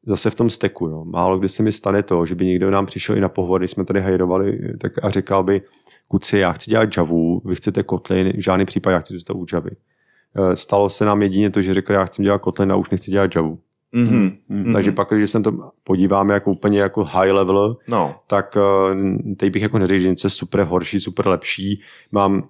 zase 0.07 0.29
v 0.29 0.35
tom 0.35 0.49
steku. 0.49 0.87
Jo. 0.87 1.05
Málo 1.05 1.39
kdy 1.39 1.49
se 1.49 1.63
mi 1.63 1.71
stane 1.71 2.03
to, 2.03 2.25
že 2.25 2.35
by 2.35 2.45
někdo 2.45 2.71
nám 2.71 2.85
přišel 2.85 3.17
i 3.17 3.21
na 3.21 3.29
pohovor, 3.29 3.61
když 3.61 3.71
jsme 3.71 3.85
tady 3.85 4.01
hajrovali, 4.01 4.59
tak 4.77 5.03
a 5.03 5.09
říkal 5.09 5.43
by, 5.43 5.61
kuci, 6.07 6.37
já 6.37 6.51
chci 6.51 6.71
dělat 6.71 6.89
Javu, 6.97 7.41
vy 7.45 7.55
chcete 7.55 7.83
Kotlin, 7.83 8.33
v 8.37 8.43
žádný 8.43 8.65
případ 8.65 8.91
já 8.91 8.99
chci 8.99 9.13
zůstat 9.13 9.33
u 9.33 9.45
Javy. 9.53 9.71
Eh, 9.71 10.55
stalo 10.55 10.89
se 10.89 11.05
nám 11.05 11.21
jedině 11.21 11.49
to, 11.49 11.61
že 11.61 11.73
řekl, 11.73 11.93
já 11.93 12.05
chci 12.05 12.23
dělat 12.23 12.41
Kotlin 12.41 12.71
a 12.71 12.75
už 12.75 12.89
nechci 12.89 13.11
dělat 13.11 13.35
Javu. 13.35 13.57
Mm-hmm. 13.95 14.37
Mm-hmm. 14.49 14.73
Takže 14.73 14.91
pak, 14.91 15.07
když 15.11 15.29
se 15.29 15.39
to 15.39 15.71
podíváme 15.83 16.33
jako 16.33 16.51
úplně 16.51 16.79
jako 16.79 17.03
high 17.03 17.31
level, 17.31 17.77
no. 17.87 18.15
tak 18.27 18.57
uh, 18.57 19.35
teď 19.37 19.53
bych 19.53 19.61
jako 19.61 19.79
neřekl, 19.79 20.01
že 20.01 20.09
něco 20.09 20.29
super 20.29 20.63
horší, 20.63 20.99
super 20.99 21.27
lepší. 21.27 21.81
Mám 22.11 22.43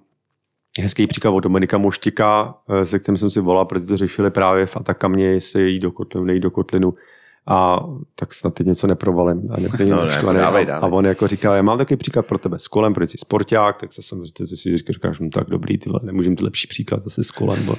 hezký 0.80 1.06
příklad 1.06 1.30
od 1.30 1.40
Dominika 1.40 1.78
Moštika, 1.78 2.54
eh, 2.68 2.84
se 2.84 2.98
kterým 2.98 3.16
jsem 3.16 3.30
si 3.30 3.40
volal, 3.40 3.64
protože 3.64 3.86
to 3.86 3.96
řešili 3.96 4.30
právě 4.30 4.66
v 4.66 4.76
Atakamě, 4.76 5.26
jestli 5.26 5.70
jít 5.70 5.80
do 5.80 5.92
Kotlinu, 5.92 6.24
nejít 6.26 6.42
do 6.42 6.50
Kotlinu 6.50 6.94
a 7.46 7.80
tak 8.14 8.34
snad 8.34 8.54
teď 8.54 8.66
něco 8.66 8.86
neprovalím. 8.86 9.48
A, 9.50 9.60
no, 9.60 10.04
ne, 10.32 10.40
dávej, 10.40 10.66
dávej. 10.66 10.90
a 10.90 10.92
on 10.92 11.06
jako 11.06 11.26
říkal, 11.26 11.54
já 11.54 11.62
mám 11.62 11.78
takový 11.78 11.96
příklad 11.96 12.26
pro 12.26 12.38
tebe 12.38 12.58
s 12.58 12.68
kolem, 12.68 12.94
protože 12.94 13.06
jsi 13.06 13.18
sporták, 13.18 13.80
tak 13.80 13.92
se 13.92 14.02
samozřejmě 14.02 14.32
ty 14.32 14.46
si 14.46 14.76
říkáš, 14.76 15.18
no 15.18 15.30
tak 15.30 15.50
dobrý, 15.50 15.78
tyhle, 15.78 16.00
nemůžu 16.02 16.30
mít 16.30 16.40
lepší 16.40 16.66
příklad 16.66 17.02
zase 17.02 17.24
s 17.24 17.30
kolem. 17.30 17.66
Bo. 17.66 17.74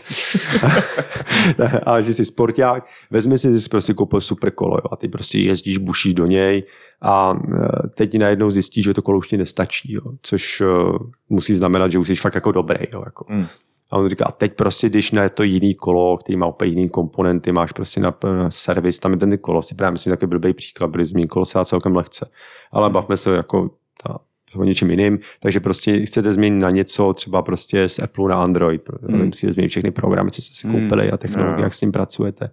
a 1.86 2.02
že 2.02 2.14
jsi 2.14 2.26
sporták, 2.26 2.86
vezmi 3.12 3.38
si, 3.38 3.52
že 3.52 3.60
jsi 3.60 3.70
prostě 3.70 3.94
koupil 3.94 4.22
super 4.22 4.52
kolo 4.52 4.76
jo, 4.78 4.90
a 4.92 4.96
ty 4.96 5.08
prostě 5.08 5.40
jezdíš, 5.40 5.78
bušíš 5.78 6.14
do 6.14 6.26
něj 6.26 6.64
a 7.02 7.34
e, 7.34 7.88
teď 7.88 8.18
najednou 8.18 8.50
zjistíš, 8.50 8.86
že 8.86 8.94
to 8.94 9.02
kolo 9.02 9.18
už 9.18 9.28
ti 9.28 9.38
nestačí, 9.38 9.94
jo, 9.94 10.02
což 10.22 10.62
uh, 10.62 10.98
musí 11.30 11.54
znamenat, 11.54 11.92
že 11.92 12.00
už 12.00 12.08
jsi 12.08 12.16
fakt 12.16 12.36
jako 12.36 12.52
dobrý. 12.52 12.86
Jo, 12.94 13.04
jako. 13.06 13.26
Mm. 13.30 13.46
A 13.90 13.98
on 13.98 14.08
říká, 14.08 14.26
a 14.26 14.32
teď 14.32 14.54
prostě, 14.54 14.90
když 14.90 15.12
na 15.12 15.30
to 15.30 15.44
jiný 15.44 15.76
kolo, 15.76 16.18
který 16.18 16.38
má 16.38 16.48
úplně 16.48 16.70
jiný 16.70 16.90
komponenty, 16.90 17.52
máš 17.52 17.72
prostě 17.72 18.02
na, 18.02 18.18
na 18.24 18.52
servis, 18.52 19.00
tam 19.00 19.12
je 19.12 19.18
ten 19.18 19.38
kolo, 19.38 19.62
si 19.62 19.76
právě 19.76 19.92
myslím, 19.92 20.12
takový 20.12 20.30
blbý 20.30 20.54
příklad, 20.54 20.88
byli 20.88 21.06
zmíní 21.06 21.28
kolo 21.28 21.46
se 21.46 21.66
celkem 21.66 21.96
lehce. 21.96 22.30
Ale 22.72 22.88
hmm. 22.88 22.94
bavme 22.94 23.18
se 23.18 23.36
jako 23.36 23.70
ta, 24.04 24.20
o 24.56 24.64
něčem 24.64 24.90
jiným, 24.90 25.20
takže 25.40 25.60
prostě 25.60 26.06
chcete 26.06 26.32
změnit 26.32 26.60
na 26.60 26.70
něco, 26.70 27.14
třeba 27.14 27.42
prostě 27.42 27.90
z 27.90 28.00
Apple 28.00 28.30
na 28.30 28.44
Android, 28.44 28.82
mm. 29.02 29.26
musíte 29.26 29.54
změnit 29.54 29.70
všechny 29.70 29.92
programy, 29.92 30.32
co 30.32 30.42
jste 30.42 30.56
si 30.56 30.68
koupili 30.68 31.08
mm. 31.08 31.14
a 31.14 31.18
technologie, 31.18 31.58
mm. 31.58 31.64
jak 31.64 31.74
s 31.74 31.82
ním 31.82 31.92
pracujete. 31.92 32.52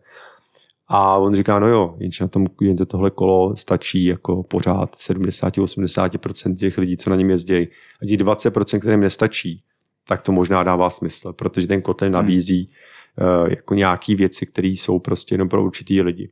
A 0.88 1.16
on 1.16 1.34
říká, 1.34 1.58
no 1.58 1.68
jo, 1.68 1.94
jenže 1.98 2.24
na 2.24 2.28
tom 2.28 2.46
jen 2.60 2.76
to 2.76 2.86
tohle 2.86 3.10
kolo 3.10 3.56
stačí 3.56 4.04
jako 4.04 4.42
pořád 4.42 4.94
70-80% 4.94 6.56
těch 6.56 6.78
lidí, 6.78 6.96
co 6.96 7.10
na 7.10 7.16
něm 7.16 7.30
jezdí. 7.30 7.68
A 8.02 8.06
těch 8.08 8.18
20%, 8.18 8.80
kterým 8.80 9.00
nestačí, 9.00 9.62
tak 10.08 10.22
to 10.22 10.32
možná 10.32 10.62
dává 10.62 10.90
smysl, 10.90 11.32
protože 11.32 11.66
ten 11.66 11.82
kotlin 11.82 12.12
nabízí 12.12 12.66
uh, 12.66 13.50
jako 13.50 13.74
nějaký 13.74 14.14
věci, 14.14 14.46
které 14.46 14.68
jsou 14.68 14.98
prostě 14.98 15.34
jenom 15.34 15.48
pro 15.48 15.64
určitý 15.64 16.02
lidi. 16.02 16.30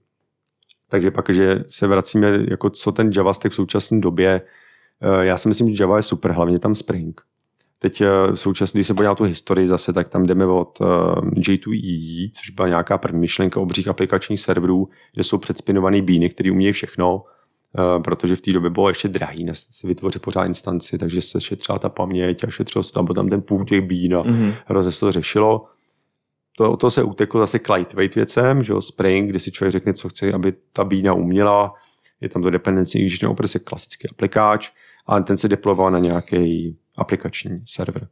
Takže 0.88 1.10
pak, 1.10 1.30
že 1.30 1.64
se 1.68 1.86
vracíme, 1.86 2.38
jako 2.50 2.70
co 2.70 2.92
ten 2.92 3.10
JavaStack 3.16 3.52
v 3.52 3.54
současné 3.54 4.00
době, 4.00 4.42
uh, 5.02 5.20
já 5.20 5.36
si 5.36 5.48
myslím, 5.48 5.76
že 5.76 5.82
Java 5.82 5.96
je 5.96 6.02
super, 6.02 6.32
hlavně 6.32 6.58
tam 6.58 6.74
Spring. 6.74 7.20
Teď 7.78 8.02
v 8.30 8.34
současné, 8.34 8.78
když 8.78 8.86
se 8.86 8.94
podívám 8.94 9.10
na 9.10 9.14
tu 9.14 9.24
historii 9.24 9.66
zase, 9.66 9.92
tak 9.92 10.08
tam 10.08 10.26
jdeme 10.26 10.46
od 10.46 10.78
J2EE, 11.36 12.30
což 12.32 12.50
byla 12.50 12.68
nějaká 12.68 12.98
první 12.98 13.20
myšlenka 13.20 13.60
obřích 13.60 13.88
aplikačních 13.88 14.40
serverů, 14.40 14.88
kde 15.14 15.22
jsou 15.22 15.38
předspinované 15.38 16.02
bíny, 16.02 16.30
které 16.30 16.50
umějí 16.50 16.72
všechno, 16.72 17.24
protože 18.04 18.36
v 18.36 18.40
té 18.40 18.52
době 18.52 18.70
bylo 18.70 18.88
ještě 18.88 19.08
drahý 19.08 19.46
si 19.52 19.86
vytvořit 19.86 20.22
pořád 20.22 20.44
instanci, 20.44 20.98
takže 20.98 21.22
se 21.22 21.40
šetřila 21.40 21.78
ta 21.78 21.88
paměť 21.88 22.44
a 22.44 22.50
šetřilo 22.50 22.82
se 22.82 22.92
tam, 22.92 23.06
tam 23.06 23.28
ten 23.28 23.42
půl 23.42 23.64
těch 23.64 23.80
bín 23.80 24.16
a 24.16 24.22
mm-hmm. 24.22 24.54
hrozně 24.66 24.92
se 24.92 25.00
to 25.00 25.12
řešilo. 25.12 25.64
To, 26.56 26.76
to 26.76 26.90
se 26.90 27.02
uteklo 27.02 27.40
zase 27.40 27.58
k 27.58 27.74
lightweight 27.74 28.14
věcem, 28.14 28.64
že 28.64 28.72
jo, 28.72 28.80
Spring, 28.80 29.30
kdy 29.30 29.40
si 29.40 29.52
člověk 29.52 29.72
řekne, 29.72 29.94
co 29.94 30.08
chce, 30.08 30.32
aby 30.32 30.52
ta 30.72 30.84
bína 30.84 31.14
uměla, 31.14 31.74
je 32.20 32.28
tam 32.28 32.42
to 32.42 32.50
dependency 32.50 32.98
engineer, 32.98 33.36
prostě 33.36 33.58
klasický 33.58 34.08
aplikáč, 34.08 34.70
a 35.06 35.20
ten 35.20 35.36
se 35.36 35.48
deployoval 35.48 35.90
na 35.90 35.98
nějaký 35.98 36.76
aplikační 36.96 37.62
server. 37.64 38.08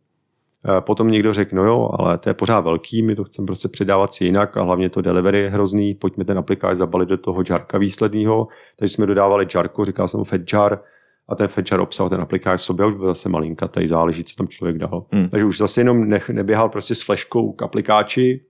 Eh, 0.69 0.81
potom 0.81 1.11
někdo 1.11 1.33
řekl, 1.33 1.57
no 1.57 1.65
jo, 1.65 1.91
ale 1.99 2.19
to 2.19 2.31
je 2.31 2.35
pořád 2.35 2.61
velký, 2.61 3.03
my 3.03 3.15
to 3.15 3.25
chceme 3.25 3.47
prostě 3.47 3.69
předávat 3.69 4.15
si 4.15 4.25
jinak 4.25 4.57
a 4.57 4.63
hlavně 4.63 4.91
to 4.91 5.03
delivery 5.03 5.39
je 5.39 5.51
hrozný, 5.51 5.95
pojďme 5.95 6.25
ten 6.25 6.39
aplikáč 6.39 6.77
zabalit 6.77 7.09
do 7.09 7.17
toho 7.17 7.43
jarka 7.51 7.79
výsledného. 7.79 8.49
Takže 8.77 8.95
jsme 8.95 9.07
dodávali 9.07 9.47
jarko, 9.55 9.85
říkal 9.85 10.09
jsem 10.09 10.25
fed 10.25 10.53
jar, 10.53 10.81
a 11.29 11.35
ten 11.35 11.49
fetcher 11.49 11.81
obsah 11.81 12.11
ten 12.11 12.21
aplikáč 12.21 12.61
sobě 12.61 12.87
už 12.87 12.95
byl 12.95 13.07
zase 13.07 13.29
malinka, 13.29 13.69
tady 13.69 13.87
záleží, 13.87 14.25
co 14.25 14.37
tam 14.37 14.49
člověk 14.49 14.79
dal. 14.79 15.07
Hmm. 15.13 15.29
Takže 15.29 15.45
už 15.45 15.59
zase 15.59 15.81
jenom 15.81 16.09
nech, 16.09 16.31
neběhal 16.31 16.69
prostě 16.69 16.95
s 16.95 17.03
fleškou 17.03 17.53
k 17.53 17.63
aplikáči, 17.63 18.45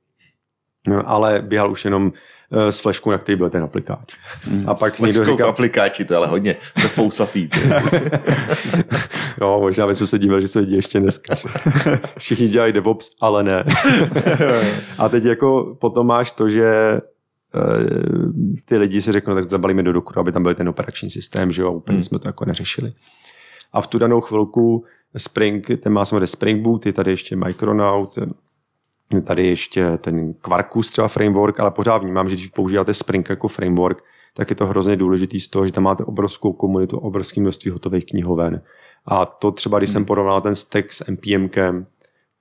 ale 1.05 1.43
běhal 1.43 1.73
už 1.73 1.85
jenom 1.85 2.13
s 2.53 2.81
fleškou, 2.81 3.11
na 3.11 3.19
který 3.19 3.37
byl 3.37 3.51
ten 3.51 3.63
aplikáč. 3.63 4.15
Hmm. 4.43 4.69
A 4.69 4.75
pak 4.75 4.97
s 4.97 5.01
někdo 5.01 5.25
říkal... 5.25 5.49
aplikáči, 5.49 6.05
to 6.05 6.13
je 6.13 6.17
ale 6.17 6.27
hodně 6.27 6.57
to 6.83 6.89
fousatý. 6.89 7.49
no, 9.41 9.61
možná 9.61 9.87
bychom 9.87 10.07
se 10.07 10.19
divili, 10.19 10.43
že 10.43 10.49
se 10.49 10.61
vidí 10.61 10.75
ještě 10.75 11.01
dneska. 11.01 11.37
Všichni 12.19 12.49
dělají 12.49 12.73
DevOps, 12.73 13.17
ale 13.21 13.43
ne. 13.43 13.65
a 14.99 15.09
teď 15.09 15.25
jako 15.25 15.77
potom 15.81 16.07
máš 16.07 16.31
to, 16.31 16.49
že 16.49 16.65
eh, 16.65 17.01
ty 18.65 18.79
lidi 18.79 19.01
si 19.01 19.13
řeknou, 19.13 19.35
tak 19.35 19.51
zabalíme 19.51 19.83
do 19.83 19.93
dokumentu, 19.93 20.21
aby 20.21 20.33
tam 20.33 20.43
byl 20.43 20.55
ten 20.55 20.69
operační 20.69 21.11
systém, 21.11 21.53
že 21.53 21.63
jo, 21.63 21.69
a 21.69 21.71
úplně 21.71 21.97
hmm. 21.97 22.03
jsme 22.03 22.19
to 22.19 22.29
jako 22.29 22.45
neřešili. 22.45 22.93
A 23.73 23.81
v 23.81 23.87
tu 23.87 23.99
danou 23.99 24.21
chvilku 24.21 24.85
Spring, 25.17 25.67
ten 25.83 25.93
má 25.93 26.05
samozřejmě 26.05 26.27
Spring 26.27 26.63
Boot, 26.63 26.87
je 26.87 26.93
tady 26.93 27.11
ještě 27.11 27.37
Micronaut, 27.37 28.19
tady 29.27 29.47
ještě 29.47 29.99
ten 29.99 30.35
Quarkus 30.35 30.91
třeba 30.91 31.09
framework, 31.09 31.61
ale 31.61 31.71
pořád 31.71 31.99
vnímám, 31.99 32.29
že 32.29 32.35
když 32.35 32.47
používáte 32.49 32.95
Spring 32.95 33.31
jako 33.31 33.49
framework, 33.49 34.03
tak 34.35 34.51
je 34.51 34.57
to 34.57 34.67
hrozně 34.67 34.97
důležitý 34.97 35.41
z 35.41 35.49
toho, 35.49 35.67
že 35.67 35.73
tam 35.73 35.85
máte 35.85 36.05
obrovskou 36.05 36.53
komunitu, 36.53 36.99
obrovské 36.99 37.41
množství 37.41 37.71
hotových 37.71 38.07
knihoven. 38.07 38.63
A 39.07 39.27
to 39.27 39.53
třeba, 39.53 39.79
když 39.79 39.91
jsem 39.91 40.05
porovnal 40.05 40.41
ten 40.41 40.55
stack 40.55 40.93
s 40.93 41.11
NPMkem, 41.11 41.87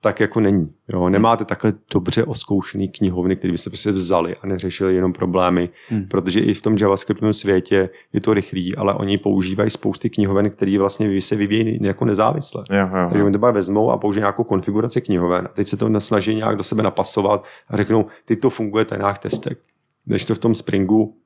tak 0.02 0.20
jako 0.20 0.40
není. 0.40 0.72
Jo? 0.88 1.08
Nemáte 1.08 1.44
takhle 1.44 1.72
dobře 1.94 2.24
oskoušený 2.24 2.88
knihovny, 2.88 3.36
které 3.36 3.52
by 3.52 3.58
se 3.58 3.70
prostě 3.70 3.92
vzali 3.92 4.36
a 4.36 4.46
neřešili 4.46 4.94
jenom 4.94 5.12
problémy, 5.12 5.68
hmm. 5.88 6.08
protože 6.08 6.40
i 6.40 6.54
v 6.54 6.62
tom 6.62 6.76
JavaScriptovém 6.80 7.32
světě 7.32 7.88
je 8.12 8.20
to 8.20 8.34
rychlý, 8.34 8.76
ale 8.76 8.94
oni 8.94 9.18
používají 9.18 9.70
spousty 9.70 10.10
knihoven, 10.10 10.50
které 10.50 10.78
vlastně 10.78 11.20
se 11.20 11.36
vyvíjí 11.36 11.78
jako 11.82 12.04
nezávisle. 12.04 12.64
Jo, 12.70 12.78
jo, 12.78 12.98
jo. 12.98 13.08
Takže 13.08 13.24
oni 13.24 13.38
to 13.38 13.52
vezmou 13.52 13.90
a 13.90 13.96
použijí 13.96 14.20
nějakou 14.20 14.44
konfiguraci 14.44 15.00
knihoven 15.00 15.44
a 15.46 15.48
teď 15.48 15.66
se 15.66 15.76
to 15.76 16.00
snaží 16.00 16.34
nějak 16.34 16.56
do 16.56 16.62
sebe 16.62 16.82
napasovat 16.82 17.44
a 17.68 17.76
řeknou, 17.76 18.06
ty 18.24 18.36
to 18.36 18.50
funguje, 18.50 18.84
ten 18.84 19.00
náš 19.00 19.18
testek. 19.18 19.58
Než 20.06 20.24
to 20.24 20.34
v 20.34 20.38
tom 20.38 20.54
Springu 20.54 21.16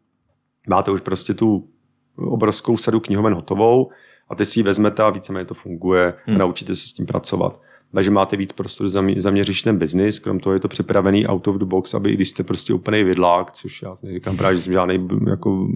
máte 0.68 0.90
už 0.90 1.00
prostě 1.00 1.34
tu 1.34 1.68
obrovskou 2.16 2.76
sadu 2.76 3.00
knihoven 3.00 3.34
hotovou 3.34 3.90
a 4.28 4.34
teď 4.34 4.48
si 4.48 4.60
ji 4.60 4.62
vezmete 4.62 5.02
a 5.02 5.10
víceméně 5.10 5.44
to 5.44 5.54
funguje 5.54 6.14
hmm. 6.26 6.36
a 6.36 6.38
naučíte 6.38 6.74
se 6.74 6.88
s 6.88 6.92
tím 6.92 7.06
pracovat 7.06 7.60
takže 7.94 8.10
máte 8.10 8.36
víc 8.36 8.52
prostoru 8.52 8.88
zaměřit 9.16 9.62
ten 9.62 9.78
biznis, 9.78 10.18
krom 10.18 10.40
toho 10.40 10.54
je 10.54 10.60
to 10.60 10.68
připravený 10.68 11.26
out 11.26 11.48
of 11.48 11.56
the 11.56 11.64
box, 11.64 11.94
aby 11.94 12.10
i 12.10 12.14
když 12.14 12.28
jste 12.28 12.42
prostě 12.42 12.74
úplný 12.74 13.04
vidlák, 13.04 13.52
což 13.52 13.82
já 13.82 13.94
neříkám 14.02 14.36
právě, 14.36 14.56
že 14.56 14.62
jsem 14.62 14.72
žádný 14.72 15.08
jako 15.28 15.68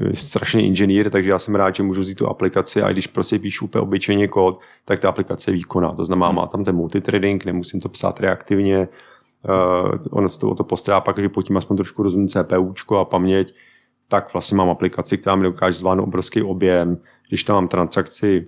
eh, 0.00 0.16
strašný 0.16 0.66
inženýr, 0.66 1.10
takže 1.10 1.30
já 1.30 1.38
jsem 1.38 1.54
rád, 1.54 1.74
že 1.74 1.82
můžu 1.82 2.00
vzít 2.00 2.14
tu 2.14 2.26
aplikaci 2.26 2.82
a 2.82 2.92
když 2.92 3.06
prostě 3.06 3.38
píšu 3.38 3.64
úplně 3.64 3.82
obyčejně 3.82 4.28
kód, 4.28 4.60
tak 4.84 5.00
ta 5.00 5.08
aplikace 5.08 5.50
je 5.50 5.54
výkonná. 5.54 5.92
To 5.92 6.04
znamená, 6.04 6.32
má 6.32 6.46
tam 6.46 6.64
ten 6.64 6.76
multitrading, 6.76 7.44
nemusím 7.44 7.80
to 7.80 7.88
psát 7.88 8.20
reaktivně, 8.20 8.88
uh, 9.48 9.94
ono 10.10 10.28
se 10.28 10.40
to 10.40 10.50
o 10.50 10.54
to 10.54 10.64
postará 10.64 11.00
pak, 11.00 11.18
že 11.18 11.28
pod 11.28 11.42
tím 11.42 11.56
aspoň 11.56 11.76
trošku 11.76 12.02
rozumím 12.02 12.28
CPUčko 12.28 12.96
a 12.98 13.04
paměť, 13.04 13.54
tak 14.08 14.32
vlastně 14.32 14.56
mám 14.56 14.70
aplikaci, 14.70 15.18
která 15.18 15.36
mi 15.36 15.42
dokáže 15.42 15.78
zvládnout 15.78 16.04
obrovský 16.04 16.42
objem. 16.42 16.98
Když 17.28 17.44
tam 17.44 17.54
mám 17.54 17.68
transakci 17.68 18.46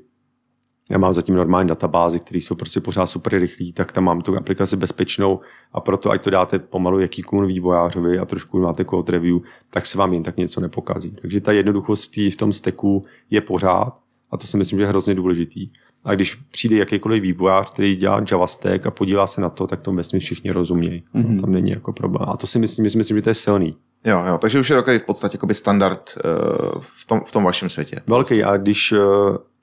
já 0.91 0.99
mám 0.99 1.13
zatím 1.13 1.35
normální 1.35 1.69
databázy, 1.69 2.21
které 2.21 2.39
jsou 2.39 2.55
prostě 2.55 2.81
pořád 2.81 3.07
super 3.07 3.39
rychlé, 3.39 3.67
tak 3.75 3.93
tam 3.93 4.05
mám 4.05 4.21
tu 4.21 4.37
aplikaci 4.37 4.77
bezpečnou 4.77 5.41
a 5.73 5.81
proto, 5.81 6.11
ať 6.11 6.25
to 6.25 6.31
dáte 6.31 6.59
pomalu 6.59 7.01
jakýkoliv 7.01 7.49
vývojářovi 7.49 8.19
a 8.19 8.25
trošku 8.25 8.61
máte 8.61 8.85
code 8.85 9.13
review, 9.13 9.39
tak 9.71 9.87
se 9.87 9.99
vám 9.99 10.13
jen 10.13 10.23
tak 10.23 10.37
něco 10.37 10.61
nepokazí. 10.61 11.11
Takže 11.11 11.41
ta 11.41 11.53
jednoduchost 11.53 12.17
v 12.17 12.37
tom 12.37 12.53
steku 12.53 13.05
je 13.31 13.41
pořád 13.41 13.99
a 14.31 14.37
to 14.37 14.47
si 14.47 14.57
myslím, 14.57 14.79
že 14.79 14.83
je 14.83 14.89
hrozně 14.89 15.15
důležitý. 15.15 15.71
A 16.05 16.15
když 16.15 16.35
přijde 16.35 16.77
jakýkoliv 16.77 17.23
vývojář, 17.23 17.73
který 17.75 17.97
dělá 17.97 18.25
JavaStack 18.31 18.87
a 18.87 18.91
podívá 18.91 19.27
se 19.27 19.41
na 19.41 19.51
to, 19.51 19.67
tak 19.67 19.83
to 19.83 19.93
myslím 19.93 20.21
všichni 20.21 20.51
rozumějí. 20.51 21.05
Mm-hmm. 21.15 21.35
No, 21.35 21.41
tam 21.41 21.53
není 21.53 21.71
jako 21.71 21.93
problém. 21.93 22.29
A 22.29 22.37
to 22.37 22.47
si 22.47 22.59
myslím, 22.59 22.83
myslím, 22.83 23.01
myslím, 23.01 23.17
že 23.17 23.23
to 23.23 23.31
je 23.31 23.35
silný. 23.35 23.77
Jo, 24.05 24.25
jo, 24.29 24.39
takže 24.39 24.61
už 24.61 24.71
je 24.71 24.77
takový 24.77 24.99
v 24.99 25.03
podstatě 25.03 25.39
standard 25.53 26.19
uh, 26.25 26.81
v, 26.81 27.07
tom, 27.07 27.21
v 27.27 27.33
tom 27.33 27.45
vašem 27.45 27.69
světě. 27.69 28.01
Velký. 28.07 28.45
A 28.45 28.57
když 28.57 28.93
uh, 28.93 28.99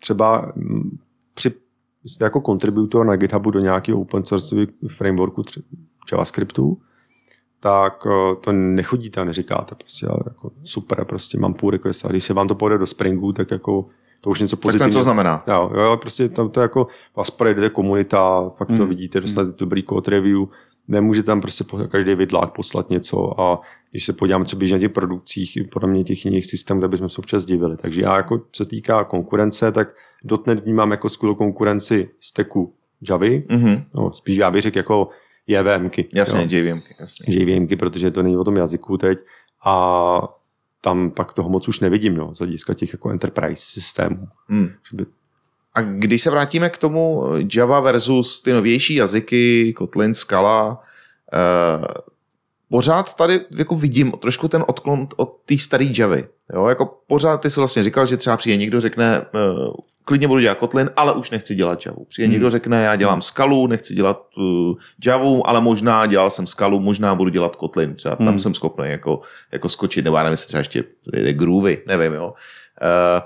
třeba 0.02 0.54
při, 1.34 1.52
jste 2.06 2.24
jako 2.24 2.42
kontributor 2.42 3.06
na 3.06 3.16
GitHubu 3.16 3.52
do 3.52 3.60
nějakého 3.60 4.02
open 4.02 4.26
source 4.26 4.56
frameworku 4.88 5.44
JavaScriptu, 6.12 6.78
tak 7.60 8.08
eh, 8.08 8.36
to 8.36 8.52
nechodíte 8.52 9.22
a 9.22 9.24
neříkáte 9.24 9.76
prostě, 9.76 10.06
jako 10.26 10.52
super, 10.64 11.06
prostě 11.06 11.38
mám 11.38 11.54
půl 11.54 11.72
request 11.72 12.06
a 12.06 12.10
když 12.10 12.24
se 12.24 12.34
vám 12.34 12.48
to 12.48 12.56
pojde 12.56 12.78
do 12.78 12.86
Springu, 12.86 13.34
tak 13.34 13.52
jako 13.52 13.86
to 14.22 14.30
už 14.30 14.40
něco 14.40 14.58
pozitivního. 14.58 14.88
Tak 14.88 14.94
ten 14.94 15.00
co 15.00 15.04
znamená? 15.04 15.44
Jo, 15.48 15.72
jo 15.76 15.98
prostě 16.02 16.30
tam 16.30 16.50
to 16.50 16.62
jako 16.62 16.88
vás 17.16 17.32
projde 17.32 17.70
komunita, 17.70 18.50
fakt 18.58 18.68
to 18.68 18.74
hmm. 18.74 18.90
vidíte, 18.90 19.22
dostanete 19.22 19.50
hmm. 19.50 19.58
dobrý 19.60 19.84
code 19.84 20.12
review, 20.12 20.40
nemůže 20.88 21.24
tam 21.24 21.42
prostě 21.42 21.64
každý 21.88 22.16
vidlák 22.16 22.56
poslat 22.56 22.90
něco 22.90 23.42
a 23.42 23.62
když 23.92 24.06
se 24.06 24.14
podíváme, 24.14 24.46
co 24.46 24.56
běží 24.56 24.74
na 24.74 24.80
těch 24.80 24.92
produkcích, 24.92 25.58
podle 25.72 25.90
mě 25.90 26.04
těch 26.04 26.26
jiných 26.26 26.46
systémů, 26.46 26.82
tak 26.82 26.90
bychom 26.90 27.10
se 27.10 27.18
občas 27.18 27.46
divili. 27.46 27.78
Takže 27.78 28.02
já 28.02 28.16
jako, 28.18 28.42
co 28.52 28.64
se 28.64 28.70
týká 28.70 29.04
konkurence, 29.04 29.72
tak 29.72 29.88
.NET 30.24 30.60
vnímám 30.60 30.92
jako 30.92 31.10
skvělou 31.10 31.36
konkurenci 31.36 32.10
steku 32.22 32.74
Javy, 33.10 33.44
mm-hmm. 33.50 33.84
no, 33.94 34.12
spíš 34.12 34.38
já 34.38 34.52
bych 34.52 34.62
řekl 34.62 34.78
jako 34.78 35.10
JVMky. 35.48 36.08
Jasně, 36.14 36.42
jo. 36.42 36.48
JVMky. 36.50 36.96
Jasně. 37.00 37.26
JVMky, 37.30 37.76
protože 37.76 38.12
to 38.12 38.24
není 38.24 38.38
o 38.38 38.44
tom 38.44 38.58
jazyku 38.58 38.98
teď 38.98 39.20
a 39.66 40.22
tam 40.82 41.12
pak 41.12 41.34
toho 41.34 41.50
moc 41.50 41.68
už 41.68 41.80
nevidím, 41.80 42.16
no, 42.16 42.36
z 42.36 42.38
hlediska 42.38 42.74
těch 42.74 42.94
jako 42.94 43.10
enterprise 43.10 43.64
systémů. 43.72 44.28
Mm. 44.50 44.70
A 45.74 45.82
když 45.82 46.22
se 46.22 46.30
vrátíme 46.30 46.70
k 46.70 46.78
tomu 46.78 47.24
Java 47.56 47.80
versus 47.80 48.42
ty 48.42 48.54
novější 48.54 48.96
jazyky, 48.96 49.74
Kotlin, 49.74 50.14
Scala, 50.14 50.84
eh, 51.34 51.88
pořád 52.74 53.16
tady 53.16 53.40
jako 53.58 53.76
vidím 53.76 54.12
trošku 54.12 54.48
ten 54.48 54.64
odklon 54.68 55.08
od 55.16 55.38
té 55.46 55.58
staré 55.58 55.86
Javy. 55.98 56.24
Jo, 56.54 56.68
jako 56.68 57.02
pořád 57.08 57.38
ty 57.38 57.50
jsi 57.50 57.60
vlastně 57.60 57.84
říkal, 57.84 58.06
že 58.06 58.18
třeba 58.18 58.38
přijde 58.38 58.58
někdo 58.58 58.80
řekne, 58.80 59.22
uh, 59.22 59.74
klidně 60.06 60.28
budu 60.28 60.42
dělat 60.42 60.58
Kotlin, 60.58 60.90
ale 60.96 61.14
už 61.14 61.32
nechci 61.32 61.56
dělat 61.56 61.86
Javu. 61.86 62.06
Přijde 62.06 62.26
hmm. 62.26 62.32
někdo 62.32 62.50
řekne, 62.50 62.84
já 62.84 62.96
dělám 62.96 63.22
Skalu, 63.22 63.68
nechci 63.68 63.96
dělat 63.96 64.22
uh, 64.38 64.76
Javu, 65.06 65.48
ale 65.48 65.62
možná 65.62 66.06
dělal 66.06 66.30
jsem 66.30 66.48
Skalu, 66.48 66.80
možná 66.80 67.16
budu 67.16 67.30
dělat 67.30 67.56
Kotlin. 67.56 67.94
Třeba 67.94 68.16
hmm. 68.20 68.28
tam 68.28 68.40
jsem 68.40 68.54
schopný 68.54 68.90
jako, 68.90 69.22
jako 69.52 69.70
skočit, 69.70 70.06
nebo 70.06 70.18
já 70.18 70.24
nevím, 70.24 70.34
jestli 70.34 70.48
třeba 70.48 70.60
ještě 70.60 70.84
jde 71.14 71.34
Groovy, 71.34 71.84
nevím, 71.88 72.14
jo. 72.14 72.28
Uh, 72.28 73.22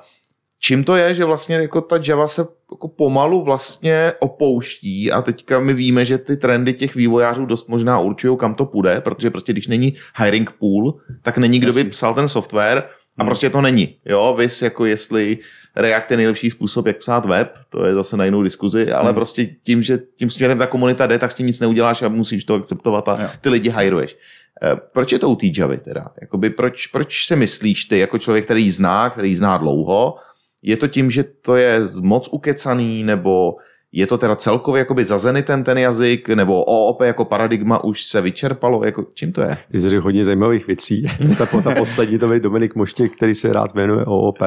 čím 0.59 0.83
to 0.83 0.95
je, 0.95 1.13
že 1.13 1.25
vlastně 1.25 1.55
jako 1.55 1.81
ta 1.81 1.99
Java 2.07 2.27
se 2.27 2.45
jako 2.71 2.87
pomalu 2.87 3.43
vlastně 3.43 4.13
opouští 4.19 5.11
a 5.11 5.21
teďka 5.21 5.59
my 5.59 5.73
víme, 5.73 6.05
že 6.05 6.17
ty 6.17 6.37
trendy 6.37 6.73
těch 6.73 6.95
vývojářů 6.95 7.45
dost 7.45 7.69
možná 7.69 7.99
určují, 7.99 8.37
kam 8.37 8.55
to 8.55 8.65
půjde, 8.65 9.01
protože 9.01 9.29
prostě 9.29 9.53
když 9.53 9.67
není 9.67 9.93
hiring 10.17 10.51
pool, 10.51 10.93
tak 11.21 11.37
není 11.37 11.59
kdo 11.59 11.73
by 11.73 11.83
psal 11.83 12.13
ten 12.13 12.27
software 12.27 12.83
a 13.17 13.23
hmm. 13.23 13.27
prostě 13.27 13.49
to 13.49 13.61
není. 13.61 13.95
Jo, 14.05 14.35
vys 14.37 14.61
jako 14.61 14.85
jestli 14.85 15.37
React 15.75 16.11
je 16.11 16.17
nejlepší 16.17 16.49
způsob, 16.49 16.87
jak 16.87 16.97
psát 16.97 17.25
web, 17.25 17.53
to 17.69 17.85
je 17.85 17.93
zase 17.93 18.17
na 18.17 18.25
jinou 18.25 18.43
diskuzi, 18.43 18.91
ale 18.91 19.09
hmm. 19.09 19.15
prostě 19.15 19.45
tím, 19.63 19.83
že 19.83 19.99
tím 20.17 20.29
směrem 20.29 20.57
ta 20.57 20.67
komunita 20.67 21.07
jde, 21.07 21.19
tak 21.19 21.31
s 21.31 21.35
tím 21.35 21.47
nic 21.47 21.59
neuděláš 21.59 22.01
a 22.01 22.09
musíš 22.09 22.43
to 22.43 22.55
akceptovat 22.55 23.09
a 23.09 23.31
ty 23.41 23.49
lidi 23.49 23.69
hajruješ. 23.69 24.17
Eh, 24.63 24.75
Proč 24.93 25.11
je 25.11 25.19
to 25.19 25.29
u 25.29 25.35
té 25.35 25.47
Javy 25.57 25.77
teda? 25.77 26.05
Jakoby 26.21 26.49
proč, 26.49 26.87
proč 26.87 27.25
si 27.25 27.35
myslíš 27.35 27.85
ty, 27.85 27.99
jako 27.99 28.17
člověk, 28.17 28.45
který 28.45 28.63
ji 28.63 28.71
zná, 28.71 29.09
který 29.09 29.29
ji 29.29 29.35
zná 29.35 29.57
dlouho, 29.57 30.15
je 30.61 30.77
to 30.77 30.87
tím, 30.87 31.11
že 31.11 31.23
to 31.23 31.55
je 31.55 31.81
moc 32.01 32.29
ukecaný, 32.31 33.03
nebo 33.03 33.55
je 33.91 34.07
to 34.07 34.17
teda 34.17 34.35
celkově 34.35 34.79
jakoby 34.79 35.03
za 35.03 35.17
zenitem 35.17 35.63
ten 35.63 35.77
jazyk, 35.77 36.29
nebo 36.29 36.63
OOP 36.63 37.01
jako 37.01 37.25
paradigma 37.25 37.83
už 37.83 38.03
se 38.03 38.21
vyčerpalo, 38.21 38.85
jako 38.85 39.05
čím 39.13 39.31
to 39.31 39.41
je? 39.41 39.57
Ty 39.71 39.79
jsi 39.79 39.97
hodně 39.97 40.23
zajímavých 40.23 40.67
věcí. 40.67 41.03
ta, 41.37 41.61
ta 41.61 41.75
poslední, 41.75 42.19
to 42.19 42.27
byl 42.27 42.39
Dominik 42.39 42.75
Moštěk, 42.75 43.15
který 43.15 43.35
se 43.35 43.53
rád 43.53 43.75
jmenuje 43.75 44.05
OOP, 44.05 44.39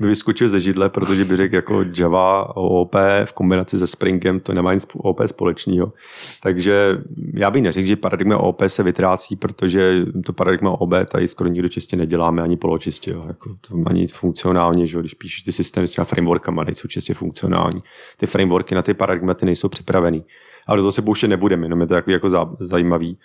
by 0.00 0.06
vyskočil 0.06 0.48
ze 0.48 0.60
židle, 0.60 0.90
protože 0.90 1.24
by 1.24 1.36
řekl 1.36 1.54
jako 1.54 1.84
Java 1.98 2.56
OOP 2.56 2.94
v 3.24 3.32
kombinaci 3.32 3.78
se 3.78 3.86
Springem, 3.86 4.40
to 4.40 4.52
nemá 4.54 4.74
nic 4.74 4.86
OOP 4.94 5.20
společného. 5.26 5.92
Takže 6.42 6.98
já 7.34 7.50
bych 7.50 7.62
neřekl, 7.62 7.86
že 7.86 7.96
paradigma 7.96 8.36
OOP 8.36 8.62
se 8.66 8.82
vytrácí, 8.82 9.36
protože 9.36 10.04
to 10.26 10.32
paradigma 10.32 10.70
OOP 10.70 10.90
tady 11.12 11.28
skoro 11.28 11.50
nikdo 11.50 11.68
čistě 11.68 11.96
neděláme, 11.96 12.42
ani 12.42 12.56
poločistě. 12.56 13.10
Jo. 13.10 13.24
Jako 13.26 13.50
to 13.68 13.76
ani 13.86 14.06
funkcionálně, 14.06 14.86
že 14.86 15.00
když 15.00 15.14
píšeš 15.14 15.42
ty 15.42 15.52
systémy 15.52 15.86
s 15.86 15.92
těma 15.92 16.04
frameworkama, 16.04 16.64
nejsou 16.64 16.88
čistě 16.88 17.14
funkcionální. 17.14 17.82
Ty 18.16 18.26
frameworky 18.26 18.71
na 18.74 18.82
ty 18.82 18.94
paradigmaty 18.94 19.46
nejsou 19.46 19.68
připravený. 19.68 20.24
Ale 20.66 20.76
do 20.76 20.82
toho 20.82 20.92
se 20.92 21.02
pouštět 21.02 21.28
nebudeme, 21.28 21.64
jenom 21.64 21.80
je 21.80 21.86
to 21.86 21.94
jako, 21.94 22.28
zajímavý. 22.60 23.18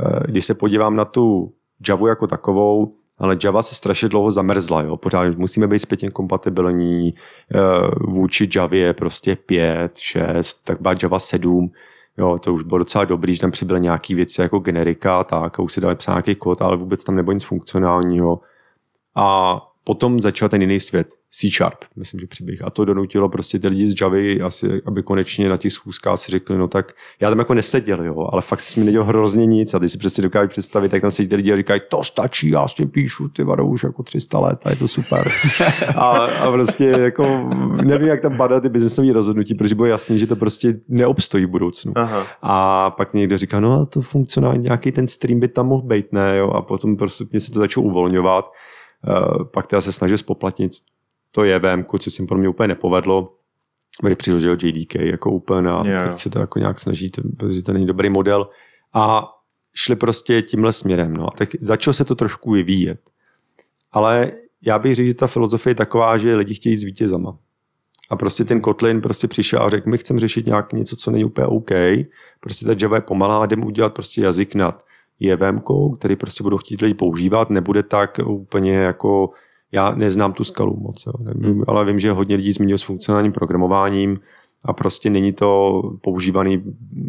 Eh, 0.00 0.20
Když 0.26 0.44
se 0.44 0.54
podívám 0.54 0.96
na 0.96 1.04
tu 1.04 1.52
Javu 1.88 2.06
jako 2.06 2.26
takovou, 2.26 2.92
ale 3.18 3.36
Java 3.44 3.62
se 3.62 3.74
strašně 3.74 4.08
dlouho 4.08 4.30
zamrzla, 4.30 4.82
jo. 4.82 4.96
Pořád 4.96 5.36
musíme 5.38 5.66
být 5.68 5.78
zpětně 5.78 6.10
kompatibilní, 6.10 7.14
eh, 7.54 7.58
vůči 8.00 8.48
Javě 8.56 8.92
prostě 8.92 9.36
5, 9.36 9.98
6, 9.98 10.64
tak 10.64 10.80
byla 10.80 10.94
Java 11.02 11.18
7, 11.18 11.70
jo, 12.18 12.38
to 12.38 12.54
už 12.54 12.62
bylo 12.62 12.78
docela 12.78 13.04
dobrý, 13.04 13.34
že 13.34 13.40
tam 13.40 13.50
přibyly 13.50 13.80
nějaký 13.80 14.14
věci 14.14 14.40
jako 14.40 14.58
generika 14.58 15.20
a 15.20 15.24
tak, 15.24 15.58
a 15.58 15.62
už 15.62 15.72
se 15.72 15.80
dali 15.80 15.94
psát 15.94 16.12
nějaký 16.12 16.34
kód, 16.34 16.62
ale 16.62 16.76
vůbec 16.76 17.04
tam 17.04 17.16
nebylo 17.16 17.32
nic 17.32 17.44
funkcionálního. 17.44 18.40
A 19.16 19.60
potom 19.84 20.20
začal 20.20 20.48
ten 20.48 20.60
jiný 20.60 20.80
svět, 20.80 21.08
C 21.30 21.50
Sharp, 21.50 21.78
myslím, 21.96 22.20
že 22.20 22.26
přiběh. 22.26 22.64
A 22.64 22.70
to 22.70 22.84
donutilo 22.84 23.28
prostě 23.28 23.58
ty 23.58 23.68
lidi 23.68 23.86
z 23.86 23.94
Javy, 24.00 24.40
asi, 24.40 24.82
aby 24.86 25.02
konečně 25.02 25.48
na 25.48 25.56
těch 25.56 25.72
schůzkách 25.72 26.18
si 26.18 26.32
řekli, 26.32 26.58
no 26.58 26.68
tak 26.68 26.92
já 27.20 27.28
tam 27.28 27.38
jako 27.38 27.54
neseděl, 27.54 28.04
jo, 28.04 28.28
ale 28.32 28.42
fakt 28.42 28.60
si 28.60 28.80
mi 28.80 28.86
nedělal 28.86 29.06
hrozně 29.06 29.46
nic 29.46 29.74
a 29.74 29.78
ty 29.78 29.88
si 29.88 29.98
přesně 29.98 30.22
dokážeš 30.22 30.48
představit, 30.48 30.92
jak 30.92 31.02
tam 31.02 31.10
sedí 31.10 31.28
ty 31.28 31.36
lidi 31.36 31.52
a 31.52 31.56
říkají, 31.56 31.80
to 31.88 32.04
stačí, 32.04 32.50
já 32.50 32.68
s 32.68 32.74
tím 32.74 32.88
píšu, 32.88 33.28
ty 33.28 33.44
vado 33.44 33.66
už 33.66 33.82
jako 33.82 34.02
300 34.02 34.38
let 34.38 34.60
a 34.64 34.70
je 34.70 34.76
to 34.76 34.88
super. 34.88 35.32
a, 35.96 36.08
a, 36.08 36.50
prostě 36.50 36.84
jako 36.84 37.50
nevím, 37.84 38.08
jak 38.08 38.20
tam 38.20 38.36
padá 38.36 38.60
ty 38.60 38.68
biznesové 38.68 39.12
rozhodnutí, 39.12 39.54
protože 39.54 39.74
bylo 39.74 39.86
jasný, 39.86 40.18
že 40.18 40.26
to 40.26 40.36
prostě 40.36 40.74
neobstojí 40.88 41.46
v 41.46 41.50
budoucnu. 41.50 41.92
Aha. 41.96 42.26
A 42.42 42.90
pak 42.90 43.14
někdo 43.14 43.38
říká, 43.38 43.60
no 43.60 43.72
ale 43.72 43.86
to 43.86 44.02
funkcionální, 44.02 44.62
nějaký 44.62 44.92
ten 44.92 45.06
stream 45.06 45.40
by 45.40 45.48
tam 45.48 45.66
mohl 45.66 45.82
být, 45.82 46.12
ne, 46.12 46.36
jo, 46.36 46.50
a 46.50 46.62
potom 46.62 46.96
postupně 46.96 47.40
se 47.40 47.52
to 47.52 47.58
začalo 47.58 47.86
uvolňovat. 47.86 48.52
Uh, 49.08 49.44
pak 49.44 49.66
teda 49.66 49.80
se 49.80 49.92
snažil 49.92 50.18
spoplatnit 50.18 50.72
to 51.30 51.44
je 51.44 51.58
VM, 51.58 51.84
co 51.98 52.10
se 52.10 52.26
pro 52.26 52.38
mě 52.38 52.48
úplně 52.48 52.68
nepovedlo. 52.68 53.34
Když 54.02 54.16
přiložil 54.16 54.52
JDK 54.62 54.94
jako 54.94 55.30
úplně 55.30 55.70
a 55.70 55.86
Jo. 55.86 56.00
teď 56.08 56.18
se 56.18 56.30
to 56.30 56.38
jako 56.38 56.58
nějak 56.58 56.80
snaží, 56.80 57.10
to- 57.10 57.22
protože 57.36 57.62
to 57.62 57.72
není 57.72 57.86
dobrý 57.86 58.10
model. 58.10 58.48
A 58.92 59.28
šli 59.74 59.96
prostě 59.96 60.42
tímhle 60.42 60.72
směrem. 60.72 61.14
No. 61.16 61.26
A 61.26 61.30
tak 61.36 61.48
začalo 61.60 61.94
se 61.94 62.04
to 62.04 62.14
trošku 62.14 62.50
vyvíjet. 62.50 63.00
Ale 63.92 64.32
já 64.62 64.78
bych 64.78 64.94
řekl, 64.94 65.06
že 65.06 65.14
ta 65.14 65.26
filozofie 65.26 65.70
je 65.70 65.74
taková, 65.74 66.16
že 66.18 66.36
lidi 66.36 66.54
chtějí 66.54 66.76
s 66.76 66.84
vítězama. 66.84 67.36
A 68.10 68.16
prostě 68.16 68.44
ten 68.44 68.60
Kotlin 68.60 69.00
prostě 69.00 69.28
přišel 69.28 69.62
a 69.62 69.70
řekl, 69.70 69.90
my 69.90 69.98
chceme 69.98 70.20
řešit 70.20 70.46
nějak 70.46 70.72
něco, 70.72 70.96
co 70.96 71.10
není 71.10 71.24
úplně 71.24 71.46
OK. 71.46 71.70
Prostě 72.40 72.66
ta 72.66 72.74
Java 72.82 72.96
je 72.96 73.00
pomalá, 73.02 73.46
jdeme 73.46 73.66
udělat 73.66 73.94
prostě 73.94 74.20
jazyk 74.20 74.54
nad 74.54 74.84
JVM, 75.20 75.60
který 75.98 76.16
prostě 76.16 76.42
budou 76.42 76.56
chtít 76.58 76.80
lidi 76.80 76.94
používat, 76.94 77.50
nebude 77.50 77.82
tak 77.82 78.18
úplně 78.26 78.74
jako, 78.74 79.30
já 79.72 79.94
neznám 79.94 80.32
tu 80.32 80.44
skalu 80.44 80.76
moc, 80.76 81.06
jo, 81.06 81.12
nevím, 81.20 81.64
ale 81.68 81.84
vím, 81.84 81.98
že 81.98 82.12
hodně 82.12 82.36
lidí 82.36 82.52
zmiňuje 82.52 82.78
s 82.78 82.82
funkcionálním 82.82 83.32
programováním 83.32 84.18
a 84.64 84.72
prostě 84.72 85.10
není 85.10 85.32
to 85.32 85.82
používaný 86.00 86.62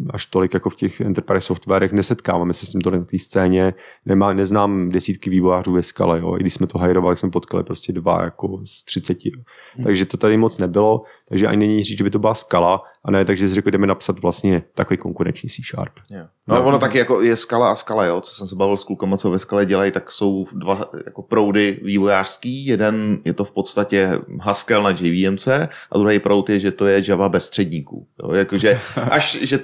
až 0.09 0.25
tolik 0.25 0.53
jako 0.53 0.69
v 0.69 0.75
těch 0.75 1.01
enterprise 1.01 1.47
softwarech, 1.47 1.91
nesetkáváme 1.91 2.53
se 2.53 2.65
s 2.65 2.69
tím 2.69 2.81
tolik 2.81 2.99
na 2.99 3.05
té 3.05 3.19
scéně, 3.19 3.73
Nemá, 4.05 4.33
neznám 4.33 4.89
desítky 4.89 5.29
vývojářů 5.29 5.73
ve 5.73 5.83
skale, 5.83 6.19
jo. 6.19 6.35
i 6.37 6.39
když 6.39 6.53
jsme 6.53 6.67
to 6.67 6.77
hajrovali, 6.77 7.17
jsme 7.17 7.29
potkali 7.29 7.63
prostě 7.63 7.93
dva 7.93 8.23
jako 8.23 8.61
z 8.63 8.85
30. 8.85 9.17
Jo. 9.25 9.41
Takže 9.83 10.05
to 10.05 10.17
tady 10.17 10.37
moc 10.37 10.57
nebylo, 10.57 11.03
takže 11.29 11.47
ani 11.47 11.57
není 11.57 11.83
říct, 11.83 11.97
že 11.97 12.03
by 12.03 12.09
to 12.09 12.19
byla 12.19 12.35
skala, 12.35 12.81
a 13.05 13.11
ne, 13.11 13.25
takže 13.25 13.47
si 13.47 13.53
řekl, 13.53 13.71
jdeme 13.71 13.87
napsat 13.87 14.19
vlastně 14.19 14.63
takový 14.75 14.97
konkurenční 14.97 15.49
C 15.49 15.61
Sharp. 15.61 15.93
Jo. 16.09 16.25
No, 16.47 16.65
ono 16.65 16.79
taky 16.79 16.97
jako 16.97 17.21
je 17.21 17.35
skala 17.35 17.71
a 17.71 17.75
skala, 17.75 18.05
jo, 18.05 18.21
co 18.21 18.35
jsem 18.35 18.47
se 18.47 18.55
bavil 18.55 18.77
s 18.77 18.83
klukama, 18.83 19.17
co 19.17 19.31
ve 19.31 19.39
skale 19.39 19.65
dělají, 19.65 19.91
tak 19.91 20.11
jsou 20.11 20.47
dva 20.53 20.89
jako 21.05 21.21
proudy 21.21 21.79
vývojářský. 21.83 22.65
Jeden 22.65 23.21
je 23.25 23.33
to 23.33 23.45
v 23.45 23.51
podstatě 23.51 24.19
Haskell 24.41 24.83
na 24.83 24.89
JVMC 24.89 25.47
a 25.91 25.97
druhý 25.97 26.19
proud 26.19 26.49
je, 26.49 26.59
že 26.59 26.71
to 26.71 26.85
je 26.85 27.03
Java 27.07 27.29
bez 27.29 27.45
středníků. 27.45 28.07
Jo, 28.23 28.31
jakože 28.31 28.79
až, 29.11 29.37
že 29.41 29.59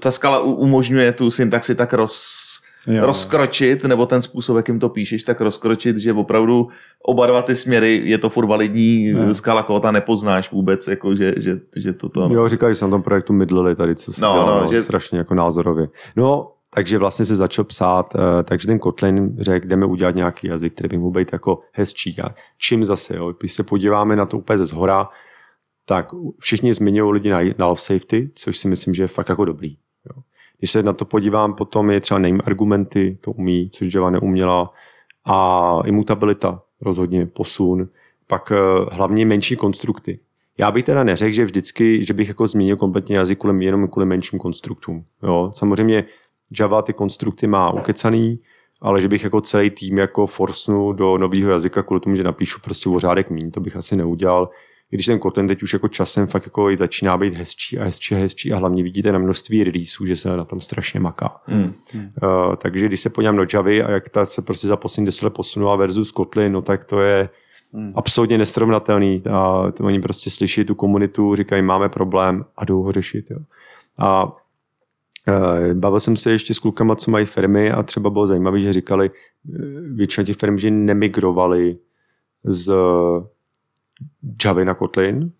ta 0.00 0.10
skala 0.10 0.40
umožňuje 0.40 1.12
tu 1.12 1.30
syntaxi 1.30 1.74
tak 1.74 1.92
roz, 1.92 2.48
Jo. 2.90 3.06
rozkročit, 3.06 3.84
nebo 3.84 4.06
ten 4.06 4.22
způsob, 4.22 4.56
jakým 4.56 4.78
to 4.78 4.88
píšeš, 4.88 5.22
tak 5.24 5.40
rozkročit, 5.40 5.96
že 5.96 6.12
opravdu 6.12 6.68
oba 7.04 7.26
dva 7.26 7.42
ty 7.42 7.56
směry, 7.56 8.00
je 8.04 8.18
to 8.18 8.30
furt 8.30 8.46
validní, 8.46 9.04
Jo. 9.06 9.34
skala 9.34 9.62
kóta 9.62 9.90
nepoznáš 9.90 10.52
vůbec, 10.52 10.86
jako 10.88 11.14
že, 11.14 11.34
že, 11.36 11.60
že 11.76 11.92
to 11.92 12.08
to... 12.08 12.28
Jo, 12.32 12.48
říkali, 12.48 12.70
že 12.74 12.78
se 12.78 12.84
na 12.84 12.90
tom 12.90 13.02
projektu 13.02 13.32
mydlili 13.32 13.76
tady, 13.76 13.96
co 13.96 14.12
se 14.12 14.22
No, 14.22 14.28
no, 14.28 14.34
dělalo, 14.34 14.54
no, 14.54 14.60
no, 14.60 14.66
že- 14.72 14.74
že... 14.74 14.82
strašně 14.82 15.18
jako 15.18 15.34
názorově. 15.34 15.88
No, 16.16 16.52
takže 16.74 16.98
vlastně 16.98 17.24
se 17.24 17.36
začal 17.36 17.64
psát, 17.64 18.14
eh, 18.14 18.42
takže 18.42 18.66
ten 18.66 18.78
Kotlin 18.78 19.36
řekl, 19.40 19.66
jdeme 19.68 19.86
udělat 19.86 20.14
nějaký 20.14 20.46
jazyk, 20.46 20.72
který 20.74 20.88
by 20.88 20.98
mohl 20.98 21.10
být 21.18 21.32
jako 21.32 21.60
hezčí. 21.72 22.16
A 22.20 22.34
čím 22.58 22.84
zase, 22.84 23.16
jo? 23.16 23.32
když 23.40 23.52
se 23.52 23.62
podíváme 23.62 24.16
na 24.16 24.26
to 24.26 24.38
úplně 24.38 24.58
ze 24.58 24.64
zhora, 24.64 25.08
tak 25.86 26.08
všichni 26.38 26.74
zmiňují 26.74 27.12
lidi 27.12 27.30
na, 27.30 27.38
na 27.58 27.66
love 27.66 27.80
safety, 27.80 28.30
což 28.34 28.58
si 28.58 28.68
myslím, 28.68 28.94
že 28.94 29.02
je 29.02 29.06
fakt 29.08 29.28
jako 29.28 29.44
dobrý. 29.44 29.76
Když 30.58 30.70
se 30.70 30.82
na 30.82 30.92
to 30.92 31.04
podívám, 31.04 31.54
potom 31.54 31.90
je 31.90 32.00
třeba 32.00 32.18
name 32.18 32.38
argumenty, 32.44 33.18
to 33.20 33.30
umí, 33.30 33.70
což 33.72 33.94
Java 33.94 34.10
neuměla, 34.10 34.72
a 35.24 35.80
imutabilita, 35.84 36.62
rozhodně 36.80 37.26
posun, 37.26 37.88
pak 38.26 38.52
eh, 38.52 38.94
hlavně 38.94 39.26
menší 39.26 39.56
konstrukty. 39.56 40.18
Já 40.58 40.70
bych 40.70 40.84
teda 40.84 41.04
neřekl, 41.04 41.32
že 41.32 41.44
vždycky, 41.44 42.04
že 42.04 42.14
bych 42.14 42.28
jako 42.28 42.46
změnil 42.46 42.76
kompletně 42.76 43.16
jazyk 43.16 43.38
kvůli, 43.38 43.64
jenom 43.64 43.88
kvůli 43.88 44.06
menším 44.06 44.38
konstruktům. 44.38 45.04
Jo? 45.22 45.52
Samozřejmě 45.54 46.04
Java 46.60 46.82
ty 46.82 46.92
konstrukty 46.92 47.46
má 47.46 47.70
ukecaný, 47.70 48.38
ale 48.80 49.00
že 49.00 49.08
bych 49.08 49.24
jako 49.24 49.40
celý 49.40 49.70
tým 49.70 49.98
jako 49.98 50.26
forsnu 50.26 50.92
do 50.92 51.18
nového 51.18 51.50
jazyka 51.50 51.82
kvůli 51.82 52.00
tomu, 52.00 52.16
že 52.16 52.24
napíšu 52.24 52.60
prostě 52.60 52.88
o 52.88 52.98
řádek 52.98 53.30
míň, 53.30 53.50
to 53.50 53.60
bych 53.60 53.76
asi 53.76 53.96
neudělal. 53.96 54.50
I 54.92 54.96
když 54.96 55.06
ten 55.06 55.18
Kotlin 55.18 55.48
teď 55.48 55.62
už 55.62 55.72
jako 55.72 55.88
časem 55.88 56.26
fakt 56.26 56.44
jako 56.46 56.70
i 56.70 56.76
začíná 56.76 57.18
být 57.18 57.34
hezčí 57.34 57.78
a 57.78 57.84
hezčí 57.84 58.14
a 58.14 58.18
hezčí 58.18 58.52
a 58.52 58.56
hlavně 58.56 58.82
vidíte 58.82 59.12
na 59.12 59.18
množství 59.18 59.64
releaseů, 59.64 60.06
že 60.06 60.16
se 60.16 60.36
na 60.36 60.44
tom 60.44 60.60
strašně 60.60 61.00
maká. 61.00 61.40
Hmm. 61.44 61.72
Uh, 62.22 62.56
takže 62.56 62.86
když 62.86 63.00
se 63.00 63.10
podívám 63.10 63.36
do 63.36 63.46
Javy 63.54 63.82
a 63.82 63.90
jak 63.90 64.08
ta 64.08 64.26
se 64.26 64.42
prostě 64.42 64.66
za 64.66 64.76
poslední 64.76 65.06
deset 65.06 65.24
let 65.24 65.34
posunula 65.34 65.76
versus 65.76 66.12
Kotlin, 66.12 66.52
no 66.52 66.62
tak 66.62 66.84
to 66.84 67.00
je 67.00 67.28
Hmm. 67.72 67.92
absolutně 67.94 68.38
nesrovnatelný. 68.38 69.22
A 69.30 69.72
to 69.72 69.84
oni 69.84 70.00
prostě 70.00 70.30
slyší 70.30 70.64
tu 70.64 70.74
komunitu, 70.74 71.34
říkají, 71.34 71.62
máme 71.62 71.88
problém 71.88 72.44
a 72.56 72.64
jdou 72.64 72.82
ho 72.82 72.92
řešit. 72.92 73.30
Jo. 73.30 73.38
A 73.98 74.24
uh, 74.24 74.32
bavil 75.74 76.00
jsem 76.00 76.16
se 76.16 76.30
ještě 76.30 76.54
s 76.54 76.58
klukama, 76.58 76.96
co 76.96 77.10
mají 77.10 77.26
firmy 77.26 77.70
a 77.70 77.82
třeba 77.82 78.10
bylo 78.10 78.26
zajímavé, 78.26 78.60
že 78.60 78.72
říkali, 78.72 79.10
eh, 79.10 79.58
většina 79.94 80.24
těch 80.24 80.36
firm, 80.36 80.58
že 80.58 80.70
nemigrovali 80.70 81.78
z 82.44 82.72
Javy 84.44 84.64
na 84.64 84.74
Kotlin, 84.74 85.32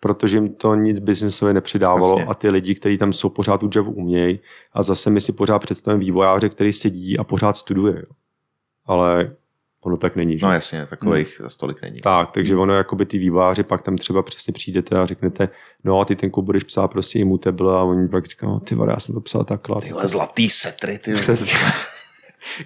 protože 0.00 0.36
jim 0.36 0.54
to 0.54 0.74
nic 0.74 0.98
biznesově 0.98 1.54
nepřidávalo 1.54 2.18
Jasně. 2.18 2.24
a 2.24 2.34
ty 2.34 2.50
lidi, 2.50 2.74
kteří 2.74 2.98
tam 2.98 3.12
jsou, 3.12 3.28
pořád 3.28 3.58
tu 3.58 3.70
Javu 3.76 3.92
umějí 3.92 4.40
a 4.72 4.82
zase 4.82 5.10
my 5.10 5.20
si 5.20 5.32
pořád 5.32 5.58
představíme 5.58 6.04
vývojáře, 6.04 6.48
který 6.48 6.72
sedí 6.72 7.18
a 7.18 7.24
pořád 7.24 7.56
studuje. 7.56 7.94
Jo. 7.96 8.14
Ale 8.86 9.36
ono 9.80 9.96
tak 9.96 10.16
není. 10.16 10.38
Že? 10.38 10.46
No 10.46 10.52
jasně, 10.52 10.86
takových 10.86 11.40
hmm. 11.40 11.48
tolik 11.60 11.82
není. 11.82 12.00
Tak, 12.00 12.30
takže 12.32 12.56
ono 12.56 12.74
jakoby 12.74 13.06
ty 13.06 13.18
vývojáři, 13.18 13.62
pak 13.62 13.82
tam 13.82 13.96
třeba 13.96 14.22
přesně 14.22 14.52
přijdete 14.52 14.98
a 14.98 15.06
řeknete, 15.06 15.48
no 15.84 16.00
a 16.00 16.04
ty 16.04 16.16
ten 16.16 16.30
kód 16.30 16.44
budeš 16.44 16.64
psát 16.64 16.88
prostě 16.88 17.18
immutable 17.18 17.72
a 17.72 17.82
oni 17.82 18.08
pak 18.08 18.26
říkají, 18.26 18.52
no 18.52 18.60
ty 18.60 18.74
vole, 18.74 18.92
já 18.92 19.00
jsem 19.00 19.14
to 19.14 19.20
psal 19.20 19.44
takhle. 19.44 19.80
Tyhle 19.80 20.08
zlatý 20.08 20.48
setry, 20.48 20.98
ty. 20.98 21.14
Přesně. 21.20 21.58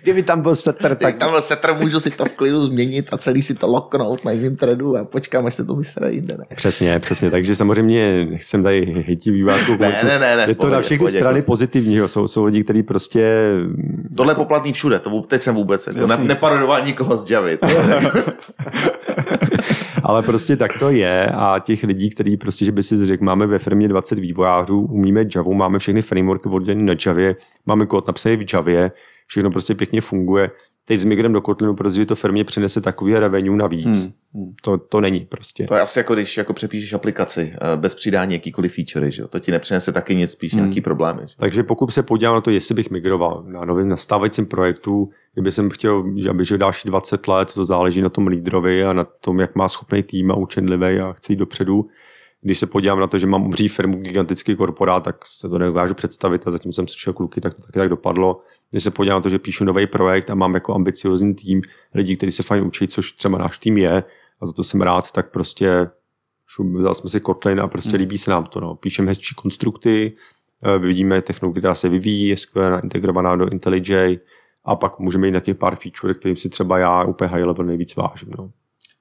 Kdyby 0.03 0.23
tam 0.23 0.41
byl 0.43 0.55
setter, 0.55 0.91
Tak 0.91 0.99
tak 0.99 1.19
tam 1.19 1.31
byl 1.31 1.41
setr, 1.41 1.75
můžu 1.81 2.01
si 2.01 2.11
to 2.11 2.25
v 2.25 2.35
klidu 2.35 2.61
změnit 2.63 3.09
a 3.13 3.17
celý 3.17 3.43
si 3.43 3.55
to 3.55 3.67
loknout 3.67 4.25
na 4.25 4.33
jiném 4.33 4.57
threadu 4.57 4.97
a 4.97 5.05
počkám, 5.05 5.47
až 5.47 5.55
se 5.55 5.65
to 5.65 5.75
vysere 5.75 6.13
jinde. 6.13 6.35
Ne? 6.39 6.45
Přesně, 6.57 6.99
přesně. 6.99 7.31
Takže 7.31 7.57
samozřejmě 7.57 8.27
nechcem 8.31 8.63
tady 8.63 9.05
hejtí 9.07 9.31
vývářku. 9.31 9.73
Ne, 9.81 10.01
ne, 10.05 10.19
ne, 10.19 10.37
ne, 10.37 10.43
Je 10.43 10.47
to 10.47 10.55
pohodě, 10.55 10.75
na 10.77 10.81
všechny 10.81 10.99
pohodě, 10.99 11.19
strany 11.19 11.39
jako- 11.39 11.47
pozitivní. 11.47 11.95
jo. 11.97 12.09
Jsou, 12.09 12.29
jsou 12.29 12.45
lidi, 12.45 12.65
kteří 12.65 12.83
prostě... 12.83 13.53
Tohle 14.17 14.31
je 14.33 14.37
poplatný 14.37 14.73
všude, 14.73 14.99
to 14.99 15.21
teď 15.21 15.43
jsem 15.43 15.55
vůbec 15.55 15.87
jako 15.87 16.07
ne, 16.07 16.17
neparodoval 16.19 16.85
nikoho 16.87 17.17
z 17.17 17.31
Javy. 17.31 17.59
Ale 20.05 20.23
prostě 20.23 20.57
tak 20.57 20.79
to 20.79 20.91
je 20.91 21.27
a 21.27 21.59
těch 21.59 21.83
lidí, 21.83 22.11
kteří 22.11 22.37
prostě, 22.37 22.65
že 22.65 22.73
by 22.73 22.83
si 22.83 23.07
řekl, 23.07 23.25
máme 23.25 23.47
ve 23.47 23.59
firmě 23.59 23.89
20 23.89 24.19
vývojářů, 24.19 24.81
umíme 24.81 25.25
Javu, 25.37 25.55
máme 25.55 25.79
všechny 25.79 26.03
frameworky 26.03 26.49
oddělené 26.49 26.83
na 26.83 26.95
Javě, 27.07 27.35
máme 27.67 27.87
kód 27.87 28.07
napsaný 28.07 28.37
v 28.37 28.55
Javě, 28.55 28.91
všechno 29.33 29.51
prostě 29.51 29.75
pěkně 29.75 30.01
funguje. 30.01 30.51
Teď 30.85 31.01
s 31.01 31.05
migrem 31.05 31.33
do 31.33 31.41
Kotlinu, 31.41 31.75
protože 31.75 32.07
to 32.07 32.17
firmě 32.17 32.45
přinese 32.45 32.81
takový 32.81 33.15
revenue 33.15 33.57
navíc. 33.57 34.05
Hmm. 34.35 34.53
To, 34.63 34.79
to 34.79 35.01
není 35.01 35.21
prostě. 35.21 35.65
To 35.67 35.75
je 35.75 35.81
asi 35.81 35.99
jako 35.99 36.15
když 36.15 36.37
jako 36.37 36.53
přepíšeš 36.53 36.93
aplikaci 36.93 37.53
eh, 37.55 37.77
bez 37.77 37.95
přidání 37.95 38.33
jakýkoliv 38.33 38.75
feature, 38.75 39.11
že 39.11 39.23
jo? 39.23 39.29
To 39.29 39.39
ti 39.41 39.53
nepřinese 39.53 39.93
taky 39.93 40.15
nic, 40.17 40.31
spíš 40.31 40.53
Hmm. 40.55 40.63
nějaký 40.63 40.81
problémy. 40.81 41.23
Že? 41.25 41.35
Takže 41.39 41.63
pokud 41.63 41.93
se 41.93 42.03
podívám 42.03 42.35
na 42.35 42.41
to, 42.41 42.51
jestli 42.51 42.75
bych 42.75 42.91
migroval 42.91 43.45
na 43.47 43.65
novém 43.65 43.89
nastávajícím 43.89 44.47
projektu, 44.47 45.11
kdyby 45.35 45.53
jsem 45.53 45.71
chtěl, 45.71 46.05
že 46.17 46.29
aby 46.29 46.45
žil 46.45 46.59
další 46.59 46.89
20 46.89 47.29
let, 47.29 47.55
to 47.55 47.65
záleží 47.65 48.03
na 48.03 48.09
tom 48.09 48.27
lídrovi 48.27 48.85
a 48.85 48.93
na 48.93 49.05
tom, 49.05 49.41
jak 49.41 49.55
má 49.55 49.69
schopný 49.69 50.03
tým 50.03 50.31
a 50.31 50.37
učenlivý 50.37 51.01
a 51.01 51.13
chce 51.13 51.33
jít 51.33 51.37
dopředu. 51.37 51.87
Když 52.45 52.59
se 52.59 52.67
podívám 52.67 53.01
na 53.01 53.07
to, 53.07 53.19
že 53.19 53.27
mám 53.27 53.47
obří 53.47 53.69
firmu, 53.69 53.97
gigantický 53.97 54.57
korporát, 54.57 55.05
tak 55.05 55.27
se 55.27 55.49
to 55.49 55.59
nedokážu 55.59 55.95
představit 55.95 56.47
a 56.47 56.51
zatím 56.51 56.73
jsem 56.73 56.89
slyšel 56.89 57.13
kluky, 57.13 57.41
tak 57.41 57.55
to 57.55 57.63
taky 57.63 57.79
tak 57.79 57.89
dopadlo. 57.89 58.41
Když 58.71 58.83
se 58.83 58.91
podívám 58.91 59.19
na 59.19 59.23
to, 59.23 59.29
že 59.29 59.39
píšu 59.39 59.65
nový 59.65 59.87
projekt 59.87 60.31
a 60.31 60.35
mám 60.35 60.55
jako 60.55 60.75
ambiciozní 60.75 61.35
tým 61.35 61.61
lidí, 61.95 62.17
kteří 62.17 62.33
se 62.33 62.43
fajn 62.43 62.65
učí, 62.65 62.89
což 62.89 63.13
třeba 63.13 63.39
náš 63.39 63.59
tým 63.59 63.79
je, 63.79 64.05
a 64.41 64.47
za 64.47 64.53
to 64.53 64.65
jsem 64.65 64.81
rád, 64.81 65.13
tak 65.13 65.31
prostě 65.31 65.91
šup, 66.47 66.67
vzal 66.67 66.95
jsme 66.95 67.11
si 67.11 67.21
Kotlin 67.21 67.61
a 67.61 67.69
prostě 67.69 67.97
líbí 67.97 68.19
se 68.19 68.31
nám 68.31 68.45
to. 68.45 68.61
No. 68.61 68.75
Píšeme 68.75 69.09
hezčí 69.09 69.35
konstrukty, 69.35 70.13
eh, 70.63 70.79
vidíme 70.79 71.23
technologii, 71.23 71.61
která 71.61 71.75
se 71.75 71.89
vyvíjí, 71.89 72.29
je 72.29 72.37
skvěle 72.37 72.81
integrovaná 72.83 73.37
do 73.37 73.49
IntelliJ 73.49 74.19
a 74.65 74.77
pak 74.77 74.99
můžeme 74.99 75.27
jít 75.27 75.33
na 75.33 75.41
těch 75.41 75.57
pár 75.57 75.77
feature, 75.77 76.15
kterým 76.15 76.37
si 76.37 76.49
třeba 76.49 76.79
já 76.79 77.05
úplně 77.05 77.29
high 77.29 77.45
level 77.45 77.67
nejvíc 77.67 77.97
vážím. 77.97 78.29
No. 78.39 78.51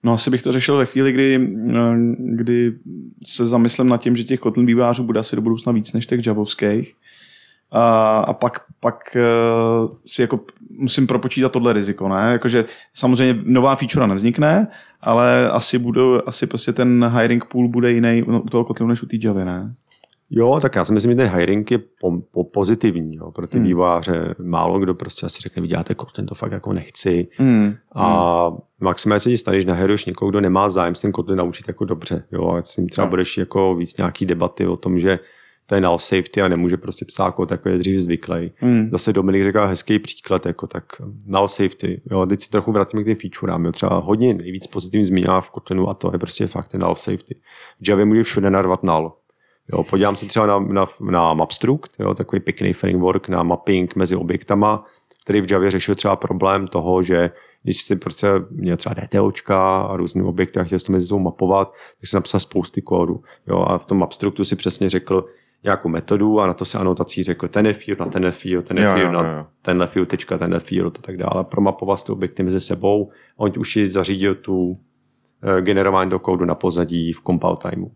No 0.03 0.13
asi 0.13 0.29
bych 0.29 0.41
to 0.41 0.51
řešil 0.51 0.77
ve 0.77 0.85
chvíli, 0.85 1.11
kdy, 1.11 1.49
eh, 1.69 1.95
kdy 2.17 2.73
se 3.25 3.47
zamyslím 3.47 3.89
nad 3.89 4.01
tím, 4.01 4.15
že 4.15 4.23
těch 4.23 4.39
Kotlin 4.39 4.65
vývářů 4.65 5.03
bude 5.03 5.19
asi 5.19 5.35
do 5.35 5.41
budoucna 5.41 5.71
víc 5.71 5.93
než 5.93 6.05
těch 6.05 6.27
javovských. 6.27 6.93
A, 7.73 8.17
a 8.17 8.33
pak, 8.33 8.59
pak 8.79 9.15
uh, 9.15 9.95
si 10.05 10.21
jako 10.21 10.39
musím 10.77 11.07
propočítat 11.07 11.51
tohle 11.51 11.73
riziko, 11.73 12.09
ne? 12.09 12.31
Jakože 12.31 12.65
samozřejmě 12.93 13.41
nová 13.45 13.75
feature 13.75 14.07
nevznikne, 14.07 14.67
ale 15.01 15.49
asi 15.49 15.79
budou, 15.79 16.21
asi 16.25 16.47
prostě 16.47 16.73
ten 16.73 17.11
hiring 17.17 17.45
pool 17.45 17.67
bude 17.67 17.91
jiný 17.91 18.23
u 18.23 18.49
toho 18.49 18.63
Kotlinu 18.63 18.89
než 18.89 19.03
u 19.03 19.05
té 19.05 19.17
Javy, 19.23 19.45
ne? 19.45 19.75
Jo, 20.33 20.59
tak 20.61 20.75
já 20.75 20.85
si 20.85 20.93
myslím, 20.93 21.11
že 21.11 21.15
ten 21.15 21.27
hiring 21.27 21.71
je 21.71 21.77
po, 21.77 22.11
po 22.31 22.43
pozitivní 22.43 23.15
jo, 23.15 23.31
pro 23.31 23.47
ty 23.47 23.57
Hmm. 23.57 23.61
hmm. 23.63 23.67
vývojáře. 23.67 24.35
Málo 24.43 24.79
kdo 24.79 24.93
prostě 24.93 25.25
asi 25.25 25.41
řekne, 25.41 25.61
vy 25.61 25.67
děláte 25.67 25.95
Kotlin, 25.95 26.25
to 26.27 26.35
fakt 26.35 26.51
jako 26.51 26.73
nechci. 26.73 27.27
Hmm. 27.37 27.73
A 27.95 28.51
maximálně 28.79 29.19
se 29.19 29.29
ti 29.29 29.37
stane, 29.37 29.59
že 29.59 29.67
nahleduješ 29.67 30.05
někoho, 30.05 30.29
kdo 30.31 30.41
nemá 30.41 30.69
zájem 30.69 30.95
s 30.95 31.01
ten 31.01 31.11
Kotlin 31.11 31.37
naučit 31.37 31.67
jako 31.67 31.85
dobře. 31.85 32.23
Jo, 32.31 32.49
a 32.51 32.63
s 32.63 32.77
ním 32.77 32.89
třeba 32.89 33.05
No. 33.05 33.09
budeš 33.09 33.37
jako 33.37 33.75
víc 33.75 33.97
nějaký 33.97 34.25
debaty 34.25 34.67
o 34.67 34.77
tom, 34.77 34.99
že 34.99 35.19
to 35.65 35.75
je 35.75 35.81
null 35.81 35.97
safety 35.97 36.41
a 36.41 36.47
nemůže 36.47 36.77
prostě 36.77 37.05
psát 37.05 37.31
kód, 37.31 37.51
jako 37.51 37.69
je 37.69 37.77
dřív 37.77 37.99
zvyklý. 37.99 38.51
Hmm. 38.57 38.89
Zase 38.91 39.13
Dominik 39.13 39.43
říkal 39.43 39.67
hezký 39.67 39.99
příklad, 39.99 40.45
jako 40.45 40.67
tak 40.67 40.83
null 41.27 41.47
safety. 41.47 42.01
Jo, 42.11 42.25
teď 42.25 42.41
si 42.41 42.49
trochu 42.49 42.71
vrátíme 42.71 43.03
k 43.03 43.05
těm 43.05 43.15
featurám. 43.15 43.65
Jo, 43.65 43.71
třeba 43.71 43.97
hodně 43.99 44.33
nejvíc 44.33 44.67
pozitivní 44.67 45.05
zmíněná 45.05 45.41
v 45.41 45.49
Kotlinu 45.49 45.89
a 45.89 45.93
to 45.93 46.09
je 46.13 46.19
prostě 46.19 46.47
fakt 46.47 46.67
ten 46.67 46.81
null 46.81 46.95
safety. 46.95 47.35
V 47.81 47.89
Javě 47.89 48.05
může 48.05 48.23
všude 48.23 48.49
narvat 48.49 48.83
null. 48.83 49.13
Jo, 49.72 49.84
podívám 49.84 50.15
se 50.15 50.26
třeba 50.26 50.45
na, 50.45 50.60
na, 50.60 50.85
na 50.99 51.34
Mapstruct, 51.34 51.99
jo, 51.99 52.14
takový 52.14 52.39
pěkný 52.39 52.73
framework 52.73 53.30
na 53.30 53.43
mapping 53.43 53.95
mezi 53.95 54.15
objektama, 54.15 54.85
který 55.23 55.41
v 55.41 55.52
Javě 55.52 55.72
řešil 55.72 55.95
třeba 55.95 56.15
problém 56.15 56.68
toho, 56.68 57.03
že 57.03 57.31
když 57.64 57.81
si 57.81 57.95
prostě 57.95 58.27
měl 58.49 58.77
třeba 58.77 58.95
DTOčka 58.95 59.81
a 59.81 59.98
různé 59.98 60.23
objekty 60.23 60.60
a 60.60 60.64
chtěl 60.64 60.80
to 60.80 60.91
mezi 60.91 61.07
sebou 61.07 61.19
mapovat, 61.19 61.72
tak 61.72 62.07
si 62.10 62.15
napsal 62.15 62.39
spousty 62.39 62.81
kódu. 62.81 63.23
Jo, 63.48 63.61
a 63.61 63.77
v 63.77 63.85
tom 63.85 63.98
Mapstructu 63.98 64.45
si 64.45 64.56
přesně 64.56 64.89
řekl 64.89 65.26
nějakou 65.64 65.89
metodu 65.89 66.39
a 66.39 66.48
na 66.48 66.53
to 66.53 66.65
se 66.65 66.77
anotací 66.77 67.23
řekl 67.23 67.48
ten 67.48 67.73
field 67.73 67.99
na 67.99 68.06
ten 68.06 68.31
field, 68.31 68.65
ten 68.65 68.77
Jo, 68.77 68.93
field 68.93 69.14
jo, 69.14 69.22
na 69.22 69.38
jo. 69.38 69.45
tenhle 69.61 69.88
field, 69.88 70.10
tečka, 70.10 70.38
tenhle 70.38 70.60
field 70.60 70.98
a 70.99 71.02
tak 71.02 71.18
dále. 71.18 71.43
Promapoval 71.43 71.98
si 71.98 72.06
ty 72.06 72.11
objekty 72.11 72.43
mezi 72.43 72.60
sebou 72.60 73.11
a 73.11 73.39
on 73.39 73.52
už 73.57 73.73
si 73.73 73.88
zařídil 73.88 74.35
tu 74.35 74.76
eh, 75.43 75.61
generování 75.61 76.10
do 76.10 76.19
kódu 76.19 76.45
na 76.45 76.56
pozadí 76.56 77.14
v 77.14 77.22
compile 77.22 77.57
timeu 77.69 77.91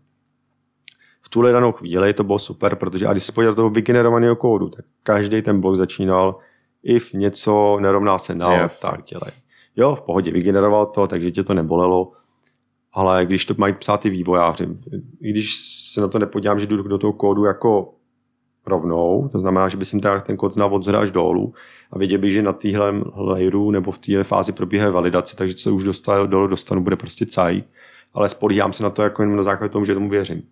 v 1.26 1.28
tuhle 1.28 1.52
danou 1.52 1.72
chvíli 1.72 2.14
to 2.14 2.24
bylo 2.24 2.38
super, 2.38 2.76
protože 2.76 3.06
a 3.06 3.12
když 3.12 3.24
se 3.24 3.32
podíval 3.32 3.52
do 3.54 3.56
toho 3.56 3.70
vygenerovaného 3.70 4.36
kódu, 4.36 4.68
tak 4.68 4.84
každý 5.02 5.42
ten 5.42 5.60
blok 5.60 5.76
začínal 5.76 6.38
if 6.82 7.12
něco 7.14 7.78
nerovná 7.80 8.18
se 8.18 8.34
null, 8.34 8.52
Yes. 8.52 8.80
tak 8.80 9.04
dělej. 9.04 9.32
Jo, 9.76 9.94
v 9.94 10.02
pohodě, 10.02 10.30
vygeneroval 10.30 10.86
to, 10.86 11.06
takže 11.06 11.30
tě 11.30 11.44
to 11.44 11.54
nebolelo, 11.54 12.12
ale 12.92 13.26
když 13.26 13.44
to 13.44 13.54
mají 13.58 13.74
psát 13.74 14.00
ty 14.00 14.10
vývojáři, 14.10 14.68
i 15.20 15.30
když 15.30 15.54
se 15.92 16.00
na 16.00 16.08
to 16.08 16.18
nepodívám, 16.18 16.58
že 16.58 16.66
jdu 16.66 16.82
do 16.82 16.98
toho 16.98 17.12
kódu 17.12 17.44
jako 17.44 17.92
rovnou, 18.66 19.28
to 19.32 19.38
znamená, 19.38 19.68
že 19.68 19.76
by 19.76 19.84
jsem 19.84 20.00
ten 20.00 20.36
kód 20.36 20.52
znal 20.52 20.74
od 20.74 20.82
zhora 20.84 21.00
až 21.00 21.10
dolů 21.10 21.52
a 21.90 21.98
věděl 21.98 22.18
bych, 22.18 22.32
že 22.32 22.42
na 22.42 22.52
téhle 22.52 22.94
layeru 23.16 23.70
nebo 23.70 23.90
v 23.90 23.98
téhle 23.98 24.24
fázi 24.24 24.52
probíhá 24.52 24.90
validace, 24.90 25.36
takže 25.36 25.54
co 25.54 25.62
se 25.62 25.70
už 25.70 25.84
dostal, 25.84 26.26
dolů 26.26 26.46
dostanu, 26.46 26.82
bude 26.82 26.96
prostě 26.96 27.26
caj, 27.26 27.62
ale 28.14 28.28
spolíhám 28.28 28.72
se 28.72 28.82
na 28.82 28.90
to 28.90 29.02
jako 29.02 29.22
jenom 29.22 29.36
na 29.36 29.42
základě 29.42 29.72
tomu, 29.72 29.84
že 29.84 29.94
tomu 29.94 30.10
věřím. 30.10 30.42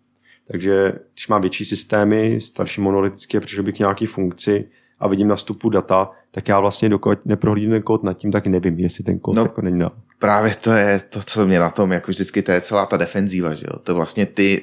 Takže 0.47 0.93
když 1.15 1.29
mám 1.29 1.41
větší 1.41 1.65
systémy, 1.65 2.41
starší 2.41 2.81
monolitické, 2.81 3.41
přišel 3.41 3.65
bych 3.65 3.75
k 3.75 3.79
nějaký 3.79 4.07
funkci 4.07 4.66
a 4.99 5.09
vidím 5.09 5.29
na 5.29 5.37
vstupu 5.37 5.71
data, 5.71 6.11
tak 6.35 6.48
já 6.48 6.61
vlastně 6.61 6.89
dokud 6.89 7.19
neprohlídnu 7.24 7.73
ten 7.73 7.82
kód 7.82 8.02
nad 8.02 8.12
tím, 8.12 8.32
tak 8.32 8.47
nevím, 8.47 8.78
jestli 8.78 9.05
ten 9.05 9.19
kód 9.19 9.36
No. 9.36 9.43
jako 9.43 9.62
není 9.62 9.78
na. 9.78 9.93
Právě 10.19 10.55
to 10.55 10.70
je 10.73 11.01
to, 11.09 11.20
co 11.27 11.47
mě 11.47 11.61
na 11.61 11.70
tom, 11.70 11.93
jako 11.93 12.11
vždycky, 12.11 12.43
to 12.43 12.52
je 12.52 12.61
celá 12.61 12.86
ta 12.86 12.97
defenzíva, 12.97 13.55
že 13.55 13.66
jo. 13.73 13.78
To 13.78 13.94
vlastně 13.94 14.27
ty 14.27 14.62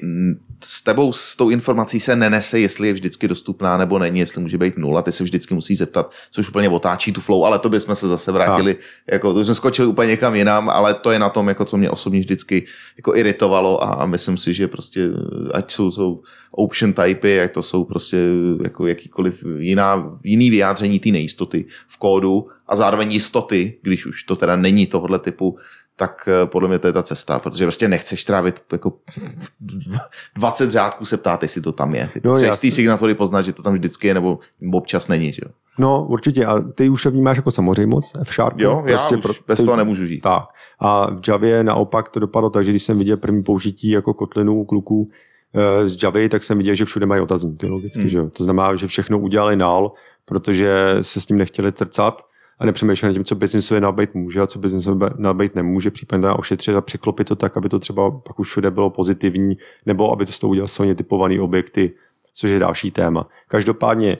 s 0.63 0.83
tebou, 0.83 1.13
s 1.13 1.35
tou 1.35 1.49
informací 1.49 1.99
se 1.99 2.15
nenese, 2.15 2.59
jestli 2.59 2.87
je 2.87 2.93
vždycky 2.93 3.27
dostupná 3.27 3.77
nebo 3.77 3.99
není, 3.99 4.19
jestli 4.19 4.41
může 4.41 4.57
být 4.57 4.77
nula, 4.77 5.01
ty 5.01 5.11
se 5.11 5.23
vždycky 5.23 5.53
musí 5.53 5.75
zeptat, 5.75 6.11
což 6.31 6.49
úplně 6.49 6.69
otáčí 6.69 7.11
tu 7.11 7.21
flow, 7.21 7.45
ale 7.45 7.59
to 7.59 7.69
bychom 7.69 7.95
se 7.95 8.07
zase 8.07 8.31
vrátili, 8.31 8.75
jako 9.11 9.33
to 9.33 9.45
jsme 9.45 9.55
skočili 9.55 9.87
úplně 9.87 10.09
někam 10.09 10.35
jinam, 10.35 10.69
ale 10.69 10.93
to 10.93 11.11
je 11.11 11.19
na 11.19 11.29
tom, 11.29 11.47
jako 11.47 11.65
co 11.65 11.77
mě 11.77 11.89
osobně 11.89 12.19
vždycky 12.19 12.65
jako 12.97 13.15
iritovalo 13.15 13.83
a, 13.83 13.87
a 13.87 14.05
myslím 14.05 14.37
si, 14.37 14.53
že 14.53 14.67
prostě, 14.67 15.07
ať 15.53 15.71
jsou, 15.71 15.91
jsou 15.91 16.21
option 16.51 16.93
typy, 16.93 17.41
ať 17.41 17.51
to 17.53 17.63
jsou 17.63 17.83
prostě 17.83 18.17
jako 18.63 18.87
jakýkoliv 18.87 19.43
jiná, 19.57 20.19
jiný 20.23 20.49
vyjádření 20.49 20.99
té 20.99 21.09
nejistoty 21.09 21.60
v 21.87 21.97
kódu 21.97 22.47
a 22.67 22.75
zároveň 22.75 23.11
jistoty, 23.11 23.77
když 23.81 24.05
už 24.05 24.23
to 24.23 24.35
teda 24.35 24.55
není 24.55 24.87
tohohle 24.87 25.19
typu, 25.19 25.57
tak 25.95 26.29
eh, 26.31 26.45
podle 26.45 26.69
mě 26.69 26.79
to 26.79 26.87
je 26.87 26.93
ta 26.93 27.03
cesta, 27.03 27.39
protože 27.39 27.65
prostě 27.65 27.87
nechceš 27.87 28.23
trávit 28.25 28.63
jako 28.71 28.93
20 30.35 30.69
řádků 30.71 31.05
se 31.05 31.17
ptát, 31.17 31.43
jestli 31.43 31.61
to 31.61 31.71
tam 31.71 31.95
je. 31.95 32.09
Ty 32.13 32.21
No, 32.23 32.35
z 32.35 32.39
té 32.39 32.45
jasně. 32.45 32.71
signatury 32.71 33.15
poznat, 33.15 33.41
že 33.41 33.53
to 33.53 33.63
tam 33.63 33.73
vždycky 33.73 34.07
je, 34.07 34.13
nebo 34.13 34.39
občas 34.73 35.07
není, 35.07 35.33
že 35.33 35.41
jo? 35.45 35.51
No, 35.77 36.05
určitě. 36.09 36.45
A 36.45 36.59
ty 36.61 36.89
už 36.89 37.03
to 37.03 37.11
vnímáš 37.11 37.37
jako 37.37 37.51
samozřejmost 37.51 38.17
F 38.21 38.33
Sharp. 38.33 38.59
Jo, 38.59 38.83
já 38.85 39.07
už 39.09 39.41
bez 39.47 39.63
toho 39.63 39.77
nemůžu 39.77 40.05
žít. 40.05 40.21
Tak. 40.21 40.43
A 40.79 41.11
v 41.11 41.19
Javě 41.27 41.63
naopak 41.63 42.09
to 42.09 42.19
dopadlo 42.19 42.49
tak, 42.49 42.63
že 42.65 42.71
když 42.71 42.83
jsem 42.83 42.97
viděl 42.97 43.17
první 43.17 43.43
použití 43.43 43.89
jako 43.89 44.13
kotlinu 44.13 44.55
u 44.55 44.65
kluků 44.65 45.09
eh, 45.55 45.87
z 45.87 46.03
Javy, 46.03 46.29
tak 46.29 46.43
jsem 46.43 46.57
viděl, 46.57 46.75
že 46.75 46.85
všude 46.85 47.05
mají 47.05 47.21
otazníky, 47.21 47.67
logicky, 47.67 47.99
Hmm. 47.99 48.09
že 48.09 48.17
jo. 48.17 48.29
To 48.29 48.43
znamená, 48.43 48.75
že 48.75 48.87
všechno 48.87 49.19
udělali 49.19 49.55
null, 49.55 49.91
protože 50.31 50.97
se 51.01 51.21
s 51.21 51.25
tím 51.25 51.37
nechtěli 51.37 51.71
trcat 51.71 52.21
a 52.59 52.65
nepřemýšleli 52.65 53.13
tím, 53.13 53.23
co 53.23 53.35
biznisově 53.35 53.81
nabít 53.81 54.13
může 54.13 54.41
a 54.41 54.47
co 54.47 54.59
biznisově 54.59 55.09
nabít 55.17 55.55
nemůže, 55.55 55.91
případně 55.91 56.29
ošetřit 56.29 56.75
a 56.75 56.81
překlopit 56.81 57.27
to 57.27 57.35
tak, 57.35 57.57
aby 57.57 57.69
to 57.69 57.79
třeba 57.79 58.11
pak 58.11 58.39
už 58.39 58.47
všude 58.47 58.71
bylo 58.71 58.89
pozitivní, 58.89 59.57
nebo 59.85 60.11
aby 60.11 60.25
to 60.25 60.31
z 60.31 60.39
toho 60.39 60.51
udělal 60.51 60.67
silně 60.67 60.95
typovaný 60.95 61.39
objekty, 61.39 61.93
což 62.33 62.49
je 62.49 62.59
další 62.59 62.91
téma. 62.91 63.27
Každopádně, 63.47 64.17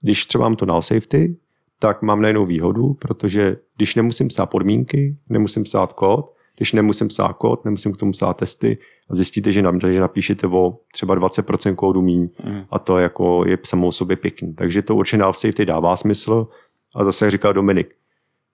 když 0.00 0.26
třeba 0.26 0.44
mám 0.44 0.56
to 0.56 0.66
null 0.66 0.82
safety, 0.82 1.36
tak 1.78 2.02
mám 2.02 2.20
najednou 2.22 2.46
výhodu, 2.46 2.94
protože 2.94 3.56
když 3.76 3.94
nemusím 3.94 4.28
psát 4.28 4.46
podmínky, 4.46 5.16
nemusím 5.28 5.64
psát 5.64 5.92
kód, 5.92 6.32
když 6.56 6.72
nemusím 6.72 7.08
psát 7.08 7.32
kód, 7.32 7.64
nemusím 7.64 7.92
k 7.92 7.96
tomu 7.96 8.12
psát 8.12 8.36
testy 8.36 8.78
a 9.10 9.14
zjistíte, 9.14 9.52
že, 9.52 9.62
nam, 9.62 9.80
že 9.80 10.00
napíšete 10.00 10.46
o 10.46 10.78
třeba 10.92 11.16
20% 11.16 11.74
kódu 11.74 12.02
míň 12.02 12.28
Mm. 12.44 12.60
a 12.70 12.78
to 12.78 12.98
jako 12.98 13.44
je 13.46 13.58
samou 13.64 13.92
sobě 13.92 14.16
pěkný. 14.16 14.54
Takže 14.54 14.82
to 14.82 14.96
určitě 14.96 15.16
null 15.16 15.32
safety 15.32 15.66
dává 15.66 15.96
smysl 15.96 16.48
a 16.94 17.04
zase 17.04 17.24
jak 17.24 17.32
říkal 17.32 17.52
Dominik, 17.52 17.94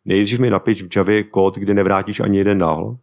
nejdřív 0.04 0.40
mi 0.40 0.50
napiš 0.50 0.82
v 0.82 0.96
Javě 0.96 1.22
kód, 1.22 1.58
kde 1.58 1.74
nevrátíš 1.74 2.20
ani 2.20 2.38
jeden 2.38 2.58
null 2.58 2.98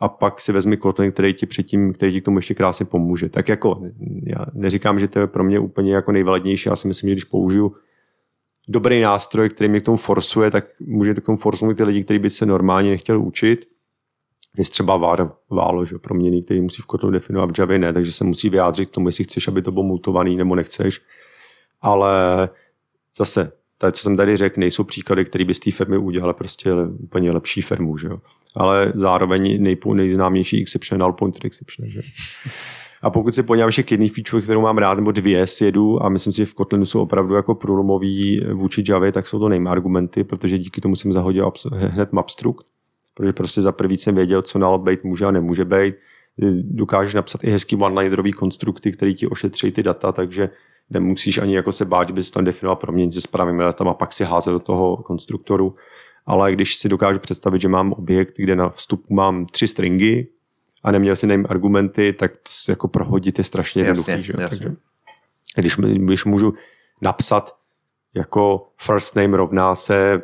a 0.00 0.08
pak 0.08 0.40
si 0.40 0.52
vezmi 0.52 0.76
Kotlin, 0.76 1.12
který 1.12 1.34
ti 1.34 1.46
předtím, 1.46 1.92
který 1.92 2.12
ti 2.12 2.20
k 2.20 2.24
tomu 2.24 2.38
ještě 2.38 2.54
krásně 2.54 2.86
pomůže. 2.86 3.28
Tak 3.28 3.48
jako, 3.48 3.82
já 4.22 4.46
neříkám, 4.52 5.00
že 5.00 5.08
to 5.08 5.18
je 5.18 5.26
pro 5.26 5.44
mě 5.44 5.58
úplně 5.58 5.94
jako 5.94 6.12
nejvalidnější, 6.12 6.68
já 6.68 6.76
si 6.76 6.88
myslím, 6.88 7.08
že 7.08 7.14
když 7.14 7.24
použiju 7.24 7.72
dobrý 8.68 9.00
nástroj, 9.00 9.48
který 9.48 9.70
mě 9.70 9.80
k 9.80 9.84
tomu 9.84 9.96
forsuje, 9.96 10.50
tak 10.50 10.64
může 10.80 11.14
k 11.14 11.24
tomu 11.24 11.38
forsovat 11.38 11.76
ty 11.76 11.84
lidi, 11.84 12.04
kteří 12.04 12.18
by 12.18 12.30
se 12.30 12.46
normálně 12.46 12.90
nechtěli 12.90 13.18
učit. 13.18 13.66
Je 14.58 14.64
třeba 14.64 14.96
var, 14.96 15.32
válo, 15.50 15.84
že 15.84 15.98
proměný, 15.98 16.42
který 16.42 16.60
musí 16.60 16.82
v 16.82 16.86
Kotlinu 16.86 17.12
definovat 17.12 17.50
v 17.56 17.58
Javě 17.58 17.78
ne, 17.78 17.92
takže 17.92 18.12
se 18.12 18.24
musí 18.24 18.50
vyjádřit 18.50 18.86
k 18.86 18.92
tomu, 18.92 19.08
jestli 19.08 19.24
chceš, 19.24 19.48
aby 19.48 19.62
to 19.62 19.72
bylo 19.72 19.84
mutovaný 19.84 20.36
nebo 20.36 20.54
nechceš. 20.54 21.00
Ale 21.80 22.48
zase, 23.16 23.52
to, 23.78 23.92
co 23.92 24.02
jsem 24.02 24.16
tady 24.16 24.36
řekl, 24.36 24.60
nejsou 24.60 24.84
příklady, 24.84 25.24
které 25.24 25.44
by 25.44 25.54
z 25.54 25.60
té 25.60 25.70
firmy 25.70 25.98
udělali 25.98 26.34
prostě 26.34 26.72
úplně 26.98 27.32
lepší 27.32 27.62
firmu, 27.62 27.98
že 27.98 28.06
jo. 28.06 28.18
Ale 28.56 28.92
zároveň 28.94 29.62
nejpou, 29.62 29.94
nejznámější 29.94 30.60
exception, 30.62 31.00
null 31.00 31.12
pointer 31.12 31.46
exception, 31.46 31.90
že. 31.90 32.00
A 33.02 33.10
pokud 33.10 33.34
podívám 33.46 33.68
ještě 33.68 33.82
k 33.82 33.90
jedný 33.90 34.08
feature, 34.08 34.42
kterou 34.42 34.60
mám 34.60 34.78
rád, 34.78 34.94
nebo 34.94 35.12
dvě 35.12 35.46
sjedu 35.46 36.02
a 36.02 36.08
myslím 36.08 36.32
si, 36.32 36.36
že 36.36 36.46
v 36.46 36.54
Kotlinu 36.54 36.86
jsou 36.86 37.00
opravdu 37.00 37.34
jako 37.34 37.54
průlomový 37.54 38.40
vůči 38.52 38.84
Javě, 38.88 39.12
tak 39.12 39.28
jsou 39.28 39.38
to 39.38 39.48
name 39.48 39.70
argumenty, 39.70 40.24
protože 40.24 40.58
díky 40.58 40.80
tomu 40.80 40.96
jsem 40.96 41.12
zahodil 41.12 41.52
hned 41.72 42.12
mapstruk, 42.12 42.62
protože 43.16 43.32
prostě 43.32 43.62
za 43.62 43.72
prvý 43.72 43.96
jsem 43.96 44.14
věděl, 44.14 44.42
co 44.42 44.58
null 44.58 44.78
být 44.78 45.04
může 45.04 45.24
a 45.24 45.30
nemůže 45.30 45.64
být. 45.64 45.94
Dokážeš 46.62 47.14
napsat 47.14 47.44
i 47.44 47.50
hezký 47.50 47.76
one-linerový 47.76 48.32
konstrukty, 48.32 48.92
který 48.92 49.14
ti 49.14 49.26
ošetří 49.26 49.72
ty 49.72 49.82
data, 49.82 50.12
takže 50.12 50.48
nemusíš 50.90 51.38
ani 51.38 51.56
jako 51.56 51.72
se 51.72 51.84
bát, 51.84 52.08
že 52.08 52.14
bys 52.14 52.30
tam 52.30 52.44
definoval 52.44 52.76
proměnit 52.76 53.14
se 53.14 53.20
správnými 53.20 53.62
datama 53.62 53.90
a 53.90 53.94
pak 53.94 54.12
si 54.12 54.24
házet 54.24 54.50
do 54.50 54.58
toho 54.58 54.96
konstruktoru. 54.96 55.74
Ale 56.26 56.52
když 56.52 56.76
si 56.76 56.88
dokážu 56.88 57.18
představit, 57.18 57.60
že 57.60 57.68
mám 57.68 57.92
objekt, 57.92 58.36
kde 58.36 58.56
na 58.56 58.68
vstupu 58.68 59.14
mám 59.14 59.46
tři 59.46 59.68
stringy, 59.68 60.26
a 60.84 60.90
neměl 60.90 61.16
si 61.16 61.26
name 61.26 61.44
argumenty, 61.48 62.12
tak 62.12 62.36
to 62.36 62.72
jako 62.72 62.88
prohodit 62.88 63.38
je 63.38 63.44
strašně 63.44 63.82
jednoduchý. 63.82 64.22
Že? 64.22 64.32
Takže, 64.32 64.74
když, 65.56 65.76
když 65.76 66.24
můžu 66.24 66.54
napsat 67.02 67.56
jako 68.14 68.68
first 68.76 69.16
name 69.16 69.36
rovná 69.36 69.74
se 69.74 70.22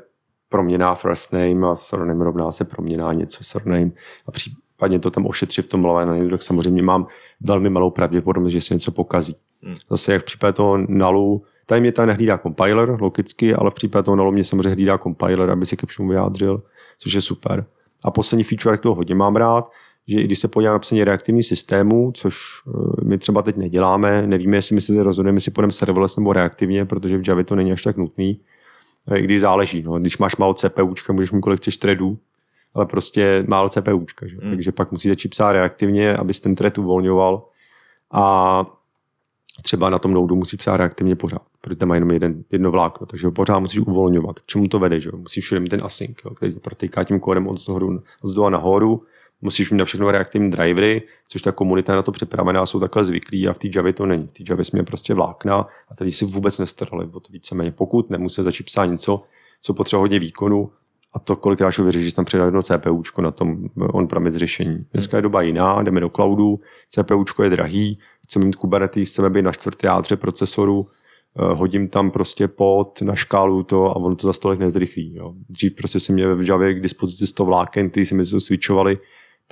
proměná 0.52 0.94
first 0.94 1.32
name 1.32 1.66
a 1.66 1.74
surname 1.74 2.24
rovná 2.24 2.50
se 2.50 2.64
proměná 2.64 3.12
něco 3.12 3.44
surname 3.44 3.90
a 4.26 4.30
případně 4.30 4.98
to 4.98 5.10
tam 5.10 5.26
ošetřit 5.26 5.62
v 5.62 5.68
tom 5.68 5.84
line, 5.84 6.30
tak 6.30 6.42
samozřejmě 6.42 6.82
mám 6.82 7.06
velmi 7.40 7.70
malou 7.70 7.90
pravděpodobnost, 7.90 8.52
že 8.52 8.60
se 8.60 8.74
něco 8.74 8.92
pokazí. 8.92 9.36
Hmm. 9.62 9.76
Zase 9.90 10.12
jak 10.12 10.22
v 10.22 10.24
případě 10.24 10.52
toho 10.52 10.78
nalu, 10.88 11.42
tady 11.66 11.80
mě 11.80 11.92
tam 11.92 12.06
nehlídá 12.06 12.38
compiler 12.38 12.96
logicky, 13.00 13.54
ale 13.54 13.70
v 13.70 13.74
případě 13.74 14.02
toho 14.02 14.16
nalu 14.16 14.32
mě 14.32 14.44
samozřejmě 14.44 14.70
hlídá 14.70 14.98
compiler, 14.98 15.50
aby 15.50 15.66
se 15.66 15.76
ke 15.76 15.86
všemu 15.86 16.08
vyjádřil, 16.08 16.62
což 16.98 17.12
je 17.12 17.20
super. 17.20 17.64
A 18.04 18.10
poslední 18.10 18.44
feature, 18.44 18.74
jak 18.74 18.80
toho 18.80 18.94
hodně 18.94 19.14
mám 19.14 19.36
rád, 19.36 19.70
že 20.08 20.22
když 20.22 20.38
se 20.38 20.48
podívám 20.48 20.74
na 20.74 20.78
psaní 20.78 21.04
reaktivní 21.04 21.42
systému, 21.42 22.12
což 22.14 22.36
eh, 22.68 23.04
my 23.04 23.18
třeba 23.18 23.42
teď 23.42 23.56
neděláme, 23.56 24.26
nevíme, 24.26 24.56
jestli 24.56 24.74
my 24.74 24.80
se 24.80 25.02
rozhodneme, 25.02 25.36
jestli 25.36 25.52
půjdeme 25.52 25.72
serverless 25.72 26.16
nebo 26.16 26.32
reaktivně, 26.32 26.84
protože 26.84 27.18
v 27.18 27.28
Javě 27.28 27.44
to 27.44 27.54
není 27.54 27.72
až 27.72 27.82
tak 27.82 27.96
nutný, 27.96 28.40
i 29.14 29.22
když 29.22 29.40
záleží. 29.40 29.82
No. 29.82 29.98
Když 29.98 30.18
máš 30.18 30.36
málo 30.36 30.54
CPUčka, 30.54 31.12
můžeš 31.12 31.32
mít 31.32 31.40
kolik 31.40 31.60
chceš 31.60 31.76
threadů, 31.76 32.18
ale 32.74 32.86
prostě 32.86 33.44
málo 33.48 33.68
CPUčka. 33.68 34.26
Že? 34.26 34.36
Mm. 34.42 34.50
Takže 34.50 34.72
pak 34.72 34.92
musí 34.92 35.08
začít 35.08 35.28
psát 35.28 35.52
reaktivně, 35.52 36.16
abys 36.16 36.40
ten 36.40 36.54
thread 36.54 36.78
uvolňoval 36.78 37.44
a 38.10 38.64
třeba 39.62 39.90
na 39.90 39.98
tom 39.98 40.12
noudu 40.12 40.36
musí 40.36 40.56
psát 40.56 40.76
reaktivně 40.76 41.16
pořád, 41.16 41.42
protože 41.60 41.76
tam 41.76 41.88
má 41.88 41.94
jenom 41.94 42.10
jeden, 42.10 42.44
jedno 42.50 42.70
vlákno, 42.70 43.06
takže 43.06 43.26
ho 43.26 43.32
pořád 43.32 43.58
musíš 43.58 43.80
uvolňovat. 43.80 44.40
K 44.40 44.46
čemu 44.46 44.68
to 44.68 44.78
vede? 44.78 45.00
Že? 45.00 45.10
Musíš 45.16 45.44
všude 45.44 45.60
mít 45.60 45.68
ten 45.68 45.84
async, 45.84 46.16
jo, 46.24 46.34
který 46.34 46.52
protýká 46.52 47.04
tím 47.04 47.20
kódem 47.20 47.48
od 47.48 47.60
zdola 48.24 48.50
nahoru 48.50 49.02
musíš 49.43 49.70
mít 49.70 49.78
na 49.78 49.85
všechno 49.85 50.10
reaktivní 50.10 50.51
drivery, 50.51 51.02
což 51.28 51.43
ta 51.43 51.52
komunita 51.52 51.94
na 51.94 52.02
to 52.02 52.12
připravená, 52.12 52.66
jsou 52.66 52.81
takhle 52.81 53.05
zvyklí 53.05 53.48
a 53.48 53.52
v 53.52 53.59
té 53.59 53.69
Javě 53.77 53.93
to 53.93 54.06
není. 54.06 54.27
V 54.27 54.32
té 54.32 54.43
Javě 54.48 54.64
jsme 54.64 54.82
prostě 54.82 55.14
vlákna 55.14 55.66
a 55.89 55.94
tady 55.94 56.12
si 56.12 56.24
vůbec 56.24 56.59
nestarali 56.59 57.06
o 57.12 57.20
to 57.20 57.32
víceméně. 57.32 57.70
Pokud 57.70 58.10
nemusí 58.10 58.43
začít 58.43 58.64
psát 58.64 58.85
něco, 58.85 59.23
co 59.62 59.74
potřebuje 59.74 60.01
hodně 60.01 60.19
výkonu, 60.19 60.70
a 61.14 61.19
to 61.19 61.36
kolikrát 61.36 61.69
už 61.69 61.94
že 61.94 62.14
tam 62.14 62.24
přidá 62.24 62.44
jedno 62.44 62.62
CPUčko 62.62 63.23
na 63.23 63.31
tom 63.31 63.69
on-premise 63.77 64.39
řešení. 64.39 64.86
Dneska 64.93 65.16
je 65.16 65.23
doba 65.23 65.43
jiná, 65.43 65.82
jdeme 65.82 66.01
do 66.01 66.10
cloudu, 66.10 66.60
CPUčko 66.89 67.43
je 67.43 67.51
drahý, 67.51 67.98
chceme 68.24 68.47
mít 68.47 68.56
Kubernetes, 68.56 69.09
chceme 69.09 69.31
být 69.31 69.43
na 69.43 69.52
čtvrtý 69.52 69.86
jádře 69.86 70.16
procesoru, 70.16 70.86
eh, 70.86 71.55
hodím 71.55 71.89
tam 71.89 72.10
prostě 72.10 72.48
pod, 72.48 73.02
na 73.02 73.14
škálu 73.14 73.62
to 73.62 73.85
a 73.86 73.97
ono 73.97 74.16
to 74.16 74.27
za 74.27 74.32
stolik 74.32 74.60
nezrychlí. 74.60 75.14
Jo. 75.14 75.32
Dřív 75.48 75.74
prostě 75.74 76.01
si 76.01 76.12
měl 76.12 76.36
v 76.36 76.48
Javě 76.48 76.74
k 76.74 76.81
dispozici 76.81 77.27
100 77.27 77.44
vláken, 77.44 77.90
který 77.90 78.06
si 78.06 78.14
mi 78.14 78.24
switchovali 78.24 78.98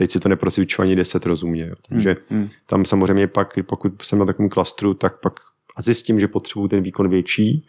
teď 0.01 0.11
si 0.11 0.21
to 0.21 0.29
neprosvičuje 0.29 0.85
ani 0.85 0.97
10 0.97 1.27
rozumně. 1.27 1.67
Jo. 1.67 1.75
Takže 1.89 2.17
hmm, 2.29 2.41
hmm. 2.41 2.49
tam 2.67 2.85
samozřejmě 2.85 3.27
pak, 3.27 3.55
pokud 3.67 4.03
jsem 4.03 4.19
na 4.19 4.25
takovém 4.25 4.49
klastru, 4.49 4.95
tak 4.95 5.21
pak 5.21 5.33
a 5.77 5.83
zjistím, 5.83 6.21
že 6.21 6.29
potřebuji 6.29 6.69
ten 6.69 6.83
výkon 6.83 7.09
větší, 7.09 7.67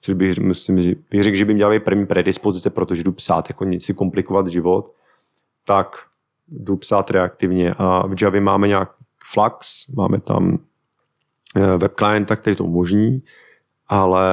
což 0.00 0.14
bych, 0.14 0.38
myslím, 0.38 0.82
že 0.82 0.94
bych 1.10 1.22
řekl, 1.22 1.36
že 1.36 1.44
by 1.44 1.54
měla 1.54 1.80
první 1.80 2.06
predispozice, 2.06 2.70
protože 2.70 3.02
jdu 3.02 3.12
psát, 3.12 3.48
jako 3.48 3.64
nic 3.64 3.84
si 3.84 3.94
komplikovat 3.94 4.46
život, 4.46 4.92
tak 5.64 5.96
jdu 6.48 6.76
psát 6.76 7.10
reaktivně. 7.10 7.74
A 7.78 8.06
v 8.06 8.22
Javě 8.22 8.40
máme 8.40 8.68
nějak 8.68 8.90
Flux, 9.32 9.88
máme 9.96 10.20
tam 10.20 10.58
eh, 11.56 11.76
web 11.76 11.94
klienta, 11.94 12.36
který 12.36 12.56
to 12.56 12.64
umožní, 12.64 13.22
ale 13.88 14.24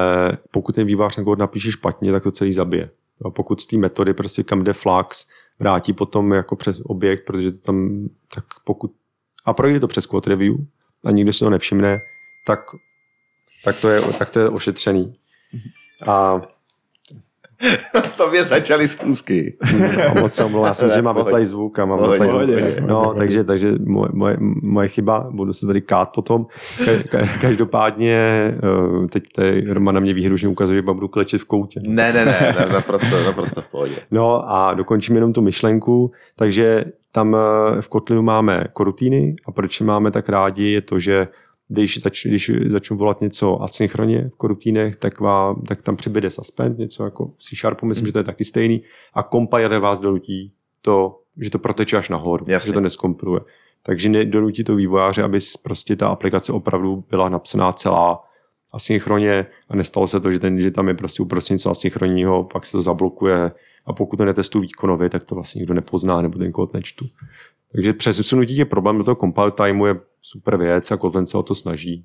pokud 0.50 0.74
ten 0.74 0.86
vývář 0.86 1.20
kód 1.24 1.38
napíše 1.38 1.72
špatně, 1.72 2.12
tak 2.12 2.22
to 2.22 2.32
celý 2.32 2.52
zabije. 2.52 2.90
A 3.24 3.30
pokud 3.30 3.60
z 3.60 3.66
té 3.66 3.76
metody 3.76 4.14
prostě 4.14 4.42
kam 4.42 4.64
jde 4.64 4.72
Flux, 4.72 5.26
vrátí 5.58 5.92
potom 5.92 6.32
jako 6.32 6.56
přes 6.56 6.80
objekt, 6.84 7.24
protože 7.24 7.52
tam 7.52 8.08
tak 8.34 8.44
pokud 8.64 8.92
a 9.44 9.52
projde 9.52 9.80
to 9.80 9.88
přes 9.88 10.04
code 10.04 10.28
review 10.28 10.54
a 11.04 11.10
nikdo 11.10 11.32
si 11.32 11.38
to 11.38 11.50
nevšimne, 11.50 12.00
tak, 12.46 12.60
tak, 13.64 13.80
to, 13.80 13.88
je, 13.88 14.00
tak 14.18 14.30
to 14.30 14.40
je 14.40 14.48
ošetřený. 14.48 15.16
A 16.06 16.42
to 18.16 18.30
mě 18.30 18.42
začaly 18.42 18.88
zkusky. 18.88 19.56
A 20.10 20.20
moc 20.20 20.32
se 20.32 20.44
omlouvám, 20.44 20.68
já 20.68 20.74
jsem, 20.74 20.90
že 20.90 21.02
mám 21.02 21.16
vyplay 21.16 21.46
zvuk 21.46 21.78
a 21.78 21.84
mám 21.84 22.10
vyplay 22.10 22.28
zvuk. 22.28 22.80
No, 22.80 23.14
takže, 23.18 23.44
takže 23.44 23.72
moje, 23.86 24.08
moje, 24.12 24.36
moje, 24.62 24.88
chyba, 24.88 25.26
budu 25.30 25.52
se 25.52 25.66
tady 25.66 25.80
kát 25.80 26.08
potom. 26.14 26.46
Každopádně, 27.40 28.16
eh, 28.16 29.08
teď 29.08 29.24
tady 29.34 29.64
Roman 29.72 29.94
na 29.94 30.00
mě 30.00 30.14
výhružně 30.14 30.48
ukazuje, 30.48 30.76
že 30.76 30.82
budu 30.82 31.08
klečet 31.08 31.40
v 31.40 31.44
koutě. 31.44 31.80
Ne, 31.88 32.12
ne, 32.12 32.24
ne, 32.24 32.54
ne 32.58 32.72
naprosto, 32.72 33.24
naprosto 33.24 33.60
v 33.62 33.66
pohodě. 33.66 33.94
No 34.10 34.50
a 34.50 34.74
dokončím 34.74 35.14
jenom 35.14 35.32
tu 35.32 35.42
myšlenku, 35.42 36.10
takže 36.36 36.84
tam 37.12 37.36
eh, 37.36 37.82
v 37.82 37.88
Kotlinu 37.88 38.22
máme 38.22 38.64
korutýny 38.72 39.36
a 39.46 39.52
proč 39.52 39.80
máme 39.80 40.10
tak 40.10 40.28
rádi 40.28 40.64
je 40.70 40.80
to, 40.80 40.98
že 40.98 41.26
když, 41.68 42.00
zač, 42.00 42.26
když 42.26 42.50
začnu 42.66 42.96
volat 42.96 43.20
něco 43.20 43.62
asynchronně 43.62 44.30
v 44.34 44.36
korutínech, 44.36 44.96
tak, 44.96 45.20
vám, 45.20 45.62
tak 45.62 45.82
tam 45.82 45.96
přibyde 45.96 46.30
suspend, 46.30 46.78
něco 46.78 47.04
jako 47.04 47.32
C 47.38 47.56
Sharpu, 47.56 47.86
myslím, 47.86 48.02
mm. 48.02 48.06
že 48.06 48.12
to 48.12 48.18
je 48.18 48.24
taky 48.24 48.44
stejný, 48.44 48.82
a 49.14 49.22
compiler 49.22 49.80
vás 49.80 50.00
donutí 50.00 50.52
to, 50.82 51.20
že 51.40 51.50
to 51.50 51.58
proteče 51.58 51.96
až 51.96 52.08
nahoru, 52.08 52.44
Jasně. 52.48 52.66
že 52.66 52.72
to 52.72 52.80
neskompiluje. 52.80 53.40
Takže 53.82 54.08
nedonutí 54.08 54.64
to 54.64 54.76
vývojáře, 54.76 55.22
aby 55.22 55.38
prostě 55.62 55.96
ta 55.96 56.08
aplikace 56.08 56.52
opravdu 56.52 57.04
byla 57.10 57.28
napsaná 57.28 57.72
celá 57.72 58.24
asynchronně 58.72 59.46
a 59.68 59.76
nestalo 59.76 60.06
se 60.06 60.20
to, 60.20 60.32
že, 60.32 60.38
ten, 60.38 60.60
že 60.60 60.70
tam 60.70 60.88
je 60.88 60.94
prostě 60.94 61.22
uprostřed 61.22 61.54
něco 61.54 61.70
asynchronního, 61.70 62.44
pak 62.44 62.66
se 62.66 62.72
to 62.72 62.82
zablokuje 62.82 63.52
a 63.86 63.92
pokud 63.92 64.16
to 64.16 64.24
netestují 64.24 64.62
výkonově, 64.62 65.10
tak 65.10 65.24
to 65.24 65.34
vlastně 65.34 65.58
nikdo 65.58 65.74
nepozná 65.74 66.22
nebo 66.22 66.38
ten 66.38 66.52
kód 66.52 66.74
nečtu. 66.74 67.04
Takže 67.74 67.92
přesunutí 67.92 68.56
je 68.56 68.64
problém 68.64 68.98
do 68.98 69.04
toho 69.04 69.14
compile 69.14 69.50
timeu 69.50 69.86
je 69.86 70.00
super 70.22 70.56
věc 70.56 70.90
a 70.90 70.96
Kotlin 70.96 71.26
se 71.26 71.38
o 71.38 71.42
to 71.42 71.54
snaží. 71.54 72.04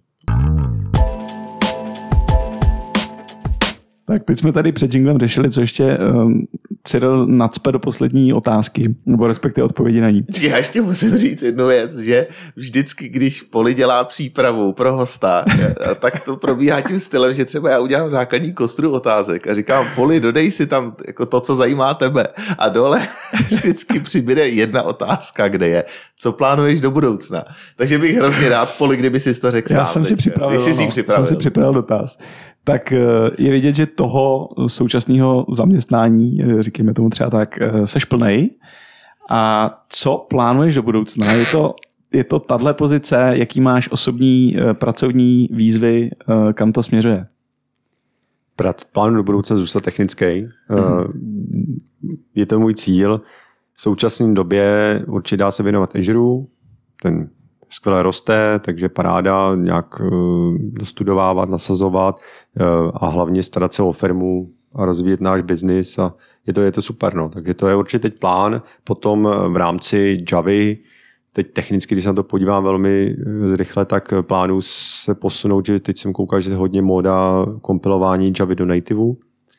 Tak 4.09 4.23
teď 4.23 4.39
jsme 4.39 4.51
tady 4.51 4.71
před 4.71 4.93
jinglem 4.93 5.17
řešili, 5.17 5.51
co 5.51 5.61
ještě 5.61 5.97
um, 5.97 6.47
Cyril 6.83 7.27
nacpe 7.27 7.71
do 7.71 7.79
poslední 7.79 8.33
otázky, 8.33 8.95
nebo 9.05 9.27
respektive 9.27 9.65
odpovědi 9.65 10.01
na 10.01 10.09
ní. 10.09 10.25
Já 10.41 10.57
ještě 10.57 10.81
musím 10.81 11.17
říct 11.17 11.41
jednu 11.41 11.67
věc, 11.67 11.97
že 11.97 12.27
vždycky, 12.55 13.09
když 13.09 13.41
Poli 13.41 13.73
dělá 13.73 14.03
přípravu 14.03 14.73
pro 14.73 14.93
hosta, 14.93 15.45
tak 15.99 16.21
to 16.25 16.37
probíhá 16.37 16.81
tím 16.81 16.99
stylem, 16.99 17.33
že 17.33 17.45
třeba 17.45 17.69
já 17.69 17.79
udělám 17.79 18.09
základní 18.09 18.53
kostru 18.53 18.91
otázek 18.91 19.47
a 19.47 19.55
říkám, 19.55 19.87
Poli, 19.95 20.19
dodej 20.19 20.51
si 20.51 20.67
tam 20.67 20.95
jako 21.07 21.25
to, 21.25 21.39
co 21.39 21.55
zajímá 21.55 21.93
tebe. 21.93 22.27
A 22.57 22.69
dole 22.69 23.07
vždycky 23.47 23.99
přibude 23.99 24.47
jedna 24.47 24.83
otázka, 24.83 25.47
kde 25.47 25.67
je, 25.67 25.83
co 26.19 26.31
plánuješ 26.31 26.81
do 26.81 26.91
budoucna. 26.91 27.43
Takže 27.75 27.97
bych 27.97 28.15
hrozně 28.15 28.49
rád, 28.49 28.77
Poli, 28.77 28.97
kdyby 28.97 29.19
si 29.19 29.41
to 29.41 29.51
řekl 29.51 29.73
Já 29.73 29.85
sám. 29.85 29.93
jsem 29.93 30.05
si 30.05 30.15
připravil, 30.15 30.59
no, 30.59 30.87
připravil. 30.89 31.25
Jsem 31.25 31.35
si 31.35 31.39
připravil 31.39 31.73
dotaz 31.73 32.17
tak 32.69 32.91
eh, 32.91 32.99
je 33.37 33.51
vidět, 33.51 33.75
že 33.75 33.85
toho 33.85 34.49
současného 34.67 35.45
zaměstnání, 35.51 36.41
eh, 36.43 36.63
říkejme 36.63 36.93
tomu 36.93 37.09
třeba 37.09 37.29
tak, 37.29 37.61
eh, 37.61 37.87
seš 37.87 38.05
plnej. 38.05 38.49
A 39.29 39.71
co 39.89 40.25
plánuješ 40.29 40.75
do 40.75 40.81
budoucna? 40.81 41.33
Je 41.33 41.45
to, 41.45 41.75
je 42.13 42.23
to 42.23 42.39
tahle 42.39 42.73
pozice, 42.73 43.31
jaký 43.33 43.61
máš 43.61 43.89
osobní 43.91 44.55
pracovní 44.73 45.49
výzvy, 45.51 46.09
kam 46.53 46.71
to 46.71 46.83
směřuje? 46.83 47.27
Plánuji 48.91 49.15
do 49.15 49.23
budoucna 49.23 49.55
zůstat 49.55 49.83
technický. 49.83 50.25
Mm-hmm. 50.25 51.13
Je 52.35 52.45
to 52.45 52.59
můj 52.59 52.73
cíl. 52.73 53.21
V 53.73 53.81
současné 53.81 54.33
době 54.33 55.03
určitě 55.07 55.37
dá 55.37 55.51
se 55.51 55.63
věnovat 55.63 55.95
Azure, 55.95 56.45
ten 57.01 57.29
skvěle 57.69 58.03
roste, 58.03 58.59
takže 58.59 58.89
paráda 58.89 59.55
nějak 59.55 60.01
dostudovávat, 60.59 61.49
nasazovat. 61.49 62.19
Eh, 62.59 62.63
a 62.93 63.07
hlavně 63.07 63.43
starat 63.43 63.73
se 63.73 63.83
o 63.83 63.91
firmu 63.91 64.49
a 64.75 64.85
rozvíjet 64.85 65.21
náš 65.21 65.41
biznis 65.41 65.99
a 65.99 66.13
je 66.47 66.53
to, 66.53 66.61
je 66.61 66.71
to 66.71 66.81
super. 66.81 67.15
No. 67.15 67.29
Takže 67.29 67.53
to 67.53 67.67
je 67.67 67.75
určitě 67.75 67.99
teď 67.99 68.19
plán. 68.19 68.61
Potom 68.83 69.27
eh, 69.27 69.49
v 69.49 69.55
rámci 69.55 70.25
Javy, 70.31 70.77
teď 71.33 71.53
technicky, 71.53 71.95
když 71.95 72.03
se 72.03 72.09
na 72.09 72.13
to 72.13 72.23
podívám 72.23 72.63
velmi 72.63 73.15
eh, 73.19 73.55
rychle, 73.55 73.85
tak 73.85 74.13
plánu 74.21 74.61
se 74.61 75.15
posunout, 75.15 75.65
že 75.65 75.79
teď 75.79 75.97
jsem 75.97 76.13
koukal, 76.13 76.39
že 76.41 76.49
je 76.49 76.55
hodně 76.55 76.81
móda 76.81 77.45
kompilování 77.61 78.33
Javy 78.39 78.55
do 78.55 78.65
nativeu. 78.65 79.17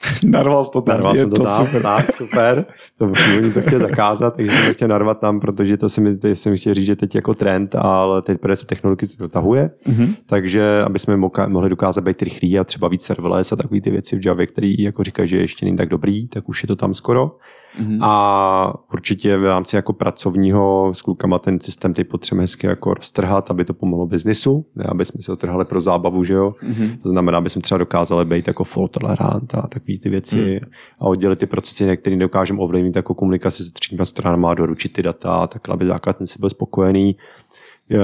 Narval 0.24 0.64
jsi 0.64 0.70
to 0.72 0.80
tam. 0.80 0.94
Narval 0.94 1.16
je 1.16 1.20
jsem 1.20 1.30
to, 1.30 1.42
tam, 1.42 1.66
super. 1.66 1.82
tak, 1.82 2.14
super. 2.14 2.64
To 2.98 3.06
původně 3.06 3.50
to 3.50 3.60
chtěl 3.60 3.80
zakázat, 3.80 4.36
takže 4.36 4.52
jsem 4.52 4.66
to 4.66 4.74
chtěl 4.74 4.88
narvat 4.88 5.20
tam, 5.20 5.40
protože 5.40 5.76
to 5.76 5.88
si 5.88 6.00
mi, 6.00 6.18
jsem 6.34 6.56
chtěl 6.56 6.74
říct, 6.74 6.86
že 6.86 6.96
teď 6.96 7.14
jako 7.14 7.34
trend, 7.34 7.74
ale 7.74 8.22
teď 8.22 8.38
se 8.54 8.66
technologicky 8.66 9.18
dotahuje, 9.18 9.70
mm-hmm. 9.86 10.14
takže 10.26 10.82
aby 10.82 10.98
jsme 10.98 11.16
mohli 11.46 11.68
dokázat 11.70 12.04
být 12.04 12.22
rychlí 12.22 12.58
a 12.58 12.64
třeba 12.64 12.88
víc 12.88 13.02
serverless 13.02 13.52
a 13.52 13.56
takové 13.56 13.80
ty 13.80 13.90
věci 13.90 14.18
v 14.18 14.26
Javě, 14.26 14.46
který 14.46 14.82
jako 14.82 15.04
říkají, 15.04 15.28
že 15.28 15.36
ještě 15.36 15.66
není 15.66 15.76
tak 15.76 15.88
dobrý, 15.88 16.28
tak 16.28 16.48
už 16.48 16.62
je 16.62 16.66
to 16.66 16.76
tam 16.76 16.94
skoro. 16.94 17.36
Mm-hmm. 17.78 17.98
A 18.02 18.74
určitě 18.92 19.36
v 19.36 19.44
rámci 19.44 19.76
jako 19.76 19.92
pracovního 19.92 20.90
s 20.94 21.02
klukama 21.02 21.38
ten 21.38 21.60
systém 21.60 21.94
teď 21.94 22.08
potřebujeme 22.08 22.42
hezky 22.42 22.66
jako 22.66 22.94
roztrhat, 22.94 23.50
aby 23.50 23.64
to 23.64 23.74
pomohlo 23.74 24.06
biznisu, 24.06 24.66
ne 24.76 24.84
aby 24.88 25.04
jsme 25.04 25.22
se 25.22 25.32
otrhali 25.32 25.64
pro 25.64 25.80
zábavu, 25.80 26.24
že 26.24 26.34
jo. 26.34 26.54
Mm-hmm. 26.62 26.98
To 27.02 27.08
znamená, 27.08 27.38
aby 27.38 27.50
jsme 27.50 27.62
třeba 27.62 27.78
dokázali 27.78 28.24
být 28.24 28.48
jako 28.48 28.64
fault 28.64 28.90
tolerant 28.90 29.54
a 29.54 29.62
takové 29.62 29.98
ty 30.02 30.08
věci 30.08 30.60
mm. 30.62 30.70
a 31.00 31.04
oddělit 31.04 31.38
ty 31.38 31.46
procesy, 31.46 31.96
které 31.96 32.16
dokážeme 32.16 32.60
ovlivnit 32.60 32.96
jako 32.96 33.14
komunikaci 33.14 33.62
s 33.62 33.72
třetíma 33.72 34.04
stranama, 34.04 34.54
doručit 34.54 34.92
ty 34.92 35.02
data, 35.02 35.46
tak 35.46 35.68
aby 35.68 35.86
zákazník 35.86 36.40
byl 36.40 36.50
spokojený. 36.50 37.16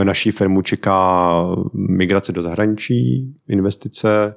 Naší 0.03 0.31
firmu 0.31 0.63
čeká 0.63 1.33
migrace 1.73 2.33
do 2.33 2.43
zahraničí, 2.43 3.35
investice, 3.49 4.35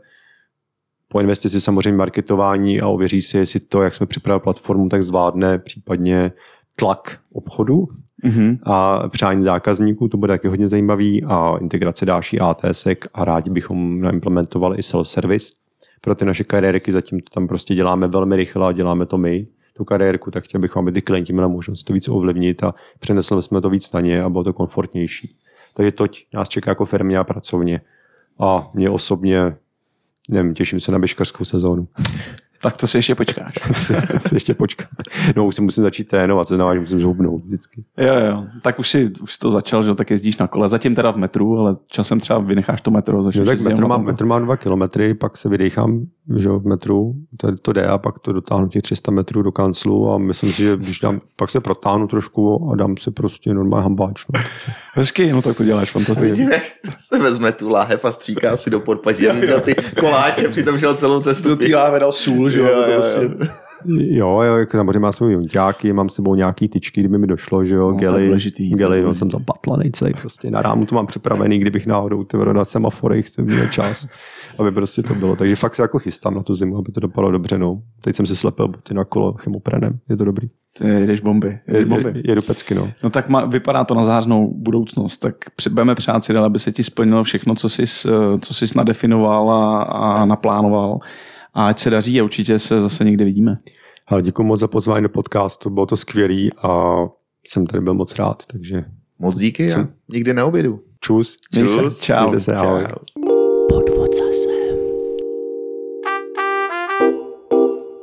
po 1.11 1.19
investici 1.19 1.61
samozřejmě 1.61 1.98
marketování 1.98 2.81
a 2.81 2.88
ověří 2.88 3.22
si, 3.22 3.38
jestli 3.38 3.60
to, 3.60 3.81
jak 3.81 3.95
jsme 3.95 4.06
připravili 4.06 4.44
platformu, 4.44 4.90
tak 4.90 5.03
zvládne 5.03 5.60
případně 5.60 6.31
tlak 6.76 7.19
obchodu 7.34 7.88
mm-hmm. 8.26 8.57
a 8.64 9.07
přání 9.10 9.44
zákazníků, 9.44 10.07
to 10.07 10.18
bude 10.18 10.34
taky 10.34 10.48
hodně 10.48 10.68
zajímavý 10.68 11.23
a 11.23 11.57
integrace 11.61 12.06
další 12.06 12.40
ATS 12.40 12.88
a 13.14 13.26
rádi 13.26 13.49
bychom 13.49 14.06
implementovali 14.06 14.77
i 14.77 14.81
self-service 14.81 15.53
pro 16.02 16.15
ty 16.15 16.26
naše 16.26 16.44
kariérky, 16.44 16.91
zatím 16.91 17.19
to 17.19 17.30
tam 17.34 17.48
prostě 17.48 17.76
děláme 17.76 18.07
velmi 18.07 18.36
rychle 18.36 18.68
a 18.68 18.72
děláme 18.72 19.06
to 19.06 19.18
my, 19.18 19.48
tu 19.77 19.86
kariérku, 19.86 20.31
tak 20.31 20.44
chtěl 20.44 20.61
bychom, 20.61 20.86
aby 20.86 20.91
ty 20.91 21.02
klienti 21.02 21.34
měli 21.34 21.49
možnost 21.49 21.84
to 21.84 21.94
víc 21.94 22.07
ovlivnit 22.07 22.64
a 22.64 22.73
přenesli 22.99 23.41
jsme 23.41 23.61
to 23.61 23.69
víc 23.69 23.91
na 23.91 24.02
ně 24.02 24.23
a 24.23 24.30
bylo 24.30 24.44
to 24.44 24.53
komfortnější. 24.53 25.36
Takže 25.73 25.91
toť 25.91 26.26
nás 26.34 26.49
čeká 26.49 26.72
jako 26.72 26.86
firmě 26.86 27.18
a 27.18 27.23
pracovně. 27.23 27.81
A 28.40 28.72
mě 28.73 28.90
osobně 28.90 29.56
nevím, 30.32 30.54
těším 30.54 30.80
se 30.80 30.92
na 30.92 31.00
běžkařskou 31.00 31.46
sezónu. 31.46 31.88
Tak 32.62 32.78
to 32.78 32.88
si 32.88 32.98
ještě 32.98 33.16
počkáš. 33.16 33.54
to, 33.68 33.74
si, 33.74 33.94
to 33.94 34.30
si 34.30 34.36
ještě 34.36 34.54
počkám. 34.54 34.88
No 35.36 35.48
už 35.48 35.56
si 35.56 35.62
musím 35.62 35.84
začít 35.84 36.08
trénovat, 36.08 36.48
to 36.48 36.56
znamená, 36.56 36.76
že 36.76 36.80
musím 36.80 37.02
zhubnout 37.02 37.44
vždycky. 37.46 37.82
Jo, 37.98 38.16
jo. 38.16 38.46
Tak 38.62 38.80
už 38.80 38.90
si, 38.90 39.12
už 39.22 39.38
to 39.38 39.52
začal, 39.52 39.84
že 39.84 39.96
tak 39.96 40.10
jezdíš 40.10 40.38
na 40.38 40.48
kole. 40.48 40.70
Zatím 40.70 40.96
teda 40.96 41.12
v 41.12 41.18
metru, 41.18 41.60
ale 41.60 41.76
časem 41.88 42.20
třeba 42.20 42.40
vynecháš 42.40 42.82
to 42.82 42.92
metro. 42.92 43.24
No, 43.24 43.46
tak 43.46 43.62
metro 43.62 43.88
mám, 43.88 44.04
metro 44.04 44.28
mám 44.28 44.44
dva 44.44 44.58
kilometry, 44.58 45.14
pak 45.14 45.38
se 45.38 45.50
vydechám 45.50 46.06
že 46.38 46.50
v 46.50 46.66
metru, 46.66 47.14
to, 47.38 47.58
to 47.62 47.74
jde 47.74 47.86
a 47.86 47.98
pak 47.98 48.20
to 48.20 48.34
dotáhnu 48.34 48.68
těch 48.68 48.82
300 48.82 49.12
metrů 49.12 49.42
do 49.42 49.52
kanclu 49.52 50.12
a 50.12 50.18
myslím 50.18 50.52
si, 50.52 50.62
že 50.62 50.78
když 50.78 51.00
dám, 51.00 51.22
pak 51.36 51.50
se 51.50 51.60
protáhnu 51.60 52.08
trošku 52.08 52.70
a 52.72 52.76
dám 52.76 52.98
si 52.98 53.12
prostě 53.12 53.54
normální 53.54 53.84
hambáč. 53.84 54.26
No. 54.34 54.42
Hezky, 54.94 55.32
no 55.32 55.42
tak 55.42 55.58
to 55.58 55.64
děláš 55.64 55.92
fantasticky. 55.92 56.32
Vidíme, 56.32 56.62
se 57.00 57.20
vezme 57.20 57.52
tu 57.52 57.70
láhev 57.70 58.06
a 58.06 58.12
stříká 58.12 58.58
si 58.58 58.70
do 58.70 58.80
podpaží 58.80 59.30
a 59.30 59.60
ty 59.60 59.76
koláče, 60.00 60.50
přitom 60.50 60.78
šel 60.78 60.96
celou 60.96 61.20
cestu. 61.20 61.50
Do 61.50 61.56
té 61.56 61.76
láhve 61.76 62.00
dal 62.00 62.12
sůl, 62.12 62.50
že 62.50 62.60
jo, 62.60 62.66
Jo, 62.66 62.82
jo, 62.82 62.94
prostě. 62.94 63.30
Jo. 63.86 64.42
Jo, 64.42 64.56
jako 64.58 64.78
samozřejmě 64.78 65.00
mám 65.00 65.14
svůj 65.14 65.34
junťáky, 65.34 65.94
mám 65.94 66.10
s 66.10 66.16
sebou 66.16 66.36
nějaký 66.36 66.70
tyčky, 66.70 67.02
kdyby 67.02 67.18
mi 67.18 67.28
došlo, 67.28 67.66
že 67.66 67.76
jo, 67.76 67.92
No, 67.92 67.98
gely, 67.98 68.26
důležitý, 68.26 68.70
gely, 68.70 69.02
no 69.02 69.14
jsem 69.14 69.30
tam 69.30 69.44
patlanej 69.44 69.92
celý, 69.92 70.14
prostě 70.14 70.52
na 70.52 70.62
rámu 70.62 70.86
to 70.86 70.96
mám 70.96 71.08
připravený, 71.08 71.60
kdybych 71.60 71.88
náhodou 71.88 72.24
ty 72.24 72.38
na 72.38 72.66
semafory, 72.66 73.24
jsem 73.24 73.46
měl 73.46 73.68
čas, 73.68 74.08
aby 74.58 74.72
prostě 74.72 75.04
to 75.04 75.16
bylo. 75.16 75.36
Takže 75.36 75.56
fakt 75.56 75.76
se 75.76 75.82
jako 75.82 76.00
chystám 76.00 76.36
na 76.36 76.44
tu 76.44 76.54
zimu, 76.54 76.78
aby 76.78 76.92
to 76.92 77.00
dopadlo 77.00 77.32
dobře, 77.32 77.58
no. 77.58 77.82
Teď 78.02 78.16
jsem 78.16 78.26
si 78.26 78.36
slepil 78.36 78.68
boty 78.68 78.94
na 78.94 79.06
kolo 79.06 79.34
chemoprenem, 79.34 80.00
je 80.10 80.18
to 80.18 80.26
dobrý. 80.26 80.48
Ty 80.78 80.88
jedeš 80.88 81.22
bomby. 81.22 81.60
Jedeš 81.68 81.84
bomby. 81.84 82.10
Je, 82.16 82.32
jedu 82.32 82.42
pecky, 82.42 82.76
no. 82.76 82.92
No 83.04 83.10
tak 83.10 83.30
má, 83.30 83.46
vypadá 83.46 83.84
to 83.84 83.94
na 83.94 84.04
zářnou 84.04 84.54
budoucnost. 84.58 85.18
Tak 85.18 85.36
budeme 85.70 85.96
přát 85.96 86.24
si 86.24 86.34
dál, 86.34 86.46
aby 86.46 86.60
se 86.60 86.72
ti 86.72 86.84
splnilo 86.84 87.24
všechno, 87.24 87.56
co 87.56 87.70
jsi, 87.70 87.84
co 88.42 88.54
jsi 88.54 88.66
nadefinoval 88.76 89.52
a, 89.52 89.82
a 89.82 90.26
naplánoval. 90.26 91.00
A 91.60 91.68
ať 91.68 91.80
se 91.80 91.90
daří 91.90 92.19
a 92.19 92.23
určitě 92.23 92.60
se 92.60 92.81
zase 92.81 93.03
někde 93.03 93.26
vidíme. 93.26 93.57
Ale 94.07 94.22
děkuji 94.22 94.44
moc 94.44 94.60
za 94.60 94.68
pozvání 94.68 95.03
do 95.03 95.10
podcastu, 95.10 95.69
bylo 95.69 95.86
to 95.86 95.98
skvělý 95.98 96.49
a 96.53 96.95
jsem 97.48 97.68
tady 97.68 97.84
byl 97.84 97.94
moc 97.94 98.15
rád, 98.19 98.45
takže 98.45 98.86
Moc 99.19 99.38
díky 99.38 99.73
a 99.73 99.88
nikdy 100.10 100.34
neobědu. 100.34 100.84
čus. 100.99 101.38
Se. 101.53 101.60
Čus. 101.60 102.02
Čau. 102.02 102.40
Se, 102.40 102.53
ahoj. 102.56 102.86
Podvod 103.69 104.10
zase. 104.10 104.49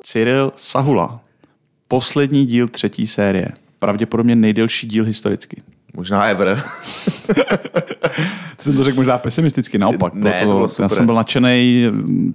Cyril 0.02 0.52
Sahula. 0.56 1.20
Poslední 1.88 2.46
díl 2.46 2.68
třetí 2.68 3.06
série. 3.06 3.48
Pravděpodobně 3.78 4.36
nejdelší 4.36 4.86
díl 4.86 5.04
historicky. 5.04 5.62
Možná 5.94 6.24
ever. 6.26 6.62
Jsem 8.66 8.76
to 8.76 8.84
řekl 8.84 8.96
možná 8.96 9.18
pesimisticky, 9.18 9.78
naopak. 9.78 10.14
Ne, 10.14 10.40
to 10.42 10.46
bylo 10.46 10.62
Já 10.62 10.68
super. 10.68 10.88
jsem 10.88 11.06
byl 11.06 11.14
nadšený, 11.14 11.86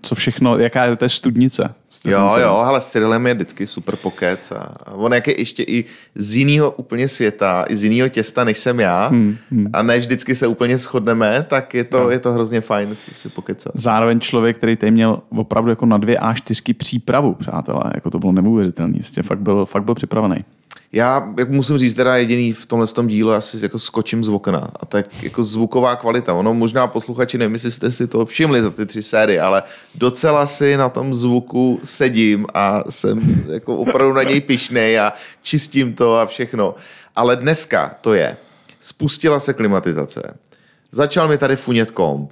co 0.02 0.16
všechno, 0.16 0.58
jaká 0.58 0.86
je 0.86 0.96
to 0.96 1.06
je 1.06 1.10
studnice. 1.10 1.74
Jo, 2.06 2.32
jo, 2.42 2.50
ale 2.50 2.82
s 2.82 2.90
Cyrilem 2.90 3.28
je 3.28 3.34
vždycky 3.34 3.68
super 3.68 3.96
pokec 3.96 4.52
a 4.52 4.94
on 4.94 5.14
jak 5.14 5.28
je 5.28 5.40
ještě 5.40 5.64
i 5.64 5.86
z 6.16 6.38
jiného 6.38 6.72
úplně 6.72 7.08
světa, 7.08 7.66
i 7.70 7.76
z 7.78 7.84
jiného 7.84 8.10
těsta, 8.10 8.44
než 8.44 8.58
jsem 8.58 8.80
já 8.80 9.08
hmm, 9.08 9.38
hmm. 9.52 9.68
a 9.74 9.82
ne 9.82 10.00
vždycky 10.00 10.36
se 10.36 10.48
úplně 10.48 10.78
shodneme, 10.78 11.46
tak 11.50 11.74
je 11.74 11.84
to, 11.84 12.10
je 12.10 12.20
to 12.20 12.32
hrozně 12.32 12.62
fajn 12.62 12.96
si, 12.96 13.30
pokecat. 13.30 13.74
Zároveň 13.76 14.20
člověk, 14.20 14.58
který 14.58 14.76
tady 14.76 14.92
měl 14.92 15.22
opravdu 15.30 15.70
jako 15.70 15.86
na 15.86 15.98
dvě 15.98 16.18
A4 16.18 16.74
přípravu, 16.74 17.34
přátelé. 17.34 17.92
Jako 17.96 18.10
to 18.10 18.20
bylo 18.20 18.32
neuvěřitelné. 18.32 18.98
Fakt 19.22 19.40
byl, 19.40 19.66
fakt 19.66 19.84
byl 19.84 19.96
připravený. 19.96 20.46
Já 20.94 21.34
jak 21.38 21.50
musím 21.50 21.78
říct 21.78 21.94
teda 21.94 22.18
jediný 22.18 22.54
v 22.54 22.66
tomhle 22.66 22.88
tom 22.88 23.08
dílu 23.08 23.32
asi 23.32 23.60
jako 23.64 23.80
skočím 23.80 24.24
z 24.24 24.30
okna 24.30 24.72
a 24.80 24.86
tak 24.86 25.24
jako 25.24 25.44
zvuková 25.44 25.96
kvalita. 25.96 26.34
Ono 26.34 26.54
možná 26.54 26.88
posluchači, 26.88 27.38
nevím, 27.38 27.54
jestli 27.54 27.72
jste 27.72 27.92
si 27.92 28.08
to 28.08 28.26
všimli 28.26 28.62
za 28.62 28.70
ty 28.70 28.86
tři 28.86 29.04
série, 29.04 29.42
ale 29.42 29.64
docela 29.96 30.48
si 30.48 30.78
na 30.78 30.90
tom 30.90 31.14
zvuku 31.14 31.80
sedím 31.84 32.46
a 32.54 32.84
jsem 32.90 33.46
jako 33.50 33.78
opravdu 33.78 34.14
na 34.14 34.24
něj 34.24 34.42
pišnej 34.42 35.00
a 35.00 35.14
čistím 35.42 35.94
to 35.94 36.18
a 36.18 36.26
všechno. 36.26 36.76
Ale 37.16 37.36
dneska 37.36 37.96
to 38.02 38.14
je. 38.14 38.38
Spustila 38.80 39.40
se 39.40 39.54
klimatizace. 39.54 40.38
Začal 40.92 41.28
mi 41.28 41.38
tady 41.38 41.56
funět 41.56 41.92
komp. 41.92 42.32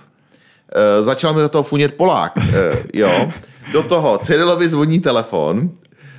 E, 0.75 1.03
začal 1.03 1.33
mi 1.33 1.41
do 1.41 1.49
toho 1.49 1.63
funět 1.63 1.93
Polák. 1.93 2.37
E, 2.37 2.83
jo. 2.93 3.31
Do 3.73 3.83
toho 3.83 4.17
Cyrilovi 4.17 4.69
zvoní 4.69 4.99
telefon. 4.99 5.69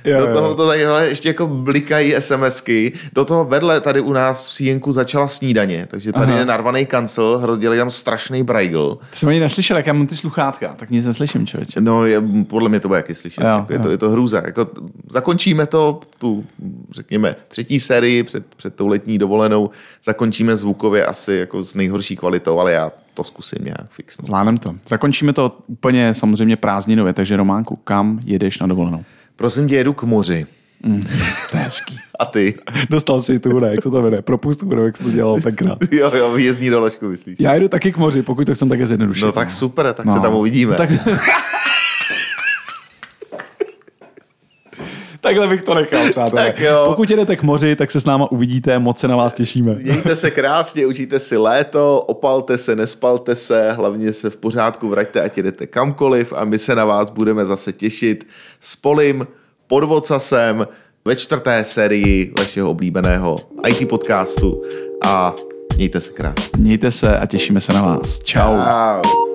Jo, 0.05 0.19
do 0.19 0.33
toho 0.33 0.55
to 0.55 0.67
takhle 0.67 1.07
ještě 1.09 1.29
jako 1.29 1.47
blikají 1.47 2.15
SMSky. 2.19 2.93
Do 3.13 3.25
toho 3.25 3.45
vedle 3.45 3.81
tady 3.81 4.01
u 4.01 4.13
nás 4.13 4.49
v 4.49 4.53
Síjenku 4.53 4.91
začala 4.91 5.27
snídaně, 5.27 5.87
takže 5.89 6.11
tady 6.11 6.31
Aha. 6.31 6.39
je 6.39 6.45
narvaný 6.45 6.85
kancel, 6.85 7.37
hrozděli 7.37 7.77
tam 7.77 7.91
strašný 7.91 8.43
brajgl. 8.43 8.97
Ty 9.09 9.15
jsem 9.15 9.29
ani 9.29 9.39
neslyšel, 9.39 9.77
jak 9.77 9.87
já 9.87 9.93
mám 9.93 10.07
ty 10.07 10.15
sluchátka, 10.15 10.73
tak 10.75 10.89
nic 10.89 11.05
neslyším, 11.05 11.47
člověče. 11.47 11.81
No, 11.81 12.05
je, 12.05 12.21
podle 12.47 12.69
mě 12.69 12.79
to 12.79 12.87
bude 12.87 12.97
jaký 12.99 13.15
slyšet. 13.15 13.43
Jo, 13.43 13.47
jako 13.47 13.73
je, 13.73 13.79
to, 13.79 13.87
jo. 13.87 13.91
je 13.91 13.97
to 13.97 14.09
hrůza. 14.09 14.41
Jako, 14.45 14.67
zakončíme 15.09 15.65
to, 15.65 15.99
tu, 16.19 16.45
řekněme, 16.91 17.35
třetí 17.47 17.79
sérii 17.79 18.23
před, 18.23 18.45
před 18.55 18.75
tou 18.75 18.87
letní 18.87 19.17
dovolenou, 19.17 19.69
zakončíme 20.03 20.55
zvukově 20.55 21.05
asi 21.05 21.33
jako 21.33 21.63
s 21.63 21.75
nejhorší 21.75 22.15
kvalitou, 22.15 22.59
ale 22.59 22.71
já 22.71 22.91
to 23.13 23.23
zkusím 23.23 23.65
nějak 23.65 23.89
fixnout. 23.89 24.25
Zvládnem 24.25 24.57
to. 24.57 24.75
Zakončíme 24.87 25.33
to 25.33 25.57
úplně 25.67 26.13
samozřejmě 26.13 26.57
prázdninově, 26.57 27.13
takže 27.13 27.37
Románku, 27.37 27.75
kam 27.75 28.19
jedeš 28.25 28.59
na 28.59 28.67
dovolenou? 28.67 29.03
Prosím 29.41 29.67
tě, 29.67 29.75
jedu 29.75 29.93
k 29.93 30.03
moři. 30.03 30.45
To 31.51 31.57
je 31.57 31.63
hezký. 31.63 31.97
A 32.19 32.25
ty? 32.25 32.53
Dostal 32.89 33.21
si 33.21 33.39
tu, 33.39 33.59
ne, 33.59 33.67
jak 33.71 33.83
se 33.83 33.89
to 33.89 34.01
jmenuje, 34.01 34.21
propust, 34.21 34.63
jak 34.85 34.97
se 34.97 35.03
to 35.03 35.11
dělalo 35.11 35.41
tenkrát. 35.41 35.77
Jo, 35.91 36.11
jo, 36.15 36.33
výjezdní 36.33 36.69
doložku, 36.69 37.09
myslíš? 37.09 37.35
Já 37.39 37.55
jdu 37.55 37.67
taky 37.67 37.91
k 37.91 37.97
moři, 37.97 38.21
pokud 38.21 38.45
to 38.45 38.55
chcem 38.55 38.69
také 38.69 38.87
zjednodušit. 38.87 39.25
No 39.25 39.31
tak 39.31 39.51
super, 39.51 39.93
tak 39.93 40.11
se 40.11 40.19
tam 40.19 40.33
uvidíme. 40.35 40.75
Tak... 40.75 40.89
Takhle 45.21 45.47
bych 45.47 45.61
to 45.61 45.73
nechal, 45.73 46.09
přátelé. 46.09 46.45
Tak 46.45 46.59
jo. 46.59 46.83
Pokud 46.85 47.09
jedete 47.09 47.35
k 47.35 47.43
moři, 47.43 47.75
tak 47.75 47.91
se 47.91 47.99
s 47.99 48.05
náma 48.05 48.31
uvidíte, 48.31 48.79
moc 48.79 48.99
se 48.99 49.07
na 49.07 49.15
vás 49.15 49.33
těšíme. 49.33 49.75
Mějte 49.75 50.15
se 50.15 50.31
krásně, 50.31 50.85
užijte 50.85 51.19
si 51.19 51.37
léto, 51.37 52.01
opalte 52.01 52.57
se, 52.57 52.75
nespalte 52.75 53.35
se, 53.35 53.71
hlavně 53.71 54.13
se 54.13 54.29
v 54.29 54.37
pořádku 54.37 54.89
vraťte, 54.89 55.21
ať 55.21 55.37
jdete 55.37 55.67
kamkoliv 55.67 56.33
a 56.33 56.45
my 56.45 56.59
se 56.59 56.75
na 56.75 56.85
vás 56.85 57.09
budeme 57.09 57.45
zase 57.45 57.73
těšit 57.73 58.27
s 58.59 58.75
Polim, 58.75 59.27
pod 59.67 59.83
Vocasem, 59.83 60.67
ve 61.05 61.15
čtvrté 61.15 61.63
sérii 61.63 62.33
vašeho 62.37 62.69
oblíbeného 62.69 63.35
IT 63.67 63.89
podcastu 63.89 64.61
a 65.05 65.33
mějte 65.75 66.01
se 66.01 66.11
krásně. 66.11 66.49
Mějte 66.57 66.91
se 66.91 67.17
a 67.17 67.25
těšíme 67.25 67.61
se 67.61 67.73
na 67.73 67.81
vás. 67.81 68.19
Ciao. 68.19 68.57
Čau. 68.57 69.30